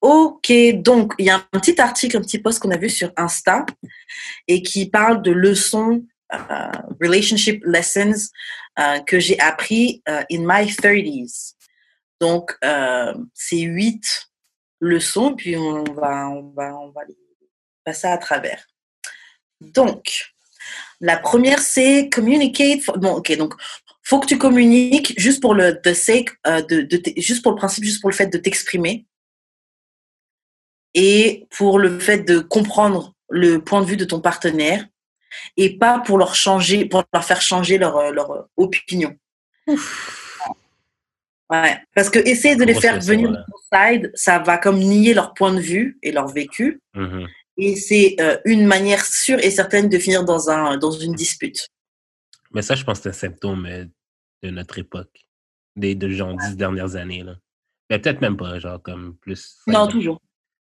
Ok, 0.01 0.51
donc 0.77 1.13
il 1.19 1.27
y 1.27 1.29
a 1.29 1.35
un 1.35 1.59
petit 1.59 1.79
article, 1.79 2.17
un 2.17 2.21
petit 2.21 2.39
post 2.39 2.59
qu'on 2.59 2.71
a 2.71 2.77
vu 2.77 2.89
sur 2.89 3.11
Insta 3.17 3.67
et 4.47 4.63
qui 4.63 4.89
parle 4.89 5.21
de 5.21 5.29
leçons, 5.29 6.03
euh, 6.33 6.71
relationship 6.99 7.63
lessons 7.63 8.31
euh, 8.79 8.99
que 9.01 9.19
j'ai 9.19 9.39
appris 9.39 10.01
euh, 10.09 10.23
in 10.31 10.39
my 10.39 10.65
30s. 10.65 11.53
Donc, 12.19 12.55
c'est 13.33 13.59
huit 13.59 14.29
leçons, 14.79 15.35
puis 15.35 15.55
on 15.57 15.83
va, 15.83 16.29
on, 16.29 16.51
va, 16.51 16.75
on 16.77 16.89
va 16.91 17.01
passer 17.83 18.07
à 18.07 18.17
travers. 18.17 18.65
Donc, 19.59 20.31
la 20.99 21.17
première, 21.17 21.59
c'est 21.59 22.09
communicate. 22.09 22.85
Bon, 22.97 23.13
ok, 23.15 23.35
donc, 23.37 23.53
faut 24.03 24.19
que 24.19 24.27
tu 24.27 24.37
communiques 24.37 25.13
juste 25.17 25.41
pour 25.41 25.55
le 25.55 25.79
sake, 25.93 26.29
de, 26.45 26.87
juste 27.17 27.41
pour 27.41 27.53
le 27.53 27.57
principe, 27.57 27.83
juste 27.83 28.01
pour 28.01 28.09
le 28.09 28.15
fait 28.15 28.27
de 28.27 28.37
t'exprimer 28.37 29.07
et 30.93 31.47
pour 31.49 31.79
le 31.79 31.99
fait 31.99 32.19
de 32.19 32.39
comprendre 32.39 33.13
le 33.29 33.59
point 33.59 33.81
de 33.81 33.85
vue 33.85 33.97
de 33.97 34.05
ton 34.05 34.19
partenaire 34.19 34.85
et 35.57 35.77
pas 35.77 35.99
pour 35.99 36.17
leur 36.17 36.35
changer, 36.35 36.85
pour 36.85 37.03
leur 37.13 37.23
faire 37.23 37.41
changer 37.41 37.77
leur, 37.77 37.97
euh, 37.97 38.11
leur 38.11 38.31
euh, 38.31 38.41
opinion. 38.57 39.15
Ouais, 41.49 41.77
parce 41.95 42.09
que 42.09 42.19
essayer 42.19 42.55
de 42.55 42.63
les 42.63 42.73
faire 42.73 42.99
venir 42.99 43.29
voilà. 43.29 43.43
de 43.43 43.51
ton 43.51 43.57
side, 43.77 44.11
ça 44.13 44.39
va 44.39 44.57
comme 44.57 44.79
nier 44.79 45.13
leur 45.13 45.33
point 45.33 45.53
de 45.53 45.59
vue 45.59 45.97
et 46.01 46.11
leur 46.11 46.27
vécu. 46.27 46.81
Mhm. 46.93 47.27
Et 47.57 47.75
c'est 47.75 48.15
euh, 48.19 48.37
une 48.45 48.65
manière 48.65 49.05
sûre 49.05 49.39
et 49.39 49.51
certaine 49.51 49.89
de 49.89 49.97
finir 49.99 50.23
dans, 50.23 50.49
un, 50.49 50.77
dans 50.77 50.91
une 50.91 51.13
dispute. 51.13 51.67
Mais 52.51 52.61
ça, 52.61 52.75
je 52.75 52.83
pense 52.83 52.99
que 52.99 53.03
c'est 53.03 53.09
un 53.09 53.29
symptôme 53.29 53.67
de 54.43 54.49
notre 54.49 54.79
époque. 54.79 55.25
Des 55.75 55.95
de 55.95 56.09
genre 56.09 56.35
dix 56.35 56.55
dernières 56.55 56.95
années. 56.95 57.23
Là. 57.23 57.35
Mais 57.89 57.99
peut-être 57.99 58.21
même 58.21 58.37
pas, 58.37 58.59
genre 58.59 58.81
comme 58.81 59.15
plus. 59.17 59.57
Non, 59.67 59.87
toujours. 59.87 60.21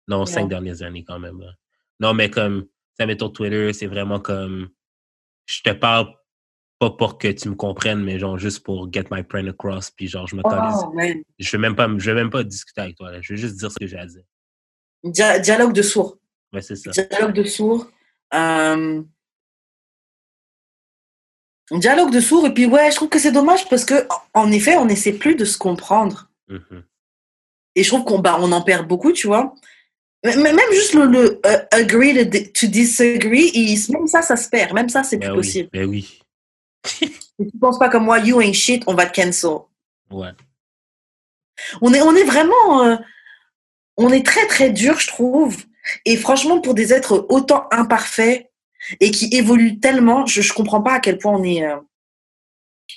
Non, 0.08 0.26
cinq 0.26 0.48
dernières 0.48 0.82
années 0.82 1.04
quand 1.04 1.20
même. 1.20 1.40
là. 1.42 1.52
Non, 2.00 2.14
mais 2.14 2.30
comme, 2.30 2.68
ça 2.98 3.06
mettons 3.06 3.30
Twitter, 3.30 3.74
c'est 3.74 3.88
vraiment 3.88 4.20
comme. 4.20 4.70
Je 5.46 5.62
te 5.62 5.72
parle 5.72 6.14
pas 6.80 6.92
pour 6.92 7.18
que 7.18 7.30
tu 7.30 7.50
me 7.50 7.56
comprennes, 7.56 8.04
mais 8.04 8.20
genre 8.20 8.38
juste 8.38 8.64
pour 8.64 8.92
get 8.92 9.06
my 9.12 9.24
point 9.24 9.48
across. 9.48 9.92
Puis 9.92 10.08
genre, 10.08 10.28
je 10.28 10.36
me. 10.36 10.42
Oh. 10.46 11.22
Je 11.40 11.52
vais 11.52 11.58
même 11.58 11.76
pas, 11.76 11.88
je 11.98 12.12
vais 12.12 12.16
même 12.16 12.30
pas 12.30 12.44
discuter 12.44 12.82
avec 12.82 12.96
toi. 12.98 13.12
Là. 13.12 13.22
Je 13.22 13.34
vais 13.34 13.38
juste 13.40 13.56
dire 13.58 13.72
ce 13.72 13.78
que 13.80 13.88
j'ai 13.88 13.98
à 13.98 14.06
dire. 14.06 14.24
Dia- 15.04 15.40
dialogue 15.40 15.74
de 15.74 15.82
sourds. 15.82 16.18
Ouais, 16.54 16.62
c'est 16.62 16.76
ça. 16.76 16.92
Dialogue 16.92 17.34
de 17.34 17.44
sourds. 17.44 17.90
Euh, 18.34 19.04
Dialogue 21.72 22.12
de 22.12 22.20
sourds. 22.20 22.48
Et 22.48 22.54
puis, 22.54 22.66
ouais, 22.66 22.92
je 22.92 22.96
trouve 22.96 23.10
que 23.10 23.20
c'est 23.20 23.32
dommage 23.32 23.68
parce 23.70 23.84
que, 23.84 24.08
en 24.34 24.52
effet, 24.52 24.78
on 24.78 24.86
n'essaie 24.86 25.14
plus 25.14 25.36
de 25.36 25.46
se 25.46 25.58
comprendre. 25.58 26.30
Mhm. 26.48 26.84
Et 27.76 27.84
je 27.84 27.90
trouve 27.90 28.06
qu'on 28.06 28.20
bah, 28.20 28.38
on 28.40 28.52
en 28.52 28.62
perd 28.62 28.88
beaucoup, 28.88 29.12
tu 29.12 29.28
vois. 29.28 29.54
Mais 30.24 30.36
même 30.36 30.72
juste 30.72 30.94
le, 30.94 31.06
le, 31.06 31.40
euh, 31.46 31.58
agree 31.72 32.14
to, 32.16 32.24
di- 32.26 32.52
to 32.52 32.68
disagree, 32.68 33.52
il- 33.54 33.80
même 33.92 34.08
ça, 34.08 34.22
ça 34.22 34.36
se 34.36 34.50
perd. 34.50 34.74
Même 34.74 34.90
ça, 34.90 35.04
c'est 35.04 35.18
plus 35.18 35.28
Ben 35.28 35.32
oui, 35.34 35.38
possible. 35.38 35.70
ben 35.72 35.86
oui. 35.86 36.20
Si 36.86 37.08
tu 37.40 37.58
penses 37.60 37.78
pas 37.78 37.90
comme 37.90 38.06
moi, 38.06 38.20
you 38.20 38.42
ain't 38.42 38.54
shit, 38.54 38.84
on 38.88 38.94
va 38.96 39.06
te 39.06 39.22
cancel. 39.22 39.58
Ouais. 40.10 40.32
On 41.82 41.94
est, 41.94 42.02
on 42.02 42.16
est 42.16 42.24
vraiment, 42.24 42.84
euh, 42.84 42.96
on 43.96 44.12
est 44.12 44.26
très 44.26 44.48
très 44.48 44.72
dur, 44.72 45.00
je 45.00 45.08
trouve. 45.08 45.56
Et 46.06 46.18
franchement, 46.18 46.60
pour 46.62 46.74
des 46.74 46.94
êtres 46.94 47.26
autant 47.30 47.68
imparfaits 47.72 48.50
et 49.00 49.12
qui 49.12 49.30
évoluent 49.36 49.80
tellement, 49.80 50.26
je, 50.26 50.42
je 50.42 50.54
comprends 50.54 50.82
pas 50.82 50.94
à 50.96 51.00
quel 51.00 51.18
point 51.20 51.34
on 51.38 51.44
est, 51.44 51.64
euh, 51.64 51.78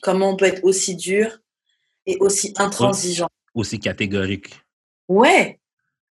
comment 0.03 0.31
on 0.31 0.37
peut 0.37 0.47
être 0.47 0.65
aussi 0.65 0.97
dur 0.97 1.39
et 2.07 2.17
aussi 2.21 2.55
intransigeant. 2.57 3.29
Aussi 3.55 3.79
catégorique. 3.79 4.61
Ouais. 5.09 5.60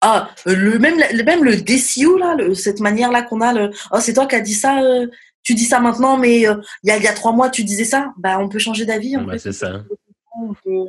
Ah, 0.03 0.31
le 0.47 0.79
même, 0.79 0.97
le 0.99 1.23
même 1.23 1.45
le 1.45 1.57
DCU 1.57 2.19
là, 2.19 2.35
le- 2.35 2.55
cette 2.55 2.81
manière 2.81 3.11
là 3.13 3.23
qu'on 3.23 3.41
a, 3.43 3.53
le, 3.53 3.71
oh 3.93 4.01
c'est 4.01 4.15
toi 4.15 4.27
qui 4.27 4.35
as 4.35 4.41
dit 4.41 4.55
ça, 4.55 4.83
euh, 4.83 5.07
tu 5.43 5.55
dis 5.55 5.65
ça 5.67 5.79
maintenant, 5.81 6.17
mais 6.17 6.49
euh, 6.49 6.57
il 6.83 6.89
y, 6.89 6.91
a, 6.91 6.97
il 6.97 7.03
y 7.03 7.07
a 7.09 7.13
trois 7.13 7.33
mois 7.33 7.51
tu 7.51 7.65
disais 7.65 7.85
ça, 7.85 8.13
bah 8.17 8.39
on 8.39 8.49
peut 8.49 8.59
changer 8.59 8.87
d'avis. 8.87 9.17
fait. 9.33 9.39
c'est 9.39 9.53
ça. 9.53 9.85
on 10.41 10.55
peut, 10.55 10.87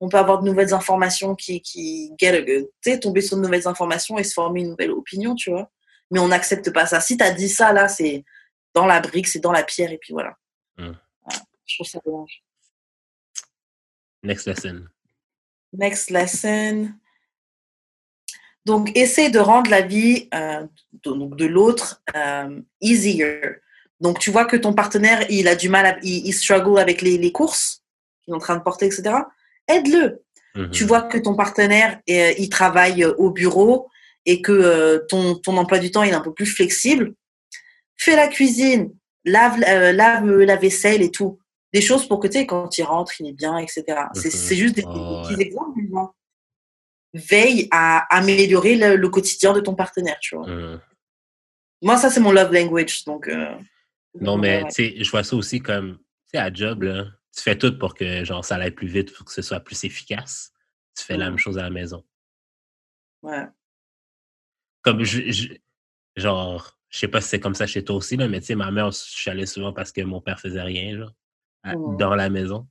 on 0.00 0.08
peut 0.08 0.16
avoir 0.16 0.40
de 0.40 0.48
nouvelles 0.48 0.72
informations 0.72 1.34
qui, 1.34 1.60
qui 1.60 2.10
get 2.18 2.66
a- 2.86 2.96
tomber 2.98 3.20
sur 3.20 3.36
de 3.36 3.42
nouvelles 3.42 3.68
informations 3.68 4.16
et 4.16 4.24
se 4.24 4.32
former 4.32 4.60
une 4.62 4.70
nouvelle 4.70 4.92
opinion, 4.92 5.34
tu 5.34 5.50
vois. 5.50 5.70
Mais 6.10 6.18
on 6.20 6.28
n'accepte 6.28 6.72
pas 6.72 6.86
ça. 6.86 7.00
Si 7.00 7.18
tu 7.18 7.24
as 7.24 7.32
dit 7.32 7.50
ça, 7.50 7.72
là, 7.74 7.86
c'est 7.88 8.24
dans 8.74 8.86
la 8.86 9.00
brique, 9.00 9.28
c'est 9.28 9.40
dans 9.40 9.52
la 9.52 9.62
pierre, 9.62 9.92
et 9.92 9.98
puis 9.98 10.14
voilà. 10.14 10.30
Mm. 10.78 10.92
Voilà. 11.24 11.42
Je 11.66 11.74
trouve 11.76 11.86
ça 11.86 11.98
dommage. 12.06 12.42
Next 14.22 14.46
lesson. 14.46 14.84
Next 15.74 16.10
lesson. 16.10 16.92
Donc, 18.68 18.94
essaie 18.94 19.30
de 19.30 19.38
rendre 19.38 19.70
la 19.70 19.80
vie 19.80 20.28
euh, 20.34 20.62
de, 21.04 21.46
l'autre 21.46 22.02
euh, 22.14 22.60
easier. 22.82 23.40
Donc, 24.00 24.18
tu 24.18 24.30
vois 24.30 24.44
que 24.44 24.56
ton 24.58 24.74
partenaire, 24.74 25.24
il 25.30 25.48
a 25.48 25.56
du 25.56 25.70
mal, 25.70 25.86
à, 25.86 25.96
il, 26.02 26.26
il 26.26 26.32
struggle 26.34 26.78
avec 26.78 27.00
les, 27.00 27.16
les 27.16 27.32
courses 27.32 27.82
qu'il 28.22 28.32
est 28.32 28.36
en 28.36 28.40
train 28.40 28.56
de 28.56 28.62
porter, 28.62 28.84
etc. 28.86 29.02
Aide-le. 29.68 30.22
Mhm. 30.54 30.70
tu 30.70 30.84
vois 30.84 31.02
que 31.02 31.18
ton 31.18 31.34
partenaire 31.36 32.00
euh, 32.10 32.32
il 32.38 32.48
travaille 32.48 33.04
euh, 33.04 33.12
au 33.18 33.30
bureau 33.30 33.88
et 34.24 34.40
que 34.42 35.04
ton, 35.08 35.34
ton 35.36 35.56
emploi 35.58 35.78
du 35.78 35.90
temps 35.90 36.02
il 36.02 36.10
est 36.10 36.14
un 36.14 36.22
peu 36.22 36.32
plus 36.32 36.46
flexible, 36.46 37.12
fais 37.96 38.16
la 38.16 38.28
cuisine, 38.28 38.90
lave, 39.24 39.58
lave 39.60 40.26
la 40.50 40.56
vaisselle 40.56 41.02
et 41.02 41.10
tout. 41.10 41.38
Des 41.74 41.82
choses 41.82 42.08
pour 42.08 42.18
que 42.18 42.28
tu 42.28 42.38
sais, 42.38 42.46
quand 42.46 42.76
il 42.78 42.82
rentre, 42.82 43.12
il 43.20 43.28
est 43.28 43.32
bien, 43.44 43.56
etc. 43.58 43.84
C'est 44.14 44.32
Mhm. 44.32 44.40
c'est 44.46 44.56
juste 44.56 44.74
des, 44.76 44.82
des 44.82 44.88
Oh, 44.90 45.22
petits 45.22 45.36
ouais. 45.36 45.46
exemples. 45.46 45.80
Veille 47.14 47.68
à 47.70 48.06
améliorer 48.14 48.76
le, 48.76 48.96
le 48.96 49.08
quotidien 49.08 49.52
de 49.54 49.60
ton 49.60 49.74
partenaire, 49.74 50.18
tu 50.20 50.36
vois. 50.36 50.46
Mhm. 50.46 50.80
Moi, 51.82 51.96
ça, 51.96 52.10
c'est 52.10 52.20
mon 52.20 52.32
love 52.32 52.52
language. 52.52 53.04
Donc, 53.04 53.28
euh, 53.28 53.56
Non, 54.20 54.36
mais 54.36 54.62
ouais. 54.62 54.68
tu 54.68 54.74
sais, 54.96 55.04
je 55.04 55.10
vois 55.10 55.24
ça 55.24 55.36
aussi 55.36 55.60
comme, 55.60 55.96
tu 55.98 56.02
sais, 56.32 56.38
à 56.38 56.52
job, 56.52 56.82
là, 56.82 57.06
tu 57.34 57.42
fais 57.42 57.56
tout 57.56 57.78
pour 57.78 57.94
que 57.94 58.24
genre 58.24 58.44
ça 58.44 58.56
aille 58.56 58.72
plus 58.72 58.88
vite, 58.88 59.14
pour 59.14 59.24
que 59.24 59.32
ce 59.32 59.42
soit 59.42 59.60
plus 59.60 59.84
efficace. 59.84 60.52
Tu 60.96 61.04
fais 61.04 61.16
la 61.16 61.26
Mhm. 61.26 61.30
même 61.32 61.38
chose 61.38 61.56
à 61.58 61.62
la 61.62 61.70
maison. 61.70 62.04
Ouais. 63.22 63.46
Comme, 64.82 65.04
je, 65.04 65.30
je- 65.30 65.54
genre, 66.16 66.78
je 66.88 66.98
sais 66.98 67.08
pas 67.08 67.20
si 67.20 67.28
c'est 67.28 67.40
comme 67.40 67.54
ça 67.54 67.66
chez 67.66 67.84
toi 67.84 67.96
aussi, 67.96 68.16
là, 68.16 68.28
mais 68.28 68.40
tu 68.40 68.46
sais, 68.46 68.54
ma 68.54 68.70
mère, 68.70 68.90
je 68.90 68.96
suis 68.98 69.30
allé 69.30 69.46
souvent 69.46 69.72
parce 69.72 69.92
que 69.92 70.00
mon 70.02 70.20
père 70.20 70.40
faisait 70.40 70.62
rien, 70.62 70.96
genre, 70.98 71.12
à- 71.62 71.76
Mhm. 71.76 71.96
dans 71.96 72.14
la 72.14 72.28
maison. 72.30 72.68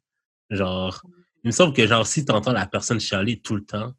Genre, 0.49 1.01
il 1.43 1.47
me 1.47 1.51
semble 1.51 1.73
que, 1.73 1.85
genre, 1.87 2.05
si 2.05 2.25
tu 2.25 2.31
entends 2.31 2.53
la 2.53 2.65
personne 2.67 2.99
chialer 2.99 3.39
tout 3.39 3.55
le 3.55 3.63
temps, 3.65 3.93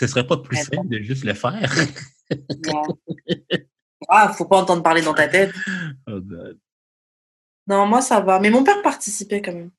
ce 0.00 0.06
serait 0.06 0.26
pas 0.26 0.38
plus 0.38 0.56
simple 0.56 0.88
de 0.88 0.98
juste 1.02 1.24
le 1.24 1.34
faire? 1.34 1.70
Non. 2.64 2.84
Ah, 4.08 4.32
faut 4.32 4.44
pas 4.46 4.58
entendre 4.62 4.84
parler 4.84 5.02
dans 5.02 5.14
ta 5.14 5.26
tête. 5.28 5.52
Oh. 6.06 6.20
Non, 7.66 7.86
moi, 7.86 8.00
ça 8.02 8.20
va. 8.20 8.38
Mais 8.40 8.50
mon 8.50 8.62
père 8.64 8.80
participait 8.82 9.42
quand 9.42 9.52
même. 9.52 9.70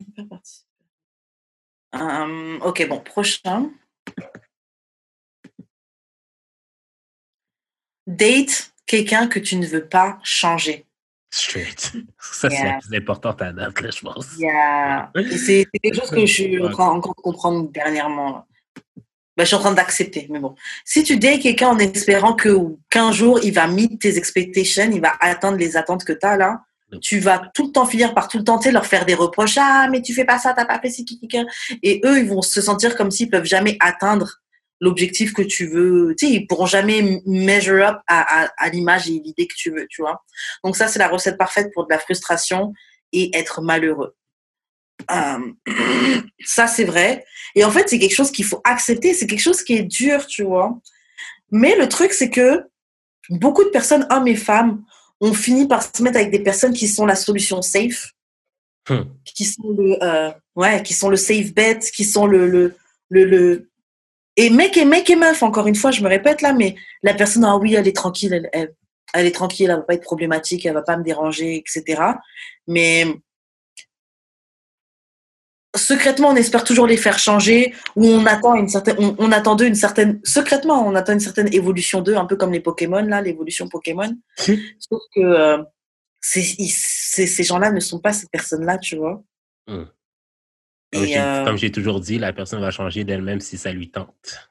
Mon 0.00 0.12
père 0.12 0.28
participait. 0.28 0.66
Euh, 1.94 2.58
ok, 2.60 2.88
bon, 2.88 3.00
prochain. 3.00 3.70
Date 8.06 8.72
quelqu'un 8.86 9.26
que 9.28 9.38
tu 9.38 9.56
ne 9.56 9.66
veux 9.66 9.86
pas 9.86 10.18
changer. 10.22 10.84
Straight. 11.30 11.92
Ça, 12.18 12.48
c'est 12.50 12.56
Yeah. 12.56 12.72
la 12.74 12.78
plus 12.80 12.96
importante 12.96 13.42
à 13.42 13.52
date, 13.52 13.80
là, 13.80 13.90
je 13.90 14.00
pense. 14.00 14.26
C'est 14.26 15.38
c'est 15.38 15.66
quelque 15.82 15.94
chose 16.00 16.10
que 16.10 16.20
je 16.26 16.32
suis 16.32 16.60
en 16.64 16.70
train 16.70 16.88
encore 16.88 17.14
de 17.14 17.20
comprendre 17.20 17.70
dernièrement. 17.70 18.32
là. 18.32 18.46
Bah, 19.38 19.44
je 19.44 19.50
suis 19.50 19.56
en 19.56 19.60
train 19.60 19.72
d'accepter, 19.72 20.26
mais 20.30 20.40
bon. 20.40 20.56
Si 20.84 21.04
tu 21.04 21.16
dates 21.16 21.38
quelqu'un 21.38 21.68
en 21.68 21.78
espérant 21.78 22.34
que 22.34 22.58
qu'un 22.90 23.12
jour 23.12 23.38
il 23.44 23.54
va 23.54 23.68
meet 23.68 24.00
tes 24.00 24.16
expectations, 24.16 24.90
il 24.92 25.00
va 25.00 25.12
atteindre 25.20 25.56
les 25.58 25.76
attentes 25.76 26.02
que 26.02 26.12
tu 26.12 26.26
as 26.26 26.36
là, 26.36 26.62
tu 27.00 27.20
vas 27.20 27.42
tout 27.54 27.68
le 27.68 27.72
temps 27.72 27.86
finir 27.86 28.14
par 28.14 28.26
tout 28.26 28.38
le 28.38 28.42
temps 28.42 28.58
leur 28.72 28.84
faire 28.84 29.06
des 29.06 29.14
reproches. 29.14 29.56
Ah, 29.56 29.86
mais 29.92 30.02
tu 30.02 30.12
fais 30.12 30.24
pas 30.24 30.40
ça, 30.40 30.54
t'as 30.54 30.64
pas 30.64 30.80
fait 30.80 30.90
ci, 30.90 31.04
qui. 31.04 31.20
Et 31.84 32.00
eux, 32.04 32.18
ils 32.18 32.28
vont 32.28 32.42
se 32.42 32.60
sentir 32.60 32.96
comme 32.96 33.12
s'ils 33.12 33.30
peuvent 33.30 33.44
jamais 33.44 33.76
atteindre 33.78 34.40
l'objectif 34.80 35.32
que 35.32 35.42
tu 35.42 35.68
veux. 35.68 36.16
Tu 36.18 36.26
sais, 36.26 36.32
ils 36.32 36.46
pourront 36.48 36.66
jamais 36.66 37.22
measure 37.24 37.86
up 37.86 37.98
à, 38.08 38.42
à, 38.42 38.48
à 38.56 38.68
l'image 38.70 39.06
et 39.08 39.22
l'idée 39.24 39.46
que 39.46 39.54
tu 39.56 39.70
veux, 39.70 39.86
tu 39.88 40.02
vois. 40.02 40.24
Donc 40.64 40.76
ça, 40.76 40.88
c'est 40.88 40.98
la 40.98 41.06
recette 41.06 41.38
parfaite 41.38 41.70
pour 41.74 41.86
de 41.86 41.92
la 41.92 42.00
frustration 42.00 42.72
et 43.12 43.30
être 43.38 43.62
malheureux. 43.62 44.16
Euh, 45.10 45.38
ça, 46.44 46.66
c'est 46.66 46.84
vrai. 46.84 47.24
Et 47.54 47.64
en 47.64 47.70
fait, 47.70 47.88
c'est 47.88 47.98
quelque 47.98 48.14
chose 48.14 48.30
qu'il 48.30 48.44
faut 48.44 48.60
accepter. 48.64 49.14
C'est 49.14 49.26
quelque 49.26 49.40
chose 49.40 49.62
qui 49.62 49.74
est 49.74 49.82
dur, 49.82 50.26
tu 50.26 50.42
vois. 50.44 50.78
Mais 51.50 51.76
le 51.76 51.88
truc, 51.88 52.12
c'est 52.12 52.30
que 52.30 52.64
beaucoup 53.30 53.64
de 53.64 53.70
personnes, 53.70 54.06
hommes 54.10 54.28
et 54.28 54.36
femmes, 54.36 54.84
ont 55.20 55.32
fini 55.34 55.66
par 55.66 55.82
se 55.82 56.02
mettre 56.02 56.16
avec 56.18 56.30
des 56.30 56.38
personnes 56.40 56.72
qui 56.74 56.86
sont 56.88 57.06
la 57.06 57.16
solution 57.16 57.62
safe, 57.62 58.12
Hmm. 58.90 59.02
qui 59.22 59.44
sont 59.44 59.68
le, 59.76 60.02
euh, 60.02 60.30
ouais, 60.56 60.82
qui 60.82 60.94
sont 60.94 61.10
le 61.10 61.16
safe 61.18 61.52
bet, 61.52 61.78
qui 61.94 62.04
sont 62.04 62.26
le, 62.26 62.48
le, 62.48 62.74
le, 63.10 63.24
le- 63.26 63.70
et 64.36 64.48
mec 64.48 64.78
et 64.78 64.86
mec 64.86 65.10
et 65.10 65.16
meuf. 65.16 65.42
Encore 65.42 65.66
une 65.66 65.74
fois, 65.74 65.90
je 65.90 66.00
me 66.02 66.08
répète 66.08 66.40
là, 66.40 66.54
mais 66.54 66.74
la 67.02 67.12
personne, 67.12 67.44
ah 67.44 67.58
oui, 67.58 67.74
elle 67.74 67.86
est 67.86 67.94
tranquille, 67.94 68.32
elle, 68.32 68.48
elle, 68.54 68.74
elle 69.12 69.26
est 69.26 69.34
tranquille, 69.34 69.68
elle 69.68 69.76
va 69.76 69.82
pas 69.82 69.92
être 69.92 70.02
problématique, 70.04 70.64
elle 70.64 70.72
va 70.72 70.80
pas 70.80 70.96
me 70.96 71.02
déranger, 71.04 71.56
etc. 71.56 72.00
Mais 72.66 73.04
secrètement, 75.76 76.28
on 76.28 76.36
espère 76.36 76.64
toujours 76.64 76.86
les 76.86 76.96
faire 76.96 77.18
changer, 77.18 77.74
ou 77.96 78.06
on 78.06 78.26
attend 78.26 78.54
une 78.54 78.68
certaine, 78.68 78.96
on, 78.98 79.14
on 79.18 79.32
attend 79.32 79.54
d'eux 79.54 79.66
une 79.66 79.74
certaine, 79.74 80.20
secrètement, 80.24 80.86
on 80.86 80.94
attend 80.94 81.12
une 81.12 81.20
certaine 81.20 81.52
évolution 81.52 82.00
d'eux, 82.00 82.16
un 82.16 82.24
peu 82.26 82.36
comme 82.36 82.52
les 82.52 82.60
Pokémon, 82.60 83.02
là, 83.02 83.20
l'évolution 83.20 83.68
Pokémon. 83.68 84.16
Sauf 84.36 85.02
que 85.14 85.20
euh, 85.20 85.62
ils- 86.36 86.70
ces 86.70 87.42
gens-là 87.44 87.70
ne 87.70 87.80
sont 87.80 88.00
pas 88.00 88.12
ces 88.12 88.26
personnes-là, 88.28 88.78
tu 88.78 88.96
vois. 88.96 89.22
Hmm. 89.66 89.84
Et, 90.92 91.06
j'ai 91.08 91.18
euh, 91.20 91.44
comme 91.44 91.58
j'ai 91.58 91.70
toujours 91.70 92.00
dit, 92.00 92.18
la 92.18 92.32
personne 92.32 92.60
va 92.60 92.70
changer 92.70 93.04
d'elle-même 93.04 93.40
si 93.40 93.58
ça 93.58 93.70
lui 93.72 93.90
tente. 93.90 94.50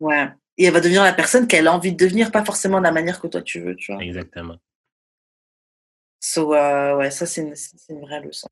ouais. 0.00 0.28
Et 0.60 0.64
elle 0.64 0.72
va 0.72 0.80
devenir 0.80 1.04
la 1.04 1.12
personne 1.12 1.46
qu'elle 1.46 1.68
a 1.68 1.72
envie 1.72 1.92
de 1.92 2.04
devenir, 2.04 2.32
pas 2.32 2.44
forcément 2.44 2.78
de 2.78 2.82
la 2.82 2.90
manière 2.90 3.20
que 3.20 3.28
toi 3.28 3.40
tu 3.42 3.60
veux, 3.60 3.76
tu 3.76 3.92
vois. 3.92 4.02
Exactement. 4.02 4.56
So, 6.20 6.52
euh, 6.52 6.96
ouais, 6.96 7.12
ça, 7.12 7.26
c'est 7.26 7.42
une, 7.42 7.54
c'est 7.54 7.76
une 7.90 8.00
vraie 8.00 8.20
leçon. 8.20 8.48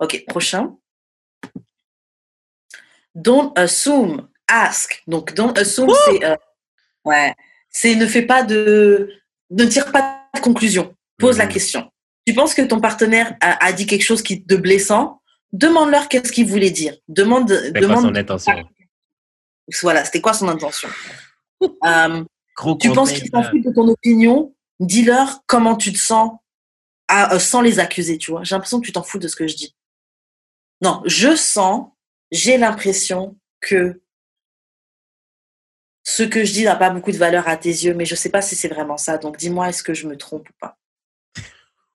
Ok, 0.00 0.24
prochain. 0.28 0.76
Don't 3.14 3.52
assume, 3.56 4.28
ask. 4.48 5.02
Donc, 5.06 5.34
don't 5.34 5.56
assume, 5.58 5.90
c'est. 6.06 6.24
euh, 6.24 6.36
ouais. 7.04 7.34
C'est 7.70 7.94
ne 7.94 8.06
fais 8.06 8.22
pas 8.22 8.42
de. 8.42 9.10
Ne 9.50 9.64
tire 9.64 9.90
pas 9.92 10.22
de 10.34 10.40
conclusion. 10.40 10.94
Pose 11.18 11.38
la 11.38 11.46
Mhm. 11.46 11.52
question. 11.52 11.90
Tu 12.26 12.34
penses 12.34 12.54
que 12.54 12.62
ton 12.62 12.80
partenaire 12.80 13.36
a, 13.40 13.64
a 13.64 13.72
dit 13.72 13.86
quelque 13.86 14.02
chose 14.04 14.22
qui 14.22 14.40
de 14.40 14.56
blessant? 14.56 15.22
Demande-leur 15.52 16.08
qu'est-ce 16.08 16.32
qu'il 16.32 16.46
voulait 16.46 16.70
dire. 16.70 16.94
Demande. 17.08 17.48
Demande 17.74 18.02
son 18.02 18.14
intention? 18.14 18.64
Voilà, 19.82 20.04
c'était 20.04 20.20
quoi 20.20 20.32
son 20.34 20.48
intention? 20.48 20.88
Euh, 21.62 22.24
tu 22.80 22.90
penses 22.92 23.12
qu'ils 23.12 23.30
s'en 23.30 23.42
ça. 23.42 23.50
foutent 23.50 23.64
de 23.64 23.72
ton 23.72 23.88
opinion? 23.88 24.54
Dis-leur 24.80 25.40
comment 25.46 25.76
tu 25.76 25.92
te 25.92 25.98
sens 25.98 26.32
à- 27.08 27.34
euh, 27.34 27.38
sans 27.38 27.60
les 27.60 27.78
accuser, 27.78 28.18
tu 28.18 28.30
vois. 28.30 28.42
J'ai 28.44 28.54
l'impression 28.54 28.80
que 28.80 28.86
tu 28.86 28.92
t'en 28.92 29.02
fous 29.02 29.18
de 29.18 29.28
ce 29.28 29.36
que 29.36 29.46
je 29.46 29.56
dis. 29.56 29.74
Non, 30.82 31.02
je 31.06 31.34
sens, 31.36 31.90
j'ai 32.30 32.58
l'impression 32.58 33.36
que 33.60 34.00
ce 36.04 36.22
que 36.22 36.44
je 36.44 36.52
dis 36.52 36.64
n'a 36.64 36.76
pas 36.76 36.90
beaucoup 36.90 37.10
de 37.12 37.16
valeur 37.16 37.48
à 37.48 37.56
tes 37.56 37.68
yeux, 37.70 37.94
mais 37.94 38.04
je 38.04 38.14
sais 38.14 38.30
pas 38.30 38.42
si 38.42 38.54
c'est 38.54 38.68
vraiment 38.68 38.96
ça. 38.96 39.18
Donc 39.18 39.36
dis-moi, 39.38 39.68
est-ce 39.68 39.82
que 39.82 39.94
je 39.94 40.06
me 40.06 40.16
trompe 40.16 40.48
ou 40.48 40.52
pas? 40.60 40.78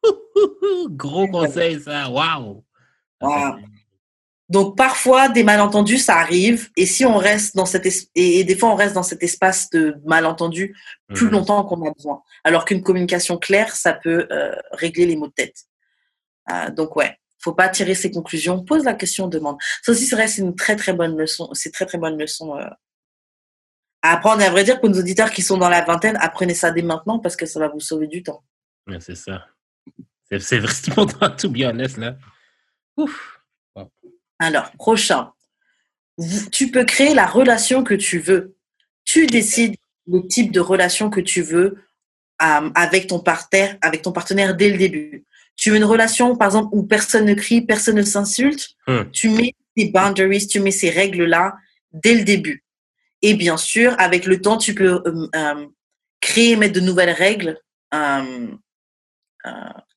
Gros 0.90 1.28
conseil, 1.28 1.80
ça. 1.80 2.10
Waouh! 2.10 2.64
Wow. 3.22 3.60
Donc 4.52 4.76
parfois 4.76 5.30
des 5.30 5.44
malentendus 5.44 5.98
ça 6.00 6.18
arrive 6.18 6.70
et 6.76 6.86
si 6.86 7.06
on 7.06 7.18
reste 7.18 7.56
dans 7.56 7.66
cet 7.66 7.86
es- 7.86 8.10
et, 8.16 8.44
des 8.44 8.56
fois 8.58 8.70
on 8.70 8.76
reste 8.76 8.94
dans 8.94 9.02
cet 9.12 9.24
espace 9.24 9.70
de 9.70 9.96
malentendus 10.06 10.76
plus 11.16 11.28
Mhm. 11.28 11.32
longtemps 11.32 11.64
qu'on 11.64 11.82
a 11.88 11.92
besoin. 11.92 12.22
Alors 12.44 12.66
qu'une 12.66 12.84
communication 12.84 13.38
claire 13.38 13.74
ça 13.76 13.94
peut 13.94 14.28
euh, 14.32 14.54
régler 14.74 15.06
les 15.06 15.16
maux 15.16 15.28
de 15.28 15.34
tête. 15.34 15.56
Euh, 16.52 16.70
donc 16.70 16.96
ouais, 16.98 17.18
faut 17.40 17.54
pas 17.54 17.70
tirer 17.70 17.96
ses 17.96 18.12
conclusions. 18.12 18.64
Pose 18.64 18.84
la 18.84 18.94
question, 18.94 19.28
demande. 19.28 19.58
Ça 19.84 19.92
aussi 19.94 20.06
c'est 20.06 20.16
vrai, 20.18 20.28
c'est 20.28 20.42
une 20.42 20.56
très 20.56 20.76
très 20.76 20.94
bonne 20.94 21.18
leçon. 21.18 21.50
C'est 21.54 21.72
très 21.72 21.86
très 21.86 21.98
bonne 21.98 22.18
leçon 22.20 22.58
euh, 22.58 22.68
à 24.02 24.14
apprendre. 24.14 24.42
Et 24.42 24.46
à 24.46 24.52
vrai 24.52 24.64
dire 24.64 24.80
pour 24.82 24.90
nos 24.90 25.00
auditeurs 25.00 25.32
qui 25.32 25.42
sont 25.44 25.58
dans 25.58 25.70
la 25.70 25.82
vingtaine, 25.86 26.18
apprenez 26.20 26.56
ça 26.56 26.72
dès 26.72 26.82
maintenant 26.82 27.20
parce 27.20 27.36
que 27.38 27.46
ça 27.46 27.60
va 27.60 27.70
vous 27.70 27.80
sauver 27.80 28.08
du 28.08 28.22
temps. 28.22 28.44
C'est 29.00 29.16
ça. 29.16 29.46
C'est 30.30 30.40
c'est 30.40 30.60
vrai, 30.64 30.74
c'est 30.74 30.94
pourtant, 30.94 31.30
to 31.32 31.50
be 31.50 31.62
honest, 31.64 31.98
là. 31.98 32.16
Ouf! 32.98 33.38
Alors, 34.42 34.72
prochain. 34.72 35.32
Tu 36.52 36.72
peux 36.72 36.84
créer 36.84 37.14
la 37.14 37.28
relation 37.28 37.84
que 37.84 37.94
tu 37.94 38.18
veux. 38.18 38.56
Tu 39.06 39.28
décides 39.28 39.76
le 40.08 40.28
type 40.28 40.52
de 40.52 40.60
relation 40.60 41.12
que 41.12 41.22
tu 41.22 41.44
veux 41.44 41.78
euh, 42.42 42.70
avec, 42.74 43.06
ton 43.08 43.20
partenaire, 43.20 43.78
avec 43.82 44.02
ton 44.02 44.12
partenaire 44.12 44.56
dès 44.56 44.72
le 44.72 44.80
début. 44.80 45.26
Tu 45.56 45.70
veux 45.70 45.78
une 45.78 45.84
relation, 45.86 46.36
par 46.36 46.48
exemple, 46.48 46.70
où 46.72 46.82
personne 46.82 47.26
ne 47.26 47.36
crie, 47.36 47.62
personne 47.62 47.98
ne 47.98 48.02
s'insulte. 48.02 48.70
Hmm. 48.88 49.04
Tu 49.12 49.30
mets 49.30 49.54
tes 49.76 49.92
boundaries, 49.92 50.48
tu 50.48 50.60
mets 50.60 50.72
ces 50.72 50.90
règles-là 50.90 51.56
dès 51.94 52.16
le 52.16 52.24
début. 52.24 52.64
Et 53.22 53.36
bien 53.36 53.58
sûr, 53.58 53.96
avec 54.00 54.26
le 54.26 54.42
temps, 54.42 54.58
tu 54.58 54.74
peux 54.74 55.04
euh, 55.06 55.28
euh, 55.36 55.68
créer, 56.20 56.56
mettre 56.56 56.74
de 56.74 56.80
nouvelles 56.80 57.12
règles 57.12 57.60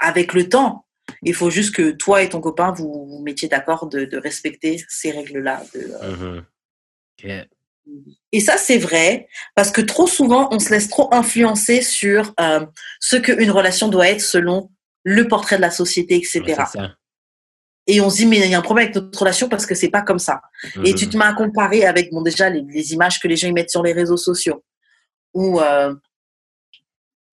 avec 0.01 0.35
le 0.35 0.49
temps. 0.49 0.84
Il 1.23 1.35
faut 1.35 1.51
juste 1.51 1.75
que 1.75 1.91
toi 1.91 2.23
et 2.23 2.29
ton 2.29 2.41
copain, 2.41 2.73
vous 2.73 3.07
vous 3.07 3.23
mettiez 3.23 3.49
d'accord 3.49 3.89
de, 3.89 4.05
de 4.05 4.17
respecter 4.19 4.83
ces 4.89 5.11
règles-là. 5.11 5.63
de, 5.75 5.81
euh, 6.03 6.41
Mhm. 7.87 8.15
Et 8.33 8.41
ça, 8.41 8.57
c'est 8.57 8.79
vrai, 8.79 9.29
parce 9.55 9.71
que 9.71 9.81
trop 9.83 10.07
souvent, 10.07 10.49
on 10.51 10.59
se 10.59 10.71
laisse 10.71 10.89
trop 10.89 11.13
influencer 11.13 11.83
sur 11.83 12.33
euh, 12.41 12.65
ce 12.99 13.17
qu'une 13.17 13.51
relation 13.51 13.89
doit 13.89 14.09
être 14.09 14.23
selon 14.23 14.71
le 15.03 15.29
portrait 15.29 15.57
de 15.57 15.61
la 15.61 15.71
société, 15.71 16.17
etc. 16.17 16.41
Ouais, 16.41 16.55
c'est 16.73 16.79
ça. 16.79 16.95
Et 17.87 18.01
on 18.01 18.09
se 18.09 18.17
dit, 18.17 18.27
mais 18.27 18.39
il 18.41 18.51
y 18.51 18.55
a 18.55 18.59
un 18.59 18.63
problème 18.63 18.85
avec 18.87 18.95
notre 18.97 19.19
relation 19.19 19.51
parce 19.51 19.67
que 19.67 19.75
c'est 19.75 19.91
pas 19.91 20.01
comme 20.01 20.19
ça. 20.19 20.41
Et 20.83 20.93
Mhm. 20.93 20.95
tu 20.95 21.09
te 21.11 21.17
mets 21.19 21.27
à 21.27 21.35
comparer 21.35 21.85
avec, 21.85 22.11
bon, 22.11 22.23
déjà, 22.23 22.49
les, 22.49 22.63
les 22.63 22.93
images 22.95 23.21
que 23.21 23.29
les 23.29 23.37
gens 23.37 23.49
y 23.49 23.53
mettent 23.53 23.71
sur 23.71 23.83
les 23.83 23.93
réseaux 23.93 24.17
sociaux. 24.17 24.65
Ou, 25.35 25.61
euh, 25.61 25.95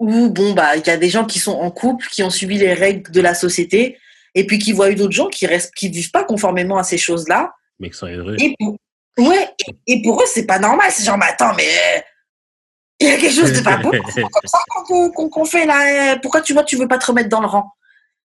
ou 0.01 0.29
bon, 0.29 0.53
bah, 0.53 0.75
il 0.77 0.85
y 0.85 0.89
a 0.89 0.97
des 0.97 1.09
gens 1.09 1.25
qui 1.25 1.37
sont 1.37 1.51
en 1.53 1.69
couple, 1.69 2.07
qui 2.07 2.23
ont 2.23 2.31
suivi 2.31 2.57
les 2.57 2.73
règles 2.73 3.11
de 3.11 3.21
la 3.21 3.35
société, 3.35 3.99
et 4.33 4.47
puis 4.47 4.57
qui 4.57 4.71
voient 4.71 4.91
d'autres 4.93 5.13
gens 5.13 5.29
qui 5.29 5.45
restent, 5.45 5.75
qui 5.75 5.89
vivent 5.89 6.09
pas 6.09 6.23
conformément 6.23 6.77
à 6.77 6.83
ces 6.83 6.97
choses-là. 6.97 7.53
Mais 7.79 7.91
qui 7.91 7.97
sont 7.97 8.07
heureux. 8.07 8.35
Et 8.39 8.55
pour, 8.57 8.77
ouais, 9.19 9.47
et, 9.85 10.01
pour 10.01 10.19
eux, 10.19 10.25
c'est 10.25 10.47
pas 10.47 10.57
normal. 10.57 10.89
C'est 10.91 11.03
genre, 11.03 11.19
mais 11.19 11.27
attends, 11.27 11.53
mais 11.55 12.03
il 12.99 13.09
y 13.09 13.11
a 13.11 13.17
quelque 13.17 13.33
chose 13.35 13.53
de 13.53 13.61
pas 13.61 13.77
bon. 13.77 13.91
Comme 14.15 14.31
ça 14.45 14.59
qu'on 14.87 15.45
fait 15.45 15.67
là. 15.67 16.13
euh, 16.13 16.19
Pourquoi 16.19 16.41
tu 16.41 16.53
vois, 16.53 16.63
tu 16.63 16.77
veux 16.77 16.87
pas 16.87 16.97
te 16.97 17.05
remettre 17.05 17.29
dans 17.29 17.41
le 17.41 17.47
rang? 17.47 17.71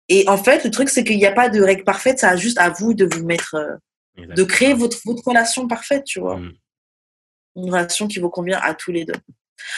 Et 0.09 0.27
en 0.27 0.37
fait, 0.37 0.65
le 0.65 0.69
truc, 0.69 0.89
c'est 0.89 1.05
qu'il 1.05 1.17
n'y 1.17 1.25
a 1.25 1.31
pas 1.31 1.47
de 1.47 1.61
règle 1.61 1.85
parfaite. 1.85 2.19
Ça 2.19 2.31
a 2.31 2.35
juste 2.35 2.57
à 2.59 2.69
vous 2.71 2.93
de 2.93 3.05
vous 3.05 3.25
mettre, 3.25 3.55
euh, 3.55 4.25
de 4.35 4.43
créer 4.43 4.73
votre, 4.73 4.97
votre 5.05 5.25
relation 5.25 5.65
parfaite, 5.65 6.03
tu 6.03 6.19
vois. 6.19 6.35
Mhm. 6.37 6.51
Une 7.55 7.69
relation 7.71 8.07
qui 8.07 8.19
vous 8.19 8.29
convient 8.29 8.59
à 8.61 8.73
tous 8.73 8.91
les 8.91 9.05
deux. 9.05 9.13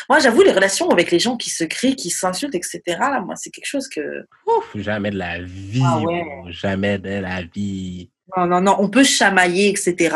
Moi, 0.10 0.20
j'avoue, 0.20 0.42
les 0.42 0.52
relations 0.52 0.90
avec 0.90 1.12
les 1.12 1.20
gens 1.20 1.38
qui 1.38 1.50
se 1.50 1.64
crient, 1.64 1.96
qui 1.96 2.10
s'insultent, 2.10 2.56
etc., 2.56 2.82
là, 3.00 3.20
moi, 3.22 3.36
c'est 3.36 3.50
quelque 3.50 3.68
chose 3.68 3.88
que. 3.88 4.26
Ouf, 4.48 4.76
jamais 4.76 5.12
de 5.12 5.18
la 5.18 5.42
vie. 5.42 5.82
Ah 5.86 6.00
ouais. 6.00 6.24
Jamais 6.50 6.98
de 6.98 7.10
la 7.10 7.42
vie. 7.44 8.10
Non, 8.36 8.48
non, 8.48 8.62
non, 8.62 8.76
on 8.80 8.90
peut 8.90 9.04
chamailler, 9.04 9.70
etc., 9.70 10.16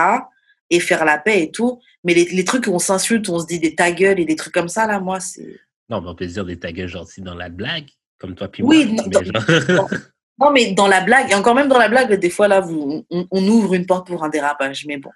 et 0.72 0.80
faire 0.80 1.04
la 1.06 1.18
paix 1.18 1.44
et 1.44 1.52
tout, 1.52 1.80
mais 2.04 2.14
les, 2.14 2.26
les 2.26 2.46
trucs 2.46 2.68
où 2.68 2.72
on 2.72 2.80
s'insulte, 2.80 3.28
où 3.28 3.34
on 3.34 3.40
se 3.40 3.48
dit 3.48 3.60
des 3.60 3.74
ta 3.76 3.92
gueule 3.92 4.20
et 4.20 4.26
des 4.26 4.36
trucs 4.36 4.54
comme 4.54 4.70
ça, 4.70 4.86
là, 4.88 5.00
moi, 5.00 5.20
c'est. 5.20 5.60
Non, 5.90 6.00
mais 6.02 6.10
on 6.10 6.16
peut 6.16 6.28
se 6.28 6.34
dire 6.34 6.46
des 6.46 6.60
tags 6.60 6.88
gentils 6.88 7.22
dans 7.22 7.34
la 7.36 7.50
blague, 7.50 7.88
comme 8.20 8.36
toi 8.36 8.48
puis 8.48 8.62
Oui, 8.64 8.86
moi. 8.86 9.04
non, 9.12 9.22
genre- 9.24 9.90
Non, 10.40 10.52
mais 10.52 10.72
dans 10.72 10.88
la 10.88 11.02
blague, 11.02 11.32
et 11.32 11.36
encore 11.36 11.54
même 11.56 11.68
dans 11.68 11.78
la 11.80 11.90
blague, 11.90 12.14
des 12.14 12.30
fois, 12.30 12.48
là, 12.48 12.62
vous, 12.62 13.04
on, 13.10 13.28
on 13.30 13.48
ouvre 13.48 13.74
une 13.74 13.86
porte 13.86 14.08
pour 14.08 14.24
un 14.24 14.30
dérapage, 14.30 14.86
mais 14.88 14.98
bon. 14.98 15.10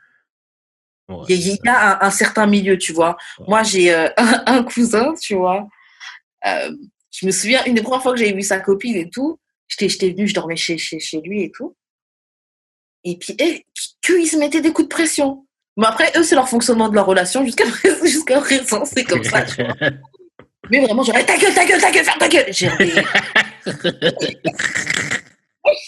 Ouais, 1.09 1.25
Il 1.30 1.35
y 1.35 1.49
a, 1.51 1.53
il 1.53 1.59
y 1.65 1.69
a 1.69 2.01
un, 2.01 2.07
un 2.07 2.11
certain 2.11 2.45
milieu, 2.45 2.77
tu 2.77 2.93
vois. 2.93 3.17
Ouais. 3.39 3.45
Moi, 3.47 3.63
j'ai 3.63 3.93
euh, 3.93 4.07
un, 4.17 4.43
un 4.47 4.63
cousin, 4.63 5.13
tu 5.21 5.35
vois. 5.35 5.67
Euh, 6.45 6.71
je 7.11 7.25
me 7.25 7.31
souviens, 7.31 7.63
une 7.65 7.75
des 7.75 7.81
premières 7.81 8.01
fois 8.01 8.13
que 8.13 8.19
j'avais 8.19 8.34
vu 8.34 8.41
sa 8.41 8.59
copine 8.59 8.95
et 8.95 9.09
tout, 9.09 9.39
j'étais 9.67 10.09
venue, 10.09 10.27
je 10.27 10.34
dormais 10.34 10.55
chez, 10.55 10.77
chez, 10.77 10.99
chez 10.99 11.21
lui 11.21 11.43
et 11.43 11.51
tout. 11.51 11.75
Et 13.03 13.17
puis, 13.17 13.35
eh, 13.39 13.65
qu'ils 14.01 14.27
se 14.27 14.38
mettaient 14.38 14.61
des 14.61 14.71
coups 14.71 14.88
de 14.88 14.93
pression. 14.93 15.45
Mais 15.77 15.88
après, 15.88 16.11
eux, 16.15 16.23
c'est 16.23 16.35
leur 16.35 16.47
fonctionnement 16.47 16.88
de 16.89 16.95
leur 16.95 17.05
relation. 17.05 17.43
Jusqu'à 17.43 17.65
présent, 17.69 18.41
présent, 18.41 18.85
c'est 18.85 19.03
comme 19.03 19.23
ça, 19.23 19.41
tu 19.43 19.63
vois. 19.63 19.73
Mais 20.71 20.80
vraiment, 20.80 21.03
Eh, 21.03 21.25
ta 21.25 21.38
gueule, 21.38 21.53
ta 21.53 21.65
gueule, 21.65 21.81
ta 21.81 21.91
gueule, 21.91 22.05
ferme 22.05 22.19
ta 22.19 22.30
gueule. 22.30 22.45
J'ai 22.49 22.69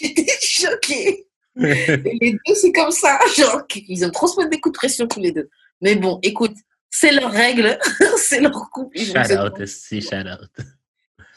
J'étais 0.00 0.26
choquée. 0.42 1.25
Les 2.20 2.38
deux, 2.46 2.54
c'est 2.54 2.72
comme 2.72 2.90
ça. 2.90 3.18
Genre, 3.36 3.62
ils 3.88 4.02
aiment 4.02 4.10
trop 4.10 4.26
se 4.26 4.36
mettre 4.38 4.50
des 4.50 4.60
coups 4.60 4.74
de 4.74 4.78
pression 4.78 5.06
tous 5.06 5.20
les 5.20 5.32
deux. 5.32 5.48
Mais 5.80 5.96
bon, 5.96 6.18
écoute, 6.22 6.54
c'est 6.90 7.12
leur 7.12 7.30
règle, 7.30 7.78
c'est 8.18 8.40
leur 8.40 8.70
couple. 8.70 8.98
Shout 8.98 9.16
out, 9.16 9.66
si, 9.66 10.00
shout 10.00 10.16
out. 10.16 10.50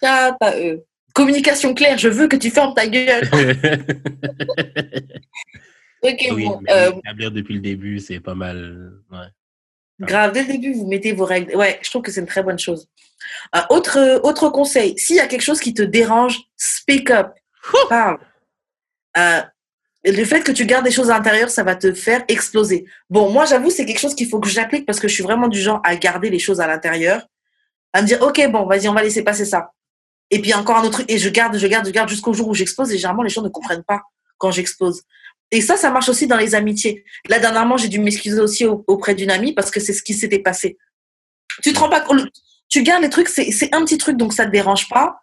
Shout 0.02 0.38
à 0.42 0.58
eux. 0.58 0.86
Communication 1.14 1.74
claire, 1.74 1.98
je 1.98 2.10
veux 2.10 2.28
que 2.28 2.36
tu 2.36 2.50
fermes 2.50 2.74
ta 2.74 2.88
gueule. 2.88 3.28
Ok, 6.02 6.28
oui, 6.34 6.46
bon. 6.46 6.60
mais 6.62 6.72
euh, 6.72 6.92
établir 6.92 7.32
depuis 7.32 7.56
le 7.56 7.60
début, 7.60 8.00
c'est 8.00 8.20
pas 8.20 8.36
mal. 8.36 8.94
Ouais. 9.12 9.28
grave, 10.00 10.32
dès 10.32 10.44
le 10.44 10.54
début, 10.54 10.74
vous 10.74 10.88
mettez 10.88 11.12
vos 11.12 11.26
règles. 11.26 11.56
Ouais, 11.56 11.80
je 11.82 11.90
trouve 11.90 12.02
que 12.02 12.12
c'est 12.12 12.22
une 12.22 12.26
très 12.26 12.44
bonne 12.44 12.60
chose. 12.60 12.88
Euh, 13.56 13.60
autre, 13.70 14.22
autre 14.24 14.50
conseil, 14.50 14.98
s'il 14.98 15.18
y 15.18 15.20
a 15.20 15.28
quelque 15.28 15.42
chose 15.42 15.60
qui 15.60 15.74
te 15.74 15.82
dérange, 15.82 16.40
speak 16.56 17.12
up. 17.12 17.32
Parle. 17.90 18.18
Euh, 19.18 19.42
le 20.06 20.24
fait 20.26 20.42
que 20.42 20.52
tu 20.52 20.66
gardes 20.66 20.86
des 20.86 20.92
choses 20.92 21.10
à 21.10 21.16
l'intérieur, 21.16 21.50
ça 21.50 21.64
va 21.64 21.76
te 21.76 21.94
faire 21.94 22.24
exploser. 22.28 22.86
Bon, 23.10 23.30
moi, 23.32 23.46
j'avoue, 23.46 23.70
c'est 23.70 23.86
quelque 23.86 24.00
chose 24.00 24.16
qu'il 24.16 24.30
faut 24.30 24.40
que 24.40 24.50
j'applique 24.50 24.86
parce 24.86 25.00
que 25.00 25.08
je 25.08 25.14
suis 25.14 25.24
vraiment 25.24 25.48
du 25.48 25.60
genre 25.60 25.82
à 25.84 25.96
garder 25.96 26.30
les 26.30 26.40
choses 26.40 26.62
à 26.62 26.68
l'intérieur, 26.68 27.28
à 27.94 28.02
me 28.02 28.08
dire, 28.08 28.22
ok, 28.22 28.50
bon, 28.52 28.66
vas-y, 28.66 28.88
on 28.88 28.94
va 28.94 29.04
laisser 29.04 29.24
passer 29.24 29.46
ça. 29.46 29.72
Et 30.32 30.42
puis 30.42 30.54
encore 30.54 30.78
un 30.78 30.82
autre 30.84 30.92
truc, 30.92 31.12
et 31.12 31.18
je 31.18 31.28
garde, 31.30 31.58
je 31.58 31.68
garde, 31.68 31.86
je 31.86 31.92
garde 31.92 32.08
jusqu'au 32.08 32.34
jour 32.34 32.48
où 32.48 32.54
j'explose, 32.54 32.92
et 32.92 32.98
généralement, 32.98 33.24
les 33.24 33.30
gens 33.30 33.42
ne 33.42 33.50
comprennent 33.50 33.84
pas 33.84 34.02
quand 34.38 34.52
j'explose. 34.52 35.02
Et 35.52 35.62
ça, 35.62 35.76
ça 35.76 35.90
marche 35.90 36.08
aussi 36.10 36.28
dans 36.28 36.38
les 36.38 36.54
amitiés. 36.56 37.04
Là, 37.28 37.40
dernièrement, 37.40 37.76
j'ai 37.76 37.88
dû 37.88 38.00
m'excuser 38.00 38.40
aussi 38.40 38.66
au- 38.66 38.84
auprès 38.88 39.16
d'une 39.16 39.32
amie 39.32 39.54
parce 39.54 39.72
que 39.72 39.80
c'est 39.80 39.94
ce 39.94 40.04
qui 40.04 40.14
s'était 40.14 40.40
passé. 40.40 40.78
Tu 41.64 41.74
te 41.74 41.80
rends 41.80 41.90
pas 41.90 42.02
compte, 42.02 42.22
tu 42.70 42.84
gardes 42.84 43.02
les 43.02 43.10
trucs, 43.10 43.28
c'est 43.28 43.52
c'est 43.52 43.74
un 43.74 43.84
petit 43.84 43.98
truc, 43.98 44.16
donc 44.16 44.32
ça 44.32 44.46
te 44.46 44.52
dérange 44.52 44.88
pas. 44.88 45.22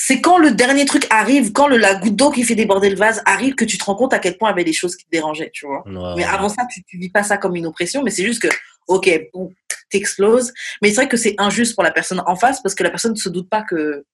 C'est 0.00 0.20
quand 0.20 0.38
le 0.38 0.52
dernier 0.52 0.84
truc 0.86 1.06
arrive, 1.10 1.52
quand 1.52 1.66
le, 1.68 1.76
la 1.76 1.96
goutte 1.96 2.14
d'eau 2.16 2.30
qui 2.30 2.44
fait 2.44 2.54
déborder 2.54 2.88
le 2.88 2.96
vase 2.96 3.20
arrive, 3.26 3.54
que 3.56 3.64
tu 3.64 3.76
te 3.78 3.84
rends 3.84 3.96
compte 3.96 4.14
à 4.14 4.18
quel 4.20 4.38
point 4.38 4.48
il 4.48 4.52
y 4.52 4.54
avait 4.54 4.64
des 4.64 4.72
choses 4.72 4.96
qui 4.96 5.04
te 5.04 5.10
dérangeaient, 5.10 5.50
tu 5.52 5.66
vois. 5.66 5.82
Mais 6.16 6.24
avant 6.24 6.48
ça, 6.48 6.64
tu, 6.70 6.82
tu 6.84 6.98
vis 6.98 7.10
pas 7.10 7.22
ça 7.24 7.36
comme 7.36 7.56
une 7.56 7.66
oppression, 7.66 8.02
mais 8.02 8.10
c'est 8.10 8.24
juste 8.24 8.40
que, 8.40 8.48
ok, 8.86 9.10
bon, 9.34 9.52
t'exploses. 9.90 10.52
Mais 10.82 10.90
c'est 10.90 10.94
vrai 10.96 11.08
que 11.08 11.16
c'est 11.16 11.34
injuste 11.38 11.74
pour 11.74 11.82
la 11.82 11.90
personne 11.90 12.22
en 12.26 12.36
face 12.36 12.62
parce 12.62 12.74
que 12.74 12.82
la 12.84 12.90
personne 12.90 13.12
ne 13.12 13.16
se 13.18 13.28
doute 13.28 13.48
pas 13.50 13.62
que. 13.62 14.04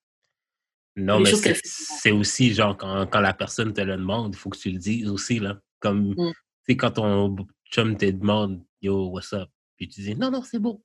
Non, 0.97 1.21
mais 1.21 1.31
c'est 1.65 2.13
aussi 2.13 2.55
genre 2.55 2.77
quand, 2.77 3.07
quand 3.09 3.21
la 3.21 3.35
personne 3.35 3.73
te 3.73 3.81
le 3.81 3.97
demande, 3.97 4.35
il 4.35 4.39
faut 4.39 4.49
que 4.49 4.57
tu 4.59 4.71
le 4.71 4.79
dises 4.79 5.09
aussi, 5.11 5.39
là. 5.39 5.59
Comme, 5.81 6.15
Mm. 6.17 6.33
tu 6.33 6.35
sais, 6.69 6.77
quand 6.77 6.93
ton 6.93 7.37
chum 7.71 7.97
te 7.97 8.07
demande, 8.07 8.63
yo, 8.81 9.09
what's 9.11 9.33
up? 9.33 9.49
Puis 9.77 9.89
tu 9.89 10.01
dis, 10.01 10.15
non, 10.15 10.31
non, 10.31 10.43
c'est 10.43 10.59
beau. 10.61 10.83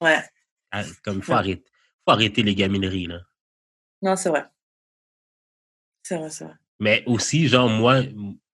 Ouais, 0.00 0.22
Ah, 0.70 0.84
Comme, 1.04 1.20
faut 1.22 1.32
Ouais. 1.32 1.38
arrêter, 1.38 1.64
faut 2.04 2.12
arrêter 2.12 2.42
les 2.42 2.54
gamineries, 2.54 3.06
là. 3.08 3.20
Non, 4.02 4.16
c'est 4.16 4.28
vrai. 4.28 4.44
C'est 6.02 6.16
vrai, 6.18 6.30
c'est 6.30 6.44
vrai. 6.44 6.54
Mais 6.78 7.02
aussi, 7.06 7.48
genre, 7.48 7.68
moi, 7.68 8.02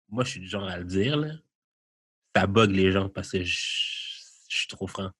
moi, 0.09 0.25
je 0.25 0.31
suis 0.31 0.41
du 0.41 0.49
genre 0.49 0.69
à 0.69 0.79
le 0.79 0.85
dire, 0.85 1.17
là. 1.17 1.33
Ça 2.37 2.47
bug 2.47 2.71
les 2.71 2.93
gens 2.93 3.09
parce 3.09 3.31
que 3.33 3.43
je 3.43 3.59
je 4.49 4.57
suis 4.59 4.69
trop 4.69 4.87
franc. 4.87 5.11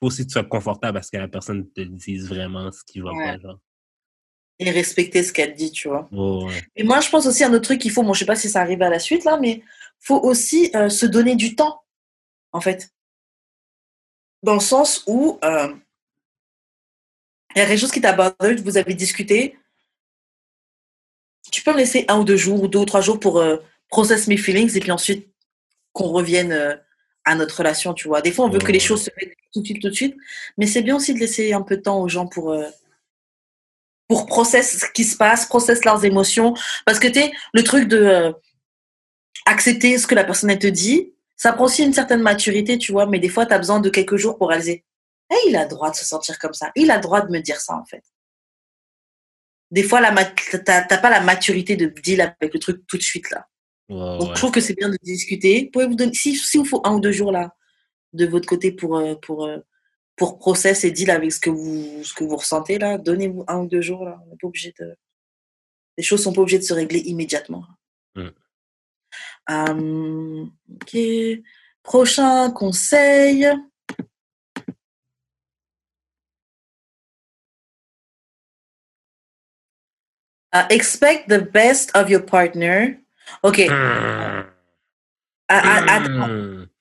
Faut 0.00 0.06
aussi 0.06 0.22
que 0.22 0.28
tu 0.28 0.32
sois 0.32 0.44
confortable 0.44 0.94
parce 0.94 1.10
que 1.10 1.16
la 1.18 1.28
personne 1.28 1.70
te 1.72 1.82
dise 1.82 2.28
vraiment 2.28 2.70
ce 2.72 2.82
qui 2.84 3.00
va 3.00 3.12
Ouais. 3.12 3.24
pas, 3.36 3.38
genre. 3.38 3.58
Et 4.58 4.70
respecter 4.70 5.22
ce 5.22 5.32
qu'elle 5.32 5.54
dit, 5.54 5.70
tu 5.72 5.88
vois. 5.88 6.08
Oh, 6.12 6.46
ouais. 6.48 6.62
Et 6.76 6.84
moi, 6.84 7.00
je 7.00 7.08
pense 7.10 7.26
aussi 7.26 7.42
à 7.44 7.48
un 7.48 7.52
autre 7.54 7.64
truc 7.64 7.80
qu'il 7.80 7.90
faut, 7.90 8.02
bon, 8.02 8.12
je 8.14 8.20
sais 8.20 8.26
pas 8.26 8.36
si 8.36 8.48
ça 8.48 8.60
arrive 8.60 8.80
à 8.82 8.88
la 8.90 8.98
suite, 8.98 9.24
là, 9.24 9.38
mais 9.38 9.62
faut 9.98 10.20
aussi 10.20 10.70
euh, 10.74 10.88
se 10.88 11.06
donner 11.06 11.36
du 11.36 11.54
temps, 11.54 11.82
en 12.52 12.60
fait. 12.60 12.90
Dans 14.42 14.54
le 14.54 14.60
sens 14.60 15.04
où 15.06 15.38
euh, 15.44 15.74
il 17.54 17.58
y 17.58 17.62
a 17.62 17.66
quelque 17.66 17.78
chose 17.78 17.92
qui 17.92 18.00
t'a 18.00 18.10
abordé, 18.10 18.56
vous 18.56 18.76
avez 18.76 18.94
discuté, 18.94 19.56
tu 21.50 21.62
peux 21.62 21.72
me 21.72 21.78
laisser 21.78 22.04
un 22.08 22.20
ou 22.20 22.24
deux 22.24 22.36
jours, 22.36 22.62
ou 22.62 22.68
deux 22.68 22.78
ou 22.80 22.84
trois 22.84 23.00
jours 23.00 23.20
pour 23.20 23.38
euh, 23.40 23.56
process 23.88 24.26
mes 24.26 24.36
feelings, 24.36 24.76
et 24.76 24.80
puis 24.80 24.90
ensuite 24.90 25.28
qu'on 25.92 26.08
revienne 26.08 26.52
euh, 26.52 26.74
à 27.24 27.34
notre 27.34 27.58
relation, 27.58 27.94
tu 27.94 28.08
vois. 28.08 28.22
Des 28.22 28.32
fois, 28.32 28.46
on 28.46 28.48
veut 28.48 28.58
Ouais, 28.58 28.64
que 28.64 28.72
les 28.72 28.80
choses 28.80 29.04
se 29.04 29.10
mettent 29.20 29.36
tout 29.52 29.60
de 29.60 29.66
suite, 29.66 29.82
tout 29.82 29.90
de 29.90 29.94
suite, 29.94 30.16
mais 30.56 30.66
c'est 30.66 30.82
bien 30.82 30.96
aussi 30.96 31.12
de 31.14 31.18
laisser 31.18 31.52
un 31.52 31.62
peu 31.62 31.76
de 31.76 31.82
temps 31.82 32.00
aux 32.00 32.08
gens 32.08 32.26
pour... 32.26 32.52
euh, 32.52 32.68
pour 34.08 34.26
process 34.26 34.78
ce 34.78 34.86
qui 34.92 35.04
se 35.04 35.16
passe, 35.16 35.46
process 35.46 35.86
leurs 35.86 36.04
émotions. 36.04 36.52
Parce 36.84 36.98
que 36.98 37.08
tu 37.08 37.20
sais, 37.20 37.32
le 37.54 37.62
truc 37.62 37.88
de 37.88 37.96
euh, 37.96 38.32
accepter 39.46 39.96
ce 39.96 40.06
que 40.06 40.14
la 40.14 40.24
personne 40.24 40.50
elle 40.50 40.58
te 40.58 40.66
dit, 40.66 41.14
ça 41.36 41.52
prend 41.52 41.64
aussi 41.64 41.82
une 41.82 41.94
certaine 41.94 42.20
maturité, 42.20 42.76
tu 42.76 42.92
vois, 42.92 43.06
mais 43.06 43.18
des 43.18 43.30
fois, 43.30 43.46
tu 43.46 43.54
as 43.54 43.58
besoin 43.58 43.80
de 43.80 43.88
quelques 43.88 44.16
jours 44.16 44.36
pour 44.36 44.50
réaliser. 44.50 44.84
Eh, 45.32 45.48
il 45.48 45.56
a 45.56 45.62
le 45.64 45.68
droit 45.68 45.90
de 45.90 45.96
se 45.96 46.04
sentir 46.04 46.38
comme 46.38 46.52
ça. 46.52 46.70
Il 46.76 46.90
a 46.90 46.96
le 46.96 47.02
droit 47.02 47.22
de 47.22 47.32
me 47.32 47.40
dire 47.40 47.60
ça, 47.60 47.74
en 47.74 47.84
fait. 47.84 48.04
Des 49.70 49.82
fois, 49.82 50.00
t'as 50.64 50.98
pas 50.98 51.10
la 51.10 51.20
maturité 51.20 51.76
de 51.76 51.86
deal 51.86 52.20
avec 52.20 52.52
le 52.52 52.60
truc 52.60 52.86
tout 52.86 52.98
de 52.98 53.02
suite, 53.02 53.30
là. 53.30 53.46
Donc, 53.88 54.20
ouais. 54.20 54.28
je 54.28 54.34
trouve 54.34 54.52
que 54.52 54.60
c'est 54.60 54.74
bien 54.74 54.88
de 54.88 54.98
discuter. 55.02 55.70
Pouvez 55.72 55.86
vous 55.86 55.94
donner, 55.94 56.14
si, 56.14 56.36
si 56.36 56.58
vous 56.58 56.64
faut 56.64 56.80
un 56.84 56.94
ou 56.94 57.00
deux 57.00 57.12
jours, 57.12 57.32
là, 57.32 57.54
de 58.12 58.26
votre 58.26 58.48
côté 58.48 58.72
pour, 58.72 58.96
euh, 58.96 59.14
pour, 59.16 59.46
euh, 59.46 59.58
pour 60.16 60.38
process 60.38 60.84
et 60.84 60.90
deal 60.90 61.10
avec 61.10 61.32
ce 61.32 61.40
que 61.40 61.50
vous, 61.50 62.04
ce 62.04 62.14
que 62.14 62.24
vous 62.24 62.36
ressentez, 62.36 62.78
là, 62.78 62.98
donnez-vous 62.98 63.44
un 63.48 63.60
ou 63.60 63.66
deux 63.66 63.80
jours, 63.80 64.04
là. 64.04 64.18
On 64.24 64.30
n'est 64.30 64.36
pas 64.36 64.46
obligé 64.46 64.74
de... 64.78 64.94
Les 65.96 66.02
choses 66.02 66.22
sont 66.22 66.32
pas 66.32 66.42
obligées 66.42 66.58
de 66.58 66.64
se 66.64 66.74
régler 66.74 67.00
immédiatement. 67.00 67.64
Mm. 68.14 68.28
Euh, 69.50 70.44
ok. 70.80 70.96
Prochain 71.82 72.50
conseil. 72.50 73.50
Uh, 80.54 80.64
expect 80.70 81.28
the 81.28 81.38
best 81.50 81.90
of 81.96 82.10
your 82.10 82.24
partner. 82.24 82.98
Ok. 83.42 83.60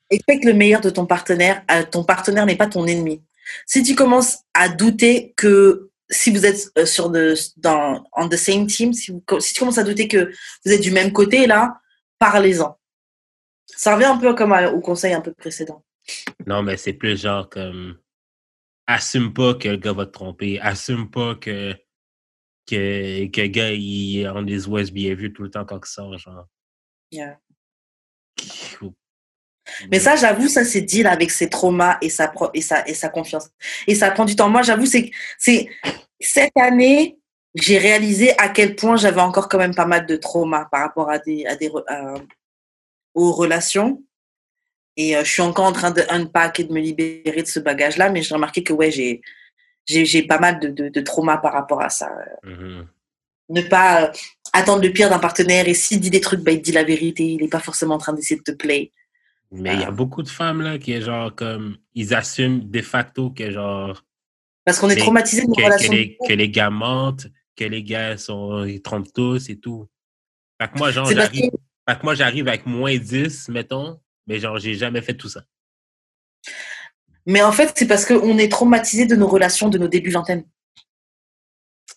Expecte 0.10 0.43
le 0.45 0.53
meilleur 0.53 0.81
de 0.81 0.89
ton 0.89 1.06
partenaire. 1.06 1.64
Ton 1.91 2.03
partenaire 2.03 2.45
n'est 2.45 2.57
pas 2.57 2.68
ton 2.68 2.85
ennemi. 2.85 3.23
Si 3.65 3.81
tu 3.84 3.95
commences 3.95 4.39
à 4.53 4.68
douter 4.69 5.34
que 5.38 5.89
si 6.10 6.31
vous 6.31 6.45
êtes 6.45 6.69
euh, 6.77 6.85
sur 6.85 7.10
de, 7.10 7.34
dans 7.57 8.03
on 8.14 8.27
the 8.27 8.35
same 8.35 8.68
team, 8.68 8.91
si, 8.93 9.11
vous- 9.11 9.39
si 9.39 9.53
tu 9.53 9.60
commences 9.60 9.77
à 9.77 9.84
douter 9.84 10.07
que 10.10 10.31
vous 10.65 10.72
êtes 10.73 10.81
du 10.81 10.91
même 10.91 11.14
côté 11.14 11.48
là, 11.48 11.80
parlez-en. 12.19 12.77
Ça 13.68 13.93
revient 13.95 14.06
un 14.06 14.18
peu 14.18 14.34
comme 14.35 14.52
à- 14.52 14.69
au 14.69 14.81
conseil 14.81 15.14
un 15.14 15.22
peu 15.22 15.34
précédent. 15.34 15.84
Non, 16.45 16.61
mais 16.64 16.76
c'est 16.76 16.93
plus 16.93 17.22
genre 17.22 17.48
comme. 17.49 17.98
Assume 18.88 19.31
pas 19.34 19.53
que 19.53 19.69
le 19.69 19.77
gars 19.77 19.93
va 19.93 20.06
te 20.06 20.11
tromper. 20.11 20.60
Assume 20.60 21.10
pas 21.10 21.35
que. 21.35 21.73
Que, 22.72 23.26
que 23.27 23.48
gars, 23.48 23.72
il 23.73 24.22
est 24.22 24.30
on 24.30 24.48
his 24.48 24.65
worst 24.65 24.93
behavior 24.93 25.30
tout 25.35 25.43
le 25.43 25.52
temps 25.52 25.65
quand 25.65 25.77
il 25.84 25.89
sort, 25.89 26.18
genre. 26.18 26.48
Yeah. 27.11 27.38
Mais 29.89 29.99
ça, 29.99 30.15
j'avoue, 30.15 30.48
ça 30.48 30.64
c'est 30.64 30.81
deal 30.81 31.06
avec 31.06 31.31
ses 31.31 31.49
traumas 31.49 31.98
et 32.02 32.10
sa, 32.10 32.30
pro- 32.30 32.49
et 32.53 32.61
sa, 32.61 32.88
et 32.88 32.93
sa 32.93 33.10
confiance. 33.10 33.49
Et 33.88 33.95
ça 33.95 34.10
prend 34.11 34.23
du 34.23 34.38
temps. 34.38 34.49
Moi, 34.49 34.61
j'avoue, 34.61 34.85
c'est 34.85 35.11
c'est 35.38 35.68
cette 36.22 36.56
année, 36.56 37.18
j'ai 37.56 37.77
réalisé 37.77 38.31
à 38.39 38.48
quel 38.48 38.77
point 38.77 38.95
j'avais 38.95 39.19
encore 39.22 39.49
quand 39.49 39.57
même 39.57 39.76
pas 39.76 39.85
mal 39.85 40.06
de 40.06 40.15
traumas 40.15 40.65
par 40.72 40.80
rapport 40.81 41.10
à 41.10 41.19
des, 41.19 41.45
à 41.45 41.57
des 41.57 41.69
à- 41.88 42.14
aux 43.14 43.34
relations. 43.34 44.02
Et 44.95 45.18
euh, 45.18 45.26
je 45.26 45.30
suis 45.31 45.41
encore 45.41 45.65
en 45.65 45.73
train 45.73 45.91
de 45.91 46.03
unpack 46.10 46.61
et 46.61 46.64
de 46.64 46.72
me 46.73 46.80
libérer 46.80 47.41
de 47.41 47.48
ce 47.48 47.60
bagage-là, 47.60 48.10
mais 48.10 48.22
j'ai 48.22 48.34
remarqué 48.34 48.64
que 48.64 48.72
ouais, 48.72 48.91
j'ai 48.91 49.22
j'ai 49.85 50.05
j'ai 50.05 50.23
pas 50.23 50.39
mal 50.39 50.59
de, 50.59 50.69
de, 50.69 50.89
de 50.89 51.01
traumas 51.01 51.37
par 51.37 51.53
rapport 51.53 51.81
à 51.81 51.89
ça. 51.89 52.09
Mhm. 52.43 52.87
Ne 53.49 53.61
pas 53.61 54.05
euh, 54.05 54.11
attendre 54.53 54.81
le 54.81 54.91
pire 54.91 55.09
d'un 55.09 55.19
partenaire 55.19 55.67
et 55.67 55.73
s'il 55.73 55.99
dit 55.99 56.09
des 56.09 56.21
trucs, 56.21 56.41
bah, 56.41 56.51
il 56.51 56.61
dit 56.61 56.71
la 56.71 56.83
vérité. 56.83 57.23
Il 57.25 57.41
n'est 57.41 57.49
pas 57.49 57.59
forcément 57.59 57.95
en 57.95 57.99
train 57.99 58.13
d'essayer 58.13 58.37
de 58.37 58.43
te 58.43 58.51
play. 58.51 58.91
Mais 59.51 59.73
il 59.73 59.81
y 59.81 59.83
a 59.83 59.91
beaucoup 59.91 60.23
de 60.23 60.29
femmes, 60.29 60.61
là, 60.61 60.77
qui 60.77 60.93
est 60.93 61.01
genre 61.01 61.35
comme. 61.35 61.77
Ils 61.93 62.13
assument 62.13 62.61
de 62.69 62.81
facto 62.81 63.31
que, 63.31 63.51
genre. 63.51 64.01
Parce 64.63 64.79
qu'on 64.79 64.89
est 64.89 64.95
traumatisé 64.95 65.41
de 65.41 65.47
nos 65.47 65.55
que, 65.55 65.61
que 65.61 65.65
relations. 65.65 65.93
les, 65.93 66.17
que 66.25 66.33
les 66.33 66.49
gars 66.49 66.69
mentent, 66.69 67.27
que 67.57 67.65
les 67.65 67.83
gars 67.83 68.17
sont, 68.17 68.63
ils 68.63 68.81
trompent 68.81 69.11
tous 69.13 69.49
et 69.49 69.59
tout. 69.59 69.87
Fait 70.61 70.69
que 70.69 70.77
moi, 70.77 70.91
genre, 70.91 71.11
j'arrive, 71.11 71.51
fait 71.89 71.99
que 71.99 72.03
moi, 72.03 72.15
j'arrive 72.15 72.47
avec 72.47 72.65
moins 72.65 72.95
10, 72.95 73.49
mettons, 73.49 73.99
mais 74.27 74.39
genre, 74.39 74.57
j'ai 74.57 74.75
jamais 74.75 75.01
fait 75.01 75.15
tout 75.15 75.27
ça. 75.27 75.43
Mais 77.26 77.41
en 77.41 77.52
fait, 77.52 77.73
c'est 77.76 77.88
parce 77.88 78.06
qu'on 78.06 78.38
est 78.38 78.52
traumatisé 78.52 79.06
de 79.06 79.15
nos 79.15 79.27
relations 79.27 79.69
de 79.69 79.77
nos 79.77 79.88
débuts 79.88 80.11
vingtaine. 80.11 80.43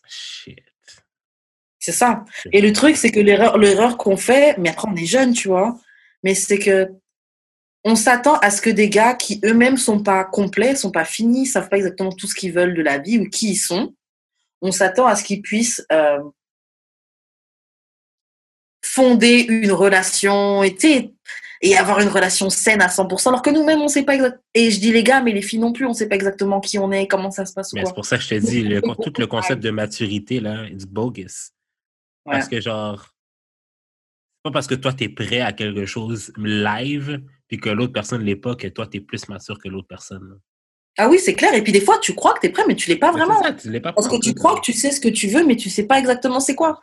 Shit. 0.07 0.61
C'est 1.79 1.93
ça. 1.93 2.25
Et 2.53 2.61
le 2.61 2.73
truc, 2.73 2.97
c'est 2.97 3.11
que 3.11 3.21
l'erreur, 3.21 3.59
l'erreur 3.59 3.97
qu'on 3.97 4.17
fait, 4.17 4.57
mais 4.59 4.71
après 4.71 4.89
on 4.89 4.97
est 4.97 5.07
jeune, 5.07 5.33
tu 5.33 5.49
vois, 5.49 5.79
mais 6.23 6.35
c'est 6.35 6.59
que 6.59 6.89
on 7.85 7.97
s'attend 7.97 8.39
à 8.39 8.51
ce 8.51 8.63
que 8.63 8.71
des 8.71 8.89
gars 8.89 9.15
qui 9.15 9.41
eux-mêmes 9.45 9.77
sont 9.77 10.03
pas 10.03 10.25
complets, 10.25 10.75
sont 10.75 10.91
pas 10.91 11.05
finis, 11.05 11.47
savent 11.47 11.69
pas 11.69 11.77
exactement 11.77 12.13
tout 12.13 12.27
ce 12.27 12.35
qu'ils 12.35 12.53
veulent 12.53 12.75
de 12.75 12.83
la 12.83 12.99
vie 12.99 13.19
ou 13.19 13.29
qui 13.29 13.51
ils 13.51 13.57
sont, 13.57 13.95
on 14.63 14.73
s'attend 14.73 15.07
à 15.07 15.15
ce 15.15 15.23
qu'ils 15.23 15.43
puissent 15.43 15.85
euh, 15.93 16.19
fonder 18.83 19.45
une 19.49 19.73
relation 19.73 20.63
et, 20.65 20.75
et 21.65 21.77
avoir 21.79 21.99
une 22.01 22.09
relation 22.09 22.51
saine 22.51 22.83
à 22.83 22.89
100%, 22.89 23.29
alors 23.29 23.41
que 23.41 23.49
nous-mêmes, 23.49 23.81
on 23.81 23.89
sait 23.89 24.03
pas 24.03 24.15
exactement. 24.15 24.43
Et 24.53 24.71
je 24.71 24.79
dis 24.79 24.93
les 24.93 25.03
gars, 25.03 25.23
mais 25.23 25.33
les 25.33 25.41
filles 25.41 25.59
non 25.59 25.73
plus, 25.73 25.87
on 25.87 25.95
sait 25.95 26.09
pas 26.09 26.15
exactement 26.15 26.61
qui 26.61 26.79
on 26.79 26.93
est, 26.93 27.07
comment 27.07 27.31
ça 27.31 27.47
se 27.47 27.55
passe 27.55 27.73
Mais 27.73 27.87
c'est 27.87 27.95
pour 27.95 28.05
ça 28.05 28.19
que 28.19 28.23
je 28.23 28.29
te 28.29 28.35
dis, 28.35 28.63
le, 28.63 28.83
tout 28.83 29.13
le 29.19 29.27
concept 29.27 29.63
de 29.63 29.71
maturité, 29.71 30.41
là, 30.41 30.67
it's 30.69 30.85
bogus. 30.85 31.53
Parce 32.27 32.49
que, 32.49 32.61
genre, 32.61 33.01
c'est 33.01 34.43
pas 34.45 34.51
parce 34.51 34.67
que 34.67 34.75
toi, 34.75 34.93
tu 34.93 35.05
es 35.05 35.09
prêt 35.09 35.41
à 35.41 35.53
quelque 35.53 35.87
chose 35.87 36.33
live, 36.37 37.23
puis 37.49 37.57
que 37.57 37.71
l'autre 37.71 37.95
personne 37.95 38.21
ne 38.21 38.27
l'est 38.27 38.37
pas, 38.37 38.55
que 38.57 38.69
toi, 38.69 38.87
tu 38.87 38.99
es 38.99 39.01
plus 39.01 39.27
mature 39.29 39.59
que 39.59 39.69
l'autre 39.69 39.89
personne. 39.89 40.39
Ah 40.99 41.09
oui, 41.09 41.19
c'est 41.19 41.35
clair. 41.35 41.55
Et 41.55 41.63
puis 41.63 41.73
des 41.73 41.81
fois, 41.81 41.99
tu 41.99 42.15
crois 42.15 42.35
que 42.35 42.41
tu 42.41 42.47
es 42.47 42.51
prêt, 42.51 42.65
mais 42.69 42.77
tu 42.77 42.91
l'es 42.91 42.97
pas 42.97 43.11
Mais 43.11 43.21
vraiment. 43.21 43.43
ça, 43.43 43.55
tu 43.55 43.71
l'es 43.71 43.81
pas 43.81 43.95
Parce 43.95 44.07
que 44.07 44.21
tu 44.21 44.35
crois 44.35 44.55
que 44.57 44.61
tu 44.61 44.75
sais 44.75 44.91
ce 44.91 45.01
que 45.01 45.09
tu 45.09 45.29
veux, 45.29 45.47
mais 45.47 45.57
tu 45.57 45.71
sais 45.71 45.87
pas 45.87 45.99
exactement 45.99 46.41
c'est 46.41 46.55
quoi. 46.55 46.83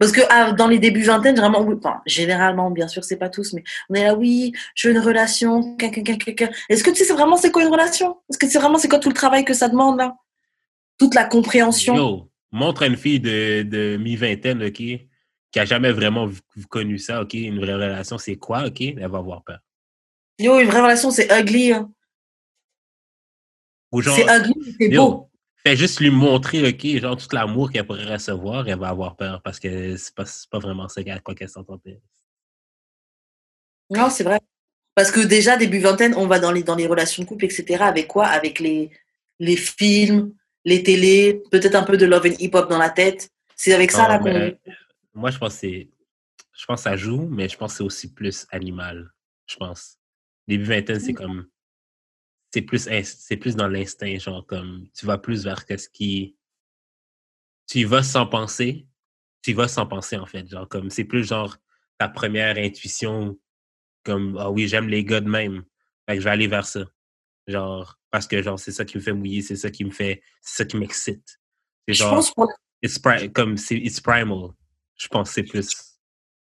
Parce 0.00 0.12
que 0.12 0.22
ah, 0.30 0.52
dans 0.52 0.66
les 0.66 0.78
débuts 0.78 1.02
vingtaine, 1.02 1.36
généralement, 1.36 1.60
oui, 1.60 1.76
enfin, 1.78 2.00
généralement, 2.06 2.70
bien 2.70 2.88
sûr, 2.88 3.04
c'est 3.04 3.18
pas 3.18 3.28
tous, 3.28 3.52
mais 3.52 3.62
on 3.90 3.94
est 3.94 4.04
là, 4.04 4.14
oui, 4.14 4.52
je 4.74 4.88
veux 4.88 4.94
une 4.94 5.00
relation. 5.00 5.76
Est-ce 5.78 6.82
que 6.82 6.90
tu 6.90 7.04
sais 7.04 7.12
vraiment 7.12 7.36
c'est 7.36 7.50
quoi 7.52 7.62
une 7.62 7.68
relation? 7.68 8.16
Est-ce 8.30 8.38
que 8.38 8.48
sais 8.48 8.58
vraiment 8.58 8.78
c'est 8.78 8.88
quoi 8.88 8.98
tout 8.98 9.10
le 9.10 9.14
travail 9.14 9.44
que 9.44 9.52
ça 9.52 9.68
demande 9.68 9.98
là? 9.98 10.16
Toute 10.98 11.14
la 11.14 11.24
compréhension. 11.24 11.94
Yo, 11.94 12.30
montre 12.50 12.84
à 12.84 12.86
une 12.86 12.96
fille 12.96 13.20
de, 13.20 13.62
de 13.62 13.98
mi-vingtaine, 13.98 14.62
OK, 14.64 14.72
qui 14.72 15.06
a 15.54 15.64
jamais 15.66 15.92
vraiment 15.92 16.30
connu 16.70 16.96
ça, 16.98 17.20
OK, 17.20 17.34
une 17.34 17.60
vraie 17.60 17.74
relation, 17.74 18.16
c'est 18.16 18.36
quoi, 18.36 18.66
OK, 18.68 18.80
elle 18.80 18.98
va 19.06 19.18
avoir 19.18 19.44
peur. 19.44 19.58
Yo, 20.38 20.58
une 20.60 20.68
vraie 20.68 20.80
relation, 20.80 21.10
c'est 21.10 21.30
ugly. 21.30 21.72
hein. 21.74 21.92
C'est 23.92 24.24
ugly, 24.24 24.54
c'est 24.80 24.88
beau. 24.88 25.29
Fais 25.64 25.76
juste 25.76 26.00
lui 26.00 26.10
montrer, 26.10 26.66
OK, 26.68 26.86
genre, 27.00 27.16
tout 27.16 27.34
l'amour 27.34 27.70
qu'elle 27.70 27.86
pourrait 27.86 28.12
recevoir, 28.12 28.68
elle 28.68 28.78
va 28.78 28.88
avoir 28.88 29.16
peur 29.16 29.42
parce 29.42 29.58
que 29.58 29.96
c'est 29.96 30.14
pas, 30.14 30.24
pas 30.50 30.58
vraiment 30.58 30.88
ça 30.88 31.00
à 31.06 31.18
quoi 31.20 31.34
qu'elle 31.34 31.48
s'entendait. 31.48 32.00
Non, 33.90 34.08
c'est 34.08 34.24
vrai. 34.24 34.40
Parce 34.94 35.10
que 35.10 35.20
déjà, 35.20 35.56
début 35.56 35.78
vingtaine, 35.78 36.14
on 36.14 36.26
va 36.26 36.38
dans 36.38 36.52
les, 36.52 36.62
dans 36.62 36.76
les 36.76 36.86
relations 36.86 37.22
de 37.22 37.28
couple, 37.28 37.44
etc. 37.44 37.82
Avec 37.82 38.06
quoi? 38.06 38.26
Avec 38.26 38.58
les, 38.58 38.90
les 39.38 39.56
films, 39.56 40.34
les 40.64 40.82
télés, 40.82 41.42
peut-être 41.50 41.74
un 41.74 41.82
peu 41.82 41.96
de 41.96 42.06
love 42.06 42.26
and 42.26 42.36
hip-hop 42.38 42.68
dans 42.68 42.78
la 42.78 42.90
tête. 42.90 43.30
C'est 43.56 43.72
avec 43.72 43.90
ça, 43.90 44.02
Non, 44.02 44.08
là, 44.08 44.18
qu'on... 44.18 44.56
moi, 45.14 45.30
je 45.30 45.38
pense 45.38 45.54
que 45.54 45.60
c'est. 45.60 45.88
Je 46.56 46.66
pense 46.66 46.80
que 46.80 46.90
ça 46.90 46.96
joue, 46.96 47.26
mais 47.30 47.48
je 47.48 47.56
pense 47.56 47.72
que 47.72 47.78
c'est 47.78 47.84
aussi 47.84 48.12
plus 48.12 48.46
animal. 48.50 49.10
Je 49.46 49.56
pense. 49.56 49.96
Début 50.46 50.64
vingtaine, 50.64 51.00
c'est 51.00 51.14
comme. 51.14 51.46
C'est 52.52 52.62
plus, 52.62 52.88
c'est 53.04 53.36
plus 53.36 53.54
dans 53.56 53.68
l'instinct, 53.68 54.18
genre 54.18 54.44
comme. 54.46 54.86
Tu 54.96 55.06
vas 55.06 55.18
plus 55.18 55.44
vers 55.44 55.64
ce 55.68 55.88
qui. 55.88 56.36
Tu 57.68 57.78
y 57.80 57.84
vas 57.84 58.02
sans 58.02 58.26
penser. 58.26 58.86
Tu 59.42 59.50
y 59.52 59.54
vas 59.54 59.68
sans 59.68 59.86
penser, 59.86 60.16
en 60.16 60.26
fait. 60.26 60.48
Genre, 60.48 60.68
comme. 60.68 60.90
C'est 60.90 61.04
plus 61.04 61.24
genre 61.26 61.56
ta 61.98 62.08
première 62.08 62.56
intuition. 62.56 63.38
Comme, 64.04 64.36
ah 64.40 64.50
oui, 64.50 64.66
j'aime 64.66 64.88
les 64.88 65.04
gars 65.04 65.20
de 65.20 65.28
même. 65.28 65.62
Fait 66.08 66.14
que 66.16 66.20
je 66.20 66.24
vais 66.24 66.30
aller 66.30 66.46
vers 66.48 66.66
ça. 66.66 66.80
Genre, 67.46 67.98
parce 68.10 68.26
que, 68.26 68.42
genre, 68.42 68.58
c'est 68.58 68.72
ça 68.72 68.84
qui 68.84 68.96
me 68.96 69.02
fait 69.02 69.12
mouiller, 69.12 69.42
c'est 69.42 69.56
ça 69.56 69.70
qui 69.70 69.84
me 69.84 69.90
fait. 69.90 70.22
C'est 70.40 70.56
ça 70.58 70.64
qui 70.64 70.76
m'excite. 70.76 71.38
C'est 71.86 71.94
Je 71.94 71.98
genre. 71.98 72.14
pense, 72.16 72.32
pour- 72.32 72.50
It's 72.82 72.98
pri- 72.98 73.30
comme 73.30 73.56
c'est 73.58 73.76
it's 73.76 74.00
primal. 74.00 74.50
Je 74.96 75.06
pense 75.08 75.28
que 75.28 75.34
c'est 75.34 75.42
plus. 75.42 75.68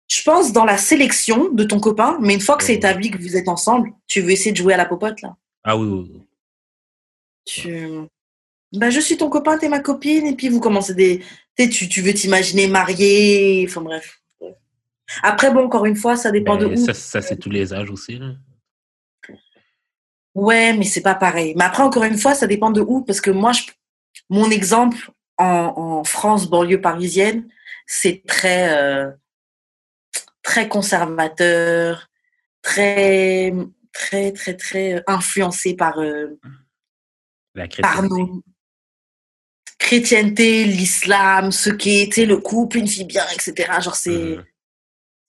je 0.09 0.23
pense 0.23 0.53
dans 0.53 0.65
la 0.67 0.77
sélection 0.77 1.51
de 1.51 1.65
ton 1.65 1.81
copain, 1.81 2.19
mais 2.21 2.35
une 2.35 2.41
fois 2.41 2.57
que 2.59 2.65
c'est 2.65 2.75
établi 2.75 3.11
que 3.11 3.17
vous 3.19 3.37
êtes 3.37 3.49
ensemble, 3.49 3.91
tu 4.07 4.21
veux 4.21 4.31
essayer 4.31 4.53
de 4.53 4.57
jouer 4.59 4.75
à 4.75 4.77
la 4.77 4.85
popote, 4.87 5.21
là. 5.23 5.37
Ah 5.65 5.77
oui, 5.77 5.87
oui, 5.87 6.11
oui. 6.13 6.23
Tu... 7.45 7.89
Ben, 8.73 8.91
je 8.91 9.01
suis 9.01 9.17
ton 9.17 9.29
copain, 9.29 9.59
t'es 9.59 9.69
ma 9.69 9.81
copine, 9.81 10.27
et 10.27 10.37
puis 10.37 10.49
vous 10.49 10.61
commencez 10.61 10.95
des... 10.95 11.25
tu, 11.59 11.69
tu, 11.69 11.89
tu 11.89 12.03
veux 12.03 12.15
t'imaginer 12.15 12.69
marié, 12.69 13.67
enfin 13.69 13.81
bref. 13.81 14.23
Après, 15.23 15.51
bon, 15.53 15.65
encore 15.65 15.87
une 15.87 15.97
fois, 15.97 16.17
ça 16.17 16.31
dépend 16.31 16.57
de 16.57 16.67
Ben, 16.67 16.79
où. 16.79 16.85
ça, 16.85 16.95
ça 16.95 17.21
c'est 17.21 17.37
tous 17.37 17.51
les 17.51 17.75
âges 17.75 17.91
aussi. 17.91 18.21
Ouais, 20.35 20.73
mais 20.73 20.85
c'est 20.85 21.01
pas 21.01 21.17
pareil. 21.17 21.55
Mais 21.57 21.65
après, 21.65 21.83
encore 21.83 22.05
une 22.05 22.17
fois, 22.17 22.35
ça 22.35 22.47
dépend 22.47 22.71
de 22.71 22.81
où, 22.81 23.03
parce 23.03 23.21
que 23.21 23.33
moi, 23.33 23.51
je... 23.53 23.63
mon 24.29 24.49
exemple 24.51 25.11
en, 25.37 25.73
en 25.77 26.05
France, 26.05 26.49
banlieue 26.49 26.81
parisienne, 26.81 27.49
c'est 27.87 28.23
très, 28.25 28.79
euh, 28.79 29.11
très 30.43 30.69
conservateur, 30.69 32.09
très, 32.63 33.53
très, 33.93 34.33
très, 34.33 34.57
très 34.57 35.03
influencé 35.07 35.75
par, 35.75 35.99
euh, 35.99 36.39
La 37.55 37.67
par 37.69 37.71
chrétienté. 37.93 38.09
nos 38.09 38.43
chrétienté, 39.79 40.65
l'islam, 40.65 41.51
ce 41.53 41.71
qui 41.71 41.99
était 41.99 42.27
le 42.27 42.37
couple, 42.39 42.79
une 42.79 42.87
fille 42.89 43.05
bien, 43.07 43.25
etc. 43.33 43.81
Genre, 43.81 43.97
c'est, 43.97 44.11
Mhm. 44.37 44.45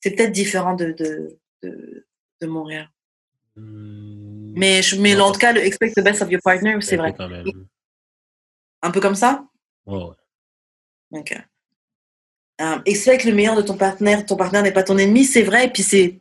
c'est 0.02 0.12
peut-être 0.12 0.32
différent 0.32 0.74
de, 0.76 0.92
de, 0.92 1.40
de, 1.64 2.06
de 2.42 2.48
Montréal. 2.48 2.90
Hmm, 3.56 4.54
Mais, 4.56 4.82
je, 4.82 4.96
mais 4.98 5.20
en 5.20 5.32
tout 5.32 5.40
cas, 5.40 5.54
le 5.54 5.62
expect 5.66 5.94
the 5.96 6.04
best 6.04 6.22
of 6.22 6.30
your 6.30 6.42
partner, 6.44 6.76
c'est 6.82 6.98
vrai. 6.98 7.14
Quand 7.18 7.30
même. 7.30 7.46
Un 8.82 8.92
peu 8.92 9.00
comme 9.00 9.16
ça? 9.16 9.46
Ouais. 9.86 10.10
Ok. 11.12 11.38
Euh, 12.62 12.80
expect 12.86 13.24
le 13.26 13.34
meilleur 13.34 13.56
de 13.56 13.62
ton 13.62 13.78
partenaire. 13.78 14.26
Ton 14.26 14.36
partenaire 14.36 14.64
n'est 14.64 14.74
pas 14.74 14.84
ton 14.84 14.98
ennemi, 14.98 15.24
c'est 15.26 15.44
vrai. 15.44 15.66
Et 15.68 15.70
puis 15.70 15.84
c'est 15.84 16.20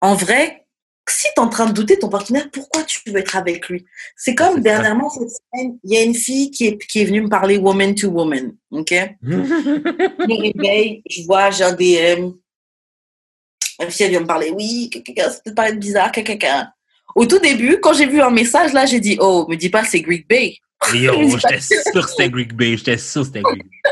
en 0.00 0.14
vrai, 0.14 0.66
si 1.10 1.26
tu 1.34 1.40
es 1.40 1.40
en 1.40 1.48
train 1.48 1.66
de 1.66 1.72
douter 1.72 1.96
de 1.96 2.00
ton 2.00 2.08
partenaire, 2.08 2.48
pourquoi 2.52 2.82
tu 2.82 3.00
veux 3.06 3.16
être 3.16 3.36
avec 3.36 3.68
lui? 3.68 3.84
C'est 4.16 4.34
comme 4.34 4.56
ça. 4.56 4.60
dernièrement 4.60 5.10
cette 5.10 5.28
semaine, 5.28 5.78
il 5.84 5.92
y 5.92 5.96
a 5.96 6.02
une 6.02 6.14
fille 6.14 6.50
qui 6.50 6.66
est, 6.66 6.78
qui 6.78 7.00
est 7.00 7.04
venue 7.04 7.22
me 7.22 7.28
parler 7.28 7.58
woman 7.58 7.94
to 7.94 8.08
woman. 8.08 8.54
Ok? 8.70 8.94
Je 9.22 9.36
me 9.36 10.52
réveille, 10.52 11.02
je 11.08 11.22
vois, 11.24 11.50
j'ai 11.50 11.64
un 11.64 11.72
DM. 11.72 12.32
La 13.78 13.90
fille 13.90 14.06
elle 14.06 14.10
vient 14.10 14.20
me 14.20 14.26
parler. 14.26 14.50
Oui, 14.50 14.90
ça 15.16 15.40
peut 15.44 15.54
paraître 15.54 15.78
bizarre, 15.78 16.10
quelqu'un. 16.12 16.68
Au 17.14 17.26
tout 17.26 17.38
début, 17.38 17.78
quand 17.80 17.92
j'ai 17.92 18.06
vu 18.06 18.20
un 18.20 18.30
message 18.30 18.72
là, 18.72 18.86
j'ai 18.86 19.00
dit 19.00 19.16
oh, 19.20 19.46
me 19.48 19.56
dis 19.56 19.70
pas 19.70 19.84
c'est 19.84 20.00
Greek 20.00 20.28
Bay. 20.28 20.56
Yo, 20.94 21.38
j'étais 21.38 21.60
sûr 21.60 22.04
que 22.04 22.10
c'était 22.10 22.30
Greek 22.30 22.54
Bay. 22.54 22.76
J'étais 22.76 22.98
sûr 22.98 23.22
que 23.22 23.26
c'était 23.28 23.42
Greek 23.42 23.62
Bay. 23.62 23.90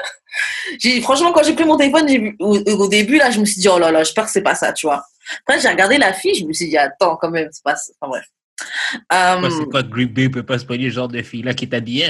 J'ai, 0.79 1.01
franchement, 1.01 1.33
quand 1.33 1.43
j'ai 1.43 1.55
pris 1.55 1.65
mon 1.65 1.77
téléphone, 1.77 2.35
au, 2.41 2.59
au 2.59 2.89
début, 2.89 3.17
là, 3.17 3.31
je 3.31 3.41
me 3.41 3.45
suis 3.45 3.61
dit, 3.61 3.69
oh 3.69 3.79
là 3.79 3.91
là, 3.91 4.03
j'espère 4.03 4.27
que 4.27 4.31
c'est 4.31 4.43
pas 4.43 4.55
ça, 4.55 4.73
tu 4.73 4.87
vois. 4.87 5.03
Après, 5.41 5.61
j'ai 5.61 5.69
regardé 5.69 5.99
la 5.99 6.13
fille, 6.13 6.35
je 6.35 6.45
me 6.45 6.53
suis 6.53 6.69
dit, 6.69 6.77
attends, 6.77 7.17
quand 7.17 7.31
même, 7.31 7.49
c'est 7.51 7.63
pas. 7.63 7.77
Enfin, 8.01 8.11
bref. 8.11 8.27
Euh, 9.13 9.51
c'est 9.51 9.71
quoi 9.71 9.83
Greek 9.83 10.15
Bay 10.15 10.29
peut 10.29 10.43
pas 10.43 10.59
se 10.59 10.65
pogner 10.65 10.85
le 10.85 10.91
genre 10.91 11.09
de 11.09 11.21
fille 11.21 11.43
là 11.43 11.53
qui 11.53 11.69
t'a 11.69 11.81
dit 11.81 12.03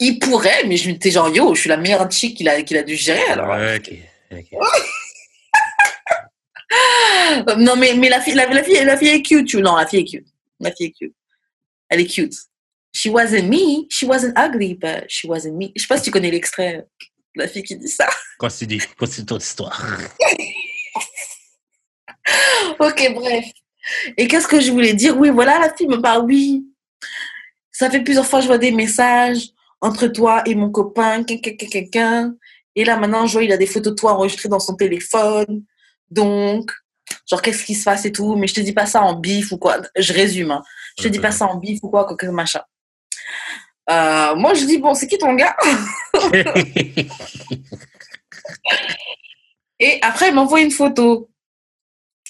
il 0.00 0.18
pourrait, 0.18 0.64
mais 0.66 0.76
je 0.76 0.90
me 0.90 1.10
genre, 1.10 1.28
yo, 1.28 1.54
je 1.54 1.60
suis 1.60 1.68
la 1.68 1.76
meilleure 1.76 2.10
chick 2.10 2.36
qu'il 2.36 2.48
a, 2.48 2.60
qu'il 2.62 2.76
a 2.76 2.82
dû 2.82 2.96
gérer, 2.96 3.24
alors. 3.30 3.56
Ok. 3.76 3.92
Non, 7.58 7.76
mais, 7.76 7.94
mais 7.94 8.08
la, 8.08 8.20
fille, 8.20 8.34
la, 8.34 8.46
la, 8.46 8.62
fille, 8.62 8.82
la 8.84 8.96
fille 8.96 9.08
est 9.08 9.22
cute, 9.22 9.46
tu 9.46 9.62
Non, 9.62 9.76
la 9.76 9.86
fille 9.86 10.00
est 10.00 10.04
cute. 10.04 10.26
La 10.60 10.72
fille 10.72 10.86
est 10.86 10.90
cute. 10.90 11.14
Elle 11.88 12.00
est 12.00 12.06
cute. 12.06 12.34
She 12.92 13.06
wasn't 13.06 13.48
me, 13.48 13.86
she 13.90 14.04
wasn't 14.04 14.36
ugly, 14.36 14.74
but 14.74 15.04
she 15.08 15.26
wasn't 15.26 15.54
me. 15.54 15.72
Je 15.76 15.82
sais 15.82 15.86
pas 15.86 15.98
si 15.98 16.04
tu 16.04 16.10
connais 16.10 16.30
l'extrait 16.30 16.86
de 17.36 17.42
la 17.42 17.48
fille 17.48 17.62
qui 17.62 17.76
dit 17.76 17.88
ça. 17.88 18.08
Continue, 18.38 18.82
continue 18.98 19.26
ton 19.26 19.38
histoire. 19.38 19.80
Ok, 22.78 23.12
bref. 23.14 23.44
Et 24.16 24.26
qu'est-ce 24.28 24.48
que 24.48 24.60
je 24.60 24.70
voulais 24.70 24.94
dire? 24.94 25.16
Oui, 25.18 25.30
voilà, 25.30 25.58
la 25.58 25.72
fille 25.74 25.88
me 25.88 26.00
parle, 26.00 26.24
oui. 26.24 26.64
Ça 27.70 27.90
fait 27.90 28.00
plusieurs 28.00 28.26
fois 28.26 28.38
que 28.38 28.44
je 28.44 28.48
vois 28.48 28.58
des 28.58 28.72
messages 28.72 29.50
entre 29.80 30.06
toi 30.06 30.42
et 30.46 30.54
mon 30.54 30.70
copain, 30.70 31.24
quelqu'un. 31.24 32.34
Et 32.76 32.84
là, 32.84 32.96
maintenant, 32.96 33.26
je 33.26 33.34
vois, 33.34 33.44
il 33.44 33.52
a 33.52 33.56
des 33.56 33.66
photos 33.66 33.92
de 33.92 33.96
toi 33.96 34.14
enregistrées 34.14 34.48
dans 34.48 34.60
son 34.60 34.74
téléphone. 34.76 35.64
Donc, 36.10 36.70
genre, 37.28 37.42
qu'est-ce 37.42 37.64
qui 37.64 37.74
se 37.74 37.84
passe 37.84 38.04
et 38.06 38.12
tout? 38.12 38.36
Mais 38.36 38.46
je 38.46 38.54
te 38.54 38.60
dis 38.60 38.72
pas 38.72 38.86
ça 38.86 39.02
en 39.02 39.14
bif 39.14 39.52
ou 39.52 39.58
quoi. 39.58 39.78
Je 39.96 40.12
résume. 40.12 40.52
Hein. 40.52 40.62
Je 40.98 41.04
te 41.04 41.08
dis 41.08 41.18
pas 41.20 41.32
ça 41.32 41.46
en 41.46 41.56
bif 41.56 41.80
ou 41.82 41.90
quoi, 41.90 42.06
quoi, 42.06 42.16
machin. 42.30 42.62
Euh, 43.90 44.34
moi, 44.36 44.54
je 44.54 44.64
dis, 44.64 44.78
bon, 44.78 44.94
c'est 44.94 45.06
qui 45.06 45.18
ton 45.18 45.34
gars? 45.34 45.56
Et 49.80 49.98
après, 50.02 50.28
elle 50.28 50.34
m'envoie 50.34 50.60
une 50.60 50.70
photo. 50.70 51.28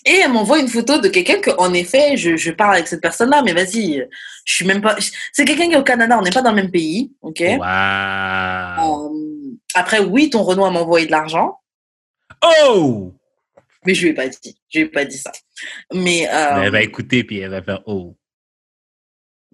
Et 0.07 0.17
elle 0.23 0.33
m'envoie 0.33 0.59
une 0.59 0.69
photo 0.69 0.99
de 0.99 1.09
quelqu'un 1.09 1.41
que, 1.41 1.51
en 1.59 1.73
effet, 1.73 2.17
je, 2.17 2.37
je 2.37 2.51
parle 2.51 2.75
avec 2.75 2.87
cette 2.89 3.01
personne-là, 3.01 3.43
mais 3.43 3.53
vas-y, 3.55 4.07
je 4.45 4.55
suis 4.55 4.67
même 4.67 4.83
pas. 4.83 4.97
C'est 5.33 5.45
quelqu'un 5.47 5.67
qui 5.69 5.73
est 5.75 5.79
au 5.79 5.83
Canada, 5.83 6.19
on 6.19 6.23
n'est 6.23 6.31
pas 6.31 6.43
dans 6.43 6.51
le 6.51 6.57
même 6.57 6.71
pays, 6.71 7.13
ok? 7.23 7.41
Wow. 7.41 7.65
Euh, 7.65 9.57
après, 9.75 10.01
oui, 10.01 10.29
ton 10.31 10.43
Renault 10.43 10.71
m'a 10.71 10.81
envoyé 10.81 11.07
de 11.07 11.11
l'argent, 11.11 11.59
Oh! 12.45 13.13
mais 13.87 13.95
je 13.95 14.03
lui 14.03 14.09
ai 14.11 14.15
pas 14.15 14.29
dit. 14.29 14.59
Je 14.69 14.79
lui 14.81 14.87
ai 14.87 14.89
pas 14.89 15.05
dit 15.05 15.19
ça. 15.19 15.33
Mais 15.93 16.29
euh, 16.29 16.63
elle 16.63 16.73
va 16.73 16.83
écouter 16.83 17.23
puis 17.25 17.39
elle 17.39 17.51
va 17.51 17.63
faire 17.63 17.81
Oh. 17.87 18.15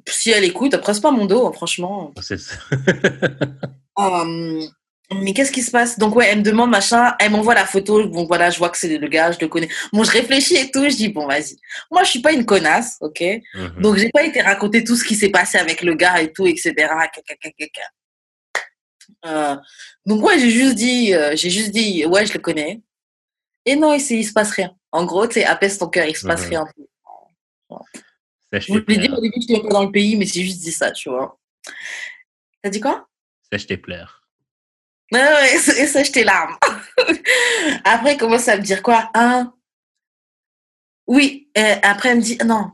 si 0.09 0.31
elle 0.31 0.45
écoute, 0.45 0.75
après 0.75 0.95
c'est 0.95 1.01
pas 1.01 1.11
mon 1.13 1.27
dos, 1.27 1.47
hein, 1.47 1.53
franchement. 1.53 2.13
C'est 2.21 2.39
ça. 2.39 2.55
Euh, 3.99 4.63
mais 5.15 5.33
qu'est-ce 5.33 5.51
qui 5.51 5.63
se 5.63 5.71
passe? 5.71 5.99
Donc 5.99 6.15
ouais, 6.15 6.27
elle 6.29 6.39
me 6.39 6.43
demande 6.43 6.71
machin, 6.71 7.15
elle 7.19 7.33
m'envoie 7.33 7.55
la 7.55 7.67
photo, 7.67 8.07
bon 8.09 8.27
voilà, 8.27 8.51
je 8.51 8.59
vois 8.59 8.71
que 8.71 8.79
c'est 8.79 8.97
le 8.97 9.09
gars, 9.09 9.33
je 9.33 9.39
le 9.41 9.49
connais. 9.49 9.69
Bon, 9.93 10.05
je 10.05 10.11
réfléchis 10.11 10.57
et 10.57 10.71
tout, 10.71 10.85
je 10.89 10.97
dis 10.97 11.09
bon 11.09 11.27
vas-y. 11.27 11.57
Moi, 11.91 12.05
je 12.05 12.11
suis 12.11 12.21
pas 12.23 12.33
une 12.33 12.45
connasse, 12.47 12.97
ok? 13.01 13.21
Mhm. 13.55 13.83
Donc, 13.83 13.97
j'ai 13.97 14.11
pas 14.11 14.23
été 14.23 14.41
raconter 14.41 14.85
tout 14.85 14.97
ce 14.97 15.05
qui 15.05 15.17
s'est 15.17 15.31
passé 15.31 15.59
avec 15.59 15.83
le 15.83 15.95
gars 15.95 16.21
et 16.21 16.33
tout, 16.33 16.47
etc. 16.47 16.75
Euh, 19.27 19.57
donc, 20.07 20.25
ouais, 20.25 20.39
j'ai 20.39 20.51
juste 20.51 20.77
dit, 20.77 21.13
euh, 21.13 21.35
j'ai 21.35 21.51
juste 21.51 21.73
dit, 21.73 22.07
ouais, 22.07 22.25
je 22.27 22.33
le 22.33 22.39
connais. 22.39 22.81
Et 23.67 23.77
non, 23.77 23.93
il, 23.95 24.01
se 24.01 24.33
passe 24.33 24.53
rien. 24.53 24.75
En 24.93 25.05
gros, 25.05 25.27
tu 25.27 25.35
sais, 25.35 25.45
apaise 25.45 25.77
ton 25.77 25.89
cœur, 25.89 26.07
il 26.07 26.17
se 26.17 26.27
passe 26.27 26.45
Mhm. 26.45 26.49
rien. 26.49 26.65
Sèche 28.53 28.67
Je 28.67 28.73
voulais 28.73 28.97
dire 28.97 29.13
au 29.13 29.21
début 29.21 29.39
que 29.39 29.55
je 29.57 29.61
pas 29.61 29.69
dans 29.69 29.85
le 29.85 29.93
pays, 29.93 30.17
mais 30.17 30.27
j'ai 30.27 30.43
juste 30.43 30.61
dit 30.61 30.73
ça, 30.73 30.91
tu 30.91 31.09
vois. 31.09 31.39
T'as 32.63 32.71
dit 32.71 32.81
quoi? 32.81 33.09
Sèche 33.53 33.67
tes 33.67 33.77
pleurs. 33.77 34.20
Ouais, 35.13 35.21
ouais, 35.21 35.55
et 35.55 35.87
ça, 35.87 36.03
j'étais 36.03 36.25
larmes. 36.25 36.57
après, 37.85 38.15
il 38.15 38.19
commence 38.19 38.49
à 38.49 38.57
me 38.57 38.63
dire 38.63 38.83
quoi? 38.83 39.11
Hein? 39.15 39.53
Oui, 41.07 41.51
euh, 41.59 41.77
après, 41.83 42.11
elle 42.11 42.19
me 42.19 42.23
dit, 42.23 42.39
non. 42.45 42.71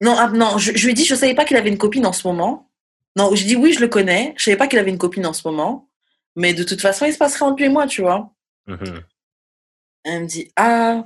Non, 0.00 0.14
ah, 0.16 0.28
non, 0.28 0.58
je, 0.58 0.76
je 0.76 0.84
lui 0.84 0.92
ai 0.92 0.94
dit, 0.94 1.04
je 1.04 1.14
savais 1.14 1.34
pas 1.34 1.44
qu'il 1.44 1.56
avait 1.56 1.70
une 1.70 1.78
copine 1.78 2.06
en 2.06 2.12
ce 2.12 2.26
moment. 2.26 2.70
Non, 3.16 3.34
je 3.34 3.44
dis 3.44 3.56
oui, 3.56 3.72
je 3.72 3.80
le 3.80 3.88
connais. 3.88 4.34
Je 4.36 4.44
savais 4.44 4.56
pas 4.56 4.68
qu'il 4.68 4.78
avait 4.78 4.90
une 4.90 4.98
copine 4.98 5.26
en 5.26 5.32
ce 5.32 5.48
moment. 5.48 5.88
Mais 6.36 6.52
de 6.52 6.62
toute 6.62 6.82
façon, 6.82 7.06
il 7.06 7.12
se 7.12 7.18
passerait 7.18 7.46
entre 7.46 7.56
lui 7.56 7.64
et 7.64 7.70
moi, 7.70 7.86
tu 7.86 8.02
vois. 8.02 8.30
Mhm. 8.66 9.02
Elle 10.04 10.22
me 10.22 10.26
dit, 10.26 10.52
ah, 10.54 11.04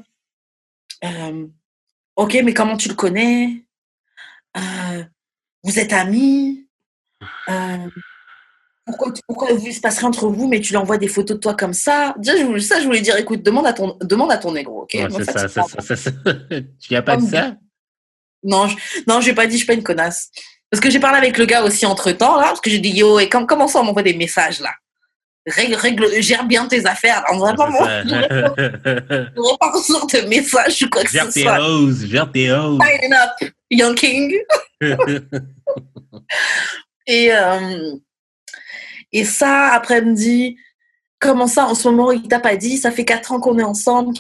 euh, 1.05 1.47
ok, 2.17 2.39
mais 2.45 2.53
comment 2.53 2.77
tu 2.77 2.89
le 2.89 2.95
connais? 2.95 3.65
Euh, 4.57 5.05
vous 5.63 5.79
êtes 5.79 5.93
amis? 5.93 6.69
Euh, 7.49 7.89
pourquoi, 8.91 9.13
pourquoi 9.27 9.51
il 9.53 9.75
se 9.75 9.81
passerait 9.81 10.07
entre 10.07 10.29
vous, 10.29 10.47
mais 10.49 10.61
tu 10.61 10.73
lui 10.73 10.77
envoies 10.77 10.99
des 10.99 11.09
photos 11.09 11.37
de 11.37 11.41
toi 11.41 11.55
comme 11.55 11.73
ça? 11.73 12.15
Déjà, 12.19 12.37
je 12.37 12.43
voulais, 12.45 12.61
ça, 12.61 12.81
je 12.81 12.85
voulais 12.87 13.01
dire, 13.01 13.17
écoute, 13.17 13.43
demande 13.43 13.67
à 13.67 13.73
ton, 13.73 13.97
demande 14.03 14.31
à 14.33 14.39
ton 14.39 14.53
négro, 14.53 14.83
ok? 14.83 14.91
Ouais, 14.95 15.05
Me 15.09 15.25
c'est 15.25 15.25
ça, 15.25 15.49
ça, 15.49 15.63
ça. 15.97 16.11
Tu 16.51 16.89
lui 16.91 16.97
as 16.97 17.03
pas 17.03 17.17
dit 17.17 17.29
ça? 17.29 17.55
Non, 18.43 18.67
je, 18.69 18.77
non, 19.07 19.21
j'ai 19.21 19.35
pas 19.35 19.47
dit, 19.47 19.53
je 19.53 19.59
suis 19.59 19.67
pas 19.67 19.75
une 19.75 19.83
connasse. 19.83 20.31
Parce 20.71 20.81
que 20.81 20.91
j'ai 20.91 21.01
parlé 21.01 21.19
avec 21.19 21.37
le 21.39 21.47
gars 21.47 21.65
aussi 21.65 21.85
entre 21.87 22.13
temps, 22.13 22.37
là, 22.37 22.45
parce 22.49 22.61
que 22.61 22.71
j'ai 22.71 22.79
dit, 22.79 22.91
yo, 22.91 23.19
et 23.19 23.29
comme, 23.29 23.47
comment 23.47 23.69
ça, 23.69 23.81
on 23.81 23.85
m'envoie 23.85 24.03
des 24.03 24.15
messages, 24.15 24.61
là? 24.61 24.71
règle, 25.47 25.75
règle, 25.75 26.23
gère 26.23 26.45
bien 26.45 26.67
tes 26.67 26.87
affaires. 26.87 27.25
On 27.33 27.39
va 27.39 27.55
pas 27.55 27.69
on 29.37 29.57
pas 29.57 29.71
recevoir 29.73 30.07
de 30.07 30.29
messages 30.29 30.83
ou 30.83 30.89
quoi 30.91 31.03
que 31.03 31.11
Gère 31.11 31.27
ce 31.27 31.33
tes 31.33 31.43
soit. 31.43 31.61
hoses, 31.61 32.07
gère 32.07 32.31
tes 32.31 32.51
hoses. 32.53 32.79
Sign 32.81 33.15
up, 33.15 33.51
Young 33.71 33.95
King. 33.95 34.37
Et, 37.07 37.33
euh, 37.33 37.95
et 39.13 39.25
ça, 39.25 39.69
après, 39.73 39.95
elle 39.99 40.07
me 40.07 40.15
dit, 40.15 40.57
comment 41.19 41.47
ça, 41.47 41.67
en 41.67 41.75
ce 41.75 41.89
moment, 41.89 42.13
il 42.13 42.27
t'a 42.29 42.41
pas 42.41 42.57
dit, 42.57 42.77
ça 42.79 42.91
fait 42.91 43.05
quatre 43.05 43.33
ans 43.33 43.41
qu'on 43.41 43.59
est 43.59 43.63
ensemble. 43.65 44.15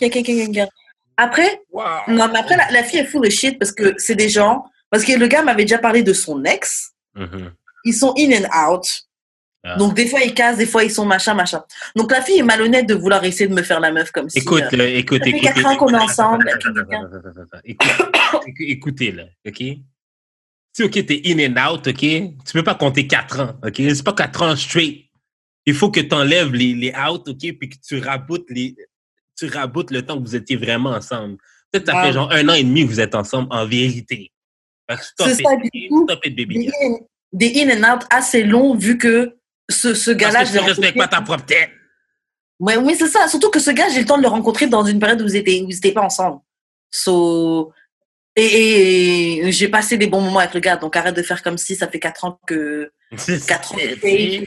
Après, 1.16 1.60
non, 2.08 2.28
mais 2.32 2.38
après, 2.38 2.56
la, 2.56 2.70
la 2.70 2.82
fille 2.82 3.00
est 3.00 3.04
full 3.06 3.24
de 3.24 3.30
shit 3.30 3.58
parce 3.58 3.72
que 3.72 3.94
c'est 3.98 4.14
des 4.14 4.28
gens, 4.28 4.64
parce 4.90 5.04
que 5.04 5.12
le 5.12 5.26
gars 5.26 5.42
m'avait 5.42 5.64
déjà 5.64 5.78
parlé 5.78 6.02
de 6.02 6.12
son 6.12 6.42
ex. 6.44 6.92
Mhm. 7.14 7.52
Ils 7.84 7.94
sont 7.94 8.14
in 8.18 8.30
and 8.42 8.72
out. 8.74 8.86
Ah. 9.62 9.76
Donc, 9.76 9.94
des 9.94 10.06
fois, 10.06 10.20
ils 10.20 10.32
cassent, 10.32 10.56
des 10.56 10.64
fois, 10.66 10.84
ils 10.84 10.90
sont 10.90 11.04
machin, 11.04 11.34
machin. 11.34 11.62
Donc, 11.94 12.10
la 12.10 12.22
fille 12.22 12.38
est 12.38 12.42
malhonnête 12.42 12.86
de 12.86 12.94
vouloir 12.94 13.22
essayer 13.24 13.46
de 13.46 13.54
me 13.54 13.62
faire 13.62 13.78
la 13.80 13.92
meuf 13.92 14.10
comme 14.10 14.30
si. 14.30 14.38
Écoute, 14.38 14.62
euh, 14.72 14.86
écoute, 14.96 15.18
ça 15.18 15.24
fait 15.24 15.30
écoute. 15.30 15.42
quatre 15.42 15.66
ans 15.66 15.76
qu'on 15.76 15.88
est 15.90 15.96
ensemble. 15.96 16.50
Écoute, 17.64 17.88
écoute- 18.46 18.54
écoutez, 18.60 19.12
là, 19.12 19.24
OK? 19.46 19.62
Si, 20.72 20.84
OK, 20.84 21.04
t'es 21.04 21.22
in 21.26 21.38
and 21.38 21.72
out, 21.72 21.86
OK? 21.86 21.98
Tu 21.98 22.52
peux 22.52 22.62
pas 22.62 22.74
compter 22.74 23.06
quatre 23.06 23.40
ans, 23.40 23.54
OK? 23.64 23.74
C'est 23.76 24.04
pas 24.04 24.12
quatre 24.12 24.42
ans 24.42 24.54
straight. 24.56 25.06
Il 25.66 25.74
faut 25.74 25.90
que 25.90 26.00
tu 26.00 26.14
enlèves 26.14 26.52
les, 26.52 26.74
les 26.74 26.92
out, 26.92 27.28
OK? 27.28 27.38
Puis 27.38 27.68
que 27.68 27.76
tu 27.86 27.98
raboutes, 27.98 28.48
les, 28.50 28.74
tu 29.36 29.46
raboutes 29.46 29.90
le 29.90 30.02
temps 30.02 30.16
que 30.16 30.22
vous 30.22 30.36
étiez 30.36 30.56
vraiment 30.56 30.90
ensemble. 30.90 31.38
Peut-être 31.72 31.86
que 31.86 31.92
ça 31.92 32.02
fait 32.02 32.12
genre 32.12 32.30
un 32.32 32.48
an 32.48 32.54
et 32.54 32.64
demi 32.64 32.84
que 32.84 32.88
vous 32.88 33.00
êtes 33.00 33.14
ensemble 33.14 33.48
en 33.50 33.66
vérité. 33.66 34.30
Stop 35.00 35.28
C'est 35.28 35.40
it, 35.40 35.46
ça, 35.46 35.56
du 35.56 35.88
coup, 35.88 36.04
Stop 36.08 36.26
it, 36.26 36.36
baby. 36.36 36.66
Des 36.66 36.72
in, 36.82 36.96
des 37.32 37.62
in 37.62 37.70
and 37.70 37.94
out 37.94 38.04
assez 38.10 38.42
longs 38.42 38.74
vu 38.74 38.98
que 38.98 39.36
ce, 39.68 39.94
ce 39.94 40.10
gars-là, 40.10 40.40
Parce 40.40 40.52
je 40.52 40.58
que 40.58 40.62
tu 40.62 40.68
respectes 40.68 40.98
pas 40.98 41.08
ta 41.08 41.20
propre 41.20 41.44
tête. 41.44 41.70
Ouais, 42.58 42.76
oui, 42.76 42.94
c'est 42.98 43.08
ça. 43.08 43.28
Surtout 43.28 43.50
que 43.50 43.60
ce 43.60 43.70
gars, 43.70 43.88
j'ai 43.88 44.00
le 44.00 44.06
temps 44.06 44.18
de 44.18 44.22
le 44.22 44.28
rencontrer 44.28 44.66
dans 44.66 44.84
une 44.84 44.98
période 44.98 45.20
où 45.22 45.24
vous 45.24 45.36
étiez, 45.36 45.62
où 45.62 45.66
vous 45.66 45.76
étiez 45.76 45.92
pas 45.92 46.02
ensemble. 46.02 46.40
So, 46.90 47.72
et, 48.40 49.52
j'ai 49.52 49.68
passé 49.68 49.96
des 49.96 50.06
bons 50.06 50.20
moments 50.20 50.38
avec 50.38 50.54
le 50.54 50.60
gars, 50.60 50.76
donc 50.76 50.96
arrête 50.96 51.16
de 51.16 51.22
faire 51.22 51.42
comme 51.42 51.58
si 51.58 51.76
ça 51.76 51.88
fait 51.88 51.98
quatre 51.98 52.24
ans 52.24 52.38
que, 52.46 52.90
ans 53.12 53.16
que, 53.16 53.98
C'est- 54.00 54.46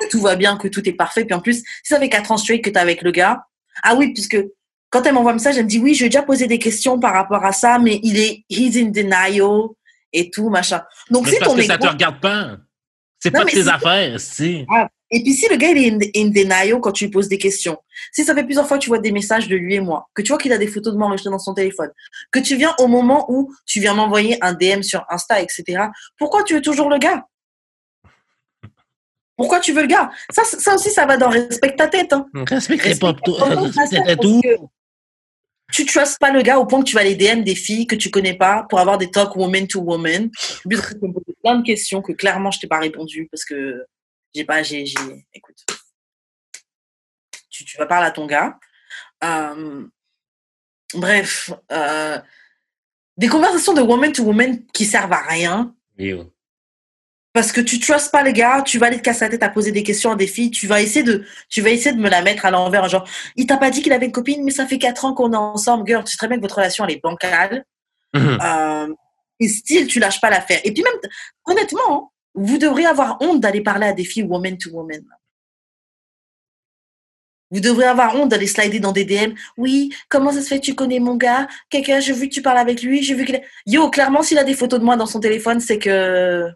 que 0.00 0.08
tout 0.10 0.20
va 0.20 0.36
bien, 0.36 0.56
que 0.56 0.68
tout 0.68 0.86
est 0.88 0.92
parfait. 0.92 1.24
Puis 1.24 1.34
en 1.34 1.40
plus, 1.40 1.58
si 1.58 1.64
ça 1.84 1.98
fait 1.98 2.08
quatre 2.08 2.32
ans 2.32 2.36
straight 2.36 2.62
que 2.62 2.70
t'es 2.70 2.78
avec 2.78 3.02
le 3.02 3.10
gars, 3.10 3.44
ah 3.82 3.94
oui, 3.94 4.12
puisque 4.12 4.38
quand 4.90 5.06
elle 5.06 5.14
m'envoie 5.14 5.30
un 5.30 5.34
message, 5.34 5.56
elle 5.56 5.64
me 5.64 5.68
dit 5.68 5.78
oui, 5.78 5.94
je 5.94 6.04
ai 6.04 6.08
déjà 6.08 6.22
posé 6.22 6.46
des 6.46 6.58
questions 6.58 6.98
par 6.98 7.14
rapport 7.14 7.44
à 7.44 7.52
ça, 7.52 7.78
mais 7.78 8.00
il 8.02 8.18
est, 8.18 8.44
he's 8.50 8.76
in 8.76 8.90
denial 8.90 9.68
et 10.12 10.30
tout, 10.30 10.50
machin. 10.50 10.82
Donc 11.10 11.24
Mais 11.24 11.30
si 11.30 11.34
c'est 11.34 11.40
parce 11.40 11.52
ton 11.52 11.58
que 11.58 11.64
ça 11.64 11.78
te 11.78 11.86
regarde 11.86 12.20
pas. 12.20 12.56
C'est 13.18 13.30
pas 13.30 13.44
de 13.44 13.50
tes 13.50 13.68
affaires, 13.68 14.18
si. 14.20 14.66
Et 15.14 15.22
puis 15.22 15.34
si 15.34 15.46
le 15.48 15.56
gars 15.56 15.68
il 15.68 15.78
est 15.78 15.90
in, 15.90 15.98
in 16.16 16.30
denial 16.30 16.80
quand 16.80 16.90
tu 16.90 17.04
lui 17.04 17.10
poses 17.10 17.28
des 17.28 17.38
questions, 17.38 17.76
si 18.12 18.24
ça 18.24 18.34
fait 18.34 18.44
plusieurs 18.44 18.66
fois 18.66 18.78
que 18.78 18.82
tu 18.82 18.88
vois 18.88 18.98
des 18.98 19.12
messages 19.12 19.46
de 19.46 19.56
lui 19.56 19.74
et 19.74 19.80
moi, 19.80 20.08
que 20.14 20.22
tu 20.22 20.28
vois 20.28 20.38
qu'il 20.38 20.52
a 20.52 20.58
des 20.58 20.66
photos 20.66 20.94
de 20.94 20.98
moi 20.98 21.06
enregistrées 21.06 21.30
dans 21.30 21.38
son 21.38 21.52
téléphone, 21.52 21.90
que 22.30 22.38
tu 22.38 22.56
viens 22.56 22.74
au 22.78 22.86
moment 22.86 23.26
où 23.30 23.54
tu 23.66 23.78
viens 23.78 23.92
m'envoyer 23.94 24.42
un 24.42 24.54
DM 24.54 24.80
sur 24.80 25.04
Insta, 25.10 25.42
etc. 25.42 25.84
Pourquoi 26.18 26.42
tu 26.44 26.54
veux 26.54 26.62
toujours 26.62 26.88
le 26.88 26.98
gars? 26.98 27.26
Pourquoi 29.36 29.60
tu 29.60 29.72
veux 29.72 29.82
le 29.82 29.88
gars? 29.88 30.10
Ça, 30.30 30.44
ça 30.44 30.74
aussi, 30.74 30.90
ça 30.90 31.04
va 31.04 31.16
dans 31.16 31.28
respecte 31.28 31.78
ta 31.78 31.88
tête. 31.88 32.12
Hein. 32.12 32.26
Respecte 32.48 32.84
ta 32.84 32.90
tête, 32.92 33.00
Tu 35.72 35.86
trustes 35.86 36.18
pas 36.18 36.30
le 36.30 36.42
gars 36.42 36.58
au 36.58 36.66
point 36.66 36.80
que 36.80 36.88
tu 36.88 36.94
vas 36.94 37.02
les 37.02 37.16
DM 37.16 37.42
des 37.42 37.54
filles 37.54 37.86
que 37.86 37.96
tu 37.96 38.10
connais 38.10 38.34
pas 38.34 38.66
pour 38.68 38.78
avoir 38.78 38.98
des 38.98 39.10
talks 39.10 39.34
woman 39.36 39.66
to 39.66 39.80
woman. 39.80 40.30
C'est 40.62 40.68
de 40.68 41.06
me 41.06 41.12
poser 41.12 41.34
plein 41.42 41.56
de 41.56 41.64
questions 41.64 42.02
que 42.02 42.12
clairement 42.12 42.50
je 42.50 42.60
t'ai 42.60 42.66
pas 42.66 42.78
répondu 42.78 43.26
parce 43.32 43.44
que 43.44 43.84
j'ai 44.34 44.44
pas, 44.44 44.62
j'ai, 44.62 44.86
j'ai, 44.86 45.26
écoute, 45.34 45.64
tu, 47.50 47.64
tu 47.64 47.76
vas 47.76 47.86
parler 47.86 48.06
à 48.06 48.10
ton 48.10 48.26
gars. 48.26 48.58
Euh, 49.24 49.86
bref, 50.94 51.50
euh, 51.70 52.18
des 53.16 53.28
conversations 53.28 53.74
de 53.74 53.82
woman 53.82 54.12
to 54.12 54.22
woman 54.24 54.64
qui 54.72 54.84
servent 54.84 55.12
à 55.12 55.22
rien 55.22 55.74
parce 57.34 57.52
que 57.52 57.60
tu 57.60 57.78
trustes 57.78 58.10
pas 58.10 58.22
les 58.22 58.32
gars, 58.32 58.62
tu 58.62 58.78
vas 58.78 58.86
aller 58.86 58.98
te 58.98 59.02
casser 59.02 59.24
la 59.24 59.30
tête 59.30 59.42
à 59.42 59.48
poser 59.48 59.72
des 59.72 59.82
questions 59.82 60.10
à 60.12 60.16
des 60.16 60.26
filles, 60.26 60.50
tu 60.50 60.66
vas 60.66 60.82
essayer 60.82 61.02
de, 61.02 61.24
tu 61.48 61.62
vas 61.62 61.70
essayer 61.70 61.94
de 61.94 62.00
me 62.00 62.10
la 62.10 62.20
mettre 62.22 62.44
à 62.44 62.50
l'envers, 62.50 62.88
genre, 62.88 63.08
il 63.36 63.46
t'a 63.46 63.56
pas 63.56 63.70
dit 63.70 63.80
qu'il 63.82 63.92
avait 63.92 64.06
une 64.06 64.12
copine, 64.12 64.44
mais 64.44 64.50
ça 64.50 64.66
fait 64.66 64.78
quatre 64.78 65.04
ans 65.04 65.14
qu'on 65.14 65.32
est 65.32 65.36
ensemble, 65.36 65.86
girl, 65.86 66.04
tu 66.04 66.10
sais 66.10 66.16
très 66.18 66.28
bien 66.28 66.36
que 66.36 66.42
votre 66.42 66.56
relation 66.56 66.84
elle 66.84 66.92
est 66.92 67.02
bancale, 67.02 67.64
Mhm. 68.14 68.38
euh, 68.42 68.94
et 69.40 69.48
style, 69.48 69.86
tu 69.86 69.98
lâches 69.98 70.20
pas 70.20 70.28
l'affaire. 70.28 70.60
Et 70.64 70.72
puis 70.72 70.82
même, 70.82 71.10
honnêtement, 71.46 71.80
hein, 71.90 72.08
vous 72.34 72.58
devriez 72.58 72.86
avoir 72.86 73.20
honte 73.20 73.40
d'aller 73.40 73.60
parler 73.62 73.86
à 73.86 73.92
des 73.92 74.04
filles 74.04 74.22
woman 74.24 74.56
to 74.58 74.70
woman. 74.70 75.04
Vous 77.50 77.60
devriez 77.60 77.88
avoir 77.88 78.14
honte 78.16 78.30
d'aller 78.30 78.46
slider 78.46 78.80
dans 78.80 78.92
des 78.92 79.04
DM. 79.04 79.34
Oui, 79.58 79.94
comment 80.08 80.32
ça 80.32 80.40
se 80.40 80.48
fait 80.48 80.58
tu 80.60 80.74
connais 80.74 81.00
mon 81.00 81.16
gars? 81.16 81.46
Quelqu'un, 81.68 82.00
j'ai 82.00 82.14
vu 82.14 82.28
que 82.28 82.34
tu 82.34 82.40
parles 82.40 82.56
avec 82.58 82.82
lui, 82.82 83.02
j'ai 83.02 83.14
vu 83.14 83.26
qu'il... 83.26 83.42
Yo, 83.66 83.90
clairement, 83.90 84.22
s'il 84.22 84.38
a 84.38 84.44
des 84.44 84.54
photos 84.54 84.80
de 84.80 84.84
moi 84.84 84.96
dans 84.96 85.06
son 85.06 85.20
téléphone, 85.20 85.60
c'est 85.60 85.78
que... 85.78 86.48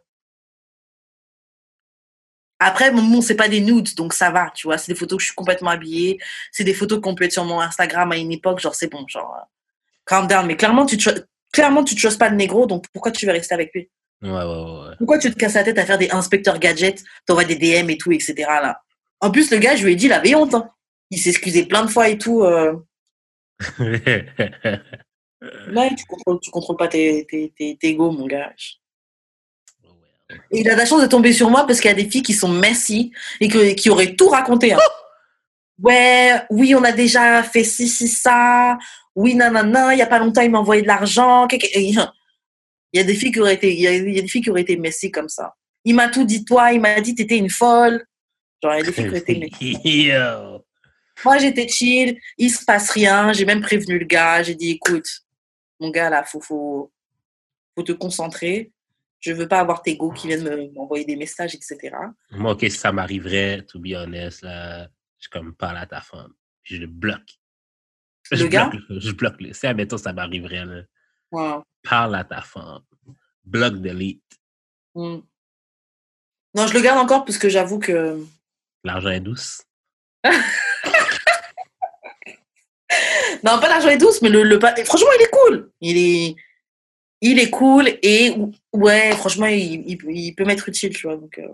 Après, 2.58 2.90
bon, 2.90 3.02
bon, 3.02 3.20
c'est 3.20 3.34
pas 3.36 3.48
des 3.50 3.60
nudes, 3.60 3.94
donc 3.96 4.14
ça 4.14 4.30
va, 4.30 4.50
tu 4.54 4.66
vois. 4.66 4.78
C'est 4.78 4.90
des 4.92 4.98
photos 4.98 5.18
que 5.18 5.20
je 5.20 5.26
suis 5.26 5.34
complètement 5.34 5.68
habillée. 5.68 6.18
C'est 6.50 6.64
des 6.64 6.72
photos 6.72 7.00
qu'on 7.02 7.14
peut 7.14 7.24
être 7.24 7.32
sur 7.32 7.44
mon 7.44 7.60
Instagram 7.60 8.10
à 8.12 8.16
une 8.16 8.32
époque, 8.32 8.60
genre 8.60 8.74
c'est 8.74 8.90
bon, 8.90 9.06
genre... 9.06 9.34
euh, 9.36 9.44
Calm 10.06 10.26
down. 10.26 10.46
Mais 10.46 10.56
clairement, 10.56 10.86
tu 10.86 10.96
tru- 10.96 11.22
clairement, 11.52 11.84
tu 11.84 11.94
trustes 11.94 12.18
pas 12.18 12.30
le 12.30 12.36
négro, 12.36 12.64
donc 12.66 12.86
pourquoi 12.94 13.12
tu 13.12 13.26
veux 13.26 13.32
rester 13.32 13.52
avec 13.54 13.74
lui? 13.74 13.90
Ouais, 14.22 14.30
ouais, 14.30 14.38
ouais. 14.44 14.94
pourquoi 14.98 15.18
tu 15.18 15.30
te 15.30 15.36
casses 15.36 15.54
la 15.54 15.62
tête 15.64 15.78
à 15.78 15.84
faire 15.84 15.98
des 15.98 16.10
inspecteurs 16.10 16.58
gadgets, 16.58 17.04
t'envoies 17.26 17.44
des 17.44 17.56
DM 17.56 17.90
et 17.90 17.98
tout, 17.98 18.12
etc. 18.12 18.34
Là? 18.38 18.80
En 19.20 19.30
plus, 19.30 19.50
le 19.50 19.58
gars, 19.58 19.76
je 19.76 19.84
lui 19.84 19.92
ai 19.92 19.96
dit, 19.96 20.06
il 20.06 20.12
avait 20.12 20.34
honte. 20.34 20.54
hein. 20.54 20.70
Il 21.10 21.18
s'est 21.18 21.30
excusé 21.30 21.66
plein 21.66 21.84
de 21.84 21.90
fois 21.90 22.08
et 22.08 22.18
tout. 22.18 22.42
euh. 22.42 22.74
Là, 25.68 25.88
tu 25.96 26.04
contrôles, 26.06 26.40
tu 26.40 26.50
contrôles 26.50 26.76
pas 26.76 26.88
tes, 26.88 27.26
tes, 27.28 27.52
tes, 27.56 27.76
tes 27.76 27.88
ego, 27.88 28.10
mon 28.10 28.26
gars. 28.26 28.52
Et 30.50 30.60
il 30.60 30.68
a 30.68 30.72
de 30.74 30.78
la 30.78 30.86
chance 30.86 31.02
de 31.02 31.06
tomber 31.06 31.32
sur 31.32 31.50
moi 31.50 31.66
parce 31.66 31.80
qu'il 31.80 31.88
y 31.90 31.92
a 31.92 31.96
des 31.96 32.08
filles 32.10 32.22
qui 32.22 32.32
sont 32.32 32.48
messy 32.48 33.12
et 33.40 33.48
que, 33.48 33.74
qui 33.74 33.90
auraient 33.90 34.14
tout 34.16 34.28
raconté. 34.28 34.72
hein. 34.72 34.78
Ouais, 35.82 36.32
oui, 36.48 36.74
on 36.74 36.82
a 36.84 36.90
déjà 36.92 37.42
fait 37.42 37.62
ci, 37.62 37.86
ci, 37.86 38.08
ça. 38.08 38.78
Oui, 39.14 39.34
nanana, 39.34 39.92
il 39.92 39.98
y 39.98 40.02
a 40.02 40.06
pas 40.06 40.18
longtemps, 40.18 40.40
il 40.40 40.50
m'a 40.50 40.58
envoyé 40.58 40.80
de 40.80 40.86
l'argent. 40.86 41.46
Il 42.96 43.00
y 43.00 43.02
a 43.02 43.04
des 43.04 43.14
filles 43.14 43.30
qui 43.30 43.40
auraient 43.40 43.52
été, 43.52 43.74
il 43.74 43.80
y 43.80 43.86
a, 43.86 43.92
il 43.94 44.14
y 44.14 44.18
a 44.18 44.22
des 44.22 44.26
filles 44.28 44.40
qui 44.40 44.48
auraient 44.48 44.62
été 44.62 44.78
messy 44.78 45.10
comme 45.10 45.28
ça. 45.28 45.54
Il 45.84 45.94
m'a 45.94 46.08
tout 46.08 46.24
dit 46.24 46.46
toi, 46.46 46.72
il 46.72 46.80
m'a 46.80 46.98
dit 47.02 47.14
t'étais 47.14 47.36
une 47.36 47.50
folle. 47.50 48.06
Genre, 48.62 48.72
il 48.72 48.78
y 48.78 48.80
a 48.80 48.84
des 48.84 48.92
filles 48.92 49.04
qui 49.04 49.10
auraient 49.10 49.18
été 49.18 49.38
messy. 49.60 50.10
Moi, 51.22 51.36
j'étais 51.36 51.68
chill, 51.68 52.18
il 52.38 52.50
se 52.50 52.64
passe 52.64 52.88
rien. 52.88 53.34
J'ai 53.34 53.44
même 53.44 53.60
prévenu 53.60 53.98
le 53.98 54.06
gars. 54.06 54.42
J'ai 54.42 54.54
dit, 54.54 54.70
écoute, 54.70 55.06
mon 55.78 55.90
gars, 55.90 56.08
là, 56.08 56.24
faut, 56.24 56.40
faut, 56.40 56.90
faut 57.74 57.82
te 57.82 57.92
concentrer. 57.92 58.72
Je 59.20 59.32
veux 59.34 59.46
pas 59.46 59.60
avoir 59.60 59.82
tes 59.82 59.94
go 59.98 60.10
qui 60.10 60.28
viennent 60.28 60.44
me- 60.44 60.72
m'envoyer 60.72 61.04
des 61.04 61.16
messages, 61.16 61.54
etc. 61.54 61.94
Moi, 62.30 62.52
OK, 62.52 62.60
si 62.62 62.70
ça 62.70 62.92
m'arriverait, 62.92 63.62
to 63.68 63.78
be 63.78 63.92
honest, 63.94 64.40
là, 64.40 64.88
je 65.18 65.28
comme 65.28 65.54
parle 65.54 65.76
à 65.76 65.84
ta 65.86 66.00
femme. 66.00 66.32
Je 66.62 66.76
le 66.78 66.86
bloque. 66.86 67.28
Le 68.30 68.38
je 68.38 68.46
gars? 68.46 68.70
bloque, 68.70 68.82
je 69.02 69.12
bloque. 69.12 69.36
Si, 69.52 69.66
admettons, 69.66 69.98
ça 69.98 70.14
m'arriverait, 70.14 70.64
parle 71.30 72.14
à 72.14 72.24
ta 72.24 72.42
femme. 72.42 72.82
Bloque 73.44 73.80
delete. 73.80 74.22
Mm. 74.94 75.18
Non, 76.54 76.66
je 76.66 76.74
le 76.74 76.80
garde 76.80 76.98
encore 76.98 77.24
parce 77.24 77.38
que 77.38 77.48
j'avoue 77.48 77.78
que. 77.78 78.24
L'argent 78.84 79.10
est 79.10 79.20
douce. 79.20 79.62
Non, 83.44 83.60
pas 83.60 83.68
l'argent 83.68 83.88
est 83.88 83.98
douce, 83.98 84.22
mais 84.22 84.28
le, 84.28 84.42
le 84.42 84.58
franchement, 84.58 85.10
il 85.18 85.22
est 85.22 85.30
cool. 85.30 85.70
Il 85.80 85.96
est, 85.98 86.36
il 87.20 87.38
est 87.38 87.50
cool 87.50 87.88
et 88.02 88.34
ouais, 88.72 89.12
franchement, 89.12 89.46
il, 89.46 89.88
il, 89.88 89.98
il 90.08 90.34
peut 90.34 90.44
m'être 90.44 90.68
utile, 90.68 90.94
tu 90.96 91.06
vois. 91.06 91.16
Donc, 91.16 91.38
euh, 91.38 91.48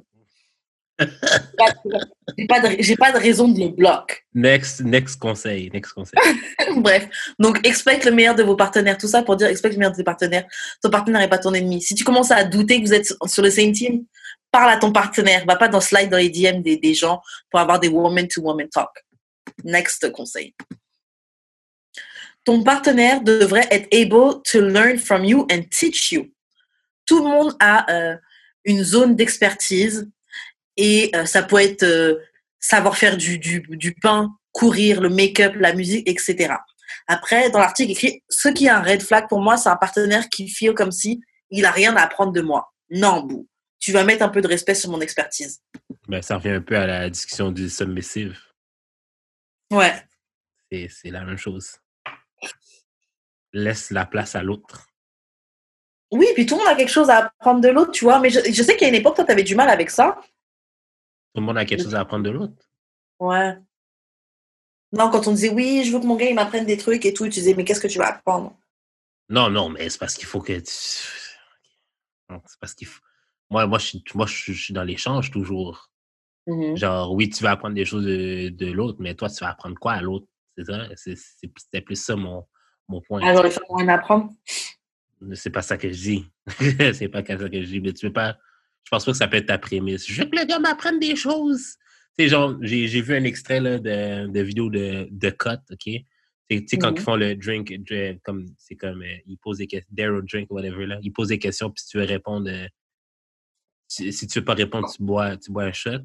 j'ai 2.38 2.46
pas 2.46 2.60
de, 2.60 2.96
pas 2.96 3.12
de 3.12 3.18
raison 3.18 3.48
de 3.48 3.60
le 3.60 3.68
bloquer. 3.68 4.16
Next, 4.34 4.80
next 4.80 5.18
conseil. 5.20 5.70
Next 5.72 5.92
conseil. 5.92 6.18
Bref, 6.76 7.08
donc 7.38 7.66
expecte 7.66 8.04
le 8.04 8.12
meilleur 8.12 8.34
de 8.34 8.42
vos 8.42 8.56
partenaires. 8.56 8.98
Tout 8.98 9.08
ça 9.08 9.22
pour 9.22 9.36
dire 9.36 9.48
expecte 9.48 9.74
le 9.74 9.80
meilleur 9.80 9.92
de 9.92 9.96
tes 9.96 10.04
partenaires. 10.04 10.44
Ton 10.82 10.90
partenaire 10.90 11.20
n'est 11.20 11.28
pas 11.28 11.38
ton 11.38 11.54
ennemi. 11.54 11.82
Si 11.82 11.94
tu 11.94 12.04
commences 12.04 12.30
à 12.30 12.44
douter 12.44 12.80
que 12.80 12.86
vous 12.86 12.94
êtes 12.94 13.12
sur 13.26 13.42
le 13.42 13.50
same 13.50 13.72
team, 13.72 14.04
parle 14.50 14.70
à 14.70 14.76
ton 14.76 14.92
partenaire. 14.92 15.44
Va 15.46 15.56
pas 15.56 15.68
dans 15.68 15.80
slide 15.80 16.10
dans 16.10 16.18
les 16.18 16.30
DM 16.30 16.62
des, 16.62 16.76
des 16.76 16.94
gens 16.94 17.20
pour 17.50 17.60
avoir 17.60 17.80
des 17.80 17.88
woman 17.88 18.26
to 18.28 18.42
woman 18.42 18.68
talk. 18.68 18.90
Next 19.64 20.10
conseil. 20.12 20.54
Ton 22.44 22.64
partenaire 22.64 23.22
devrait 23.22 23.68
être 23.70 23.88
able 23.92 24.42
to 24.42 24.60
learn 24.60 24.98
from 24.98 25.24
you 25.24 25.46
and 25.50 25.62
teach 25.70 26.10
you. 26.10 26.32
Tout 27.06 27.18
le 27.18 27.30
monde 27.30 27.54
a 27.60 27.90
euh, 27.92 28.16
une 28.64 28.82
zone 28.82 29.14
d'expertise 29.14 30.10
et 30.76 31.10
euh, 31.14 31.24
ça 31.24 31.42
peut 31.42 31.60
être 31.60 31.82
euh, 31.82 32.16
savoir 32.58 32.96
faire 32.96 33.16
du, 33.16 33.38
du, 33.38 33.62
du 33.68 33.94
pain, 33.94 34.30
courir, 34.52 35.00
le 35.00 35.08
make-up, 35.08 35.54
la 35.56 35.74
musique, 35.74 36.08
etc. 36.08 36.54
Après, 37.06 37.50
dans 37.50 37.58
l'article 37.58 37.92
écrit, 37.92 38.22
ce 38.28 38.48
qui 38.48 38.66
est 38.66 38.70
un 38.70 38.82
red 38.82 39.02
flag 39.02 39.28
pour 39.28 39.40
moi, 39.40 39.56
c'est 39.56 39.68
un 39.68 39.76
partenaire 39.76 40.28
qui 40.28 40.48
feel 40.48 40.74
comme 40.74 40.92
si 40.92 41.20
il 41.50 41.64
a 41.64 41.70
rien 41.70 41.96
à 41.96 42.02
apprendre 42.02 42.32
de 42.32 42.40
moi. 42.40 42.72
Non, 42.90 43.22
bou. 43.22 43.48
Tu 43.78 43.92
vas 43.92 44.04
mettre 44.04 44.22
un 44.22 44.28
peu 44.28 44.40
de 44.40 44.48
respect 44.48 44.74
sur 44.74 44.90
mon 44.90 45.00
expertise. 45.00 45.60
Ben, 46.08 46.22
ça 46.22 46.36
revient 46.36 46.50
un 46.50 46.60
peu 46.60 46.76
à 46.76 46.86
la 46.86 47.10
discussion 47.10 47.50
du 47.50 47.68
submissive. 47.68 48.38
Ouais. 49.70 49.92
C'est 50.70 50.88
c'est 50.88 51.10
la 51.10 51.24
même 51.24 51.36
chose. 51.36 51.78
Laisse 53.52 53.90
la 53.90 54.06
place 54.06 54.36
à 54.36 54.42
l'autre. 54.42 54.88
Oui, 56.12 56.26
puis 56.34 56.46
tout 56.46 56.56
le 56.56 56.60
monde 56.60 56.72
a 56.72 56.76
quelque 56.76 56.90
chose 56.90 57.10
à 57.10 57.26
apprendre 57.26 57.60
de 57.60 57.68
l'autre, 57.68 57.90
tu 57.90 58.04
vois. 58.04 58.20
Mais 58.20 58.30
je, 58.30 58.40
je 58.52 58.62
sais 58.62 58.76
qu'il 58.76 58.82
y 58.82 58.84
a 58.84 58.88
une 58.88 59.00
époque, 59.00 59.16
toi, 59.16 59.24
tu 59.24 59.32
avais 59.32 59.42
du 59.42 59.54
mal 59.54 59.68
avec 59.68 59.90
ça. 59.90 60.20
Tout 61.34 61.40
le 61.40 61.46
monde 61.46 61.58
a 61.58 61.64
quelque 61.64 61.82
chose 61.82 61.94
à 61.94 62.00
apprendre 62.00 62.24
de 62.24 62.30
l'autre. 62.30 62.54
Ouais. 63.18 63.56
Non, 64.92 65.10
quand 65.10 65.26
on 65.26 65.32
disait 65.32 65.48
oui, 65.50 65.84
je 65.84 65.92
veux 65.92 66.00
que 66.00 66.06
mon 66.06 66.16
gars 66.16 66.28
il 66.28 66.34
m'apprenne 66.34 66.66
des 66.66 66.76
trucs 66.76 67.06
et 67.06 67.14
tout, 67.14 67.24
tu 67.24 67.30
disais 67.30 67.54
mais 67.54 67.64
qu'est-ce 67.64 67.80
que 67.80 67.88
tu 67.88 67.98
vas 67.98 68.08
apprendre? 68.08 68.56
Non, 69.28 69.48
non, 69.48 69.70
mais 69.70 69.88
c'est 69.88 69.98
parce 69.98 70.14
qu'il 70.14 70.26
faut 70.26 70.40
que 70.40 70.52
tu... 70.58 70.62
C'est 72.46 72.60
parce 72.60 72.74
qu'il 72.74 72.86
faut... 72.86 73.00
Moi, 73.50 73.66
moi, 73.66 73.78
je 73.78 73.86
suis, 73.86 74.04
moi, 74.14 74.26
je 74.26 74.52
suis- 74.52 74.72
dans 74.74 74.84
l'échange 74.84 75.30
toujours. 75.30 75.90
Mhm. 76.46 76.76
Genre, 76.76 77.12
oui, 77.14 77.28
tu 77.30 77.42
vas 77.42 77.52
apprendre 77.52 77.74
des 77.74 77.84
choses 77.84 78.04
de, 78.04 78.48
de 78.48 78.72
l'autre, 78.72 78.98
mais 79.00 79.14
toi, 79.14 79.28
tu 79.28 79.40
vas 79.44 79.50
apprendre 79.50 79.76
quoi 79.78 79.92
à 79.92 80.02
l'autre? 80.02 80.26
C'est 80.56 80.64
ça? 80.64 80.88
C'était 80.96 81.80
plus 81.82 81.96
ça 81.96 82.16
mon, 82.16 82.46
mon 82.88 83.00
point. 83.00 83.22
Alors, 83.22 83.46
il 83.46 83.52
faut 83.52 83.60
rien 83.74 83.88
apprendre. 83.88 84.30
C'est 85.34 85.50
pas 85.50 85.62
ça 85.62 85.76
que 85.78 85.90
je 85.92 86.02
dis. 86.02 86.30
c'est 86.94 87.08
pas 87.08 87.24
ça 87.24 87.36
que 87.48 87.62
je 87.62 87.66
dis. 87.66 87.80
Mais 87.80 87.92
tu 87.92 88.06
veux 88.06 88.12
pas. 88.12 88.38
Je 88.84 88.90
pense 88.90 89.04
pas 89.04 89.12
que 89.12 89.16
ça 89.18 89.28
peut 89.28 89.36
être 89.38 89.46
ta 89.46 89.58
prémisse. 89.58 90.06
Je 90.10 90.22
veux 90.22 90.28
que 90.28 90.36
le 90.36 90.44
gars 90.44 90.58
m'apprenne 90.58 90.98
des 90.98 91.16
choses. 91.16 91.76
Tu 92.18 92.24
sais, 92.24 92.28
genre, 92.28 92.56
j'ai 92.60 93.00
vu 93.00 93.14
un 93.14 93.24
extrait 93.24 93.60
là, 93.60 93.78
de, 93.78 94.26
de 94.26 94.40
vidéo 94.40 94.68
de, 94.68 95.08
de 95.10 95.30
Cut, 95.30 95.60
OK? 95.70 95.78
Tu 95.84 96.04
sais, 96.50 96.64
tu 96.66 96.78
quand 96.78 96.90
Mhm. 96.90 96.96
ils 96.98 97.00
font 97.02 97.16
le 97.16 97.34
drink, 97.36 97.70
dr- 97.70 98.18
comme 98.22 98.46
c'est 98.58 98.74
comme 98.76 99.02
euh, 99.02 99.16
ils 99.26 99.38
posent 99.38 99.58
des 99.58 99.66
questions, 99.66 99.88
dare 99.92 100.12
or 100.14 100.22
drink, 100.22 100.50
whatever, 100.50 100.84
là. 100.86 100.98
Ils 101.02 101.12
posent 101.12 101.28
des 101.28 101.38
questions, 101.38 101.70
puis 101.70 101.82
si 101.82 101.88
tu 101.90 101.98
veux 101.98 102.04
répondre, 102.04 102.50
euh, 102.50 102.66
si, 103.88 104.12
si 104.12 104.26
tu 104.26 104.38
veux 104.40 104.44
pas 104.44 104.54
répondre, 104.54 104.90
tu 104.94 105.02
bois, 105.02 105.36
tu 105.36 105.50
bois 105.50 105.64
un 105.64 105.72
shot. 105.72 106.00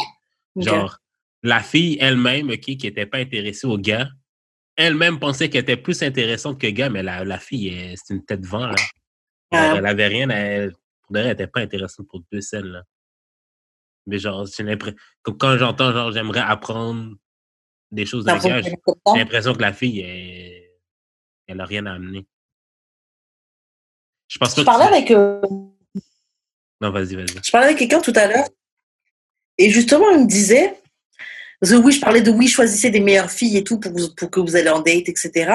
Genre, 0.66 0.98
la 1.44 1.60
fille 1.62 1.98
elle-même, 2.00 2.50
OK, 2.50 2.60
qui 2.62 2.88
était 2.88 3.06
pas 3.06 3.18
intéressée 3.18 3.68
au 3.68 3.78
gars, 3.78 4.10
elle-même 4.76 5.20
pensait 5.20 5.50
qu'elle 5.50 5.62
était 5.64 5.78
plus 5.78 6.02
intéressante 6.04 6.60
que 6.62 6.68
le 6.68 6.72
gars, 6.74 6.90
mais 6.90 7.04
la, 7.04 7.24
la 7.26 7.40
fille, 7.40 7.68
elle, 7.70 7.96
c'est 7.98 8.14
une 8.14 8.24
tête 8.26 8.42
de 8.42 8.48
vent, 8.48 8.68
là. 8.68 8.76
Elle 9.78 9.86
avait 9.86 10.08
rien, 10.08 10.30
à- 10.30 10.36
elle, 10.36 10.74
pour 11.08 11.14
de 11.16 11.20
vrai, 11.20 11.30
elle 11.30 11.34
était 11.34 11.48
pas 11.48 11.62
intéressante 11.62 12.08
pour 12.08 12.22
deux 12.32 12.42
scènes, 12.42 12.66
là. 12.68 12.84
Mais 14.06 14.20
genre, 14.20 14.46
j'ai 14.46 14.64
l'impression, 14.64 14.98
quand 15.24 15.58
j'entends, 15.58 15.92
genre, 15.92 16.12
j'aimerais 16.12 16.40
apprendre 16.42 17.16
des 17.92 18.06
choses 18.06 18.26
de 18.26 18.32
j'ai 18.32 19.20
l'impression 19.20 19.54
que 19.54 19.62
la 19.62 19.74
fille, 19.74 20.02
elle, 20.02 20.64
elle 21.48 21.60
a 21.62 21.66
rien 21.66 21.86
à 21.86 21.94
amener. 21.94 22.26
Je 24.28 24.38
pense 24.38 24.54
pas 24.56 24.62
Je 24.62 24.62
que 24.62 24.66
parlais 24.66 24.86
avec, 24.86 25.12
euh, 25.12 25.42
Non, 26.82 26.92
vas-y, 26.92 27.16
vas-y. 27.16 27.28
je 27.44 27.52
parlais 27.52 27.68
avec 27.68 27.78
quelqu'un 27.80 28.02
tout 28.02 28.14
à 28.16 28.28
l'heure 28.28 28.48
et 29.58 29.70
justement 29.70 30.10
il 30.12 30.20
me 30.24 30.28
disait, 30.28 30.80
parce 31.60 31.72
que 31.72 31.78
oui, 31.78 31.92
je 31.94 32.02
parlais 32.02 32.22
de 32.22 32.30
oui, 32.32 32.48
choisissez 32.48 32.90
des 32.90 33.00
meilleures 33.00 33.32
filles 33.32 33.58
et 33.58 33.64
tout 33.64 33.80
pour, 33.80 33.92
vous- 33.94 34.14
pour 34.16 34.30
que 34.30 34.40
vous 34.42 34.56
allez 34.56 34.70
en 34.70 34.80
date, 34.82 35.08
etc. 35.10 35.52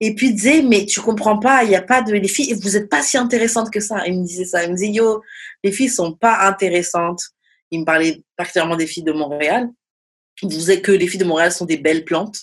Et 0.00 0.14
puis 0.14 0.28
il 0.28 0.34
disait, 0.34 0.62
mais 0.62 0.84
tu 0.86 1.00
comprends 1.00 1.38
pas, 1.38 1.62
il 1.64 1.70
n'y 1.70 1.76
a 1.76 1.82
pas 1.82 2.02
de. 2.02 2.12
Les 2.12 2.28
filles, 2.28 2.54
vous 2.54 2.70
n'êtes 2.70 2.88
pas 2.88 3.02
si 3.02 3.16
intéressantes 3.16 3.70
que 3.70 3.80
ça. 3.80 4.06
Il 4.06 4.20
me 4.20 4.26
disait 4.26 4.44
ça. 4.44 4.62
Il 4.64 4.70
me 4.70 4.76
disait, 4.76 4.90
yo, 4.92 5.22
les 5.64 5.72
filles 5.72 5.88
sont 5.88 6.12
pas 6.12 6.46
intéressantes. 6.46 7.22
Il 7.70 7.80
me 7.80 7.84
parlait 7.84 8.22
particulièrement 8.36 8.76
des 8.76 8.86
filles 8.86 9.02
de 9.04 9.12
Montréal. 9.12 9.68
Il 10.42 10.48
disait 10.48 10.80
que 10.80 10.92
les 10.92 11.06
filles 11.08 11.20
de 11.20 11.24
Montréal 11.24 11.50
sont 11.52 11.64
des 11.64 11.78
belles 11.78 12.04
plantes. 12.04 12.38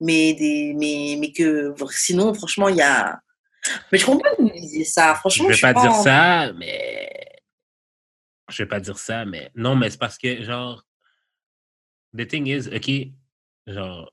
Mais, 0.00 0.32
des, 0.34 0.72
mais, 0.76 1.16
mais 1.20 1.32
que 1.32 1.74
sinon, 1.90 2.32
franchement, 2.32 2.68
il 2.68 2.76
y 2.76 2.82
a. 2.82 3.20
Mais 3.92 3.98
je 3.98 4.06
comprends 4.06 4.34
qu'il 4.36 4.46
me 4.46 4.58
disait 4.58 4.84
ça. 4.84 5.12
Je 5.14 5.18
Franchement, 5.18 5.48
vais 5.48 5.54
suis 5.54 5.60
pas 5.62 5.74
dire 5.74 5.90
en- 5.92 6.02
ça, 6.02 6.52
mais. 6.54 7.10
Je 8.48 8.62
vais 8.62 8.68
pas 8.68 8.80
dire 8.80 8.98
ça, 8.98 9.24
mais. 9.26 9.50
Non, 9.54 9.76
mais 9.76 9.90
c'est 9.90 9.98
parce 9.98 10.16
que, 10.16 10.42
genre. 10.42 10.84
The 12.16 12.26
thing 12.26 12.46
is, 12.46 12.68
OK, 12.68 13.12
genre. 13.66 14.10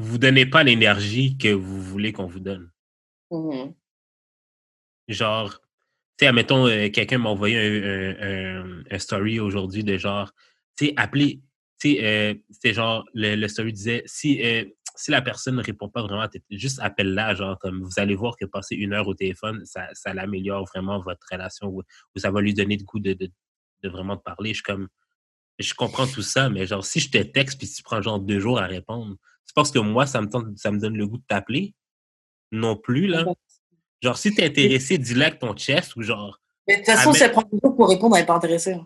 Vous 0.00 0.16
donnez 0.16 0.46
pas 0.46 0.62
l'énergie 0.62 1.36
que 1.36 1.48
vous 1.52 1.82
voulez 1.82 2.12
qu'on 2.12 2.26
vous 2.26 2.38
donne. 2.38 2.70
Mhm. 3.32 3.74
Genre, 5.08 5.50
tu 5.50 5.60
sais, 6.20 6.26
admettons, 6.28 6.66
euh, 6.68 6.88
quelqu'un 6.90 7.18
m'a 7.18 7.30
envoyé 7.30 7.58
un, 7.58 7.82
un- 7.82 8.80
un- 8.80 8.82
un 8.90 8.98
story 8.98 9.40
aujourd'hui 9.40 9.82
de 9.82 9.96
genre, 9.96 10.32
tu 10.76 10.86
sais, 10.86 10.94
appelez, 10.96 11.40
tu 11.80 11.94
sais, 11.96 12.04
euh, 12.04 12.34
c'était 12.50 12.74
genre, 12.74 13.04
le, 13.12 13.34
le 13.34 13.48
story 13.48 13.72
disait, 13.72 14.02
si, 14.06 14.40
euh, 14.44 14.64
si 14.94 15.10
la 15.10 15.20
personne 15.20 15.56
ne 15.56 15.62
répond 15.64 15.88
pas 15.88 16.02
vraiment, 16.02 16.28
juste 16.50 16.78
appelle-la, 16.80 17.34
genre, 17.34 17.58
comme 17.58 17.82
vous 17.82 17.98
allez 17.98 18.14
voir 18.14 18.36
que 18.36 18.44
passer 18.44 18.76
une 18.76 18.92
heure 18.92 19.08
au 19.08 19.14
téléphone, 19.14 19.64
ça, 19.64 19.88
ça 19.94 20.14
l'améliore 20.14 20.64
vraiment 20.66 21.00
votre 21.00 21.26
relation, 21.30 21.68
ou, 21.68 21.82
ou 22.14 22.18
ça 22.18 22.30
va 22.30 22.40
lui 22.40 22.54
donner 22.54 22.76
le 22.76 22.84
goût 22.84 23.00
de, 23.00 23.14
de, 23.14 23.30
de 23.82 23.88
vraiment 23.88 24.16
te 24.16 24.22
parler. 24.22 24.50
Je 24.50 24.54
suis 24.54 24.62
comme, 24.62 24.86
je 25.58 25.74
comprends 25.74 26.06
tout 26.06 26.22
ça, 26.22 26.50
mais 26.50 26.66
genre, 26.66 26.84
si 26.84 27.00
je 27.00 27.10
te 27.10 27.18
texte 27.18 27.58
puis 27.58 27.68
tu 27.68 27.82
prends 27.82 28.02
genre 28.02 28.20
deux 28.20 28.38
jours 28.40 28.60
à 28.60 28.66
répondre, 28.66 29.16
c'est 29.48 29.54
parce 29.54 29.70
que 29.70 29.78
moi, 29.78 30.06
ça 30.06 30.20
me, 30.20 30.28
tente, 30.28 30.56
ça 30.58 30.70
me 30.70 30.78
donne 30.78 30.96
le 30.96 31.06
goût 31.06 31.16
de 31.16 31.24
t'appeler. 31.26 31.74
Non 32.52 32.76
plus, 32.76 33.06
là. 33.06 33.24
Genre, 34.02 34.16
si 34.16 34.34
t'es 34.34 34.44
intéressé, 34.44 34.98
dis-le 34.98 35.22
avec 35.22 35.38
ton 35.38 35.56
chest 35.56 35.96
ou 35.96 36.02
genre, 36.02 36.38
Mais 36.66 36.74
de 36.74 36.84
toute 36.84 36.94
façon, 36.94 37.12
si 37.12 37.22
elle 37.22 37.32
prend 37.32 37.42
du 37.50 37.58
temps 37.58 37.72
pour 37.72 37.88
répondre, 37.88 38.14
elle 38.16 38.22
n'est 38.22 38.26
pas 38.26 38.36
intéressée. 38.36 38.76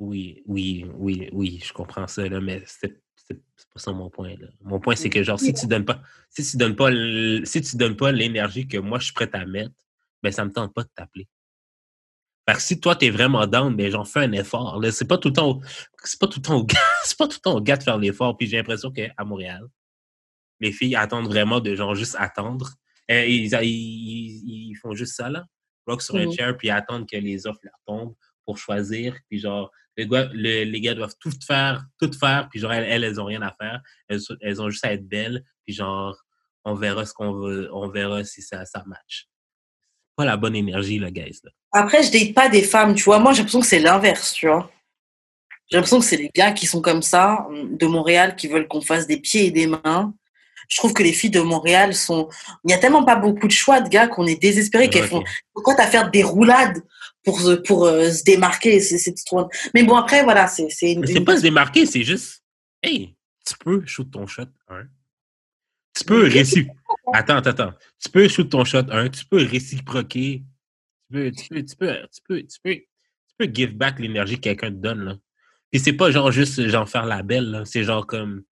oui, 0.00 0.42
oui, 0.46 0.84
oui, 0.94 1.28
oui, 1.32 1.62
je 1.64 1.72
comprends 1.72 2.08
ça, 2.08 2.28
là, 2.28 2.40
mais 2.40 2.62
c'est 2.66 3.00
pas 3.72 3.80
ça 3.80 3.92
mon 3.92 4.10
point, 4.10 4.34
là. 4.38 4.48
Mon 4.60 4.80
point, 4.80 4.96
c'est 4.96 5.08
que 5.08 5.22
genre, 5.22 5.38
si 5.38 5.54
tu 5.54 5.66
donnes 5.66 5.84
pas, 5.84 6.02
si 6.28 6.44
tu 6.44 6.56
donnes 6.56 6.76
pas, 6.76 6.90
si 7.44 7.62
tu 7.62 7.76
donnes 7.76 7.96
pas 7.96 8.10
l'énergie 8.10 8.66
que 8.66 8.78
moi, 8.78 8.98
je 8.98 9.06
suis 9.06 9.14
prêt 9.14 9.30
à 9.32 9.46
mettre, 9.46 9.74
ben, 10.22 10.32
ça 10.32 10.44
me 10.44 10.52
tente 10.52 10.74
pas 10.74 10.82
de 10.82 10.90
t'appeler. 10.94 11.28
Fait 12.48 12.54
que 12.54 12.62
si 12.62 12.80
toi, 12.80 12.94
t'es 12.94 13.10
vraiment 13.10 13.46
down, 13.46 13.74
ben, 13.74 13.90
j'en 13.90 14.04
fais 14.04 14.20
un 14.20 14.32
effort, 14.32 14.80
là. 14.80 14.92
C'est 14.92 15.06
pas 15.08 15.18
tout 15.18 15.28
le 15.28 15.34
temps, 15.34 15.50
au- 15.50 15.62
c'est 16.04 16.18
pas 16.18 16.28
tout 16.28 16.38
le 16.38 16.42
temps 16.42 16.56
au 16.58 16.64
gars, 16.64 16.78
c'est 17.04 17.18
pas 17.18 17.26
tout 17.26 17.36
le 17.38 17.40
temps 17.40 17.56
au 17.56 17.60
gars 17.60 17.76
de 17.76 17.82
faire 17.82 17.98
l'effort, 17.98 18.36
puis 18.36 18.46
j'ai 18.46 18.56
l'impression 18.56 18.90
qu'à 18.92 19.12
Montréal, 19.24 19.66
les 20.60 20.72
filles 20.72 20.96
attendent 20.96 21.26
vraiment 21.26 21.60
de 21.60 21.74
genre 21.74 21.94
juste 21.94 22.16
attendre. 22.18 22.70
Euh, 23.10 23.24
ils, 23.26 23.52
ils, 23.62 24.70
ils 24.70 24.74
font 24.76 24.94
juste 24.94 25.14
ça, 25.16 25.28
là. 25.28 25.44
Rock 25.86 26.02
sur 26.02 26.16
un 26.16 26.26
Mhm. 26.26 26.32
chair, 26.32 26.56
puis 26.56 26.70
attendre 26.70 27.06
que 27.10 27.16
les 27.16 27.46
offres 27.46 27.60
leur 27.62 27.78
tombent 27.86 28.14
pour 28.44 28.58
choisir. 28.58 29.16
Puis 29.28 29.38
genre, 29.38 29.70
les 29.96 30.06
gars, 30.08 30.28
le- 30.32 30.64
les 30.64 30.80
gars 30.80 30.94
doivent 30.94 31.14
tout 31.20 31.30
faire, 31.46 31.84
tout 32.00 32.10
faire, 32.12 32.48
puis 32.50 32.58
genre, 32.60 32.72
elles, 32.72 32.84
elles, 32.84 33.04
elles 33.04 33.20
ont 33.20 33.24
rien 33.26 33.42
à 33.42 33.52
faire. 33.52 33.80
Elles, 34.08 34.20
elles 34.40 34.62
ont 34.62 34.70
juste 34.70 34.84
à 34.84 34.92
être 34.92 35.06
belles, 35.06 35.44
puis 35.64 35.74
genre, 35.74 36.16
on 36.64 36.74
verra 36.74 37.04
ce 37.06 37.12
qu'on 37.12 37.32
veut, 37.34 37.68
on 37.72 37.88
verra 37.88 38.24
si 38.24 38.42
ça, 38.42 38.64
ça 38.64 38.82
match. 38.86 39.28
Pas 40.16 40.24
la 40.24 40.36
bonne 40.36 40.56
énergie, 40.56 40.98
là, 40.98 41.10
guys, 41.10 41.40
là. 41.44 41.50
Après, 41.72 42.02
je 42.02 42.10
date 42.10 42.32
pas 42.34 42.48
des 42.48 42.62
femmes, 42.62 42.94
tu 42.94 43.04
vois. 43.04 43.18
Moi, 43.18 43.32
j'ai 43.32 43.38
l'impression 43.38 43.60
que 43.60 43.66
c'est 43.66 43.78
l'inverse, 43.78 44.32
tu 44.32 44.46
vois. 44.46 44.70
J'ai 45.70 45.76
l'impression 45.76 45.98
que 45.98 46.04
c'est 46.06 46.16
les 46.16 46.30
gars 46.34 46.52
qui 46.52 46.66
sont 46.66 46.80
comme 46.80 47.02
ça, 47.02 47.46
de 47.70 47.86
Montréal, 47.86 48.36
qui 48.36 48.48
veulent 48.48 48.68
qu'on 48.68 48.80
fasse 48.80 49.06
des 49.06 49.18
pieds 49.18 49.46
et 49.46 49.50
des 49.50 49.66
mains. 49.66 50.14
Je 50.68 50.76
trouve 50.78 50.92
que 50.94 51.02
les 51.02 51.12
filles 51.12 51.30
de 51.30 51.40
Montréal 51.40 51.94
sont. 51.94 52.28
Il 52.64 52.68
n'y 52.68 52.72
a 52.74 52.78
tellement 52.78 53.04
pas 53.04 53.16
beaucoup 53.16 53.46
de 53.46 53.52
choix 53.52 53.80
de 53.80 53.88
gars 53.88 54.08
qu'on 54.08 54.26
est 54.26 54.40
désespéré 54.40 54.88
qu'elles 54.88 55.04
Ok. 55.04 55.10
font. 55.10 55.24
Pourquoi 55.52 55.74
t'as 55.74 55.86
faire 55.86 56.10
des 56.10 56.22
roulades 56.22 56.82
pour, 57.24 57.40
se- 57.40 57.54
pour 57.56 57.84
euh, 57.84 58.10
se 58.10 58.24
démarquer 58.24 58.80
c'est, 58.80 59.14
trop... 59.26 59.48
Mais 59.74 59.82
bon, 59.82 59.96
après, 59.96 60.22
voilà, 60.24 60.46
c'est, 60.48 60.68
c'est 60.70 60.92
une- 60.92 61.24
pas 61.24 61.36
se 61.36 61.42
démarquer, 61.42 61.84
c'est 61.86 62.02
juste, 62.04 62.42
hey, 62.82 63.14
tu 63.46 63.54
peux 63.58 63.84
shoot 63.86 64.10
ton 64.10 64.26
shot, 64.26 64.42
hein. 64.68 64.84
Tu 65.96 66.04
peux 66.04 66.24
réciproquer. 66.24 66.78
Attends, 67.12 67.36
attends, 67.36 67.50
attends. 67.50 67.74
Tu 68.02 68.08
peux 68.10 68.28
shoot 68.28 68.48
ton 68.50 68.64
shot, 68.64 68.82
hein. 68.90 69.08
Tu 69.08 69.24
peux 69.24 69.42
réciproquer. 69.44 70.42
Tu 71.10 71.12
peux, 71.12 71.30
tu 71.30 71.48
peux, 71.48 71.62
tu 71.64 71.76
peux, 71.76 71.96
tu 72.12 72.20
peux, 72.26 72.42
tu 72.42 72.58
peux, 72.62 72.74
tu 72.74 73.34
peux 73.38 73.44
give 73.54 73.76
back 73.76 73.98
l'énergie 74.00 74.36
que 74.36 74.40
quelqu'un 74.42 74.70
te 74.70 74.76
donne, 74.76 75.04
là. 75.04 75.16
Puis 75.70 75.80
c'est 75.80 75.92
pas 75.92 76.10
genre 76.10 76.30
juste, 76.32 76.66
genre, 76.68 76.88
faire 76.88 77.06
la 77.06 77.22
belle, 77.22 77.50
là. 77.50 77.64
C'est 77.64 77.84
genre 77.84 78.06
comme 78.06 78.42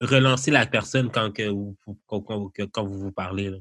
relancer 0.00 0.50
la 0.50 0.66
personne 0.66 1.10
quand, 1.10 1.30
que, 1.30 1.48
vous- 1.48 1.76
quand, 2.06 2.20
quand- 2.22 2.84
vous 2.84 2.98
vous 2.98 3.12
parlez, 3.12 3.50
là. 3.50 3.58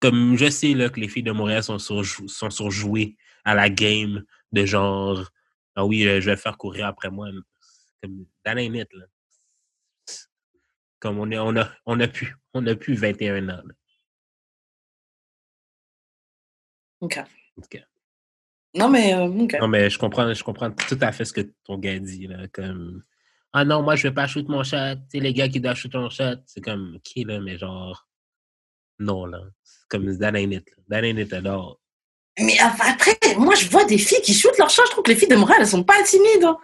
Comme 0.00 0.36
je 0.36 0.50
sais, 0.50 0.74
là, 0.74 0.90
que 0.90 1.00
les 1.00 1.08
filles 1.08 1.22
de 1.22 1.32
Montréal 1.32 1.62
sont, 1.62 1.78
surjou- 1.78 2.28
sont 2.28 2.50
surjouées 2.50 3.16
à 3.44 3.54
la 3.54 3.70
game 3.70 4.22
de 4.52 4.66
genre, 4.66 5.30
ah 5.76 5.86
oui, 5.86 6.06
euh, 6.06 6.20
je 6.20 6.30
vais 6.30 6.36
faire 6.36 6.58
courir 6.58 6.86
après 6.86 7.10
moi. 7.10 7.28
Comme, 8.02 8.26
that 8.44 8.58
ain't 8.58 8.74
it, 8.76 8.92
là. 8.92 9.06
Comme 11.04 11.18
on, 11.18 11.30
est, 11.30 11.38
on, 11.38 11.54
a, 11.56 11.68
on, 11.84 12.00
a 12.00 12.08
pu, 12.08 12.34
on 12.54 12.66
a 12.66 12.74
plus 12.74 12.94
21 12.94 13.46
ans. 13.50 13.60
là. 13.62 13.74
Ok. 17.00 17.18
Ok. 17.58 17.82
Non, 18.74 18.88
mais. 18.88 19.12
euh. 19.12 19.28
Non, 19.60 19.68
mais 19.68 19.90
je 19.90 19.98
comprends, 19.98 20.32
je 20.32 20.42
comprends 20.42 20.70
tout 20.70 20.96
à 21.02 21.12
fait 21.12 21.26
ce 21.26 21.34
que 21.34 21.42
ton 21.64 21.76
gars 21.76 21.98
dit. 21.98 22.26
Là, 22.26 22.48
comme, 22.48 23.04
ah 23.52 23.66
non, 23.66 23.82
moi, 23.82 23.96
je 23.96 24.04
vais 24.08 24.14
pas 24.14 24.26
shoot 24.26 24.48
mon 24.48 24.62
shot. 24.64 24.94
Tu 25.10 25.18
sais, 25.18 25.20
les 25.20 25.34
gars 25.34 25.46
qui 25.50 25.60
doivent 25.60 25.76
shoot 25.76 25.92
mon 25.94 26.08
shot, 26.08 26.36
c'est 26.46 26.62
comme, 26.62 26.94
OK, 26.96 27.22
là, 27.26 27.38
mais 27.38 27.58
genre, 27.58 28.08
non, 28.98 29.26
là. 29.26 29.42
C'est 29.62 29.86
comme, 29.90 30.18
that 30.18 30.32
ain't 30.34 30.52
it. 30.54 30.66
That 30.88 31.04
ain't 31.04 31.18
it 31.20 31.34
at 31.34 31.44
all. 31.46 31.74
Mais 32.40 32.56
après, 32.58 33.12
moi, 33.36 33.54
je 33.56 33.68
vois 33.68 33.84
des 33.84 33.98
filles 33.98 34.22
qui 34.22 34.32
shootent 34.32 34.56
leur 34.56 34.70
chat. 34.70 34.84
Je 34.86 34.92
trouve 34.92 35.04
que 35.04 35.10
les 35.10 35.16
filles 35.18 35.28
de 35.28 35.36
Montréal, 35.36 35.58
elles 35.60 35.68
sont 35.68 35.84
pas 35.84 36.02
timides. 36.02 36.44
hein. 36.44 36.56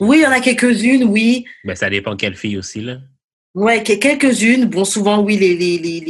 Oui, 0.00 0.18
il 0.18 0.22
y 0.22 0.26
en 0.26 0.32
a 0.32 0.40
quelques-unes, 0.40 1.04
oui. 1.04 1.46
Mais 1.64 1.76
ça 1.76 1.88
dépend 1.88 2.14
quelle 2.14 2.36
fille 2.36 2.58
aussi, 2.58 2.82
là. 2.82 2.98
Ouais, 3.54 3.82
quelques-unes. 3.82 4.64
Bon, 4.66 4.84
souvent, 4.84 5.20
oui, 5.20 5.36
les, 5.36 5.54
les, 5.54 5.78
les, 5.78 6.00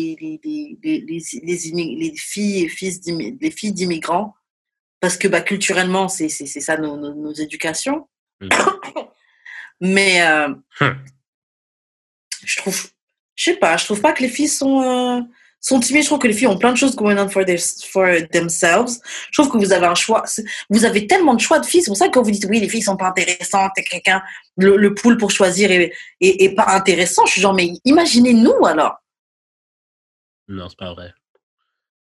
les, 0.83 2.15
filles, 2.17 2.69
fils 2.69 3.01
les 3.07 3.51
filles 3.51 3.73
d'immigrants, 3.73 4.35
parce 5.01 5.17
que 5.17 5.27
bah, 5.27 5.41
culturellement, 5.41 6.09
c'est 6.09 6.29
ça 6.29 6.77
nos, 6.77 6.97
nos, 6.97 7.33
éducations. 7.33 8.09
Mm. 8.41 8.49
Mais 9.81 10.23
euh, 10.23 10.55
hum. 10.81 11.05
je 12.45 12.57
trouve, 12.59 12.91
je 13.35 13.45
sais 13.45 13.57
pas, 13.57 13.77
je 13.77 13.87
trouve 13.87 14.01
pas 14.01 14.13
que 14.13 14.23
les 14.23 14.29
filles 14.29 14.49
sont. 14.49 14.81
Euh, 14.83 15.21
sont 15.63 15.81
timides. 15.81 16.03
Je 16.03 16.09
trouve 16.09 16.19
que 16.19 16.27
les 16.27 16.35
filles 16.35 16.49
ont 16.49 16.59
plein 16.59 16.73
de 16.73 16.77
choses 16.77 16.95
going 16.95 17.17
on 17.17 17.29
for, 17.29 17.47
their, 17.47 17.59
for 17.91 18.07
themselves. 18.33 19.01
Je 19.31 19.41
trouve 19.41 19.51
que 19.51 19.57
vous 19.57 19.73
avez 19.73 19.87
un 19.87 19.95
choix. 19.95 20.25
Vous 20.69 20.85
avez 20.85 21.07
tellement 21.07 21.35
de 21.35 21.41
choix 21.41 21.61
de 21.61 21.65
filles. 21.65 21.83
C'est 21.83 21.91
pour 21.91 21.97
ça 21.97 22.09
que 22.09 22.13
quand 22.13 22.23
vous 22.23 22.31
dites 22.33 22.47
oui, 22.51 22.61
les 22.61 22.69
filles 22.69 22.83
sont 22.83 22.97
pas 22.97 23.09
intéressantes 23.09 23.71
et 23.77 23.85
quelqu'un, 23.85 24.23
le, 24.59 24.77
le 24.77 24.93
pool 24.93 25.17
pour 25.17 25.31
choisir 25.31 25.71
est, 25.71 25.93
est, 26.21 26.55
pas 26.55 26.67
intéressant. 26.75 27.25
Je 27.27 27.33
suis 27.33 27.41
genre, 27.41 27.55
mais 27.55 27.71
imaginez-nous 27.85 28.67
alors. 28.67 28.97
Non, 30.49 30.69
c'est 30.69 30.79
pas 30.79 30.93
vrai. 30.93 31.15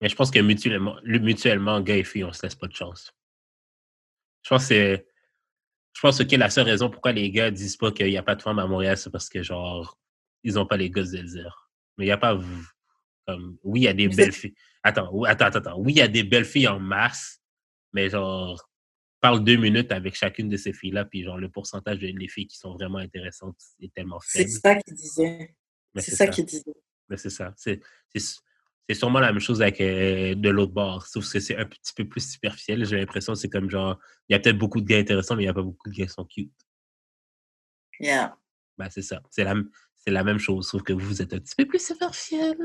Mais 0.02 0.07
je 0.07 0.15
pense 0.15 0.31
que 0.31 0.40
mutuellement, 0.40 0.95
le- 1.03 1.19
mutuellement, 1.19 1.81
gars 1.81 1.98
et 1.98 2.03
filles, 2.06 2.23
on 2.23 2.31
se 2.34 2.41
laisse 2.44 2.56
pas 2.56 2.68
de 2.68 2.76
chance. 2.76 3.14
Je 4.44 4.49
pense 4.49 4.61
que 4.61 4.68
c'est. 4.69 5.06
Je 5.94 6.02
pense 6.02 6.23
que 6.23 6.36
la 6.38 6.49
seule 6.49 6.65
raison 6.65 6.90
pourquoi 6.90 7.11
les 7.11 7.30
gars 7.30 7.52
disent 7.52 7.76
pas 7.76 7.91
qu'il 7.91 8.07
n'y 8.07 8.18
a 8.18 8.23
pas 8.23 8.36
de 8.36 8.41
femmes 8.41 8.60
à 8.60 8.68
Montréal, 8.68 8.95
c'est 8.95 9.10
parce 9.10 9.27
que, 9.27 9.44
genre, 9.44 9.98
ils 10.44 10.57
ont 10.57 10.65
pas 10.65 10.77
les 10.77 10.90
gosses 10.90 11.11
de 11.11 11.18
le 11.18 11.27
dire. 11.27 11.69
Mais 11.98 12.06
il 12.06 12.07
n'y 12.07 12.14
a 12.14 12.18
pas. 12.18 12.40
Comme, 13.35 13.57
oui, 13.64 13.81
il 13.81 13.84
y 13.84 13.88
a 13.88 13.93
des 13.93 14.07
Vous 14.07 14.15
belles 14.15 14.30
êtes- 14.30 14.35
filles. 14.35 14.56
Attends, 14.84 15.23
attends, 15.23 15.45
attends. 15.45 15.80
Oui, 15.80 15.93
il 15.93 15.97
y 15.97 16.01
a 16.01 16.07
des 16.07 16.23
belles 16.23 16.45
filles 16.45 16.68
en 16.68 16.80
masse, 16.80 17.41
mais 17.93 18.10
genre, 18.10 18.69
parle 19.22 19.43
deux 19.43 19.57
minutes 19.57 19.91
avec 19.91 20.15
chacune 20.15 20.47
de 20.49 20.57
ces 20.57 20.72
filles-là, 20.73 21.06
puis 21.06 21.23
genre, 21.23 21.38
le 21.38 21.49
pourcentage 21.49 21.99
de 21.99 22.07
les 22.07 22.27
filles 22.27 22.47
qui 22.47 22.57
sont 22.57 22.73
vraiment 22.73 22.99
intéressantes 22.99 23.57
est 23.81 23.93
tellement 23.93 24.19
C'est 24.22 24.39
faible. 24.47 24.51
ça 24.51 24.76
qu'il 24.76 24.93
disait. 24.95 25.56
C'est 25.97 26.11
ça 26.15 26.27
qu'il 26.27 26.45
disait. 26.45 26.64
mais 27.10 27.18
c'est 27.18 27.30
ça. 27.30 27.53
C'est, 27.57 27.81
c'est, 28.15 28.19
c'est 28.88 28.95
sûrement 28.95 29.19
la 29.19 29.31
même 29.34 29.41
chose 29.41 29.61
avec 29.61 29.81
euh, 29.81 30.34
de 30.35 30.49
l'autre 30.49 30.72
bord, 30.72 31.06
sauf 31.07 31.30
que 31.31 31.39
c'est 31.39 31.57
un 31.57 31.65
petit 31.65 31.93
peu 31.93 32.07
plus 32.07 32.31
superficiel. 32.31 32.85
J'ai 32.85 32.97
l'impression 32.97 33.34
que 33.34 33.39
c'est 33.39 33.49
comme 33.49 33.69
genre, 33.69 33.99
il 34.30 34.34
y 34.34 34.35
a 34.35 34.39
peut-être 34.39 34.57
beaucoup 34.57 34.80
de 34.81 34.85
gars 34.88 34.97
intéressants, 34.99 35.35
mais 35.35 35.43
il 35.43 35.45
n'y 35.47 35.49
a 35.49 35.53
pas 35.53 35.61
beaucoup 35.64 35.89
de 35.89 35.95
gars 35.95 36.06
qui 36.06 36.14
sont 36.14 36.26
cute. 36.26 36.51
Yeah. 37.99 38.38
Ben, 38.77 38.89
c'est 38.89 39.01
ça. 39.01 39.22
C'est 39.30 39.43
la, 39.43 39.56
c'est 39.97 40.11
la 40.11 40.23
même 40.23 40.39
chose, 40.39 40.69
sauf 40.69 40.84
que 40.84 40.93
vous, 40.93 41.06
vous 41.06 41.22
êtes 41.22 41.34
un 41.34 41.39
petit 41.39 41.56
peu 41.57 41.65
plus 41.68 41.85
superficiel. 41.85 42.57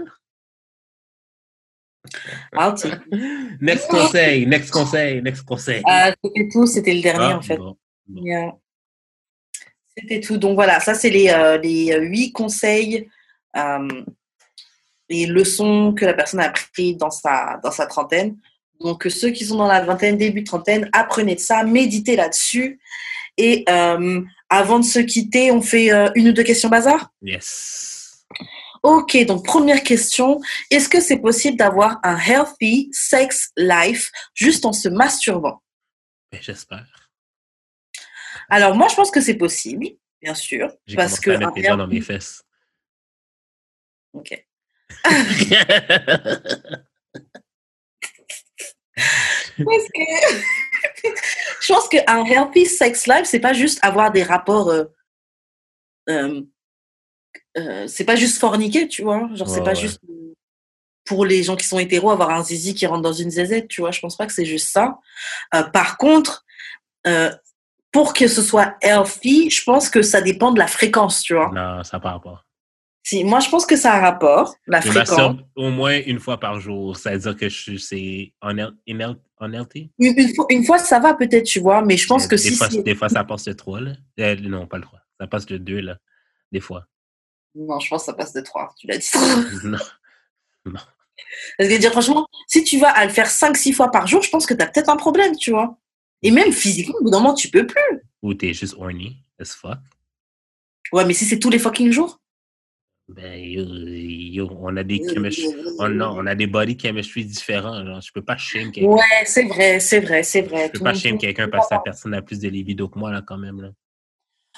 It. 2.06 3.00
Next 3.60 3.88
conseil, 3.88 4.46
next 4.46 4.70
conseil, 4.70 5.22
next 5.22 5.42
conseil. 5.42 5.82
Euh, 5.88 6.12
C'était 6.22 6.48
tout, 6.52 6.66
c'était 6.66 6.94
le 6.94 7.00
dernier 7.00 7.32
Ah, 7.32 7.38
en 7.38 7.42
fait. 7.42 7.56
bon, 7.56 7.76
bon. 8.08 8.22
Yeah. 8.22 8.52
C'était 9.96 10.20
tout. 10.20 10.36
Donc 10.36 10.54
voilà, 10.54 10.80
ça 10.80 10.94
c'est 10.94 11.10
les, 11.10 11.28
euh, 11.30 11.56
les 11.58 11.92
euh, 11.92 12.00
huit 12.00 12.32
conseils 12.32 13.08
euh, 13.56 13.88
et 15.08 15.26
leçons 15.26 15.94
que 15.96 16.04
la 16.04 16.14
personne 16.14 16.40
a 16.40 16.48
appris 16.48 16.96
dans 16.96 17.10
sa, 17.10 17.60
dans 17.62 17.70
sa 17.70 17.86
trentaine. 17.86 18.36
Donc 18.80 19.06
euh, 19.06 19.10
ceux 19.10 19.30
qui 19.30 19.44
sont 19.44 19.56
dans 19.56 19.68
la 19.68 19.80
vingtaine, 19.82 20.18
début 20.18 20.44
trentaine, 20.44 20.90
apprenez 20.92 21.36
de 21.36 21.40
ça, 21.40 21.62
méditez 21.64 22.16
là-dessus. 22.16 22.80
Et 23.36 23.64
avant 24.48 24.78
de 24.78 24.84
se 24.84 25.00
quitter, 25.00 25.50
on 25.50 25.60
fait 25.60 25.90
une 26.14 26.28
ou 26.28 26.32
deux 26.32 26.44
questions 26.44 26.68
bazar? 26.68 27.10
Yes. 27.20 27.93
Ok, 28.84 29.16
donc 29.24 29.44
première 29.46 29.82
question, 29.82 30.40
est-ce 30.70 30.88
que 30.90 31.00
c'est 31.00 31.18
possible 31.18 31.56
d'avoir 31.56 31.98
un 32.02 32.18
healthy 32.18 32.90
sex 32.92 33.50
life 33.56 34.10
juste 34.34 34.66
en 34.66 34.74
se 34.74 34.90
masturbant? 34.90 35.62
J'espère. 36.32 37.10
Alors 38.50 38.74
moi 38.76 38.88
je 38.88 38.94
pense 38.94 39.10
que 39.10 39.22
c'est 39.22 39.36
possible, 39.38 39.86
bien 40.20 40.34
sûr, 40.34 40.70
parce 40.96 41.18
que 41.18 41.30
à 41.30 41.38
mettre 41.38 41.48
un 41.50 41.54
mes 41.54 41.62
doigts 41.62 41.76
dans 41.76 41.86
mes 41.86 42.00
fesses. 42.02 42.42
Ok. 44.12 44.46
Parce 49.56 49.88
que- 49.94 50.44
je 51.60 51.72
pense 51.72 51.88
qu'un 51.88 52.24
healthy 52.26 52.66
sex 52.66 53.06
life, 53.06 53.24
c'est 53.24 53.40
pas 53.40 53.52
juste 53.52 53.78
avoir 53.82 54.12
des 54.12 54.22
rapports. 54.22 54.68
euh, 54.70 54.84
euh, 56.10 56.42
euh, 57.56 57.86
c'est 57.86 58.04
pas 58.04 58.16
juste 58.16 58.38
forniquer, 58.38 58.88
tu 58.88 59.02
vois. 59.02 59.28
Genre, 59.34 59.48
c'est 59.48 59.62
pas 59.62 59.70
ouais. 59.70 59.76
juste 59.76 60.00
euh, 60.08 60.34
pour 61.04 61.24
les 61.24 61.42
gens 61.42 61.56
qui 61.56 61.66
sont 61.66 61.78
hétéros 61.78 62.10
avoir 62.10 62.30
un 62.30 62.42
zizi 62.42 62.74
qui 62.74 62.86
rentre 62.86 63.02
dans 63.02 63.12
une 63.12 63.30
zézette, 63.30 63.68
tu 63.68 63.80
vois. 63.80 63.90
Je 63.90 64.00
pense 64.00 64.16
pas 64.16 64.26
que 64.26 64.32
c'est 64.32 64.44
juste 64.44 64.68
ça. 64.68 64.98
Euh, 65.54 65.62
par 65.64 65.98
contre, 65.98 66.44
euh, 67.06 67.30
pour 67.92 68.12
que 68.12 68.26
ce 68.26 68.42
soit 68.42 68.76
healthy, 68.82 69.50
je 69.50 69.62
pense 69.62 69.88
que 69.88 70.02
ça 70.02 70.20
dépend 70.20 70.52
de 70.52 70.58
la 70.58 70.66
fréquence, 70.66 71.22
tu 71.22 71.34
vois. 71.34 71.50
non, 71.54 71.84
ça 71.84 72.00
part 72.00 72.20
pas. 72.20 72.44
Si, 73.06 73.22
moi, 73.22 73.38
je 73.40 73.50
pense 73.50 73.66
que 73.66 73.76
ça 73.76 73.92
a 73.92 73.98
un 73.98 74.00
rapport, 74.00 74.56
la 74.66 74.80
fréquence. 74.80 75.36
au 75.56 75.70
moins 75.70 76.00
une 76.06 76.18
fois 76.18 76.40
par 76.40 76.58
jour. 76.58 76.96
Ça 76.96 77.10
veut 77.10 77.18
dire 77.18 77.36
que 77.36 77.50
c'est 77.50 78.32
inheal- 78.42 79.18
unhealthy. 79.38 79.90
Une, 79.98 80.14
une 80.18 80.34
fois, 80.34 80.46
une 80.48 80.64
fois, 80.64 80.78
ça 80.78 80.98
va 81.00 81.12
peut-être, 81.12 81.44
tu 81.44 81.60
vois, 81.60 81.82
mais 81.82 81.98
je 81.98 82.06
pense 82.06 82.26
que 82.26 82.34
des, 82.34 82.40
si 82.40 82.56
fois, 82.56 82.68
des 82.68 82.94
fois, 82.94 83.10
ça 83.10 83.22
passe 83.22 83.44
de 83.44 83.52
3, 83.52 83.80
là. 83.82 83.92
Euh, 84.20 84.36
non, 84.36 84.66
pas 84.66 84.78
le 84.78 84.84
3. 84.84 85.00
Ça 85.20 85.26
passe 85.26 85.44
de 85.44 85.58
2, 85.58 85.80
là. 85.80 85.98
Des 86.50 86.60
fois. 86.60 86.86
Non, 87.54 87.78
je 87.80 87.88
pense 87.88 88.02
que 88.02 88.06
ça 88.06 88.14
passe 88.14 88.32
de 88.32 88.40
3. 88.40 88.74
Tu 88.78 88.86
l'as 88.86 88.98
dit. 88.98 89.10
non. 89.64 89.78
Parce 90.64 91.68
que 91.68 91.78
dire 91.78 91.90
franchement, 91.92 92.26
si 92.48 92.64
tu 92.64 92.78
vas 92.78 92.90
à 92.90 93.04
le 93.04 93.10
faire 93.12 93.28
5-6 93.28 93.72
fois 93.72 93.90
par 93.90 94.06
jour, 94.06 94.22
je 94.22 94.30
pense 94.30 94.46
que 94.46 94.54
tu 94.54 94.62
as 94.62 94.66
peut-être 94.66 94.88
un 94.88 94.96
problème, 94.96 95.36
tu 95.36 95.50
vois. 95.50 95.78
Et 96.22 96.30
même 96.30 96.52
physiquement, 96.52 96.96
au 97.00 97.04
bout 97.04 97.10
d'un 97.10 97.18
moment, 97.18 97.34
tu 97.34 97.48
peux 97.50 97.66
plus. 97.66 98.02
Ou 98.22 98.34
t'es 98.34 98.54
juste 98.54 98.74
horny 98.78 99.18
as 99.40 99.54
fuck. 99.54 99.78
Ouais, 100.92 101.04
mais 101.04 101.12
si 101.14 101.24
c'est 101.24 101.38
tous 101.38 101.50
les 101.50 101.58
fucking 101.58 101.90
jours. 101.90 102.20
Ben, 103.08 103.38
yo, 103.38 103.62
yo, 103.64 104.48
on 104.60 104.76
a 104.78 104.82
des 104.82 104.98
chemistry- 104.98 105.54
on, 105.78 105.90
non, 105.90 106.14
on 106.16 106.26
a 106.26 106.34
des 106.34 106.46
body 106.46 106.78
chemistry 106.80 107.24
différents. 107.24 107.84
Genre, 107.84 108.00
je 108.00 108.10
peux 108.12 108.24
pas 108.24 108.38
shame 108.38 108.72
quelqu'un. 108.72 108.90
Ouais, 108.90 109.24
c'est 109.26 109.44
vrai, 109.44 109.78
c'est 109.80 110.00
vrai, 110.00 110.22
c'est 110.22 110.40
vrai. 110.42 110.66
je 110.66 110.72
peux 110.72 110.78
Tout 110.78 110.84
pas 110.84 110.94
shame 110.94 111.18
quelqu'un 111.18 111.48
parce 111.48 111.68
que 111.68 111.74
la 111.74 111.80
personne 111.80 112.14
a 112.14 112.22
plus 112.22 112.38
de 112.40 112.48
libido 112.48 112.88
que 112.88 112.98
moi, 112.98 113.12
là, 113.12 113.20
quand 113.20 113.36
même. 113.36 113.60
Là. 113.60 113.70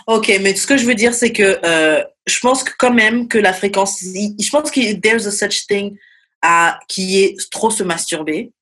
Ok, 0.06 0.28
mais 0.40 0.54
ce 0.54 0.66
que 0.66 0.76
je 0.76 0.84
veux 0.86 0.94
dire, 0.94 1.14
c'est 1.14 1.32
que 1.32 1.58
euh, 1.64 2.02
je 2.26 2.38
pense 2.40 2.62
que 2.62 2.72
quand 2.78 2.92
même 2.92 3.28
que 3.28 3.38
la 3.38 3.52
fréquence, 3.52 4.00
je 4.02 4.50
pense 4.50 4.70
que 4.70 4.94
there's 5.00 5.26
a 5.26 5.30
such 5.30 5.66
thing 5.66 5.96
à, 6.42 6.78
qui 6.88 7.22
est 7.22 7.50
trop 7.50 7.70
se 7.70 7.82
masturber. 7.82 8.52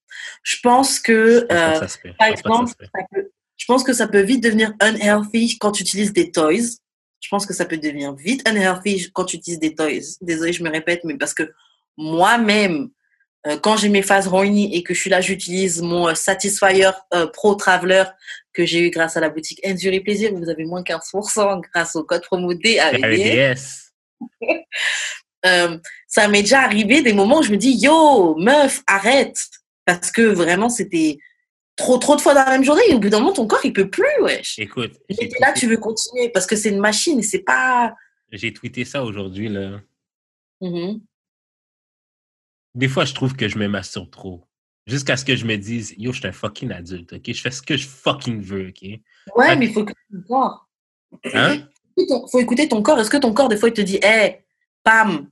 Je 0.43 0.57
pense 0.63 0.99
que, 1.01 1.47
Je 1.51 1.55
pense 1.81 1.97
que 1.97 2.09
ça 2.19 2.35
Je 2.37 2.43
pense 2.43 2.75
peut- 2.75 3.31
je 3.57 3.65
pense 3.67 3.83
que 3.85 3.93
ça 3.93 4.09
peut 4.09 4.21
vite 4.21 4.43
devenir 4.43 4.73
unhealthy 4.83 5.59
quand 5.59 5.73
tu 5.73 5.83
utilises 5.83 6.13
des 6.13 6.31
toys. 6.31 6.77
Je 7.21 7.29
pense 7.31 7.47
que 7.47 7.55
ça 7.55 7.65
peut 7.65 7.79
devenir 7.79 8.15
vite 8.15 8.47
unhealthy 8.49 9.11
quand 9.13 9.25
tu 9.25 9.37
utilises 9.37 9.59
des 9.59 9.75
toys. 9.75 10.03
Désolée, 10.21 10.53
je 10.53 10.63
me 10.63 10.71
répète, 10.71 11.01
mais 11.05 11.17
parce 11.17 11.35
que 11.35 11.51
moi-même, 11.97 12.89
quand 13.63 13.77
j'ai 13.77 13.89
mes 13.89 14.03
phases 14.03 14.27
horny 14.27 14.75
et 14.75 14.83
que 14.83 14.95
je 14.95 15.01
suis 15.01 15.11
là, 15.11 15.21
j'utilise 15.21 15.83
mon 15.83 16.09
euh, 16.09 16.15
Satisfyer 16.15 16.91
euh, 17.13 17.27
Pro 17.27 17.55
Traveler 17.55 18.05
que 18.53 18.65
j'ai 18.65 18.87
eu 18.87 18.91
grâce 18.91 19.17
à 19.17 19.21
la 19.21 19.29
boutique 19.29 19.61
Endury 19.67 20.01
Plaisir. 20.01 20.33
Vous 20.35 20.49
avez 20.49 20.65
moins 20.65 20.83
15% 20.83 21.61
grâce 21.73 21.97
au 21.97 22.05
code 22.05 22.23
promo 22.23 22.55
D 22.55 22.79
avec 22.79 23.05
Avec 23.05 23.19
des 23.19 23.25
des 23.25 23.37
S. 23.37 23.93
euh, 25.47 25.79
ça 26.07 26.29
m'est 26.29 26.43
déjà 26.43 26.61
arrivé 26.61 27.03
des 27.03 27.13
moments 27.13 27.41
où 27.41 27.43
je 27.43 27.51
me 27.51 27.57
dis 27.57 27.77
yo 27.77 28.37
meuf 28.37 28.83
arrête 28.87 29.39
parce 29.85 30.11
que 30.11 30.23
vraiment 30.23 30.69
c'était 30.69 31.19
trop 31.77 31.99
trop 31.99 32.17
de 32.17 32.21
fois 32.21 32.33
dans 32.33 32.45
la 32.45 32.53
même 32.53 32.65
journée 32.65 32.83
et 32.89 32.95
au 32.95 33.01
bout 33.01 33.11
d'un 33.11 33.19
moment 33.19 33.33
ton 33.33 33.47
corps 33.47 33.65
il 33.65 33.73
peut 33.73 33.91
plus 33.91 34.07
wesh 34.23 34.59
Écoute, 34.61 34.93
et 35.11 35.15
là 35.41 35.49
tweeté, 35.49 35.61
tu 35.61 35.67
veux 35.67 35.77
continuer 35.77 36.31
parce 36.31 36.47
que 36.47 36.57
c'est 36.57 36.71
une 36.71 36.79
machine 36.79 37.21
c'est 37.23 37.41
pas 37.41 37.93
j'ai 38.35 38.53
tweeté 38.53 38.85
ça 38.85 39.05
aujourd'hui. 39.05 39.49
là. 39.49 39.81
Mhm. 40.61 41.01
Des 42.75 42.89
fois, 42.89 43.05
je 43.05 43.15
trouve 43.15 43.37
que 43.37 43.49
je 43.49 43.59
me 43.59 43.69
masturbe 43.69 44.11
trop. 44.11 44.45
Jusqu'à 44.87 45.17
ce 45.17 45.25
que 45.25 45.35
je 45.37 45.47
me 45.47 45.57
dise, 45.57 45.95
yo, 45.97 46.13
je 46.13 46.19
suis 46.19 46.29
un 46.29 46.33
fucking 46.33 46.71
adulte, 46.71 47.15
ok? 47.15 47.23
Je 47.27 47.41
fais 47.41 47.51
ce 47.51 47.63
que 47.63 47.77
je 47.77 47.87
fucking 47.87 48.41
veux, 48.41 48.69
ok? 48.69 48.83
ouais 49.37 49.57
mais 49.57 49.67
il 49.67 49.73
faut 49.73 49.81
écouter 49.83 50.01
ton 50.13 50.23
corps 50.29 50.69
Hein? 51.33 51.69
Il 51.97 52.07
faut 52.31 52.41
écouter 52.41 52.69
ton 52.69 52.83
corps 52.83 52.99
est-ce 52.99 53.09
que 53.09 53.17
ton 53.17 53.33
corps 53.33 53.49
des 53.49 53.57
fois 53.57 53.69
il 53.69 53.73
te 53.73 53.81
dit 53.81 54.01
hé 54.03 54.45
pam 54.83 55.31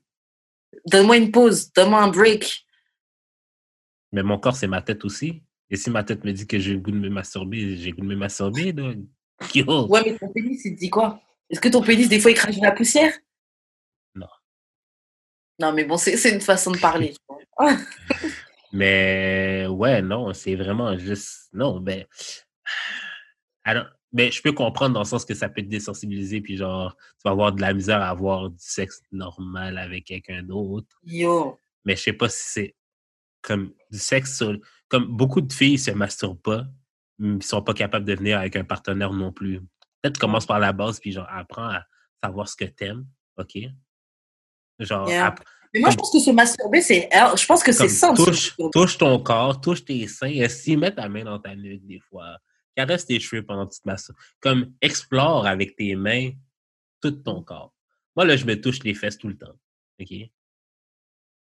donne-moi 0.86 1.16
une 1.16 1.30
pause 1.32 1.72
donne-moi 1.72 2.00
un 2.00 2.08
break? 2.08 2.64
Mais 4.12 4.22
mon 4.22 4.38
corps, 4.38 4.56
c'est 4.56 4.66
ma 4.66 4.82
tête 4.82 5.04
aussi. 5.04 5.42
Et 5.70 5.76
si 5.76 5.90
ma 5.90 6.04
tête 6.04 6.22
me 6.24 6.32
dit 6.32 6.46
que 6.46 6.58
j'ai 6.58 6.74
le 6.74 6.80
goût 6.80 6.90
de 6.90 6.98
me 6.98 7.08
masturber, 7.08 7.76
j'ai 7.78 7.90
le 7.90 7.96
goût 7.96 8.02
de 8.02 8.08
me 8.08 8.16
masturber, 8.16 8.72
donc. 8.72 8.98
Yo! 9.54 9.86
ouais 9.88 10.02
mais 10.04 10.18
ton 10.18 10.28
pénis 10.28 10.64
il 10.64 10.74
te 10.74 10.78
dit 10.78 10.90
quoi? 10.90 11.20
Est-ce 11.50 11.60
que 11.60 11.68
ton 11.68 11.82
pénis 11.82 12.08
des 12.08 12.20
fois 12.20 12.30
il 12.30 12.34
crache 12.34 12.56
de 12.56 12.62
la 12.62 12.72
poussière? 12.72 13.12
Non 15.62 15.72
mais 15.72 15.84
bon 15.84 15.96
c'est 15.96 16.30
une 16.30 16.40
façon 16.40 16.72
de 16.72 16.78
parler 16.78 17.14
tu. 17.14 17.34
Mais 18.72 19.66
ouais, 19.68 20.00
non, 20.00 20.32
c'est 20.32 20.54
vraiment 20.56 20.96
juste. 20.96 21.50
Non, 21.52 21.78
ben. 21.78 22.06
Alors, 23.64 23.84
ben, 24.12 24.32
je 24.32 24.40
peux 24.40 24.52
comprendre 24.52 24.94
dans 24.94 25.00
le 25.00 25.06
sens 25.06 25.26
que 25.26 25.34
ça 25.34 25.50
peut 25.50 25.60
te 25.62 25.68
désensibiliser, 25.68 26.40
puis 26.40 26.56
genre, 26.56 26.96
tu 26.96 27.22
vas 27.24 27.32
avoir 27.32 27.52
de 27.52 27.60
la 27.60 27.74
misère 27.74 28.00
à 28.00 28.08
avoir 28.08 28.48
du 28.48 28.56
sexe 28.58 29.02
normal 29.12 29.76
avec 29.76 30.06
quelqu'un 30.06 30.42
d'autre. 30.42 30.88
yo 31.04 31.58
Mais 31.84 31.96
je 31.96 32.02
sais 32.02 32.12
pas 32.14 32.30
si 32.30 32.42
c'est 32.46 32.74
comme 33.42 33.72
du 33.90 33.98
sexe 33.98 34.38
sur- 34.38 34.58
Comme 34.88 35.04
beaucoup 35.06 35.42
de 35.42 35.52
filles 35.52 35.78
se 35.78 35.90
masturbent 35.90 36.40
pas, 36.40 36.64
mais 37.18 37.36
ils 37.36 37.42
sont 37.42 37.62
pas 37.62 37.74
capables 37.74 38.06
de 38.06 38.14
venir 38.14 38.38
avec 38.38 38.56
un 38.56 38.64
partenaire 38.64 39.12
non 39.12 39.32
plus. 39.32 39.60
Peut-être 40.00 40.18
commence 40.18 40.46
par 40.46 40.58
la 40.60 40.72
base, 40.72 40.98
puis 40.98 41.12
genre, 41.12 41.26
apprends 41.28 41.68
à 41.68 41.84
savoir 42.24 42.48
ce 42.48 42.56
que 42.56 42.64
t'aimes, 42.64 43.06
OK? 43.36 43.58
Genre, 44.78 45.08
Yeah. 45.08 45.34
Mais 45.74 45.80
moi, 45.80 45.90
je 45.90 45.96
pense 45.96 46.10
que 46.12 46.18
se 46.20 46.30
masturber, 46.30 46.82
c'est. 46.82 47.08
Je 47.12 47.46
pense 47.46 47.62
que 47.62 47.72
c'est 47.72 47.88
se 47.88 48.70
touche, 48.70 48.98
ton 48.98 49.18
corps, 49.20 49.58
touche 49.58 49.82
tes 49.84 50.06
seins, 50.06 50.26
et 50.28 50.46
si 50.50 50.76
mets 50.76 50.94
ta 50.94 51.08
main 51.08 51.24
dans 51.24 51.38
ta 51.38 51.54
nuque 51.56 51.86
des 51.86 51.98
fois? 52.00 52.36
Caresse 52.76 53.06
tes 53.06 53.18
cheveux 53.18 53.42
pendant 53.42 53.66
que 53.66 53.74
tu 53.74 53.80
te 53.80 53.88
masturbes. 53.88 54.16
Comme 54.40 54.74
explore 54.82 55.46
avec 55.46 55.74
tes 55.76 55.94
mains 55.94 56.30
tout 57.00 57.10
ton 57.10 57.42
corps. 57.42 57.72
Moi, 58.14 58.26
là, 58.26 58.36
je 58.36 58.44
me 58.44 58.60
touche 58.60 58.82
les 58.82 58.92
fesses 58.94 59.16
tout 59.16 59.28
le 59.28 59.36
temps. 59.36 59.54
OK? 60.00 60.12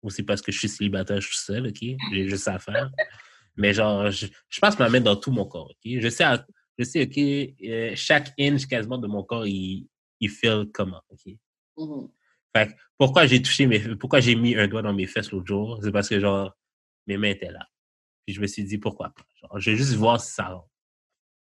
Ou 0.03 0.09
c'est 0.09 0.23
parce 0.23 0.41
que 0.41 0.51
je 0.51 0.59
suis 0.59 0.69
célibataire, 0.69 1.19
je 1.19 1.27
suis 1.27 1.37
seul, 1.37 1.67
OK? 1.67 1.79
J'ai 2.11 2.27
juste 2.27 2.43
ça 2.43 2.53
à 2.55 2.59
faire. 2.59 2.91
Mais 3.57 3.73
genre, 3.73 4.09
je, 4.11 4.27
je 4.47 4.59
passe 4.59 4.77
ma 4.79 4.89
main 4.89 5.01
dans 5.01 5.15
tout 5.15 5.31
mon 5.31 5.45
corps, 5.45 5.71
OK? 5.71 5.91
Je 5.99 6.09
sais, 6.09 6.23
à- 6.23 6.45
je 6.77 6.83
sais 6.83 7.01
OK, 7.03 7.17
euh, 7.67 7.91
chaque 7.95 8.31
inch 8.39 8.65
quasiment 8.67 8.97
de 8.97 9.07
mon 9.07 9.23
corps, 9.23 9.45
il, 9.45 9.87
il 10.19 10.29
feel 10.29 10.67
comment, 10.73 11.01
OK? 11.09 11.33
Mhm. 11.77 12.09
Fait 12.55 12.75
pourquoi 12.97 13.25
j'ai 13.27 13.41
touché 13.41 13.67
mes 13.67 13.79
pourquoi 13.95 14.19
j'ai 14.19 14.35
mis 14.35 14.55
un 14.55 14.67
doigt 14.67 14.81
dans 14.81 14.93
mes 14.93 15.05
fesses 15.07 15.31
l'autre 15.31 15.45
jour, 15.47 15.79
c'est 15.83 15.91
parce 15.91 16.09
que 16.09 16.19
genre 16.19 16.55
mes 17.07 17.17
mains 17.17 17.29
étaient 17.29 17.51
là. 17.51 17.67
Puis 18.25 18.35
je 18.35 18.41
me 18.41 18.47
suis 18.47 18.63
dit 18.63 18.77
pourquoi 18.77 19.09
pas. 19.09 19.23
Genre, 19.41 19.59
je 19.59 19.71
vais 19.71 19.77
juste 19.77 19.93
voir 19.95 20.19
si 20.19 20.31
ça 20.33 20.49
rentre. 20.49 20.67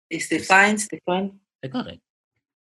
Et 0.09 0.19
c'était 0.19 0.39
fine, 0.43 0.77
c'était 0.77 1.01
fun. 1.05 1.29
C'est 1.63 1.69
correct. 1.69 2.01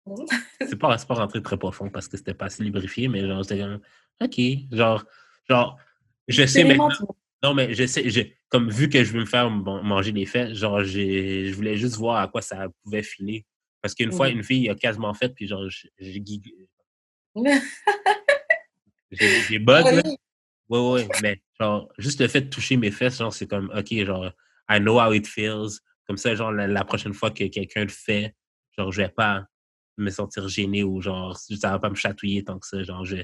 Mhm. 0.05 0.25
C'est 0.67 0.75
pas, 0.77 0.97
pas 0.97 1.13
rentré 1.13 1.41
très 1.41 1.57
profond 1.57 1.89
parce 1.89 2.07
que 2.07 2.17
c'était 2.17 2.33
pas 2.33 2.45
assez 2.45 2.63
lubrifié, 2.63 3.07
mais 3.07 3.25
genre 3.27 3.43
c'était 3.45 3.59
comme 3.61 3.79
OK. 4.21 4.39
Genre, 4.71 5.05
genre 5.49 5.77
je 6.27 6.45
sais 6.45 6.63
maintenant. 6.63 6.89
Non, 7.43 7.53
mais 7.53 7.73
je 7.73 7.85
sais, 7.85 8.09
je, 8.09 8.21
comme 8.47 8.69
vu 8.69 8.87
que 8.89 9.03
je 9.03 9.11
veux 9.11 9.19
me 9.19 9.25
faire 9.25 9.49
man- 9.49 9.83
manger 9.83 10.11
les 10.13 10.25
fesses, 10.25 10.53
genre 10.57 10.83
j'ai 10.83 11.47
je 11.49 11.55
voulais 11.55 11.75
juste 11.75 11.95
voir 11.97 12.17
à 12.21 12.27
quoi 12.29 12.41
ça 12.41 12.67
pouvait 12.83 13.03
filer. 13.03 13.45
Parce 13.81 13.93
qu'une 13.93 14.13
fois, 14.13 14.29
Mhm. 14.29 14.37
une 14.37 14.43
fille 14.43 14.69
a 14.69 14.75
quasiment 14.75 15.13
fait, 15.13 15.29
puis 15.29 15.45
genre 15.47 15.67
j'ai 15.97 16.19
j'ai 19.11 19.47
des 19.49 19.59
bugs. 19.59 19.83
là. 19.83 20.01
Oui. 20.69 20.79
Ouais, 20.79 21.07
mais 21.21 21.41
genre, 21.59 21.89
juste 21.97 22.19
le 22.21 22.27
fait 22.27 22.41
de 22.41 22.49
toucher 22.49 22.77
mes 22.77 22.89
fesses, 22.91 23.17
genre, 23.17 23.33
c'est 23.33 23.47
comme, 23.47 23.71
OK, 23.75 23.93
genre, 24.05 24.31
I 24.69 24.79
know 24.79 24.99
how 24.99 25.13
it 25.13 25.27
feels. 25.27 25.79
Comme 26.07 26.17
ça, 26.17 26.33
genre, 26.35 26.51
la, 26.51 26.67
la 26.67 26.83
prochaine 26.83 27.13
fois 27.13 27.31
que 27.31 27.43
quelqu'un 27.45 27.83
le 27.83 27.89
fait, 27.89 28.35
genre, 28.77 28.91
je 28.91 29.01
vais 29.01 29.09
pas 29.09 29.45
me 29.97 30.09
sentir 30.09 30.47
gêné 30.47 30.83
ou 30.83 31.01
genre, 31.01 31.37
ça 31.37 31.71
va 31.71 31.79
pas 31.79 31.89
me 31.89 31.95
chatouiller 31.95 32.43
tant 32.43 32.57
que 32.57 32.65
ça. 32.65 32.81
Genre, 32.83 33.05
je... 33.05 33.17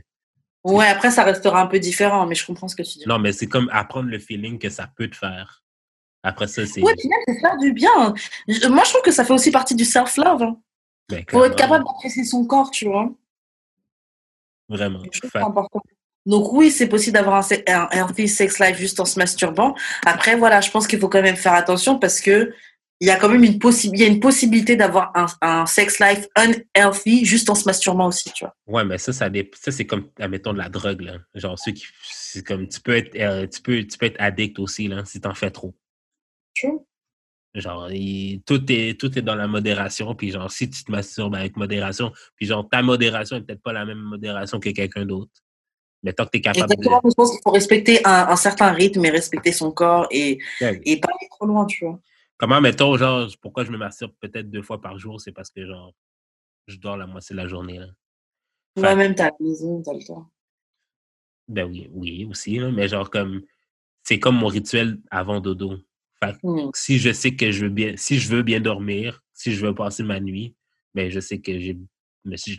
Ouais, 0.64 0.88
après, 0.88 1.10
ça 1.12 1.24
restera 1.24 1.62
un 1.62 1.68
peu 1.68 1.80
différent, 1.80 2.28
mais 2.28 2.36
je 2.36 2.46
comprends 2.46 2.68
ce 2.68 2.76
que 2.76 2.84
tu 2.84 3.00
dis. 3.00 3.06
Non, 3.08 3.18
mais 3.18 3.32
c'est 3.32 3.48
comme 3.48 3.70
apprendre 3.72 4.10
le 4.10 4.20
feeling 4.20 4.60
que 4.60 4.70
ça 4.70 4.88
peut 4.96 5.10
te 5.10 5.16
faire. 5.16 5.64
Après 6.22 6.48
ça, 6.48 6.66
c'est. 6.66 6.82
Ouais, 6.82 6.94
puis 6.98 7.08
même, 7.08 7.20
c'est 7.28 7.40
faire 7.40 7.58
du 7.58 7.72
bien. 7.74 8.14
Moi, 8.70 8.84
je 8.84 8.90
trouve 8.90 9.02
que 9.04 9.12
ça 9.12 9.24
fait 9.24 9.34
aussi 9.34 9.52
partie 9.52 9.74
du 9.74 9.86
self-love. 9.86 10.44
Hein. 10.44 10.62
ben, 11.08 11.24
Faut 11.32 11.46
être 11.46 11.56
capable 11.56 11.86
d'apprécier 11.86 12.26
son 12.26 12.46
corps, 12.46 12.72
tu 12.72 12.86
vois. 12.86 13.10
Vraiment. 14.70 15.02
Important. 15.36 15.82
Donc 16.26 16.54
oui, 16.54 16.70
c'est 16.70 16.88
possible 16.88 17.16
d'avoir 17.16 17.44
un, 17.68 17.88
healthy 17.92 18.28
sex 18.28 18.60
life 18.60 18.78
juste 18.78 19.00
en 19.00 19.06
se 19.06 19.18
masturbant. 19.18 19.76
Après, 20.06 20.36
voilà, 20.36 20.62
je 20.62 20.70
pense 20.70 20.86
qu'il 20.86 21.00
faut 21.00 21.10
quand 21.10 21.22
même 21.22 21.38
faire 21.38 21.54
attention 21.54 21.98
parce 21.98 22.22
que 22.22 22.54
il 23.02 23.08
y 23.08 23.12
a 23.12 23.16
quand 23.16 23.30
même 23.30 23.46
une, 23.46 23.58
possi- 23.60 23.90
il 23.94 24.00
y 24.00 24.04
a 24.04 24.08
une 24.08 24.20
possibilité 24.20 24.76
d'avoir 24.76 25.14
un, 25.16 25.28
un 25.42 25.66
sex 25.66 26.00
life 26.00 26.28
unhealthy 26.36 27.24
juste 27.24 27.50
en 27.50 27.56
se 27.56 27.64
masturbant 27.64 28.08
aussi, 28.08 28.30
tu 28.34 28.44
vois. 28.44 28.54
Ouais, 28.68 28.84
mais 28.84 28.98
ça, 28.98 29.14
ça, 29.14 29.30
ça 29.54 29.72
c'est 29.72 29.86
comme, 29.86 30.10
admettons, 30.20 30.52
de 30.52 30.58
la 30.58 30.68
drogue, 30.68 31.02
là. 31.02 31.14
Genre, 31.34 31.58
ceux 31.58 31.72
qui. 31.72 31.86
C'est 32.04 32.46
comme, 32.46 32.68
tu 32.68 32.82
peux 32.82 32.98
être, 32.98 33.16
euh, 33.16 33.48
tu 33.48 33.62
peux, 33.62 33.82
tu 33.86 33.98
peux 33.98 34.06
être 34.08 34.20
addict 34.20 34.60
aussi, 34.60 34.90
là, 34.90 35.06
si 35.06 35.22
t'en 35.22 35.34
fais 35.34 35.50
trop. 35.50 35.74
True. 36.58 36.80
Genre, 37.56 37.92
il- 37.92 38.42
tout, 38.46 38.64
est, 38.72 39.00
tout 39.00 39.18
est 39.18 39.22
dans 39.24 39.36
la 39.36 39.48
modération. 39.48 40.14
Puis, 40.16 40.32
genre, 40.32 40.52
si 40.52 40.70
tu 40.70 40.84
te 40.84 40.92
masturbes 40.92 41.36
avec 41.36 41.58
modération, 41.58 42.12
puis, 42.36 42.46
genre, 42.46 42.68
ta 42.70 42.82
modération 42.82 43.38
est 43.38 43.42
peut-être 43.42 43.62
pas 43.64 43.74
la 43.74 43.86
même 43.86 44.00
modération 44.00 44.60
que 44.60 44.70
quelqu'un 44.70 45.06
d'autre. 45.06 45.32
Mais 46.04 46.14
tant 46.14 46.26
que 46.26 46.32
tu 46.32 46.38
es 46.38 46.42
capable 46.42 46.72
Exactement, 46.72 47.02
je 47.04 47.14
pense 47.14 47.32
qu'il 47.32 47.42
faut 47.44 47.52
respecter 47.52 48.06
un, 48.06 48.28
un 48.30 48.36
certain 48.36 48.72
rythme 48.72 49.04
et 49.04 49.10
respecter 49.10 49.52
son 49.52 49.72
corps 49.72 50.08
et, 50.12 50.38
de. 50.62 50.80
et 50.84 51.00
pas 51.00 51.10
aller 51.10 51.28
trop 51.30 51.46
loin, 51.46 51.66
tu 51.66 51.84
vois. 51.86 52.00
Comment, 52.38 52.62
mettons, 52.62 52.96
genre, 52.96 53.28
pourquoi 53.42 53.66
je 53.66 53.72
me 53.72 53.78
masturbe 53.78 54.14
peut-être 54.22 54.50
deux 54.50 54.62
fois 54.62 54.80
par 54.80 54.98
jour, 54.98 55.20
c'est 55.20 55.34
parce 55.34 55.50
que, 55.50 55.66
genre, 55.66 55.94
je 56.68 56.78
dors 56.78 56.96
la 56.96 57.06
moitié 57.08 57.34
de 57.34 57.42
la 57.42 57.48
journée, 57.48 57.80
là. 57.80 57.88
Fait- 58.76 58.82
Moi-même, 58.82 59.16
t'as 59.16 59.26
la 59.26 59.36
maison, 59.42 59.82
t'as 59.82 59.94
le 59.94 60.06
temps. 60.06 60.30
Ben 61.48 61.66
oui, 61.68 61.90
oui, 61.92 62.26
aussi, 62.30 62.58
là, 62.60 62.72
mais 62.72 62.88
genre, 62.88 63.10
comme, 63.10 63.42
c'est 64.04 64.20
comme 64.20 64.38
mon 64.38 64.48
rituel 64.48 65.00
avant 65.12 65.42
dodo. 65.42 65.78
Fait 66.24 66.34
que 66.34 66.38
Hmm. 66.44 66.70
si 66.74 67.00
je 67.00 67.12
sais 67.14 67.36
que 67.36 67.52
je 67.52 67.66
veux 67.66 67.70
bien, 67.72 67.94
si 67.96 68.20
je 68.20 68.30
veux 68.30 68.44
bien 68.44 68.60
dormir, 68.60 69.22
si 69.34 69.54
je 69.54 69.66
veux 69.66 69.74
passer 69.74 70.04
ma 70.04 70.20
nuit, 70.20 70.56
ben 70.94 71.10
je 71.10 71.20
sais 71.20 71.40
que 71.40 71.58
j'ai, 71.60 71.78
mais 72.26 72.36
si, 72.38 72.58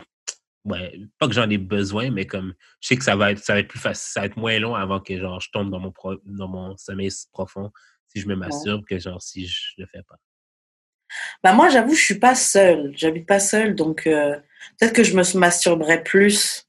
ouais, 0.65 0.99
pas 1.19 1.27
que 1.27 1.33
j'en 1.33 1.49
ai 1.49 1.57
besoin, 1.59 2.09
mais 2.11 2.25
comme 2.25 2.53
je 2.79 2.87
sais 2.87 2.97
que 2.97 3.03
ça 3.03 3.15
va 3.15 3.31
être, 3.31 3.39
ça 3.39 3.53
va 3.53 3.59
être 3.59 3.67
plus 3.67 3.79
facile, 3.79 4.09
ça 4.13 4.19
va 4.21 4.25
être 4.27 4.37
moins 4.37 4.57
long 4.59 4.73
avant 4.75 4.99
que 4.99 5.17
genre 5.19 5.39
je 5.39 5.49
tombe 5.51 5.69
dans 5.69 5.79
mon 5.79 5.91
pro- 5.91 6.19
dans 6.25 6.47
mon 6.47 6.75
sommeil 6.77 7.09
profond 7.31 7.71
si 8.07 8.19
je 8.19 8.27
me 8.27 8.35
masturbe 8.35 8.83
que 8.85 8.97
genre 8.99 9.21
si 9.21 9.45
je 9.47 9.73
le 9.77 9.85
fais 9.85 10.01
pas. 10.03 10.17
Bah 11.43 11.53
moi, 11.53 11.69
j'avoue, 11.69 11.93
je 11.95 12.01
suis 12.03 12.19
pas 12.19 12.35
seule. 12.35 12.93
J'habite 12.95 13.25
pas 13.27 13.39
seule, 13.39 13.75
donc 13.75 14.07
euh, 14.07 14.35
peut-être 14.79 14.93
que 14.93 15.03
je 15.03 15.15
me 15.15 15.37
masturberais 15.37 16.03
plus, 16.03 16.67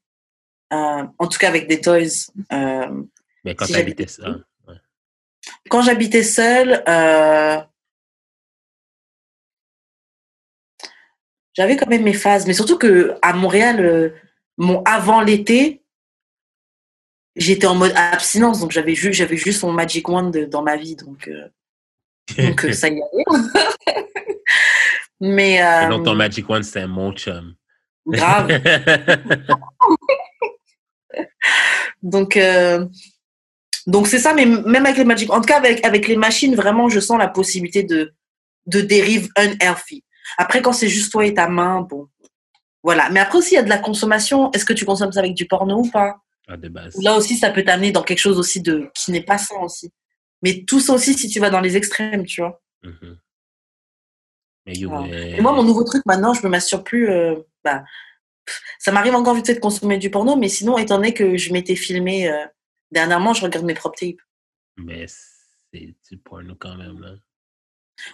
euh, 0.73 1.05
en 1.19 1.27
tout 1.28 1.39
cas 1.39 1.48
avec 1.48 1.69
des 1.69 1.81
toys. 1.81 2.31
Euh, 2.52 3.02
Mais 3.44 3.55
quand 3.55 3.66
Si 3.66 3.73
t'habitais 3.73 4.06
ça. 4.06 4.39
Quand 5.70 5.82
j'habitais 5.82 6.22
seule, 6.22 6.82
euh, 6.89 7.59
j'avais 11.55 11.76
quand 11.76 11.89
même 11.89 12.02
mes 12.02 12.12
phases, 12.14 12.47
mais 12.47 12.52
surtout 12.55 12.78
que 12.78 13.14
à 13.22 13.32
Montréal, 13.32 13.80
euh, 13.84 14.10
mon 14.59 14.82
avant 14.84 15.20
l'été, 15.20 15.82
j'étais 17.36 17.66
en 17.66 17.74
mode 17.74 17.93
abstinence, 17.97 18.60
donc 18.60 18.70
j'avais 18.72 18.94
juste, 18.94 19.14
j'avais 19.14 19.36
juste 19.36 19.62
mon 19.62 19.72
magic 19.72 20.09
wand 20.09 20.30
de- 20.30 20.44
dans 20.44 20.62
ma 20.62 20.76
vie, 20.76 20.97
donc, 20.97 21.28
euh, 21.28 21.48
donc 22.39 22.60
ça 22.72 22.89
y 22.89 22.93
allait. 23.01 23.24
mais 25.20 25.62
euh, 25.62 25.89
donc 25.89 26.05
ton 26.05 26.14
Magic 26.14 26.48
One 26.51 26.62
c'était 26.62 26.86
mon 26.86 27.12
chum. 27.12 27.55
grave. 28.06 28.48
Donc, 32.02 32.36
euh, 32.36 32.86
donc 33.86 34.06
c'est 34.06 34.18
ça, 34.18 34.34
mais 34.34 34.46
même 34.46 34.86
avec 34.86 34.96
les 34.98 35.04
Magic, 35.04 35.30
en 35.30 35.40
tout 35.40 35.46
cas 35.46 35.59
avec, 35.59 35.84
avec 35.84 36.09
les 36.09 36.16
machines, 36.16 36.54
vraiment, 36.54 36.88
je 36.88 37.00
sens 37.00 37.18
la 37.18 37.28
possibilité 37.28 37.82
de, 37.82 38.14
de 38.66 38.80
dérive 38.80 39.28
unhealthy. 39.36 40.04
Après, 40.38 40.62
quand 40.62 40.72
c'est 40.72 40.88
juste 40.88 41.12
toi 41.12 41.24
et 41.26 41.34
ta 41.34 41.48
main, 41.48 41.82
bon, 41.82 42.09
voilà. 42.82 43.10
Mais 43.10 43.20
après 43.20 43.38
aussi, 43.38 43.52
il 43.52 43.56
y 43.56 43.59
a 43.59 43.62
de 43.62 43.68
la 43.68 43.78
consommation. 43.78 44.50
Est-ce 44.52 44.64
que 44.64 44.72
tu 44.72 44.84
consommes 44.84 45.12
ça 45.12 45.20
avec 45.20 45.34
du 45.34 45.46
porno 45.46 45.80
ou 45.80 45.90
pas? 45.90 46.16
Ah, 46.48 46.56
de 46.56 46.68
base. 46.68 46.96
Là 47.02 47.16
aussi, 47.16 47.36
ça 47.36 47.50
peut 47.50 47.64
t'amener 47.64 47.92
dans 47.92 48.02
quelque 48.02 48.18
chose 48.18 48.38
aussi 48.38 48.60
de 48.60 48.90
qui 48.94 49.10
n'est 49.12 49.22
pas 49.22 49.38
sain 49.38 49.60
aussi. 49.62 49.92
Mais 50.42 50.64
tout 50.66 50.80
ça 50.80 50.94
aussi, 50.94 51.14
si 51.14 51.28
tu 51.28 51.38
vas 51.38 51.50
dans 51.50 51.60
les 51.60 51.76
extrêmes, 51.76 52.24
tu 52.24 52.40
vois. 52.40 52.60
Mhm. 52.82 53.18
Mais 54.66 54.74
you, 54.74 54.88
Voilà. 54.88 55.16
Et 55.16 55.40
moi, 55.40 55.52
mon 55.52 55.62
nouveau 55.64 55.84
truc 55.84 56.04
maintenant, 56.06 56.34
je 56.34 56.42
me 56.42 56.48
masturbe 56.48 56.84
plus. 56.84 57.10
euh, 57.10 57.36
bah, 57.64 57.84
ça 58.78 58.90
m'arrive 58.90 59.14
encore 59.14 59.34
vite 59.34 59.46
fait 59.46 59.54
de 59.54 59.60
consommer 59.60 59.98
du 59.98 60.10
porno, 60.10 60.34
mais 60.36 60.48
sinon, 60.48 60.78
étant 60.78 60.96
donné 60.96 61.14
que 61.14 61.36
je 61.36 61.52
m'étais 61.52 61.76
filmé 61.76 62.28
euh, 62.28 62.44
dernièrement, 62.93 63.35
je 63.35 63.43
regarde 63.43 63.64
mes 63.64 63.74
propres 63.74 63.98
tapes. 63.98 64.20
mais 64.77 65.06
c'est 65.09 65.94
du 66.10 66.19
porno 66.19 66.55
quand 66.55 66.77
même 66.77 67.01
là. 67.01 67.14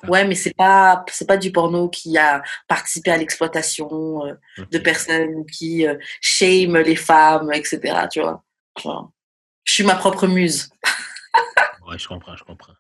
Ah. 0.03 0.11
Ouais, 0.11 0.27
mais 0.27 0.35
c'est 0.35 0.55
pas 0.55 1.05
c'est 1.09 1.27
pas 1.27 1.37
du 1.37 1.53
porno 1.53 1.89
qui 1.89 2.19
a 2.19 2.43
participé 2.67 3.11
à 3.11 3.17
l'exploitation 3.17 4.27
euh, 4.27 4.35
de 4.71 4.79
personnes 4.79 5.47
qui 5.47 5.87
euh, 5.87 5.97
shame 6.21 6.77
les 6.79 6.97
femmes, 6.97 7.53
etc. 7.53 8.07
Tu 8.11 8.21
vois. 8.21 8.45
Genre, 8.81 9.13
je 9.65 9.73
suis 9.73 9.85
ma 9.85 9.95
propre 9.95 10.27
muse. 10.27 10.71
Ouais, 11.87 11.99
je 11.99 12.07
comprends, 12.07 12.37
je 12.37 12.45
comprends. 12.45 12.75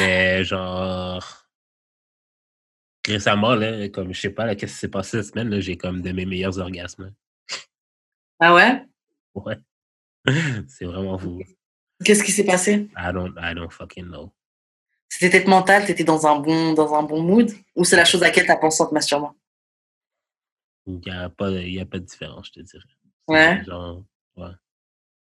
Mais 0.00 0.44
genre, 0.44 1.46
récemment, 3.06 3.54
là, 3.54 3.88
comme 3.88 4.12
je 4.12 4.20
sais 4.20 4.30
pas, 4.30 4.54
qu'est-ce 4.54 4.74
qui 4.74 4.78
s'est 4.78 4.88
passé 4.88 5.22
cette 5.22 5.32
semaine, 5.32 5.48
là, 5.48 5.60
j'ai 5.60 5.78
comme 5.78 6.02
de 6.02 6.12
mes 6.12 6.26
meilleurs 6.26 6.58
orgasmes. 6.58 7.14
Ah 8.38 8.54
ouais? 8.54 8.82
Ouais. 9.34 9.56
C'est 10.68 10.84
vraiment 10.84 11.18
fou. 11.18 11.40
Qu'est-ce 12.04 12.22
qui 12.24 12.32
s'est 12.32 12.44
passé? 12.44 12.88
I 12.96 13.12
don't, 13.12 13.34
I 13.38 13.54
don't 13.54 13.70
fucking 13.70 14.06
know. 14.06 14.32
C'était 15.08 15.30
tête 15.38 15.48
mentale, 15.48 15.84
t'étais 15.84 16.04
dans 16.04 16.26
un 16.26 16.38
bon 16.38 16.72
dans 16.72 16.94
un 16.94 17.02
bon 17.02 17.22
mood 17.22 17.50
ou 17.74 17.84
c'est 17.84 17.96
la 17.96 18.04
chose 18.04 18.22
à 18.22 18.26
laquelle 18.26 18.46
t'as 18.46 18.56
pensé 18.56 18.82
en 18.82 18.86
te 18.86 18.94
masturbant? 18.94 19.34
Il 20.86 21.00
n'y 21.04 21.10
a, 21.10 21.28
pas- 21.28 21.50
il 21.50 21.74
y 21.74 21.80
a 21.80 21.84
pas 21.86 21.98
de 21.98 22.04
différence, 22.04 22.46
je 22.46 22.52
te 22.52 22.60
dirais. 22.60 22.84
Ouais. 23.28 23.62
Genre, 23.64 24.04
ouais. 24.36 24.50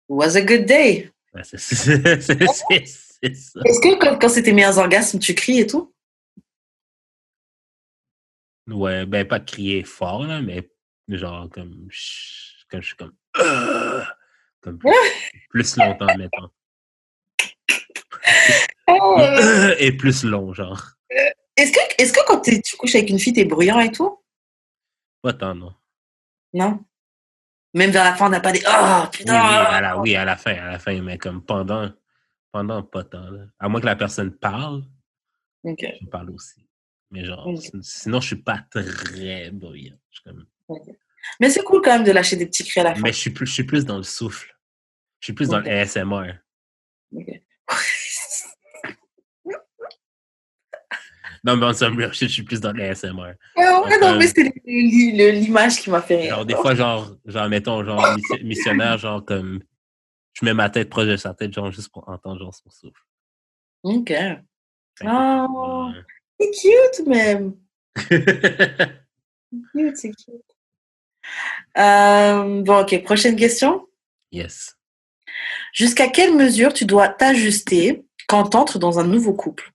Was 0.10 0.36
a 0.36 0.42
good 0.42 0.66
day. 0.66 1.12
Ouais, 1.34 1.44
c'est- 1.44 1.58
ça. 1.58 1.94
Est-ce 3.22 3.80
que 3.82 4.00
quand, 4.00 4.18
quand 4.20 4.30
tes 4.42 4.54
meilleurs 4.54 4.78
orgasmes, 4.78 5.20
tu 5.20 5.34
cries 5.36 5.60
et 5.60 5.68
tout? 5.68 5.94
Ouais, 8.68 9.06
ben 9.06 9.28
pas 9.28 9.40
crier 9.40 9.84
fort, 9.84 10.26
là, 10.26 10.42
mais 10.42 10.70
genre 11.10 11.50
comme, 11.50 11.90
comme 12.70 12.82
je 12.82 12.88
suis 12.88 12.96
comme, 12.96 13.14
comme 14.62 14.78
plus, 14.80 14.90
plus 15.50 15.78
longtemps, 15.78 16.16
mettons. 16.18 16.50
Et 19.80 19.92
plus 19.96 20.24
long, 20.24 20.54
genre. 20.54 20.82
Est-ce 21.56 21.72
que, 21.72 21.80
est-ce 22.02 22.14
que 22.14 22.26
quand 22.28 22.42
tu 22.42 22.62
couches 22.78 22.96
avec 22.96 23.10
une 23.10 23.20
fille, 23.20 23.34
t'es 23.34 23.46
bruyant 23.46 23.80
et 23.80 23.92
tout? 23.92 24.20
Pas 25.22 25.34
tant, 25.34 25.54
non. 25.56 25.74
Non? 26.54 26.84
Même 27.74 27.92
vers 27.92 28.04
la 28.04 28.16
fin, 28.16 28.28
on 28.28 28.30
n'a 28.30 28.40
pas 28.40 28.52
des 28.52 28.64
oh 28.68 29.04
putain. 29.12 29.34
oui, 29.34 29.56
à 29.76 29.82
la, 29.82 30.00
oui, 30.00 30.16
à 30.16 30.26
la 30.26 30.36
fin, 30.38 30.54
à 30.56 30.72
la 30.72 30.80
fin, 30.80 31.00
mais 31.02 31.18
comme 31.18 31.44
pendant, 31.44 31.92
pendant 32.52 32.82
pas 32.82 33.04
tant. 33.04 33.30
là. 33.30 33.44
À 33.60 33.70
moins 33.70 33.80
que 33.82 33.86
la 33.86 33.96
personne 33.96 34.32
parle, 34.32 34.84
je 35.64 36.06
parle 36.10 36.32
aussi. 36.32 36.66
Mais 37.12 37.26
genre, 37.26 37.48
sinon, 37.82 38.22
je 38.22 38.28
suis 38.28 38.36
pas 38.38 38.64
très 38.72 39.52
bruyant. 39.52 39.98
Je 40.10 40.20
suis 40.20 40.24
comme- 40.24 40.48
Mais 41.40 41.50
c'est 41.50 41.64
cool 41.64 41.82
quand 41.84 41.92
même 41.92 42.04
de 42.04 42.12
lâcher 42.12 42.36
des 42.36 42.46
petits 42.46 42.64
cris 42.64 42.82
à 42.82 42.84
la 42.84 42.96
fin. 42.96 43.02
Mais 43.02 43.12
je 43.12 43.18
suis, 43.18 43.30
plus, 43.30 43.46
je 43.46 43.54
suis 43.54 43.64
plus 43.64 43.86
dans 43.86 43.98
le 43.98 44.04
souffle. 44.04 44.56
Je 45.20 45.26
suis 45.28 45.34
plus 45.34 45.50
dans 45.50 45.60
le 45.60 45.68
ASMR. 45.70 46.34
Non, 51.44 51.56
mais 51.56 51.66
en 51.68 51.74
somme, 51.74 52.00
je 52.12 52.26
suis 52.26 52.44
plus 52.44 52.60
dans 52.60 52.74
le 52.74 52.84
ASMR. 52.84 53.12
Ouais, 53.12 53.34
ouais, 53.56 54.00
non, 54.02 54.18
mais 54.18 54.28
c'est 54.28 54.52
l'image 54.66 55.78
qui 55.78 55.90
m'a 55.90 56.02
fait 56.02 56.18
rire. 56.18 56.36
Genre, 56.36 56.46
des 56.46 56.56
fois, 56.56 56.76
genre, 56.76 57.16
genre 57.26 57.48
mettons, 57.48 57.84
genre, 57.86 58.02
missi- 58.16 58.44
missionnaire, 58.44 58.98
genre, 58.98 59.24
comme, 59.24 59.64
je 60.34 60.44
mets 60.46 60.54
ma 60.54 60.70
tête 60.70 60.90
proche 60.90 61.08
de 61.08 61.16
sa 61.18 61.34
tête, 61.34 61.54
genre, 61.54 61.72
juste 61.72 61.90
pour 61.90 62.08
entendre, 62.10 62.40
genre, 62.40 62.54
son 62.54 62.70
souffle. 62.70 63.02
Ok. 63.84 64.14
Oh. 65.06 65.90
C'est 66.40 66.52
cute, 66.52 67.08
même. 67.08 67.56
Cute, 69.72 69.98
c'est 69.98 70.12
cute. 70.12 70.59
Euh, 71.78 72.62
bon, 72.62 72.82
ok. 72.82 73.04
Prochaine 73.04 73.36
question. 73.36 73.88
yes. 74.32 74.76
Jusqu'à 75.74 76.08
quelle 76.10 76.36
mesure 76.36 76.74
tu 76.74 76.86
dois 76.86 77.08
t'ajuster 77.10 78.04
quand 78.28 78.50
tu 78.50 78.58
entres 78.58 78.80
dans 78.80 79.00
un 79.00 79.06
nouveau 79.06 79.34
couple? 79.34 79.72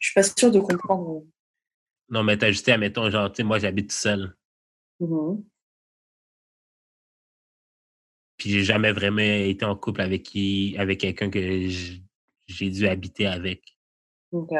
Je 0.00 0.08
suis 0.08 0.14
pas 0.14 0.22
sûre 0.22 0.50
de 0.50 0.60
comprendre. 0.60 1.22
Non, 2.08 2.22
mais 2.22 2.36
t'as 2.36 2.50
juste, 2.50 2.68
admettons, 2.68 3.10
genre, 3.10 3.30
tu 3.30 3.36
sais, 3.36 3.42
moi, 3.42 3.58
j'habite 3.58 3.90
tout 3.90 3.96
seul. 3.96 4.36
Mhm. 5.00 5.44
Puis 8.36 8.50
j'ai 8.50 8.64
jamais 8.64 8.92
vraiment 8.92 9.22
été 9.22 9.64
en 9.64 9.76
couple 9.76 10.02
avec 10.02 10.22
qui, 10.22 10.76
avec 10.78 11.00
quelqu'un 11.00 11.30
que 11.30 11.68
j'ai 12.46 12.70
dû 12.70 12.86
habiter 12.86 13.26
avec. 13.26 13.78
Ok. 14.32 14.52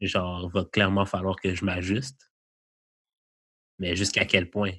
Genre, 0.00 0.48
va 0.50 0.64
clairement 0.64 1.06
falloir 1.06 1.36
que 1.36 1.54
je 1.54 1.64
m'ajuste. 1.64 2.30
Mais 3.78 3.96
jusqu'à 3.96 4.24
quel 4.24 4.48
point? 4.48 4.72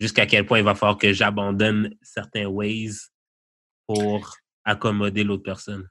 Jusqu'à 0.00 0.26
quel 0.26 0.46
point 0.46 0.58
il 0.58 0.64
va 0.64 0.74
falloir 0.74 0.98
que 0.98 1.12
j'abandonne 1.12 1.94
certains 2.02 2.46
ways 2.46 2.92
pour 3.86 4.36
accommoder 4.64 5.24
l'autre 5.24 5.42
personne. 5.42 5.88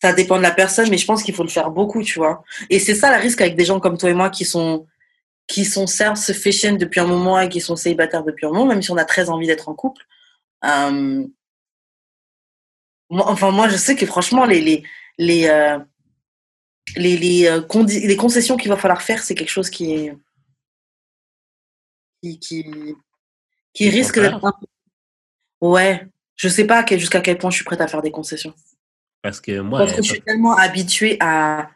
Ça 0.00 0.12
dépend 0.12 0.38
de 0.38 0.42
la 0.42 0.50
personne, 0.50 0.90
mais 0.90 0.98
je 0.98 1.06
pense 1.06 1.22
qu'il 1.22 1.34
faut 1.34 1.44
le 1.44 1.48
faire 1.48 1.70
beaucoup, 1.70 2.02
tu 2.02 2.18
vois. 2.18 2.42
Et 2.70 2.80
c'est 2.80 2.94
ça 2.94 3.16
le 3.16 3.22
risque 3.22 3.40
avec 3.40 3.54
des 3.54 3.64
gens 3.64 3.78
comme 3.78 3.96
toi 3.96 4.10
et 4.10 4.14
moi 4.14 4.30
qui 4.30 4.44
sont 4.44 4.86
qui 5.46 5.64
sont 5.64 5.86
self-sufficient 5.86 6.76
depuis 6.76 7.00
un 7.00 7.06
moment 7.06 7.38
et 7.38 7.48
qui 7.48 7.60
sont 7.60 7.76
célibataires 7.76 8.24
depuis 8.24 8.46
un 8.46 8.50
moment, 8.50 8.66
même 8.66 8.82
si 8.82 8.90
on 8.90 8.96
a 8.96 9.04
très 9.04 9.28
envie 9.28 9.46
d'être 9.46 9.68
en 9.68 9.74
couple. 9.74 10.02
Euh, 10.64 11.26
enfin, 13.10 13.50
moi, 13.50 13.68
je 13.68 13.76
sais 13.76 13.94
que 13.94 14.06
franchement, 14.06 14.44
les 14.44 14.60
les 14.60 14.82
les 15.18 15.48
euh, 15.48 15.78
les, 16.96 17.16
les, 17.16 17.46
euh, 17.46 17.60
les 17.86 18.16
concessions 18.16 18.56
qu'il 18.56 18.70
va 18.70 18.76
falloir 18.76 19.02
faire, 19.02 19.22
c'est 19.22 19.34
quelque 19.34 19.50
chose 19.50 19.70
qui 19.70 19.92
est 19.92 20.16
qui 22.22 22.96
qui, 23.74 23.88
risque 23.88 24.20
d'être 24.20 24.40
Ouais, 25.60 26.06
je 26.36 26.48
sais 26.48 26.66
pas 26.66 26.84
jusqu'à 26.86 27.20
quel 27.20 27.38
point 27.38 27.50
je 27.50 27.56
suis 27.56 27.64
prête 27.64 27.80
à 27.80 27.88
faire 27.88 28.02
des 28.02 28.10
concessions. 28.10 28.54
Parce 29.22 29.40
que 29.40 29.60
moi, 29.60 29.78
Parce 29.80 29.92
que 29.92 30.02
je 30.02 30.12
suis 30.12 30.22
tellement 30.22 30.56
habituée 30.56 31.16
à 31.20 31.70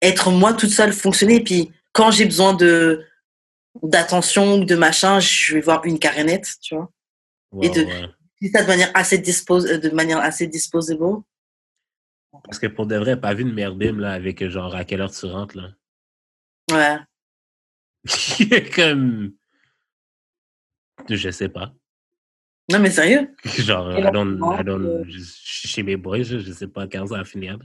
être 0.00 0.30
moi 0.30 0.52
toute 0.52 0.70
seule, 0.70 0.92
fonctionner. 0.92 1.36
Et 1.36 1.44
puis, 1.44 1.72
quand 1.92 2.10
j'ai 2.10 2.24
besoin 2.24 2.54
de 2.54 3.04
d'attention 3.82 4.56
ou 4.56 4.64
de 4.64 4.76
machin, 4.76 5.18
je 5.18 5.54
vais 5.54 5.60
voir 5.60 5.84
une 5.84 5.98
carénette, 5.98 6.46
tu 6.60 6.74
vois. 6.74 6.90
et 7.62 7.70
de- 7.70 7.84
ouais. 7.84 8.50
Ça 8.52 8.62
de 8.62 8.66
manière 8.66 8.90
assez 8.94 9.18
dispose, 9.18 9.64
de 9.64 9.90
manière 9.90 10.18
assez 10.18 10.48
disposable. 10.48 11.22
parce 12.44 12.58
que 12.58 12.66
pour 12.66 12.86
de 12.86 12.96
vrai, 12.96 13.20
pas 13.20 13.34
vu 13.34 13.44
de 13.44 13.52
merdime 13.52 14.00
là, 14.00 14.12
avec 14.12 14.46
genre 14.48 14.74
à 14.74 14.84
quelle 14.84 15.00
heure 15.00 15.12
tu 15.12 15.26
rentres 15.26 15.56
là. 15.56 15.70
Ouais. 16.72 16.98
Comme. 18.74 19.32
Je 21.08 21.30
sais 21.30 21.48
pas. 21.48 21.72
Non, 22.70 22.78
mais 22.78 22.90
sérieux? 22.90 23.28
Genre, 23.44 23.98
I 23.98 24.02
là, 24.02 24.10
don't, 24.10 24.38
I 24.58 24.64
don't- 24.64 24.86
euh, 24.86 25.04
je- 25.08 25.20
chez 25.44 25.82
mes 25.82 25.96
boys, 25.96 26.22
je, 26.22 26.38
je 26.38 26.52
sais 26.52 26.68
pas 26.68 26.86
quand 26.86 27.06
ça 27.08 27.16
va 27.18 27.24
finir. 27.24 27.58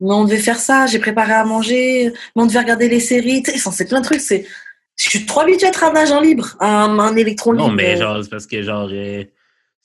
Mais 0.00 0.12
on 0.12 0.24
devait 0.24 0.38
faire 0.38 0.58
ça, 0.58 0.86
j'ai 0.86 0.98
préparé 0.98 1.32
à 1.32 1.44
manger, 1.44 2.10
mais 2.36 2.42
on 2.42 2.46
devait 2.46 2.58
regarder 2.58 2.88
les 2.88 3.00
séries. 3.00 3.42
Tu 3.42 3.52
sais, 3.52 3.70
c'est 3.70 3.86
plein 3.88 4.00
de 4.00 4.04
trucs. 4.04 4.20
C'est... 4.20 4.46
Je 4.98 5.08
suis 5.08 5.24
trop 5.26 5.40
habituée 5.40 5.66
à 5.66 5.68
être 5.70 5.84
un 5.84 5.94
agent 5.94 6.20
libre, 6.20 6.56
un, 6.60 6.98
un 6.98 7.16
électron 7.16 7.54
Non, 7.54 7.70
mais 7.70 7.96
genre, 7.96 8.22
c'est 8.22 8.28
parce 8.30 8.46
que 8.46 8.62
genre. 8.62 8.88
euh, 8.92 9.24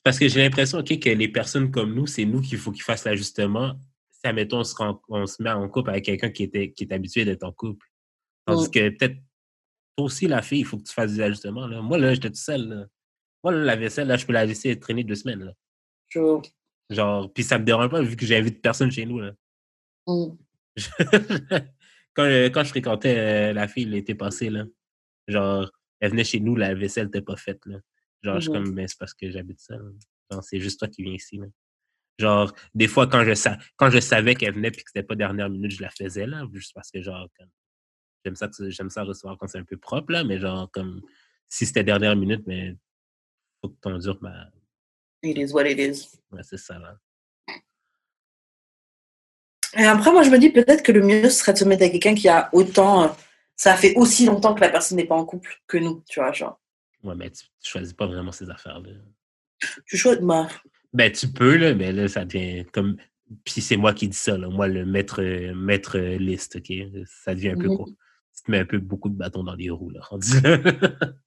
parce 0.03 0.19
que 0.19 0.27
j'ai 0.27 0.41
l'impression 0.41 0.79
ok, 0.79 0.99
que 0.99 1.09
les 1.09 1.27
personnes 1.27 1.71
comme 1.71 1.93
nous, 1.93 2.07
c'est 2.07 2.25
nous 2.25 2.41
qu'il 2.41 2.57
faut 2.57 2.71
qu'ils 2.71 2.84
fassent 2.84 3.05
l'ajustement. 3.05 3.73
Si, 4.11 4.19
admettons, 4.27 4.59
on 4.59 4.63
se, 4.63 4.75
rend- 4.75 5.01
on 5.09 5.25
se 5.25 5.41
met 5.41 5.49
en 5.51 5.67
couple 5.69 5.91
avec 5.91 6.05
quelqu'un 6.05 6.29
qui, 6.29 6.43
était, 6.43 6.71
qui 6.71 6.84
est 6.84 6.93
habitué 6.93 7.23
d'être 7.25 7.43
en 7.43 7.51
couple. 7.51 7.85
Tandis 8.45 8.67
Mm. 8.67 8.71
que 8.71 8.89
peut-être, 8.89 9.15
toi 9.95 10.05
aussi, 10.05 10.27
la 10.27 10.41
fille, 10.41 10.59
il 10.59 10.65
faut 10.65 10.77
que 10.77 10.84
tu 10.84 10.93
fasses 10.93 11.13
des 11.13 11.21
ajustements. 11.21 11.67
Là. 11.67 11.81
Moi, 11.81 11.97
là, 11.97 12.13
j'étais 12.13 12.29
tout 12.29 12.35
seul. 12.35 12.67
Là. 12.67 12.85
Là, 13.52 13.64
la 13.64 13.76
vaisselle, 13.76 14.07
là, 14.07 14.18
je 14.18 14.26
peux 14.26 14.34
la 14.34 14.45
laisser 14.45 14.80
traîner 14.80 15.03
deux 15.03 15.15
semaines. 15.15 15.44
Là. 15.44 15.53
Genre, 16.90 17.34
puis 17.34 17.44
ça 17.44 17.60
me 17.60 17.65
dérange 17.65 17.90
pas 17.90 18.02
vu 18.02 18.15
que 18.15 18.26
j'invite 18.26 18.61
personne 18.61 18.91
chez 18.91 19.06
nous. 19.06 19.19
Là. 19.19 19.34
Mm. 20.07 20.38
quand, 22.14 22.24
euh, 22.24 22.49
quand 22.49 22.64
je 22.64 22.69
fréquentais 22.69 23.18
euh, 23.18 23.53
la 23.53 23.68
fille 23.68 23.86
l'été 23.86 24.15
passé, 24.15 24.49
là, 24.49 24.65
genre, 25.28 25.72
elle 25.99 26.11
venait 26.11 26.24
chez 26.24 26.40
nous, 26.40 26.56
la 26.56 26.74
vaisselle 26.74 27.06
n'était 27.06 27.22
pas 27.22 27.36
faite. 27.36 27.65
Là. 27.65 27.80
Genre, 28.24 28.36
je 28.36 28.41
suis 28.41 28.52
Mhm. 28.52 28.64
comme, 28.65 28.76
ben, 28.76 28.88
c'est 28.88 28.98
parce 28.99 29.14
que 29.14 29.30
j'habite 29.32 29.60
seul. 29.60 29.94
Genre, 30.32 30.44
c'est 30.44 30.60
juste 30.60 30.80
toi 30.80 30.88
qui 30.88 31.03
viens 31.03 31.14
ici. 31.14 31.38
Là. 31.38 31.45
Genre, 32.19 32.53
des 32.74 32.88
fois, 32.88 33.07
quand 33.07 33.24
je, 33.24 33.34
sa- 33.34 33.57
quand 33.76 33.90
je 33.90 33.99
savais 33.99 34.36
qu'elle 34.36 34.53
venait 34.56 34.72
puis 34.72 34.84
que 34.84 34.90
c'était 34.91 35.06
pas 35.06 35.15
dernière 35.15 35.49
minute, 35.49 35.72
je 35.72 35.82
la 35.82 35.90
faisais, 35.90 36.26
là, 36.26 36.45
juste 36.53 36.74
parce 36.74 36.90
que, 36.90 37.02
genre, 37.02 37.28
comme, 37.38 37.49
j'aime 38.26 38.36
ça, 38.36 38.48
que- 38.48 38.69
j'aime 38.69 38.90
ça 38.90 39.03
recevoir 39.03 39.38
quand 39.38 39.48
c'est 39.48 39.60
un 39.60 39.64
peu 39.64 39.78
propre, 39.78 40.11
là, 40.14 40.24
mais 40.24 40.40
genre, 40.40 40.72
comme, 40.72 41.02
si 41.49 41.65
c'était 41.65 41.84
dernière 41.84 42.15
minute, 42.15 42.44
mais 42.48 42.76
faut 43.68 43.73
que 43.73 43.80
t'endures 43.81 44.18
ma. 44.22 44.49
It 45.23 45.38
is 45.38 45.52
what 45.53 45.65
it 45.69 45.77
is. 45.80 46.19
C'est 46.44 46.57
ça, 46.57 46.77
là. 46.80 46.98
Et 49.77 49.84
après, 49.84 50.11
moi, 50.11 50.23
je 50.23 50.30
me 50.30 50.38
dis 50.39 50.49
peut-être 50.49 50.81
que 50.84 50.91
le 50.91 51.02
mieux 51.03 51.30
serait 51.30 51.53
de 51.53 51.57
se 51.57 51.65
mettre 51.65 51.81
avec 51.84 51.94
quelqu'un 52.02 52.15
qui 52.15 52.30
a 52.30 52.49
autant. 52.53 53.03
euh, 53.03 53.07
Ça 53.56 53.76
fait 53.76 53.95
aussi 53.95 54.26
longtemps 54.26 54.53
que 54.53 54.61
la 54.61 54.69
personne 54.69 54.98
n'est 54.98 55.06
pas 55.06 55.15
en 55.15 55.26
couple 55.26 55.61
que 55.68 55.77
nous, 55.77 56.03
tu 56.10 56.19
vois. 56.19 56.31
Genre, 56.31 56.60
Ouais, 57.03 57.15
mais 57.15 57.30
tu, 57.30 57.44
tu 57.61 57.72
choisis 57.72 57.94
pas 57.94 58.07
vraiment 58.07 58.31
ces 58.31 58.49
affaires-là. 58.49 58.91
tu 59.85 59.98
choisis. 59.98 60.22
Bah, 60.23 60.48
Ben, 60.94 61.11
tu 61.11 61.27
peux, 61.27 61.57
là, 61.57 61.73
mais 61.73 61.91
là, 61.91 62.07
ça 62.07 62.23
devient 62.26 62.65
comme. 62.72 62.98
Puis 63.44 63.60
c'est 63.61 63.76
moi 63.77 63.94
qui 63.94 64.07
dis 64.07 64.18
ça, 64.18 64.38
là. 64.38 64.48
Moi, 64.48 64.68
le 64.68 64.85
maître, 64.85 65.22
maître 65.53 65.98
liste, 65.99 66.56
OK? 66.57 66.72
Ça 67.06 67.35
devient 67.35 67.49
un 67.49 67.57
peu 67.57 67.68
Mhm. 67.68 67.76
court. 67.76 67.89
Tu 68.35 68.44
te 68.44 68.52
mets 68.52 68.60
un 68.60 68.65
peu 68.65 68.77
beaucoup 68.80 69.10
de 69.10 69.15
bâtons 69.15 69.44
dans 69.44 69.56
les 69.56 69.69
roues, 69.69 69.89
là. 69.89 70.02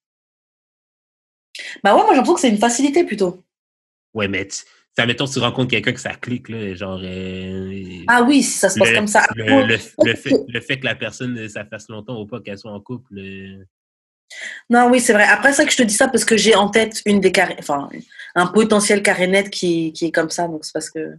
bah 1.82 1.94
ouais, 1.94 2.02
moi, 2.02 2.10
j'ai 2.10 2.16
l'impression 2.16 2.34
que 2.34 2.40
c'est 2.40 2.48
une 2.50 2.58
facilité 2.58 3.04
plutôt. 3.04 3.42
ouais, 4.14 4.28
mais 4.28 4.48
ça, 4.96 5.06
mettons, 5.06 5.26
tu 5.26 5.38
rencontres 5.38 5.70
quelqu'un 5.70 5.92
que 5.92 6.00
ça 6.00 6.14
clique, 6.14 6.48
là, 6.48 6.74
genre. 6.74 7.00
euh, 7.02 8.02
Ah 8.08 8.22
oui, 8.22 8.42
si 8.42 8.58
ça 8.58 8.68
se 8.68 8.78
passe 8.78 8.90
le, 8.90 8.96
comme 8.96 9.06
ça. 9.06 9.22
le, 9.34 9.78
fait, 10.16 10.30
le 10.48 10.60
fait 10.60 10.80
que 10.80 10.84
la 10.84 10.96
personne, 10.96 11.38
euh, 11.38 11.48
ça 11.48 11.64
fasse 11.64 11.88
longtemps 11.88 12.20
ou 12.20 12.26
pas 12.26 12.40
qu'elle 12.40 12.58
soit 12.58 12.72
en 12.72 12.80
couple. 12.80 13.18
euh, 13.18 13.64
Non, 14.68 14.90
oui, 14.90 15.00
c'est 15.00 15.12
vrai. 15.12 15.24
Après, 15.24 15.52
c'est 15.52 15.64
que 15.64 15.72
je 15.72 15.76
te 15.76 15.82
dis 15.84 15.94
ça 15.94 16.08
parce 16.08 16.24
que 16.24 16.36
j'ai 16.36 16.54
en 16.56 16.68
tête 16.70 17.02
une 17.06 17.20
des 17.20 17.30
carré... 17.32 17.54
enfin, 17.60 17.88
un 18.34 18.46
potentiel 18.48 19.02
carénette 19.02 19.50
qui, 19.50 19.92
qui 19.92 20.06
est 20.06 20.12
comme 20.12 20.30
ça. 20.30 20.48
Donc, 20.48 20.64
c'est 20.64 20.72
parce 20.72 20.90
que. 20.90 21.16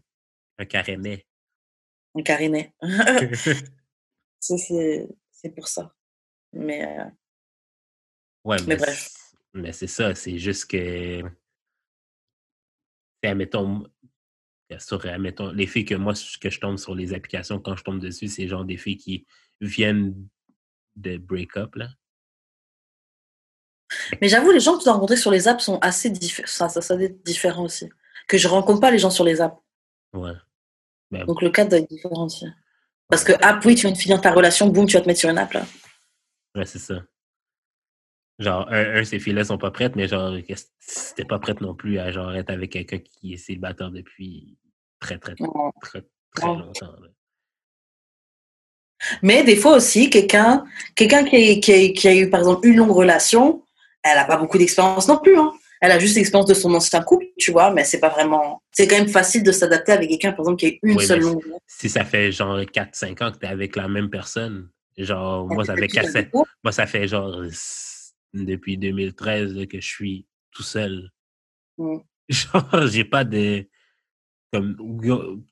un 0.60 0.65
carénet. 0.65 1.26
Un 2.15 2.23
carénet. 2.23 2.73
c'est, 4.40 5.49
pour 5.56 5.68
ça. 5.69 5.94
Mais. 6.53 6.84
euh, 6.99 7.06
Ouais, 8.44 8.57
Mais 8.61 8.68
mais, 8.69 8.76
bref. 8.76 9.10
Mais 9.53 9.72
c'est 9.72 9.88
ça, 9.88 10.15
c'est 10.15 10.38
juste 10.38 10.69
que. 10.69 11.23
c'est, 13.23 13.30
Admettons, 13.30 13.86
sur, 14.80 15.06
admettons, 15.06 15.52
les 15.52 15.68
filles 15.68 15.86
que 15.86 15.95
moi, 15.95 16.14
que 16.40 16.49
je 16.49 16.60
tombe 16.60 16.78
sur 16.78 16.95
les 16.95 17.14
applications, 17.14 17.60
quand 17.60 17.76
je 17.76 17.84
tombe 17.84 17.99
dessus, 17.99 18.28
c'est 18.28 18.48
genre 18.48 18.65
des 18.65 18.78
filles 18.78 18.98
qui 18.98 19.26
viennent 19.60 20.15
de 20.95 21.18
break-up, 21.18 21.76
là. 21.76 21.90
Mais 24.22 24.30
j'avoue, 24.30 24.52
les 24.52 24.61
gens 24.61 24.73
que 24.73 24.80
tu 24.80 24.86
dois 24.86 24.94
rencontrer 24.94 25.18
sur 25.18 25.32
les 25.32 25.48
apps 25.49 25.64
sont 25.64 25.78
assez 25.80 26.10
diffé- 26.10 26.48
ça, 26.48 26.69
ça, 26.69 26.82
ça 26.82 26.95
différent 27.26 27.65
aussi. 27.65 27.90
Que 28.28 28.38
je 28.38 28.48
rencontre 28.48 28.80
pas 28.80 28.91
les 28.91 28.99
gens 28.99 29.10
sur 29.10 29.26
les 29.26 29.41
apps. 29.41 29.57
Ouais. 30.14 30.32
Ben, 31.11 31.26
Donc 31.26 31.41
le 31.41 31.49
cadre 31.49 31.72
doit 31.72 31.80
être 31.80 31.90
différent 31.90 32.26
aussi. 32.26 32.45
Parce 33.10 33.26
que 33.26 33.34
app, 33.44 33.64
oui, 33.65 33.76
tu 33.76 33.82
viens 33.82 33.91
de 33.91 33.98
finir 33.98 34.22
ta 34.22 34.32
relation, 34.32 34.68
boum, 34.68 34.88
tu 34.88 34.95
vas 34.95 35.02
te 35.02 35.07
mettre 35.07 35.19
sur 35.19 35.30
une 35.30 35.38
app 35.38 35.52
là. 35.52 35.65
ouais, 36.56 36.65
c'est 36.65 36.80
ça. 36.80 37.03
Genre, 38.41 38.68
un, 38.72 38.95
un, 38.95 39.03
ces 39.03 39.19
filles-là 39.19 39.43
sont 39.43 39.59
pas 39.59 39.69
prêtes, 39.69 39.95
mais 39.95 40.07
genre, 40.07 40.35
si 40.80 41.15
t'es 41.15 41.26
pas 41.26 41.38
prête 41.38 41.61
non 41.61 41.76
plus 41.76 41.99
à 41.99 42.11
genre 42.11 42.34
être 42.35 42.49
avec 42.49 42.72
quelqu'un 42.72 42.97
qui 42.97 43.34
est 43.34 43.38
célibataire 43.38 43.91
depuis 43.91 44.57
très, 44.99 45.19
très, 45.19 45.35
très, 45.35 46.03
très, 46.35 46.47
longtemps. 46.47 46.93
là. 47.01 47.07
Mais 49.22 49.43
des 49.43 49.55
fois 49.55 49.76
aussi, 49.76 50.09
quelqu'un 50.09 50.65
quelqu'un 50.95 51.23
qui, 51.23 51.59
qui, 51.59 52.07
a 52.07 52.15
eu 52.15 52.30
par 52.30 52.39
exemple 52.39 52.68
une 52.68 52.77
longue 52.77 52.91
relation, 52.91 53.63
elle 54.03 54.15
n'a 54.15 54.26
pas 54.26 54.38
beaucoup 54.38 54.57
d'expérience 54.57 55.07
non 55.07 55.19
plus. 55.19 55.38
Hein. 55.38 55.51
elle 55.80 55.91
a 55.91 55.99
juste 55.99 56.15
l'expérience 56.15 56.47
de 56.49 56.53
son 56.55 56.73
ancien 56.73 57.01
couple, 57.01 57.26
tu 57.38 57.51
vois, 57.51 57.72
mais 57.72 57.84
c'est 57.84 57.99
pas 57.99 58.09
vraiment. 58.09 58.61
C'est 58.72 58.88
quand 58.88 58.97
même 58.97 59.07
facile 59.07 59.43
de 59.43 59.51
s'adapter 59.51 59.91
avec 59.91 60.09
quelqu'un, 60.09 60.31
par 60.31 60.41
exemple, 60.45 60.59
qui 60.59 60.65
a 60.65 60.69
une 60.84 60.97
Oui, 60.97 61.05
seule 61.05 61.22
longue. 61.22 61.43
Si 61.68 61.89
ça 61.89 62.05
fait 62.05 62.31
genre 62.31 62.59
4-5 62.59 63.23
ans 63.23 63.31
que 63.31 63.38
tu 63.38 63.45
es 63.45 63.49
avec 63.49 63.76
la 63.76 63.88
même 63.88 64.09
personne, 64.09 64.69
genre, 64.97 65.47
moi, 65.47 65.63
ça 65.65 65.76
fait 65.76 65.81
Depuis 65.81 65.93
4 65.93 66.15
longtemps. 66.34 66.45
moi, 66.63 66.72
ça 66.72 66.85
fait 66.88 67.07
genre 67.07 67.43
depuis 68.33 68.77
2013 68.77 69.55
là, 69.55 69.65
que 69.65 69.79
je 69.79 69.87
suis 69.87 70.25
tout 70.51 70.63
seul. 70.63 71.11
Mm. 71.77 71.97
Genre, 72.29 72.87
j'ai 72.87 73.03
pas 73.05 73.23
de. 73.23 73.67
Comme, 74.53 74.75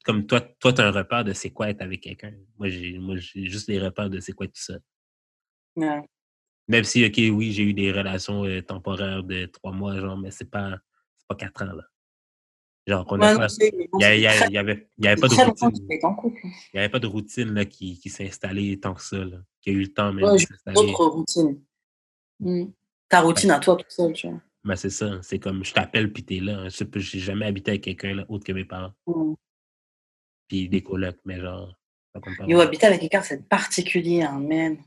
comme 0.03 0.25
toi, 0.27 0.41
toi, 0.41 0.73
tu 0.73 0.81
as 0.81 0.87
un 0.87 0.91
repère 0.91 1.23
de 1.23 1.31
c'est 1.31 1.51
quoi 1.51 1.69
être 1.69 1.81
avec 1.81 2.01
quelqu'un. 2.01 2.33
Moi, 2.57 2.67
j'ai 2.69 2.99
juste 3.45 3.69
les 3.69 3.79
repères 3.79 4.09
de 4.09 4.19
c'est 4.19 4.33
quoi 4.33 4.45
être 4.45 4.53
tout 4.53 4.61
seul. 4.61 4.81
Même 6.67 6.83
si, 6.83 7.05
OK, 7.05 7.15
oui, 7.17 7.51
j'ai 7.53 7.63
eu 7.63 7.73
des 7.73 7.91
relations 7.91 8.43
euh, 8.45 8.61
temporaires 8.61 9.23
de 9.23 9.45
trois 9.45 9.71
mois, 9.71 9.97
genre, 9.99 10.17
mais 10.17 10.31
c'est 10.31 10.49
pas, 10.49 10.77
pas 11.27 11.35
quatre 11.35 11.63
ans, 11.63 11.73
là. 11.73 11.83
Genre, 12.87 13.05
on 13.09 13.19
Ouais, 13.19 13.33
Il 13.33 14.01
y, 14.01 14.03
a- 14.03 14.09
ça 14.09 14.15
il 14.15 14.21
y 14.21 14.23
fait 14.23 14.27
a- 14.27 14.33
très- 14.35 14.47
il 14.49 14.53
y 14.53 14.57
avait, 14.57 14.89
y 14.99 15.07
avait 15.07 15.21
pas 15.21 15.27
de 15.29 15.33
routine. 15.35 15.71
couple. 15.71 16.37
Il 16.43 16.51
n'y 16.73 16.79
avait 16.79 16.89
pas 16.89 16.99
de 16.99 17.07
routine 17.07 17.53
là, 17.53 17.65
qui, 17.65 17.99
qui 17.99 18.09
s'est 18.09 18.27
installée 18.27 18.79
tant 18.79 18.93
que 18.93 19.01
ça, 19.01 19.17
là, 19.23 19.37
qui 19.61 19.69
a 19.69 19.73
eu 19.73 19.81
le 19.81 19.93
temps 19.93 20.11
même 20.13 20.25
Ouais, 20.25 20.33
de 20.33 20.37
j'ai 20.39 20.45
s'installer. 20.47 20.75
d'autres 20.87 21.05
routines. 21.05 21.63
Mm. 22.39 22.65
Ta 23.09 23.21
routine 23.21 23.51
à 23.51 23.59
toi 23.59 23.75
tout 23.75 23.85
seul, 23.89 24.13
tu 24.13 24.27
vois. 24.27 24.39
Ben, 24.63 24.75
c'est 24.75 24.89
ça. 24.89 25.19
C'est 25.21 25.39
comme 25.39 25.63
je 25.63 25.73
t'appelle 25.73 26.11
puis 26.11 26.23
t'es 26.23 26.39
là. 26.39 26.65
Je 26.65 26.69
sais 26.69 26.85
pas, 26.85 26.99
j'ai 26.99 27.19
jamais 27.19 27.45
habité 27.45 27.71
avec 27.71 27.83
quelqu'un 27.83 28.25
autre 28.29 28.45
que 28.45 28.51
mes 28.51 28.65
parents. 28.65 28.93
Mm. 29.07 29.33
Puis 30.47 30.69
des 30.69 30.81
colocs, 30.81 31.19
mais 31.25 31.39
genre. 31.39 31.75
Yo, 32.47 32.59
habiter 32.59 32.87
avec 32.87 33.01
quelqu'un, 33.01 33.21
c'est 33.21 33.47
particulier, 33.47 34.23
hein, 34.23 34.39
man. 34.39 34.77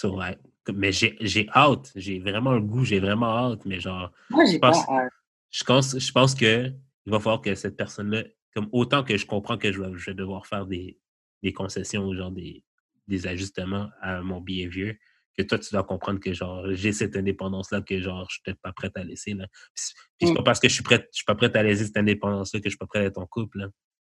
So, 0.00 0.16
ouais. 0.18 0.36
Mais 0.74 0.92
j'ai 0.92 1.48
hâte. 1.54 1.92
J'ai 1.96 2.18
vraiment 2.18 2.52
le 2.52 2.60
goût, 2.60 2.84
j'ai 2.84 3.00
vraiment 3.00 3.26
hâte. 3.52 3.64
Mais 3.64 3.80
genre, 3.80 4.10
Moi, 4.28 4.44
j'ai 4.44 4.54
je 4.54 4.58
pas. 4.58 4.72
hâte. 4.72 5.12
je 5.50 5.64
pense, 5.64 5.98
je 5.98 6.12
pense 6.12 6.34
que 6.34 6.72
il 7.06 7.12
va 7.12 7.18
falloir 7.18 7.40
que 7.40 7.54
cette 7.54 7.76
personne-là, 7.76 8.24
comme 8.54 8.68
autant 8.72 9.02
que 9.02 9.16
je 9.16 9.26
comprends 9.26 9.56
que 9.56 9.72
je 9.72 9.80
vais, 9.80 9.90
je 9.96 10.10
vais 10.10 10.14
devoir 10.14 10.46
faire 10.46 10.66
des, 10.66 10.98
des 11.42 11.52
concessions 11.52 12.04
ou 12.04 12.14
genre 12.14 12.30
des, 12.30 12.62
des 13.08 13.26
ajustements 13.26 13.88
à 14.00 14.20
mon 14.22 14.40
behavior, 14.40 14.94
que 15.42 15.48
toi, 15.48 15.58
tu 15.58 15.70
dois 15.72 15.84
comprendre 15.84 16.20
que 16.20 16.32
genre 16.32 16.64
j'ai 16.72 16.92
cette 16.92 17.16
indépendance-là 17.16 17.82
que 17.82 18.00
genre 18.00 18.26
je 18.28 18.34
suis 18.34 18.42
peut-être 18.44 18.60
pas 18.60 18.72
prête 18.72 18.96
à 18.96 19.04
laisser. 19.04 19.34
Là. 19.34 19.46
Puis, 19.74 19.84
c'est- 19.84 19.94
puis 20.18 20.26
c'est 20.28 20.32
Mm. 20.32 20.36
pas 20.36 20.42
parce 20.42 20.60
que 20.60 20.68
je 20.68 20.74
suis 20.74 20.82
prête, 20.82 21.08
je 21.12 21.16
suis 21.18 21.24
pas 21.24 21.34
prête 21.34 21.54
à 21.56 21.62
laisser 21.62 21.84
cette 21.86 21.96
indépendance-là 21.96 22.60
que 22.60 22.64
je 22.66 22.70
suis 22.70 22.78
pas 22.78 22.86
prête 22.86 23.02
à 23.02 23.06
être 23.06 23.18
en 23.18 23.26
couple. 23.26 23.58
là. 23.58 23.66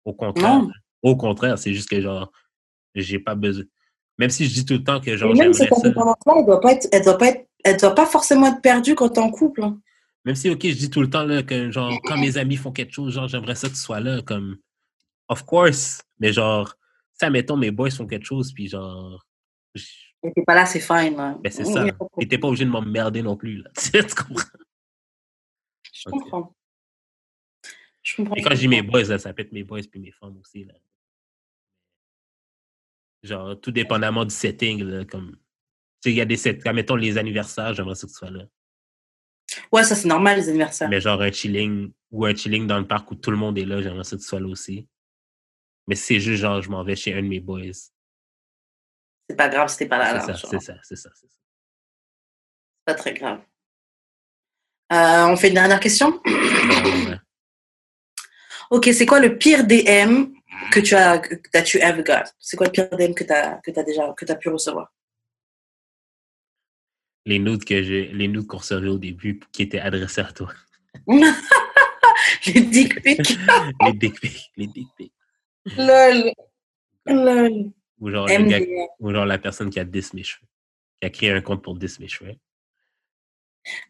Au 0.04 0.14
contraire. 0.14 0.60
Non. 0.62 0.70
Au 1.02 1.16
contraire, 1.16 1.58
c'est 1.58 1.72
juste 1.74 1.88
que 1.88 2.00
genre 2.00 2.30
j'ai 2.94 3.18
pas 3.18 3.34
besoin. 3.34 3.64
Même 4.18 4.30
si 4.30 4.46
je 4.46 4.54
dis 4.54 4.64
tout 4.64 4.74
le 4.74 4.82
temps 4.84 5.00
que 5.00 5.10
Et 5.10 5.16
genre 5.18 5.34
même 5.34 5.52
cette 5.52 5.72
indépendance-là, 5.72 6.34
elle 6.38 6.46
doit 6.46 6.60
pas 6.60 6.72
être, 6.72 6.88
elle 6.92 7.04
doit 7.04 7.18
pas 7.18 7.26
être, 7.28 7.46
elle 7.64 7.76
doit 7.76 7.94
pas 7.94 8.06
forcément 8.06 8.46
être 8.46 8.62
perdue 8.62 8.94
quand 8.94 9.08
t'es 9.10 9.20
en 9.20 9.30
couple. 9.30 9.62
hein. 9.62 9.78
Même 10.24 10.34
si, 10.34 10.50
OK, 10.50 10.60
je 10.66 10.74
dis 10.74 10.90
tout 10.90 11.00
le 11.02 11.10
temps 11.10 11.22
là, 11.24 11.42
que 11.44 11.70
genre, 11.70 11.92
quand 12.04 12.16
mes 12.18 12.36
amis 12.38 12.56
font 12.56 12.72
quelque 12.72 12.92
chose, 12.92 13.12
genre, 13.12 13.28
j'aimerais 13.28 13.54
ça 13.54 13.68
que 13.68 13.74
tu 13.74 13.80
sois 13.80 14.00
là, 14.00 14.22
comme, 14.22 14.56
of 15.28 15.44
course, 15.44 16.02
mais 16.18 16.32
genre, 16.32 16.74
ça, 17.12 17.30
mettons, 17.30 17.56
mes 17.56 17.70
boys 17.70 17.90
font 17.90 18.06
quelque 18.06 18.24
chose, 18.26 18.52
puis 18.52 18.66
genre, 18.68 19.24
t'es 20.34 20.42
pas 20.42 20.54
là, 20.54 20.66
c'est 20.66 20.80
fine. 20.80 21.16
là. 21.16 21.36
ben 21.40 21.50
c'est 21.50 21.64
ça. 21.64 21.84
a 21.84 21.92
pas 21.92 22.48
obligé 22.48 22.64
de 22.64 22.70
m'emmerder 22.70 23.22
non 23.22 23.36
plus, 23.36 23.62
là. 23.62 23.70
tu 23.76 24.14
comprends? 24.14 24.44
Je 25.92 26.10
comprends. 26.10 26.54
Je 28.02 28.16
comprends. 28.16 28.34
Et 28.34 28.42
quand 28.42 28.54
je 28.54 28.60
dis 28.60 28.68
mes 28.68 28.82
boys, 28.82 29.04
là, 29.04 29.18
ça 29.18 29.32
peut 29.32 29.42
être 29.42 29.52
mes 29.52 29.64
boys 29.64 29.82
puis 29.90 30.00
mes 30.00 30.12
femmes 30.12 30.38
aussi, 30.38 30.64
là. 30.64 30.74
Genre, 33.22 33.60
tout 33.60 33.72
dépendamment 33.72 34.24
du 34.24 34.34
setting, 34.34 34.84
là, 34.84 35.04
comme, 35.04 35.36
il 36.04 36.12
y 36.12 36.20
a 36.20 36.24
des 36.24 36.36
settings, 36.36 36.72
mettons, 36.72 36.94
les 36.94 37.18
anniversaires, 37.18 37.74
j'aimerais 37.74 37.94
que 37.94 38.06
tu 38.06 38.08
sois 38.08 38.30
là. 38.30 38.44
Ouais, 39.72 39.84
ça 39.84 39.94
c'est 39.94 40.08
normal 40.08 40.38
les 40.38 40.48
anniversaires. 40.48 40.88
Mais 40.88 41.00
genre, 41.00 41.20
un 41.20 41.32
chilling, 41.32 41.92
ou 42.10 42.24
un 42.26 42.34
chilling 42.34 42.66
dans 42.66 42.78
le 42.78 42.86
parc 42.86 43.10
où 43.10 43.14
tout 43.14 43.30
le 43.30 43.36
monde 43.36 43.58
est 43.58 43.64
là, 43.64 43.80
j'aimerais 43.82 44.02
que 44.02 44.16
tu 44.16 44.18
sois 44.20 44.40
là 44.40 44.48
aussi. 44.48 44.86
Mais 45.88 45.94
c'est 45.94 46.20
juste, 46.20 46.42
genre, 46.42 46.60
je 46.62 46.70
m'en 46.70 46.82
vais 46.82 46.96
chez 46.96 47.14
un 47.14 47.22
de 47.22 47.28
mes 47.28 47.40
boys. 47.40 47.90
C'est 49.28 49.36
pas 49.36 49.48
grave 49.48 49.68
si 49.68 49.78
t'es 49.78 49.86
pas 49.86 49.98
là. 49.98 50.20
C'est 50.20 50.36
ça, 50.36 50.48
c'est 50.48 50.60
ça, 50.60 50.74
c'est 50.82 50.96
ça, 50.96 51.10
c'est 51.14 51.28
pas 52.84 52.94
très 52.94 53.14
grave. 53.14 53.40
Euh, 54.92 55.26
on 55.26 55.36
fait 55.36 55.48
une 55.48 55.54
dernière 55.54 55.80
question? 55.80 56.20
Ouais. 56.24 57.18
Ok, 58.70 58.88
c'est 58.92 59.06
quoi 59.06 59.18
le 59.18 59.36
pire 59.36 59.66
DM 59.66 60.32
que 60.70 60.80
tu 60.80 60.94
as, 60.94 61.18
que 61.18 61.34
that 61.52 61.64
you 61.74 61.80
ever 61.82 62.02
got? 62.04 62.30
C'est 62.38 62.56
quoi 62.56 62.66
le 62.66 62.72
pire 62.72 62.88
DM 62.90 63.12
que 63.12 63.24
tu 63.24 63.32
as, 63.32 63.60
que 63.64 63.78
as 63.78 63.82
déjà, 63.82 64.14
que 64.16 64.30
as 64.30 64.36
pu 64.36 64.48
recevoir? 64.48 64.92
Les 67.24 67.40
nudes 67.40 67.64
que 67.64 67.82
j'ai, 67.82 68.06
les 68.12 68.28
nudes 68.28 68.46
qu'on 68.46 68.58
recevait 68.58 68.88
au 68.88 68.98
début 68.98 69.40
qui 69.50 69.62
étaient 69.62 69.80
adressés 69.80 70.20
à 70.20 70.32
toi. 70.32 70.52
Les 72.46 72.60
dick 72.60 73.02
pics. 73.02 73.38
les 73.84 73.92
dick 73.92 74.20
pics, 74.20 74.50
les 74.56 74.66
dick 74.66 74.88
pics. 74.96 75.12
Lol. 75.76 76.32
Lol. 77.06 77.72
Ou 78.00 78.10
genre, 78.10 78.26
le 78.26 78.32
gars- 78.44 78.60
MDR. 78.60 78.88
ou 79.00 79.10
genre 79.10 79.24
la 79.26 79.38
personne 79.38 79.70
qui 79.70 79.80
a 79.80 79.84
10 79.84 80.14
mes 80.14 80.22
cheveux. 80.22 80.46
Qui 81.00 81.06
a 81.06 81.10
créé 81.10 81.30
un 81.30 81.40
compte 81.40 81.62
pour 81.62 81.76
10 81.76 82.00
mes 82.00 82.08
cheveux. 82.08 82.34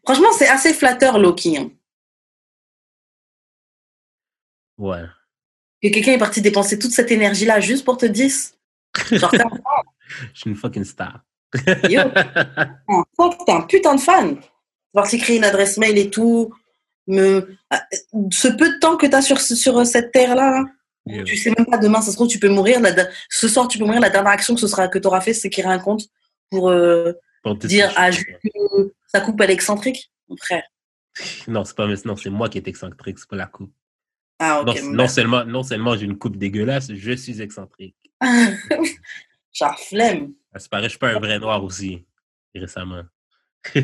Franchement, 0.05 0.31
c'est 0.37 0.47
assez 0.47 0.73
flatteur, 0.73 1.19
Loki. 1.19 1.57
hein. 1.57 1.69
Ouais. 4.77 5.03
Que 5.81 5.89
quelqu'un 5.89 6.13
est 6.13 6.17
parti 6.17 6.41
dépenser 6.41 6.79
toute 6.79 6.91
cette 6.91 7.11
énergie-là 7.11 7.59
juste 7.59 7.85
pour 7.85 7.97
te 7.97 8.05
dire. 8.05 8.31
Genre, 9.11 9.31
t'es 9.31 9.41
un 9.41 9.49
Je 10.33 10.39
suis 10.39 10.49
une 10.49 10.55
fucking 10.55 10.83
star. 10.83 11.23
Yo. 11.89 12.01
t'es 13.45 13.51
un 13.51 13.61
putain 13.63 13.95
de 13.95 14.01
fan. 14.01 14.39
Parti 14.93 15.17
créer 15.19 15.37
une 15.37 15.43
adresse 15.43 15.77
mail 15.77 15.97
et 15.97 16.09
tout. 16.09 16.53
Me... 17.07 17.55
ah, 17.69 17.83
Ce 18.31 18.47
peu 18.47 18.69
de 18.73 18.79
temps 18.79 18.97
que 18.97 19.05
t'as 19.05 19.21
sur, 19.21 19.39
sur 19.39 19.85
cette 19.85 20.11
terre-là, 20.11 20.59
hein, 20.59 20.65
Yeah. 21.07 21.23
tu 21.23 21.37
sais 21.37 21.51
même 21.57 21.65
pas 21.65 21.77
demain, 21.77 22.01
ça 22.01 22.11
se 22.11 22.15
trouve, 22.15 22.27
tu 22.27 22.39
peux 22.39 22.49
mourir. 22.49 22.79
La, 22.81 22.93
ce 23.29 23.47
soir, 23.47 23.67
tu 23.67 23.77
peux 23.77 23.85
mourir. 23.85 24.01
La 24.01 24.09
dernière 24.09 24.31
action 24.31 24.55
que, 24.55 24.61
ce 24.61 24.67
sera, 24.67 24.87
que 24.87 24.99
tu 24.99 25.07
auras 25.07 25.21
fait, 25.21 25.33
c'est 25.33 25.49
créer 25.49 25.65
un 25.65 25.79
compte 25.79 26.03
pour 26.49 26.69
euh, 26.69 27.13
Pour 27.43 27.55
10 27.55 27.67
dire 27.67 27.93
à. 27.95 28.11
Jules 28.11 28.37
que 28.43 28.93
sa 29.07 29.21
coupe, 29.21 29.39
elle 29.41 29.51
est 29.51 29.53
excentrique. 29.53 30.11
Mon 30.27 30.37
frère. 30.37 30.63
Non, 31.47 31.65
c'est 31.65 31.75
pas 31.75 31.87
non, 31.87 32.15
c'est 32.15 32.29
moi 32.29 32.47
qui 32.47 32.59
est 32.59 32.67
excentrique, 32.67 33.17
c'est 33.17 33.29
pas 33.29 33.35
la 33.37 33.47
coupe. 33.47 33.73
Ah, 34.39 34.63
Non, 34.83 35.07
seulement, 35.07 35.43
non 35.45 35.63
seulement 35.63 35.95
j'ai 35.95 36.05
une 36.05 36.17
coupe 36.17 36.37
dégueulasse, 36.37 36.93
je 36.93 37.11
suis 37.13 37.41
excentrique. 37.41 37.95
Genre, 39.53 39.79
flemme. 39.79 40.33
À 40.53 40.59
ce 40.59 40.69
paraît, 40.69 40.83
je 40.83 40.89
suis 40.89 40.99
pas 40.99 41.09
un 41.15 41.19
vrai 41.19 41.39
noir 41.39 41.63
aussi, 41.63 42.05
récemment. 42.53 43.01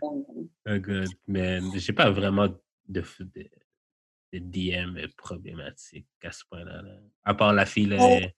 oh 0.00 0.78
God, 0.78 1.08
man. 1.28 1.70
J'ai 1.76 1.92
pas 1.92 2.10
vraiment 2.10 2.48
de, 2.88 3.04
de 4.32 4.38
DM 4.38 5.06
problématique 5.16 6.06
à 6.22 6.32
ce 6.32 6.44
point-là. 6.50 6.82
là. 6.82 6.94
À 7.24 7.34
part 7.34 7.52
la 7.52 7.66
fille, 7.66 7.86
la, 7.86 7.96
Ouais. 7.96 8.34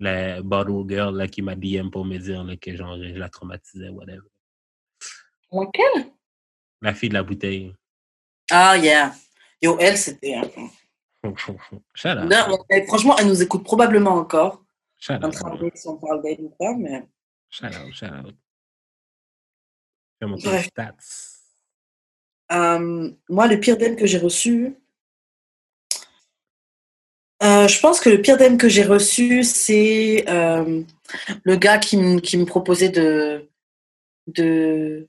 la 0.00 0.42
bottle 0.42 0.88
girl 0.88 1.16
là, 1.16 1.28
qui 1.28 1.42
m'a 1.42 1.54
DM 1.54 1.90
pour 1.90 2.04
me 2.04 2.18
dire 2.18 2.44
là, 2.44 2.56
que 2.56 2.74
genre, 2.76 2.96
je 2.98 3.14
la 3.14 3.28
traumatisais, 3.28 3.88
whatever. 3.90 4.20
Laquelle? 5.52 6.12
La 6.82 6.94
fille 6.94 7.08
de 7.10 7.14
la 7.14 7.22
bouteille. 7.22 7.74
Ah, 8.50 8.76
yeah. 8.76 9.14
Yo, 9.62 9.78
elle, 9.78 9.96
c'était. 9.98 10.40
Non, 11.24 12.58
mais 12.68 12.86
franchement, 12.86 13.16
elle 13.16 13.28
nous 13.28 13.42
écoute 13.42 13.64
probablement 13.64 14.10
encore. 14.16 14.62
Shout 14.98 15.14
En 15.22 15.30
train 15.30 15.56
de 15.56 15.70
si 15.74 15.88
on 15.88 15.96
parle 15.96 16.22
d'elle 16.22 16.40
ou 16.42 16.50
pas, 16.50 16.74
mais. 16.74 17.08
Shout 17.48 17.64
out. 17.66 17.94
Shout 17.94 18.06
out. 18.06 18.34
Mon 20.20 20.36
Bref. 20.36 20.66
stats. 20.66 20.96
Euh, 22.52 23.10
moi, 23.30 23.46
le 23.46 23.58
pire 23.58 23.78
DM 23.78 23.96
que 23.96 24.06
j'ai 24.06 24.18
reçu. 24.18 24.76
Euh, 27.64 27.68
je 27.68 27.80
pense 27.80 28.00
que 28.00 28.10
le 28.10 28.20
pire 28.20 28.36
DM 28.36 28.56
que 28.56 28.68
j'ai 28.68 28.84
reçu, 28.84 29.42
c'est 29.44 30.24
euh, 30.28 30.82
le 31.42 31.56
gars 31.56 31.78
qui, 31.78 31.96
me- 31.96 32.20
me 32.38 32.44
proposait 32.44 32.88
de. 32.90 33.48
de... 34.28 35.06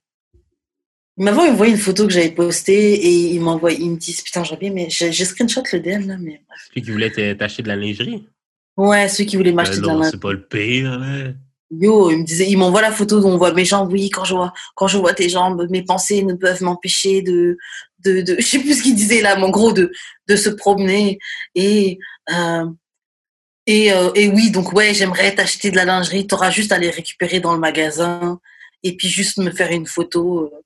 Il 1.17 1.23
m'avait 1.23 1.49
envoyé 1.49 1.71
une 1.71 1.79
photo 1.79 2.05
que 2.07 2.11
j'avais 2.13 2.31
postée 2.31 2.93
et 2.93 3.09
il 3.33 3.39
m'envoie, 3.39 3.71
il 3.71 3.91
me 3.91 3.95
dit 3.95 4.17
Putain, 4.23 4.43
j'ai 4.43 4.57
bien, 4.57 4.71
mais 4.71 4.89
j'ai 4.89 5.11
screenshot 5.13 5.63
le 5.71 5.79
DM 5.79 6.07
là, 6.07 6.17
mais. 6.19 6.41
bref. 6.47 6.59
Celui 6.69 6.81
qui 6.81 6.91
voulait 6.91 7.09
te- 7.11 7.33
t'acheter 7.33 7.63
de 7.63 7.69
la 7.69 7.77
lingerie. 7.77 8.27
Ouais, 8.75 9.07
celui 9.07 9.25
qui 9.25 9.37
voulait 9.37 9.51
Ben 9.51 9.57
m'acheter 9.57 9.79
de 9.79 9.87
la 9.87 9.95
main. 9.95 10.09
c'est 10.11 10.19
pas 10.19 10.33
le 10.33 10.45
pire, 10.45 10.99
là. 10.99 11.31
Yo, 11.71 12.11
il 12.11 12.19
me 12.19 12.23
disait, 12.23 12.45
il 12.47 12.57
m'envoie 12.57 12.81
la 12.81 12.91
photo 12.91 13.19
où 13.21 13.25
on 13.27 13.37
voit 13.37 13.51
mes 13.53 13.65
jambes. 13.65 13.91
Oui, 13.91 14.09
quand 14.09 14.23
je 14.23 14.35
vois, 14.35 14.53
quand 14.75 14.87
je 14.87 14.97
vois 14.97 15.13
tes 15.13 15.29
jambes, 15.29 15.65
mes 15.71 15.81
pensées 15.83 16.21
ne 16.23 16.33
peuvent 16.35 16.61
m'empêcher 16.61 17.21
de, 17.21 17.57
de, 18.03 18.21
de, 18.21 18.35
je 18.39 18.45
sais 18.45 18.59
plus 18.59 18.77
ce 18.77 18.83
qu'il 18.83 18.95
disait 18.95 19.21
là, 19.21 19.35
mais 19.37 19.43
en 19.43 19.49
gros, 19.49 19.71
de, 19.71 19.91
de 20.27 20.35
se 20.35 20.49
promener. 20.49 21.17
Et, 21.55 21.97
et, 22.27 23.91
euh, 23.91 24.11
et 24.15 24.27
oui, 24.29 24.51
donc 24.51 24.73
ouais, 24.73 24.93
j'aimerais 24.93 25.33
t'acheter 25.33 25.71
de 25.71 25.75
la 25.75 25.85
lingerie. 25.85 26.27
T'auras 26.27 26.51
juste 26.51 26.71
à 26.71 26.77
les 26.77 26.89
récupérer 26.89 27.39
dans 27.39 27.53
le 27.53 27.59
magasin 27.59 28.39
et 28.83 28.95
puis 28.95 29.07
juste 29.07 29.37
me 29.37 29.51
faire 29.51 29.71
une 29.71 29.87
photo, 29.87 30.45
euh, 30.45 30.63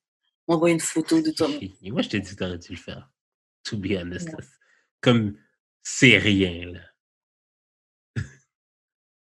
m'envoyer 0.48 0.74
une 0.74 0.82
photo 0.82 1.22
de 1.22 1.32
toi. 1.32 1.48
Et 1.82 1.92
moi, 1.92 2.02
je 2.02 2.10
t'ai 2.10 2.20
dit 2.20 2.32
que 2.32 2.36
t'aurais 2.36 2.58
dû 2.58 2.72
le 2.72 2.78
faire? 2.78 3.10
To 3.64 3.78
be 3.78 3.92
honest. 3.92 4.30
Comme, 5.02 5.38
c'est 5.84 6.18
rien, 6.18 6.72
là. 6.72 8.24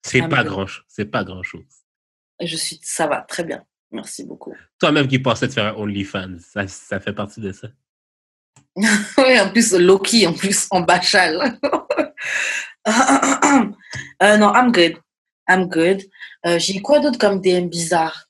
c'est 0.03 0.23
Ah, 0.23 0.29
pas 0.29 0.45
grand 0.45 0.67
chose. 0.67 0.85
C'est 0.89 1.07
pas 1.07 1.25
grand 1.25 1.43
chose. 1.43 1.65
Je 2.41 2.57
suis, 2.57 2.81
ça 2.83 3.07
va, 3.07 3.23
très 3.23 3.45
bien. 3.45 3.65
Merci 3.91 4.25
beaucoup. 4.25 4.55
Toi-même 4.79 5.09
qui 5.09 5.19
pensais 5.19 5.49
de 5.49 5.53
faire 5.53 5.77
un 5.77 5.81
OnlyFans, 5.81 6.39
ça, 6.39 6.67
ça 6.67 7.01
fait 7.01 7.13
partie 7.13 7.41
de 7.41 7.53
ça? 7.53 7.69
oui, 9.19 9.41
en 9.41 9.51
plus, 9.51 9.73
Loki, 9.75 10.27
en 10.27 10.33
plus, 10.33 10.67
en 10.71 10.81
bachal. 10.81 11.59
Euh, 14.23 14.37
non, 14.39 14.53
I'm 14.55 14.71
good. 14.73 14.97
I'm 15.49 15.67
good. 15.69 16.03
Euh, 16.47 16.59
J'ai 16.59 16.81
quoi 16.81 17.01
d'autre 17.01 17.19
comme 17.19 17.41
DM 17.41 17.69
bizarre? 17.69 18.27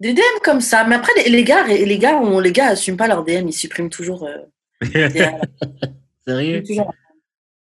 Des 0.00 0.12
DM 0.14 0.22
comme 0.42 0.60
ça. 0.60 0.84
Mais 0.84 0.96
après, 0.96 1.12
les, 1.16 1.30
les 1.30 1.44
gars, 1.44 1.64
les 1.66 1.98
gars, 1.98 2.16
on, 2.18 2.40
les 2.40 2.52
gars 2.52 2.68
assument 2.68 2.96
pas 2.96 3.06
leur 3.08 3.24
DM, 3.24 3.48
ils 3.48 3.52
suppriment 3.52 3.90
toujours. 3.90 4.26
euh. 4.26 4.38
Sérieux? 6.26 6.62
Toujours. 6.62 6.92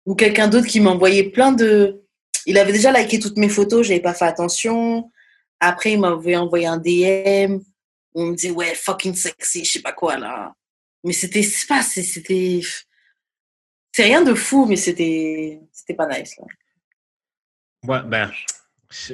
Ou 0.06 0.16
quelqu'un 0.16 0.48
d'autre 0.48 0.68
qui 0.68 0.80
m'envoyait 0.80 1.30
plein 1.30 1.52
de. 1.52 2.04
Il 2.46 2.58
avait 2.58 2.74
déjà 2.74 2.92
liké 2.92 3.20
toutes 3.20 3.38
mes 3.38 3.50
photos, 3.50 3.88
j'avais 3.88 4.00
pas 4.00 4.14
fait 4.14 4.26
attention. 4.26 5.10
Après, 5.60 5.94
il 5.94 6.00
m'avait 6.00 6.36
envoyé 6.36 6.66
un 6.68 6.78
DM. 6.78 7.60
On 8.14 8.28
me 8.28 8.36
disait, 8.36 8.52
ouais, 8.52 8.76
fucking 8.76 9.16
sexy, 9.16 9.64
je 9.66 9.72
sais 9.74 9.82
pas 9.82 9.94
quoi, 9.94 10.18
là. 10.18 10.54
Mais 11.04 11.14
c'était, 11.14 11.44
c'est 11.44 11.68
pas, 11.68 11.82
c'était. 11.82 12.62
C'est 13.94 14.04
rien 14.04 14.22
de 14.22 14.34
fou, 14.34 14.66
mais 14.66 14.76
c'était. 14.76 15.60
C'était 15.72 15.94
pas 15.96 16.08
nice, 16.08 16.36
là. 16.38 16.46
Ouais, 17.84 18.04
ben, 18.08 18.32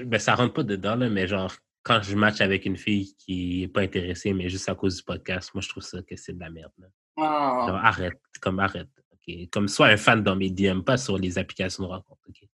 ben, 0.06 0.20
ça 0.20 0.36
rentre 0.36 0.54
pas 0.54 0.64
dedans, 0.64 0.96
là, 0.96 1.10
mais 1.10 1.28
genre, 1.28 1.56
quand 1.84 2.02
je 2.02 2.16
match 2.16 2.42
avec 2.42 2.66
une 2.66 2.76
fille 2.76 3.16
qui 3.18 3.64
est 3.64 3.68
pas 3.70 3.82
intéressée, 3.82 4.34
mais 4.34 4.50
juste 4.50 4.68
à 4.68 4.76
cause 4.76 4.98
du 4.98 5.04
podcast, 5.04 5.52
moi, 5.54 5.62
je 5.62 5.70
trouve 5.70 5.84
ça 5.84 6.02
que 6.02 6.16
c'est 6.18 6.34
de 6.34 6.40
la 6.40 6.50
merde. 6.50 6.74
là. 6.78 6.88
Genre, 7.18 7.76
arrête, 7.78 8.20
comme 8.42 8.60
arrête. 8.60 8.90
ok? 9.14 9.50
Comme 9.52 9.68
sois 9.68 9.88
un 9.88 9.98
fan 9.98 10.22
dans 10.22 10.36
mes 10.36 10.50
DM, 10.50 10.82
pas 10.82 10.98
sur 10.98 11.18
les 11.18 11.38
applications 11.38 11.84
de 11.84 11.90
rencontre. 11.90 12.22
ok? 12.28 12.48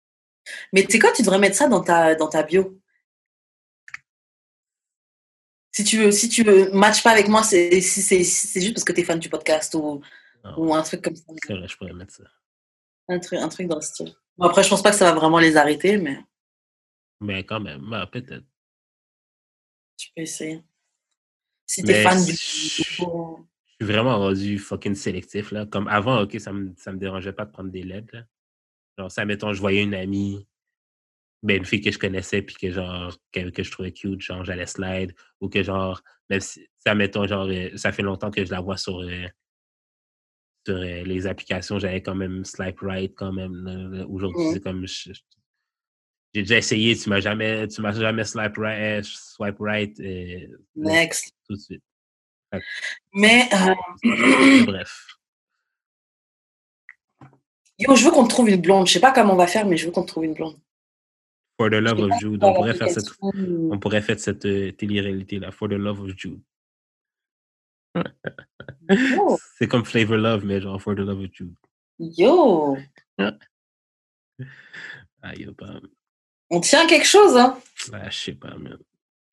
Mais 0.72 0.84
tu 0.84 0.91
sais 0.91 0.99
quoi, 0.99 1.11
tu 1.14 1.22
devrais 1.24 1.40
mettre 1.40 1.56
ça 1.56 1.68
dans 1.68 1.82
ta, 1.82 2.15
dans 2.15 2.28
ta 2.28 2.44
bio. 2.44 2.80
Si 5.76 5.84
tu 5.84 5.98
veux, 5.98 6.12
si 6.12 6.30
tu 6.30 6.44
veux, 6.44 6.72
match 6.72 7.02
pas 7.02 7.10
avec 7.12 7.28
moi, 7.28 7.41
c'est 7.41 7.72
juste 7.82 8.74
parce 8.74 8.84
que 8.84 8.94
tu 8.94 9.02
es 9.02 9.04
fan 9.04 9.18
du 9.18 9.28
podcast 9.28 9.74
ou, 9.76 10.04
un 10.44 10.84
truc 10.84 11.02
comme 11.02 11.16
ça. 11.16 11.24
vrai, 11.50 11.68
je 11.68 11.76
pourrais 11.76 11.94
mettre 11.94 12.14
ça. 12.14 12.24
Un 13.10 13.20
truc, 13.20 13.40
un 13.40 13.50
truc 13.50 13.68
dans 13.68 13.78
le 13.78 13.82
style. 13.82 14.14
Bon, 14.38 14.45
après, 14.45 14.64
je 14.64 14.70
pense 14.70 14.84
pas 14.84 14.91
que 14.91 14.95
ça 14.95 15.12
va 15.12 15.20
vraiment 15.20 15.40
les 15.40 15.58
arrêter, 15.58 15.98
mais 15.98 16.20
Mais 17.20 17.44
quand 17.44 17.60
même, 17.60 17.91
ouais, 17.91 18.06
peut-être. 18.06 18.45
tu 19.98 20.10
peux 20.16 20.22
essayer. 20.22 20.62
Si 21.66 21.82
tu 21.82 21.90
es 21.90 21.94
Mais 21.94 22.04
fan 22.04 22.24
du. 22.24 22.32
je 22.34 22.38
je 22.38 23.86
suis 23.86 23.91
vraiment 23.91 24.20
rendu 24.20 24.60
fucking 24.60 24.94
sélectif. 24.94 25.52
Là. 25.52 25.66
Comme 25.66 25.88
avant, 25.88 26.22
ok, 26.22 26.40
ça 26.40 26.54
me, 26.54 26.72
ça 26.78 26.91
me 26.91 27.00
dérangeait 27.00 27.34
pas 27.34 27.45
de 27.45 27.52
prendre 27.52 27.72
des 27.72 27.82
LED. 27.82 28.12
Là. 28.14 28.24
Genre, 29.00 29.12
ça, 29.12 29.26
mettons, 29.26 29.54
je 29.54 29.60
voyais 29.60 29.82
une 29.82 29.95
amie, 29.95 30.48
ben, 31.44 31.57
une 31.57 31.65
fille 31.65 31.82
que 31.82 31.91
je 31.91 31.99
connaissais, 31.99 32.41
puis 32.41 32.56
que 32.56 32.72
genre, 32.72 33.15
que, 33.34 33.49
que 33.49 33.64
je 33.64 33.72
trouvais 33.72 33.91
cute, 33.91 34.22
genre, 34.22 34.45
j'allais 34.45 34.65
slide, 34.65 35.14
ou 35.41 35.49
que 35.49 35.61
genre, 35.61 36.02
même 36.30 36.40
si, 36.40 36.65
ça, 36.80 36.95
mettons, 36.95 37.28
genre, 37.28 37.48
euh, 37.49 37.76
ça 37.76 37.91
fait 37.91 38.02
longtemps 38.02 38.32
que 38.32 38.45
je 38.45 38.52
la 38.52 38.61
vois 38.61 38.78
sur, 38.78 38.99
euh, 38.99 39.28
sur 40.65 40.78
euh, 40.78 41.03
les 41.03 41.28
applications, 41.28 41.80
j'avais 41.80 42.02
quand 42.02 42.15
même 42.15 42.45
swipe 42.45 42.80
right, 42.80 43.14
quand 43.14 43.34
même. 43.34 44.06
Aujourd'hui, 44.10 44.52
c'est 44.53 44.61
comme, 44.61 44.86
j'ai 44.88 46.41
déjà 46.41 46.57
essayé, 46.57 46.95
tu 46.95 47.10
m'as 47.10 47.20
jamais, 47.20 47.68
tu 47.68 47.82
m'as 47.82 47.91
jamais 47.91 48.24
swipe 48.24 48.57
right, 48.57 49.03
swipe 49.03 49.60
right 49.60 49.99
Next. 50.76 51.34
tout 51.48 51.56
de 51.56 51.60
suite. 51.60 51.84
Mais, 53.14 53.49
Bref. 54.65 55.18
yo, 57.80 57.95
je 57.95 58.06
veux 58.06 58.11
qu'on 58.11 58.28
trouve 58.28 58.49
une 58.49 58.61
blonde. 58.61 58.88
Je 58.88 58.94
sais 58.94 58.99
pas 58.99 59.11
comment 59.11 59.34
on 59.34 59.38
va 59.38 59.48
faire, 59.48 59.65
mais 59.65 59.76
je 59.76 59.88
veux 59.88 59.91
qu'on 59.91 60.06
trouve 60.06 60.26
une 60.26 60.34
blonde. 60.34 60.57
For 61.57 61.69
the 61.69 61.75
love 61.75 61.99
of 61.99 62.11
Jude, 62.19 62.43
on 62.43 62.53
pourrait 62.53 62.73
faire 62.73 62.89
cette, 62.89 63.09
on 63.21 63.77
pourrait 63.80 64.01
faire 64.01 64.19
cette 64.19 64.45
euh, 64.45 64.71
télé-réalité-là. 64.71 65.51
For 65.51 65.69
the 65.69 65.73
love 65.73 66.01
of 66.01 66.11
Jude. 66.17 66.41
Oh, 69.17 69.38
C'est 69.57 69.67
comme 69.67 69.85
Flavor 69.85 70.17
Love, 70.17 70.45
mais 70.45 70.59
genre 70.59 70.81
For 70.81 70.95
the 70.95 70.99
love 70.99 71.19
of 71.21 71.27
Jude. 71.31 71.53
yo, 71.99 72.75
Ah, 75.21 75.34
yo, 75.38 75.53
pas. 75.53 75.80
on 76.49 76.59
tient 76.59 76.85
quelque 76.88 77.05
chose, 77.07 77.38
hein. 77.38 77.57
Ah, 77.93 78.09
je 78.09 78.17
sais 78.17 78.34
pas, 78.34 78.55
man. 78.57 78.77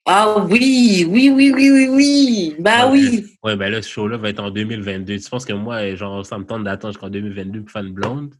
Ah 0.07 0.45
oui, 0.49 1.05
oui, 1.09 1.31
oui, 1.31 1.53
oui, 1.55 1.71
oui, 1.71 1.89
oui. 1.89 2.57
Bah 2.59 2.91
Ouais, 2.91 2.99
oui. 3.01 3.37
Ouais, 3.43 3.57
ben 3.57 3.71
là, 3.71 3.83
ce 3.83 3.89
show-là 3.89 4.17
va 4.17 4.29
être 4.31 4.41
en 4.41 4.51
2022. 4.51 5.19
Tu 5.19 5.31
penses 5.31 5.45
que 5.45 5.53
moi, 5.53 5.95
genre, 5.95 6.25
ça 6.25 6.39
me 6.39 6.45
tente 6.45 6.65
d'attendre 6.65 6.93
jusqu'en 6.95 7.11
2022 7.11 7.63
pour 7.63 7.71
faire 7.71 7.83
une 7.85 7.93
blonde? 7.95 8.35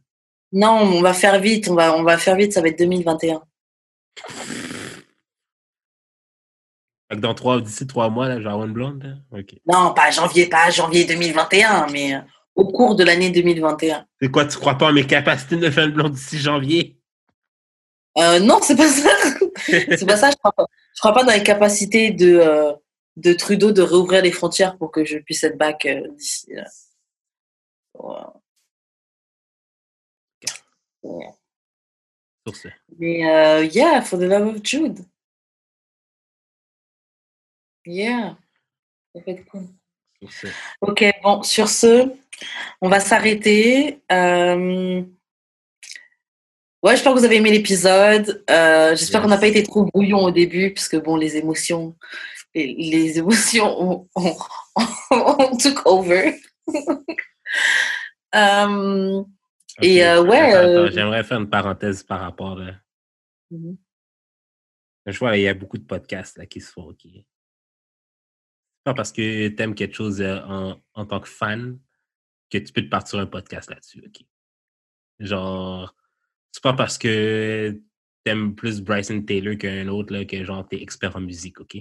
Non, 0.53 0.79
on 0.81 1.01
va 1.01 1.13
faire 1.13 1.39
vite, 1.39 1.67
on 1.69 1.75
va, 1.75 1.95
on 1.95 2.03
va 2.03 2.17
faire 2.17 2.35
vite, 2.35 2.53
ça 2.53 2.61
va 2.61 2.69
être 2.69 2.79
2021. 2.79 3.41
Fait 7.09 7.17
que 7.17 7.21
dans 7.21 7.33
trois, 7.33 7.59
d'ici 7.59 7.85
trois 7.87 8.09
mois, 8.09 8.29
là, 8.29 8.35
avoir 8.35 8.65
une 8.65 8.73
blonde, 8.73 9.03
là? 9.03 9.37
OK. 9.37 9.55
Non, 9.67 9.93
pas 9.93 10.11
janvier, 10.11 10.47
pas 10.47 10.69
janvier 10.69 11.05
2021, 11.05 11.87
mais 11.87 12.15
euh, 12.15 12.19
au 12.55 12.71
cours 12.71 12.95
de 12.95 13.03
l'année 13.03 13.29
2021. 13.29 14.05
C'est 14.21 14.31
quoi, 14.31 14.45
tu 14.45 14.57
crois 14.57 14.77
pas 14.77 14.87
en 14.87 14.93
mes 14.93 15.05
capacités 15.05 15.57
de 15.57 15.69
faire 15.69 15.85
une 15.85 15.91
blonde 15.91 16.13
d'ici 16.13 16.37
janvier? 16.37 16.97
Euh, 18.17 18.39
non, 18.39 18.59
c'est 18.61 18.75
pas 18.75 18.87
ça. 18.87 19.09
c'est 19.65 20.05
pas 20.05 20.17
ça, 20.17 20.29
je 20.31 20.35
crois 20.37 20.51
pas. 20.51 20.65
Je 20.95 20.99
crois 20.99 21.13
pas 21.13 21.23
dans 21.23 21.33
les 21.33 21.43
capacités 21.43 22.11
de, 22.11 22.39
euh, 22.39 22.73
de 23.15 23.33
Trudeau 23.33 23.71
de 23.71 23.81
réouvrir 23.81 24.21
les 24.21 24.31
frontières 24.31 24.77
pour 24.77 24.91
que 24.91 25.05
je 25.05 25.17
puisse 25.17 25.43
être 25.43 25.57
back 25.57 25.85
euh, 25.85 26.07
d'ici. 26.15 26.53
Ouais. 31.03 31.27
Ouais. 32.45 32.53
Sur 32.53 32.55
ce. 32.55 32.67
Mais 32.97 33.29
euh, 33.29 33.65
yeah, 33.65 34.01
for 34.01 34.19
the 34.19 34.23
love 34.23 34.47
of 34.47 34.63
Jude. 34.63 34.99
Yeah. 37.85 38.37
Ça 39.13 39.21
peut 39.21 39.31
être 39.31 39.45
cool. 39.45 39.67
Sur 40.21 40.31
ce. 40.31 40.47
Ok, 40.81 41.03
bon, 41.23 41.43
sur 41.43 41.67
ce, 41.69 42.11
on 42.81 42.89
va 42.89 42.99
s'arrêter. 42.99 44.01
Euh, 44.11 45.03
Ouais, 46.83 46.93
j'espère 46.93 47.13
que 47.13 47.19
vous 47.19 47.25
avez 47.25 47.35
aimé 47.35 47.51
l'épisode. 47.51 48.43
Euh, 48.49 48.95
j'espère 48.95 49.21
qu'on 49.21 49.27
n'a 49.27 49.37
pas 49.37 49.45
été 49.47 49.61
trop 49.61 49.83
brouillon 49.85 50.17
au 50.23 50.31
début, 50.31 50.73
parce 50.73 50.87
que 50.87 50.97
bon, 50.97 51.15
les 51.15 51.37
émotions, 51.37 51.95
les, 52.55 52.73
les 52.73 53.19
émotions 53.19 53.67
ont, 53.81 54.07
ont, 54.15 54.35
ont 55.11 55.57
took 55.57 55.85
over. 55.85 56.41
Et, 59.81 60.03
euh, 60.05 60.23
ouais, 60.23 60.55
euh, 60.55 60.91
J'aimerais 60.91 61.23
faire 61.23 61.39
une 61.39 61.49
parenthèse 61.49 62.03
par 62.03 62.19
rapport. 62.21 62.59
euh, 62.59 62.71
Mhm. 63.51 63.77
Je 65.07 65.17
vois, 65.19 65.35
il 65.37 65.43
y 65.43 65.47
a 65.47 65.53
beaucoup 65.53 65.77
de 65.77 65.83
podcasts 65.85 66.37
là, 66.37 66.45
qui 66.45 66.61
se 66.61 66.71
font. 66.71 66.89
OK. 66.89 67.01
C'est 67.03 67.25
pas 68.83 68.93
parce 68.93 69.11
que 69.11 69.47
tu 69.49 69.61
aimes 69.61 69.75
quelque 69.75 69.95
chose 69.95 70.21
en, 70.21 70.79
en 70.93 71.05
tant 71.05 71.19
que 71.19 71.27
fan 71.27 71.79
que 72.49 72.57
tu 72.57 72.71
peux 72.71 72.81
te 72.81 72.89
partir 72.89 73.19
un 73.19 73.25
podcast 73.25 73.69
là-dessus. 73.69 74.03
OK. 74.05 74.25
Genre, 75.19 75.95
c'est 76.51 76.63
pas 76.63 76.73
parce 76.73 76.97
que 76.97 77.71
tu 78.25 78.31
aimes 78.31 78.55
plus 78.55 78.81
Bryson 78.81 79.21
Taylor 79.23 79.57
qu'un 79.57 79.87
autre 79.87 80.13
là, 80.13 80.23
que 80.25 80.43
genre 80.43 80.67
t'es 80.67 80.81
expert 80.81 81.15
en 81.15 81.21
musique, 81.21 81.59
OK? 81.59 81.77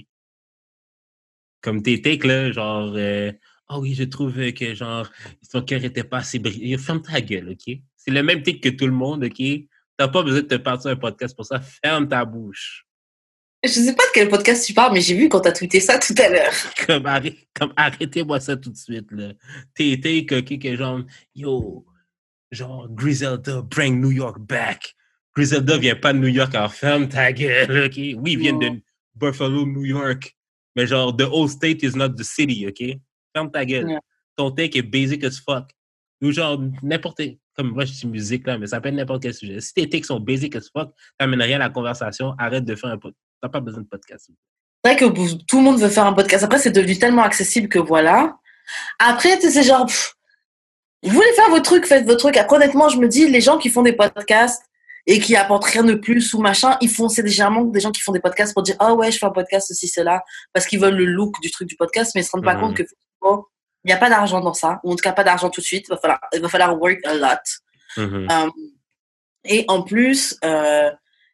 Comme 1.63 1.83
tes 1.83 2.01
takes, 2.01 2.25
là, 2.25 2.51
genre, 2.53 2.95
euh, 2.97 3.33
ah 3.73 3.79
oui, 3.79 3.95
je 3.95 4.03
trouve 4.03 4.37
euh, 4.41 4.51
que 4.51 4.75
genre, 4.75 5.09
son 5.49 5.63
cœur 5.63 5.85
était 5.85 6.03
pas 6.03 6.19
assez 6.19 6.41
brillant. 6.41 6.77
Ferme 6.77 7.01
ta 7.01 7.21
gueule, 7.21 7.51
OK? 7.51 7.77
C'est 7.97 8.11
le 8.11 8.23
même 8.23 8.43
take 8.43 8.59
que 8.59 8.69
tout 8.71 8.87
le 8.87 8.93
monde, 8.93 9.23
OK? 9.25 9.43
T'as 9.97 10.09
pas 10.09 10.23
besoin 10.25 10.41
de 10.41 10.47
te 10.47 10.57
partir 10.57 10.91
un 10.91 10.97
podcast 10.97 11.37
pour 11.37 11.47
ça. 11.47 11.61
Ferme 11.61 12.09
ta 12.09 12.25
bouche. 12.25 12.85
Je 13.63 13.69
sais 13.69 13.95
pas 13.95 14.03
de 14.03 14.11
quel 14.13 14.29
podcast 14.29 14.67
tu 14.67 14.73
parles, 14.75 14.93
mais 14.95 15.01
j'ai 15.01 15.15
vu 15.15 15.29
quand 15.29 15.41
t'as 15.41 15.53
tweeté 15.53 15.79
ça 15.79 15.99
tout 15.99 16.15
à 16.19 16.29
l'heure. 16.31 16.53
comme, 16.87 17.07
arrête- 17.07 17.47
comme 17.55 17.73
arrêtez-moi 17.77 18.41
ça 18.41 18.57
tout 18.57 18.71
de 18.71 18.77
suite, 18.77 19.07
là. 19.13 19.35
T'es, 19.75 20.01
t'es 20.03 20.27
coquille 20.27 20.59
que 20.59 20.75
genre, 20.75 21.03
yo, 21.37 21.87
genre, 22.51 22.89
Griselda, 22.91 23.63
bring 23.63 24.01
New 24.01 24.11
York 24.11 24.39
back. 24.41 24.97
Griselda 25.37 25.79
vient 25.79 25.95
pas 25.95 26.13
de 26.13 26.19
New 26.19 26.27
York, 26.29 26.53
alors 26.57 26.75
ferme 26.75 27.09
ta 27.09 27.33
gueule, 27.33 27.85
ok? 27.85 27.97
Oui, 27.97 28.33
il 28.33 28.39
vient 28.39 28.57
de 28.57 28.81
Buffalo, 29.15 29.65
New 29.65 29.85
York. 29.85 30.35
Mais 30.75 30.89
genre, 30.89 31.17
the 31.17 31.23
whole 31.31 31.49
state 31.49 31.85
is 31.85 31.95
not 31.95 32.15
the 32.17 32.25
city, 32.25 32.67
ok? 32.67 32.99
Ferme 33.35 33.51
ta 33.51 33.65
gueule. 33.65 33.99
Ton 34.37 34.51
take 34.51 34.79
est 34.79 34.83
basic 34.83 35.25
as 35.25 35.39
fuck. 35.45 35.65
Ou 36.23 36.33
genre, 36.33 36.61
n'importe, 36.83 37.23
comme 37.57 37.71
moi 37.73 37.85
je 37.85 37.93
dis 37.93 38.07
musique 38.07 38.47
là, 38.47 38.59
mais 38.59 38.67
ça 38.67 38.81
peut 38.81 38.89
être 38.91 38.95
n'importe 38.95 39.23
quel 39.23 39.35
sujet. 39.35 39.61
Si 39.61 39.73
tes 39.73 39.89
takes 39.89 40.05
sont 40.05 40.21
basic 40.21 40.55
as 40.57 40.69
fuck, 40.71 40.93
t'amènes 41.19 41.41
rien 41.43 41.57
à 41.57 41.61
la 41.61 41.71
conversation, 41.71 42.35
arrête 42.39 42.65
de 42.65 42.75
faire 42.75 42.91
un 42.91 42.99
podcast. 42.99 43.21
T'as 43.43 43.49
pas 43.49 43.61
besoin 43.61 43.81
de 43.83 43.87
podcast. 43.89 44.31
C'est 44.85 44.93
vrai 44.93 44.97
que 44.99 45.45
tout 45.47 45.57
le 45.59 45.63
monde 45.63 45.79
veut 45.81 45.89
faire 45.89 46.07
un 46.07 46.13
podcast. 46.13 46.45
Après, 46.45 46.59
c'est 46.59 46.71
devenu 46.73 46.99
tellement 46.99 47.23
accessible 47.23 47.69
que 47.69 47.79
voilà. 47.79 48.37
Après, 48.99 49.37
tu 49.37 49.43
sais, 49.47 49.51
c'est 49.51 49.63
genre, 49.63 49.87
pff, 49.87 50.15
vous 51.03 51.11
voulez 51.11 51.33
faire 51.35 51.49
votre 51.49 51.63
truc, 51.65 51.87
faites 51.87 52.05
votre 52.05 52.19
truc. 52.19 52.37
Après, 52.37 52.57
honnêtement, 52.57 52.89
je 52.91 52.99
me 52.99 53.09
dis, 53.09 53.27
les 53.29 53.41
gens 53.41 53.57
qui 53.59 53.71
font 53.71 53.83
des 53.83 53.95
podcasts 53.95 54.63
et 55.07 55.19
qui 55.19 55.35
apportent 55.37 55.65
rien 55.65 55.85
de 55.85 55.95
plus 55.95 56.35
ou 56.35 56.41
machin, 56.41 56.77
ils 56.83 56.91
font, 56.91 57.09
c'est 57.09 57.27
généralement 57.27 57.65
des 57.65 57.81
gens 57.81 57.91
qui 57.93 58.03
font 58.03 58.13
des 58.13 58.21
podcasts 58.21 58.53
pour 58.53 58.63
dire, 58.63 58.77
ah 58.79 58.95
ouais, 58.95 59.11
je 59.11 59.19
fais 59.19 59.25
un 59.27 59.31
podcast, 59.31 59.69
ceci, 59.69 59.89
cela, 59.89 60.23
parce 60.53 60.67
qu'ils 60.67 60.79
veulent 60.81 60.97
le 60.97 61.07
look 61.07 61.35
du 61.41 61.51
truc 61.51 61.67
du 61.69 61.77
podcast, 61.77 62.13
mais 62.15 62.21
ils 62.21 62.25
se 62.25 62.31
rendent 62.31 62.45
pas 62.45 62.55
Mhm. 62.55 62.61
compte 62.61 62.77
que, 62.77 62.83
il 63.23 63.87
n'y 63.87 63.93
a 63.93 63.97
pas 63.97 64.11
d'argent 64.11 64.41
dans 64.41 64.55
ça, 64.55 64.81
ou 64.85 64.93
en 64.93 64.97
tout 64.97 65.03
cas 65.03 65.13
pas 65.13 65.25
d'argent 65.25 65.51
tout 65.51 65.61
de 65.61 65.67
suite. 65.67 65.87
Il 65.89 65.91
va 65.91 65.97
falloir, 65.97 66.21
il 66.33 66.41
va 66.41 66.49
falloir 66.49 66.81
work 66.81 66.99
a 67.05 67.15
lot. 67.15 67.39
Mhm. 67.97 68.29
Euh, 68.31 68.51
et 69.45 69.65
en 69.69 69.83
plus, 69.83 70.37
euh, 70.45 70.91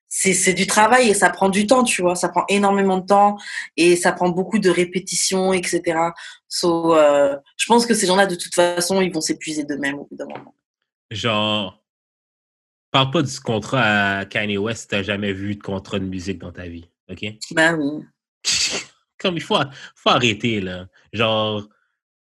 c'est 0.09 0.55
du 0.55 0.67
travail 0.67 1.11
et 1.11 1.15
ça 1.15 1.31
prend 1.31 1.49
du 1.49 1.67
temps, 1.67 1.83
tu 1.83 2.03
vois. 2.03 2.15
Ça 2.15 2.29
prend 2.29 2.45
énormément 2.49 2.99
de 2.99 3.07
temps 3.07 3.37
et 3.77 3.97
ça 3.97 4.13
prend 4.13 4.29
beaucoup 4.29 4.59
de 4.59 4.71
répétitions, 4.71 5.53
etc. 5.53 5.99
So, 6.49 6.95
euh, 6.95 7.37
je 7.57 7.67
pense 7.67 7.85
que 7.87 7.95
ces 7.95 8.07
gens-là, 8.07 8.27
de 8.27 8.37
toute 8.37 8.55
façon, 8.55 9.01
ils 9.01 9.13
vont 9.13 9.21
s'épuiser 9.21 9.65
d'eux-mêmes 9.65 9.99
au 9.99 10.07
bout 10.07 10.17
d'un 10.17 10.27
moment. 10.27 10.55
Genre, 11.11 11.83
parle 12.93 13.11
pas 13.11 13.23
du 13.23 13.41
contrat 13.41 14.19
à 14.19 14.25
Kanye 14.25 14.59
West 14.59 14.91
t'as 14.91 15.03
jamais 15.03 15.33
vu 15.33 15.57
de 15.57 15.63
contrat 15.63 15.99
de 15.99 16.05
musique 16.05 16.39
dans 16.39 16.53
ta 16.53 16.67
vie, 16.67 16.89
OK? 17.11 17.25
Ben 17.51 17.75
oui. 17.75 18.05
Comme 19.19 19.37
il 19.37 19.43
faut, 19.43 19.59
faut 19.97 20.11
arrêter, 20.11 20.61
là. 20.61 20.87
Genre, 21.13 21.67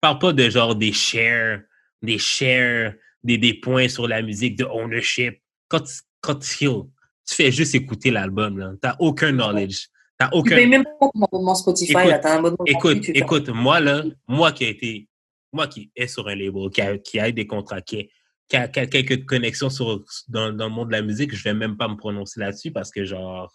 parle 0.03 0.19
pas 0.19 0.33
de 0.33 0.51
genre 0.51 0.75
des 0.75 0.93
shares, 0.93 1.61
des 2.03 2.19
shares, 2.19 2.93
des, 3.23 3.39
des 3.39 3.55
points 3.55 3.89
sur 3.89 4.07
la 4.09 4.21
musique, 4.21 4.59
de 4.59 4.65
ownership. 4.65 5.41
Quand, 5.69 5.85
quand 6.21 6.35
tu, 6.35 6.67
tu 6.67 7.35
fais 7.35 7.53
juste 7.53 7.75
écouter 7.75 8.11
l'album, 8.11 8.59
là. 8.59 8.73
T'as 8.81 8.97
aucun 8.99 9.33
knowledge. 9.33 9.87
T'as 10.19 10.29
aucun... 10.33 10.57
Tu 10.57 10.67
même 10.67 10.85
pas 10.85 11.09
abonnement 11.15 11.55
Spotify, 11.55 11.93
Écoute, 11.93 12.05
là. 12.07 12.19
T'as 12.19 12.41
un 12.41 12.55
Écoute, 12.67 13.01
tu 13.01 13.11
écoute, 13.13 13.49
moi, 13.49 13.81
là, 13.81 14.03
moi 14.27 14.51
qui 14.51 14.65
a 14.65 14.69
été, 14.69 15.09
moi 15.53 15.69
qui 15.69 15.91
est 15.95 16.09
sur 16.09 16.27
un 16.29 16.35
label, 16.35 16.69
qui 16.71 16.81
a, 16.81 16.99
qui 16.99 17.21
a 17.21 17.31
des 17.31 17.47
contrats, 17.47 17.81
qui, 17.81 18.11
a, 18.53 18.67
qui 18.69 18.81
a 18.81 18.87
quelques 18.87 19.25
connexions 19.25 19.71
sur, 19.71 20.05
dans, 20.29 20.53
dans 20.53 20.67
le 20.69 20.75
monde 20.75 20.89
de 20.89 20.93
la 20.93 21.03
musique, 21.03 21.35
je 21.35 21.45
vais 21.45 21.55
même 21.55 21.77
pas 21.77 21.87
me 21.87 21.97
prononcer 21.97 22.41
là-dessus 22.41 22.73
parce 22.73 22.91
que, 22.91 23.05
genre, 23.05 23.53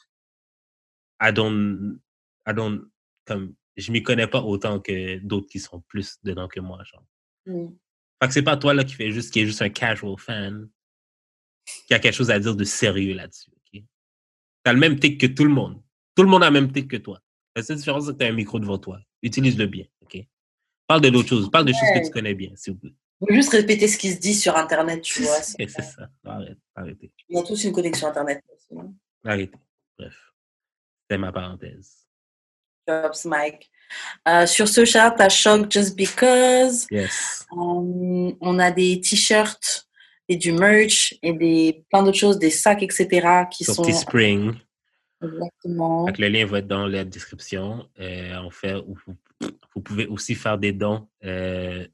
I 1.22 1.34
don't, 1.34 2.00
I 2.48 2.54
don't, 2.54 2.84
comme, 3.26 3.54
je 3.78 3.92
m'y 3.92 4.02
connais 4.04 4.28
pas 4.28 4.42
autant 4.42 4.80
que 4.80 5.20
d'autres 5.20 5.48
qui 5.48 5.60
sont 5.60 5.82
plus 5.82 6.18
dedans 6.24 6.48
que 6.48 6.60
moi, 6.60 6.84
genre. 6.84 7.06
Mm. 7.46 7.68
Fait 8.22 8.28
que 8.28 8.34
c'est 8.34 8.44
pas 8.44 8.58
toi, 8.58 8.74
là, 8.74 8.84
qui 8.84 8.94
fait 8.96 9.12
juste, 9.12 9.32
qui 9.32 9.40
est 9.42 9.46
juste 9.46 9.62
un 9.62 9.70
casual 9.70 10.18
fan, 10.18 10.68
qui 11.88 11.94
a 11.94 12.00
quelque 12.00 12.16
chose 12.16 12.32
à 12.32 12.40
dire 12.40 12.56
de 12.56 12.64
sérieux 12.64 13.14
là-dessus, 13.14 13.52
ok? 13.56 13.84
T'as 14.64 14.74
le 14.74 14.80
même 14.80 15.00
tic 15.00 15.20
que 15.20 15.28
tout 15.28 15.44
le 15.44 15.52
monde. 15.52 15.82
Tout 16.16 16.24
le 16.24 16.30
monde 16.30 16.44
a 16.44 16.50
le 16.50 16.54
même 16.60 16.72
tic 16.72 16.90
que 16.90 16.98
toi. 16.98 17.22
La 17.56 17.62
seule 17.64 17.78
différence, 17.78 18.06
c'est 18.08 18.14
que 18.14 18.18
t'as 18.18 18.28
un 18.28 18.34
micro 18.34 18.60
devant 18.60 18.78
toi. 18.80 19.00
Utilise-le 19.22 19.68
bien, 19.68 19.86
ok? 20.02 20.18
Parle 20.88 21.02
de 21.02 21.10
d'autres 21.10 21.30
choses. 21.30 21.52
Parle 21.52 21.66
de 21.66 21.74
choses 21.74 21.90
que 21.94 22.06
tu 22.06 22.12
connais 22.12 22.34
bien, 22.34 22.52
s'il 22.56 22.74
vous 22.74 22.80
plaît. 22.80 22.96
Faut 23.20 23.34
juste 23.34 23.52
répéter 23.52 23.88
ce 23.88 23.98
qui 23.98 24.12
se 24.14 24.20
dit 24.20 24.34
sur 24.36 24.56
Internet, 24.56 25.02
tu 25.02 25.24
vois. 25.24 25.42
c'est- 25.42 25.68
c'est 25.68 25.82
ça. 25.82 26.10
Arrête, 26.24 26.58
arrêtez. 26.76 27.12
On 27.32 27.42
a 27.42 27.44
tous 27.46 27.64
une 27.64 27.74
connexion 27.74 28.08
Internet. 28.08 28.44
sinon. 28.68 28.96
Arrêtez. 29.24 29.58
Bref. 29.98 30.34
C'était 31.04 31.18
ma 31.18 31.32
parenthèse. 31.32 32.07
Jobs, 32.88 33.26
Mike. 33.26 33.70
Euh, 34.28 34.46
sur 34.46 34.68
ce 34.68 34.86
chat, 34.86 35.12
t'as 35.12 35.30
Shock 35.30 35.72
Just 35.72 35.96
Because. 35.96 36.88
Yes. 36.92 37.46
Euh, 37.54 38.32
on 38.42 38.60
a 38.60 38.72
des 38.72 39.00
t-shirts 39.02 39.88
et 40.30 40.36
du 40.36 40.52
merch 40.52 41.16
et 41.24 41.34
des 41.34 41.86
plein 41.90 42.04
d'autres 42.04 42.18
choses, 42.18 42.38
des 42.38 42.50
sacs, 42.50 42.84
etc. 42.84 43.46
qui 43.50 43.64
Sur 43.64 43.76
sont 43.76 43.84
Teespring. 43.84 44.56
exactement. 45.24 46.06
Que 46.06 46.22
le 46.22 46.28
lien 46.28 46.46
va 46.46 46.60
être 46.60 46.68
dans 46.68 46.86
la 46.86 47.04
description. 47.06 47.88
Euh, 48.00 48.36
on 48.44 48.52
fait, 48.52 48.74
vous, 48.74 48.98
vous 49.76 49.82
pouvez 49.82 50.06
aussi 50.08 50.36
faire 50.36 50.58
des 50.58 50.74
dons. 50.74 51.08
Euh, 51.24 51.88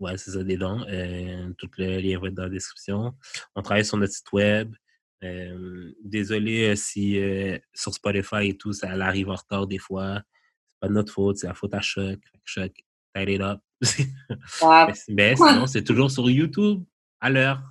ouais, 0.00 0.16
c'est 0.16 0.32
ça, 0.32 0.42
des 0.42 0.56
dons. 0.56 0.84
Euh, 0.88 1.48
tout 1.58 1.70
le 1.78 1.98
lien 2.00 2.18
va 2.18 2.28
être 2.28 2.34
dans 2.34 2.44
la 2.44 2.48
description. 2.48 3.14
On 3.54 3.62
travaille 3.62 3.84
sur 3.84 3.96
notre 3.96 4.12
site 4.12 4.32
web. 4.32 4.74
Euh, 5.22 5.92
désolé 6.02 6.70
euh, 6.70 6.76
si 6.76 7.18
euh, 7.18 7.58
sur 7.74 7.92
Spotify 7.92 8.48
et 8.48 8.56
tout, 8.56 8.72
ça 8.72 8.90
arrive 8.90 9.28
en 9.28 9.34
retard 9.34 9.66
des 9.66 9.78
fois. 9.78 10.22
C'est 10.68 10.80
pas 10.80 10.88
de 10.88 10.94
notre 10.94 11.12
faute, 11.12 11.36
c'est 11.36 11.46
la 11.46 11.54
faute 11.54 11.74
à 11.74 11.80
Choc. 11.80 12.18
Choc, 12.44 12.72
tied 13.14 13.28
it 13.28 13.40
up. 13.40 13.60
Mais 15.08 15.36
sinon, 15.36 15.66
c'est 15.66 15.84
toujours 15.84 16.10
sur 16.10 16.28
YouTube, 16.30 16.82
à 17.20 17.30
l'heure, 17.30 17.62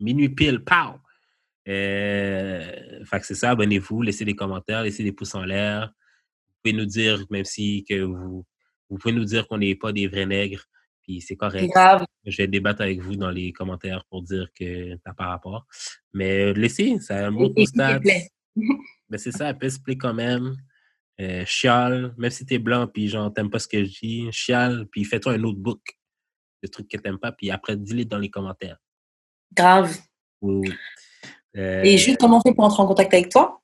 minuit 0.00 0.28
pile, 0.28 0.60
pow! 0.60 1.00
Euh, 1.68 3.04
fait 3.04 3.20
que 3.20 3.26
c'est 3.26 3.34
ça, 3.34 3.50
abonnez-vous, 3.50 4.02
laissez 4.02 4.24
des 4.24 4.36
commentaires, 4.36 4.82
laissez 4.82 5.02
des 5.02 5.12
pouces 5.12 5.34
en 5.34 5.44
l'air. 5.44 5.88
Vous 5.88 6.54
pouvez 6.62 6.76
nous 6.76 6.86
dire, 6.86 7.24
même 7.30 7.44
si 7.44 7.84
que 7.88 8.02
vous, 8.02 8.46
vous 8.88 8.98
pouvez 8.98 9.14
nous 9.14 9.24
dire 9.24 9.48
qu'on 9.48 9.58
n'est 9.58 9.74
pas 9.74 9.92
des 9.92 10.06
vrais 10.06 10.26
nègres, 10.26 10.64
puis 11.06 11.20
c'est 11.20 11.36
correct. 11.36 11.70
grave. 11.72 12.04
Je 12.24 12.36
vais 12.38 12.48
débattre 12.48 12.82
avec 12.82 13.00
vous 13.00 13.16
dans 13.16 13.30
les 13.30 13.52
commentaires 13.52 14.04
pour 14.10 14.22
dire 14.22 14.48
que 14.58 14.96
t'as 14.96 15.14
pas 15.14 15.26
rapport. 15.26 15.66
Mais 16.12 16.52
laissez, 16.52 16.84
Et- 17.10 17.30
nos 17.30 17.52
et- 17.54 17.66
s'il 17.66 17.66
te 17.66 17.70
stats. 17.70 18.00
plaît. 18.00 18.28
Mais 19.08 19.18
c'est 19.18 19.32
ça, 19.32 19.54
elle 19.60 19.70
se 19.70 19.78
plaît 19.78 19.96
quand 19.96 20.14
même. 20.14 20.56
Euh, 21.20 21.44
chiale, 21.46 22.12
même 22.18 22.30
si 22.30 22.44
t'es 22.44 22.58
blanc, 22.58 22.86
puis 22.88 23.08
genre, 23.08 23.32
t'aimes 23.32 23.48
pas 23.50 23.58
ce 23.58 23.68
que 23.68 23.82
je 23.84 23.90
dis, 24.00 24.28
chiale, 24.32 24.86
puis 24.90 25.02
fais-toi 25.04 25.32
un 25.32 25.42
autre 25.44 25.58
book 25.58 25.80
de 26.62 26.68
trucs 26.68 26.88
que 26.88 26.96
t'aimes 26.98 27.18
pas, 27.18 27.32
puis 27.32 27.50
après, 27.50 27.74
dis-les 27.76 28.04
dans 28.04 28.18
les 28.18 28.28
commentaires. 28.28 28.76
Grave. 29.54 29.96
Oui, 30.42 30.68
oui. 30.68 30.74
Euh, 31.56 31.82
Et 31.84 31.96
juste 31.96 32.18
comment 32.20 32.36
on 32.38 32.40
fait 32.42 32.52
pour 32.54 32.64
entrer 32.64 32.82
en 32.82 32.86
contact 32.86 33.14
avec 33.14 33.30
toi? 33.30 33.62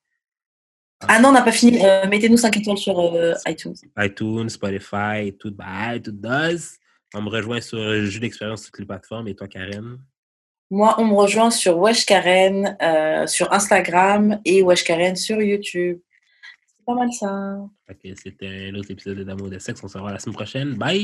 Ah 1.00 1.20
non, 1.20 1.28
on 1.28 1.32
n'a 1.32 1.42
pas 1.42 1.52
fini. 1.52 1.84
Euh, 1.84 2.06
Mettez-nous 2.08 2.36
5 2.38 2.56
étoiles 2.56 2.78
sur 2.78 2.98
euh, 3.00 3.34
iTunes. 3.46 3.74
iTunes, 3.98 4.48
Spotify, 4.48 5.36
tout 5.38 5.50
bye, 5.54 6.00
tout 6.00 6.12
does. 6.12 6.78
On 7.14 7.22
me 7.22 7.28
rejoint 7.28 7.60
sur 7.60 7.78
Jeu 7.78 8.20
d'expérience 8.20 8.62
sur 8.62 8.70
toutes 8.70 8.80
les 8.80 8.86
plateformes. 8.86 9.28
Et 9.28 9.34
toi, 9.34 9.48
Karen? 9.48 9.98
Moi, 10.70 10.94
on 10.98 11.04
me 11.04 11.14
rejoint 11.14 11.50
sur 11.50 11.76
Wesh 11.78 12.06
Karen, 12.06 12.78
euh, 12.80 13.26
sur 13.26 13.52
Instagram 13.52 14.40
et 14.46 14.62
Wesh 14.62 14.84
Karen 14.84 15.14
sur 15.16 15.42
YouTube. 15.42 16.00
C'est 16.66 16.84
pas 16.86 16.94
mal 16.94 17.12
ça. 17.12 17.58
Que 17.86 18.14
C'était 18.14 18.70
un 18.70 18.74
autre 18.76 18.90
épisode 18.90 19.18
de 19.18 19.24
D'amour 19.24 19.48
et 19.48 19.50
de 19.50 19.58
sexe. 19.58 19.84
On 19.84 19.88
se 19.88 19.98
revoit 19.98 20.12
la 20.12 20.18
semaine 20.18 20.34
prochaine. 20.34 20.74
Bye! 20.76 21.02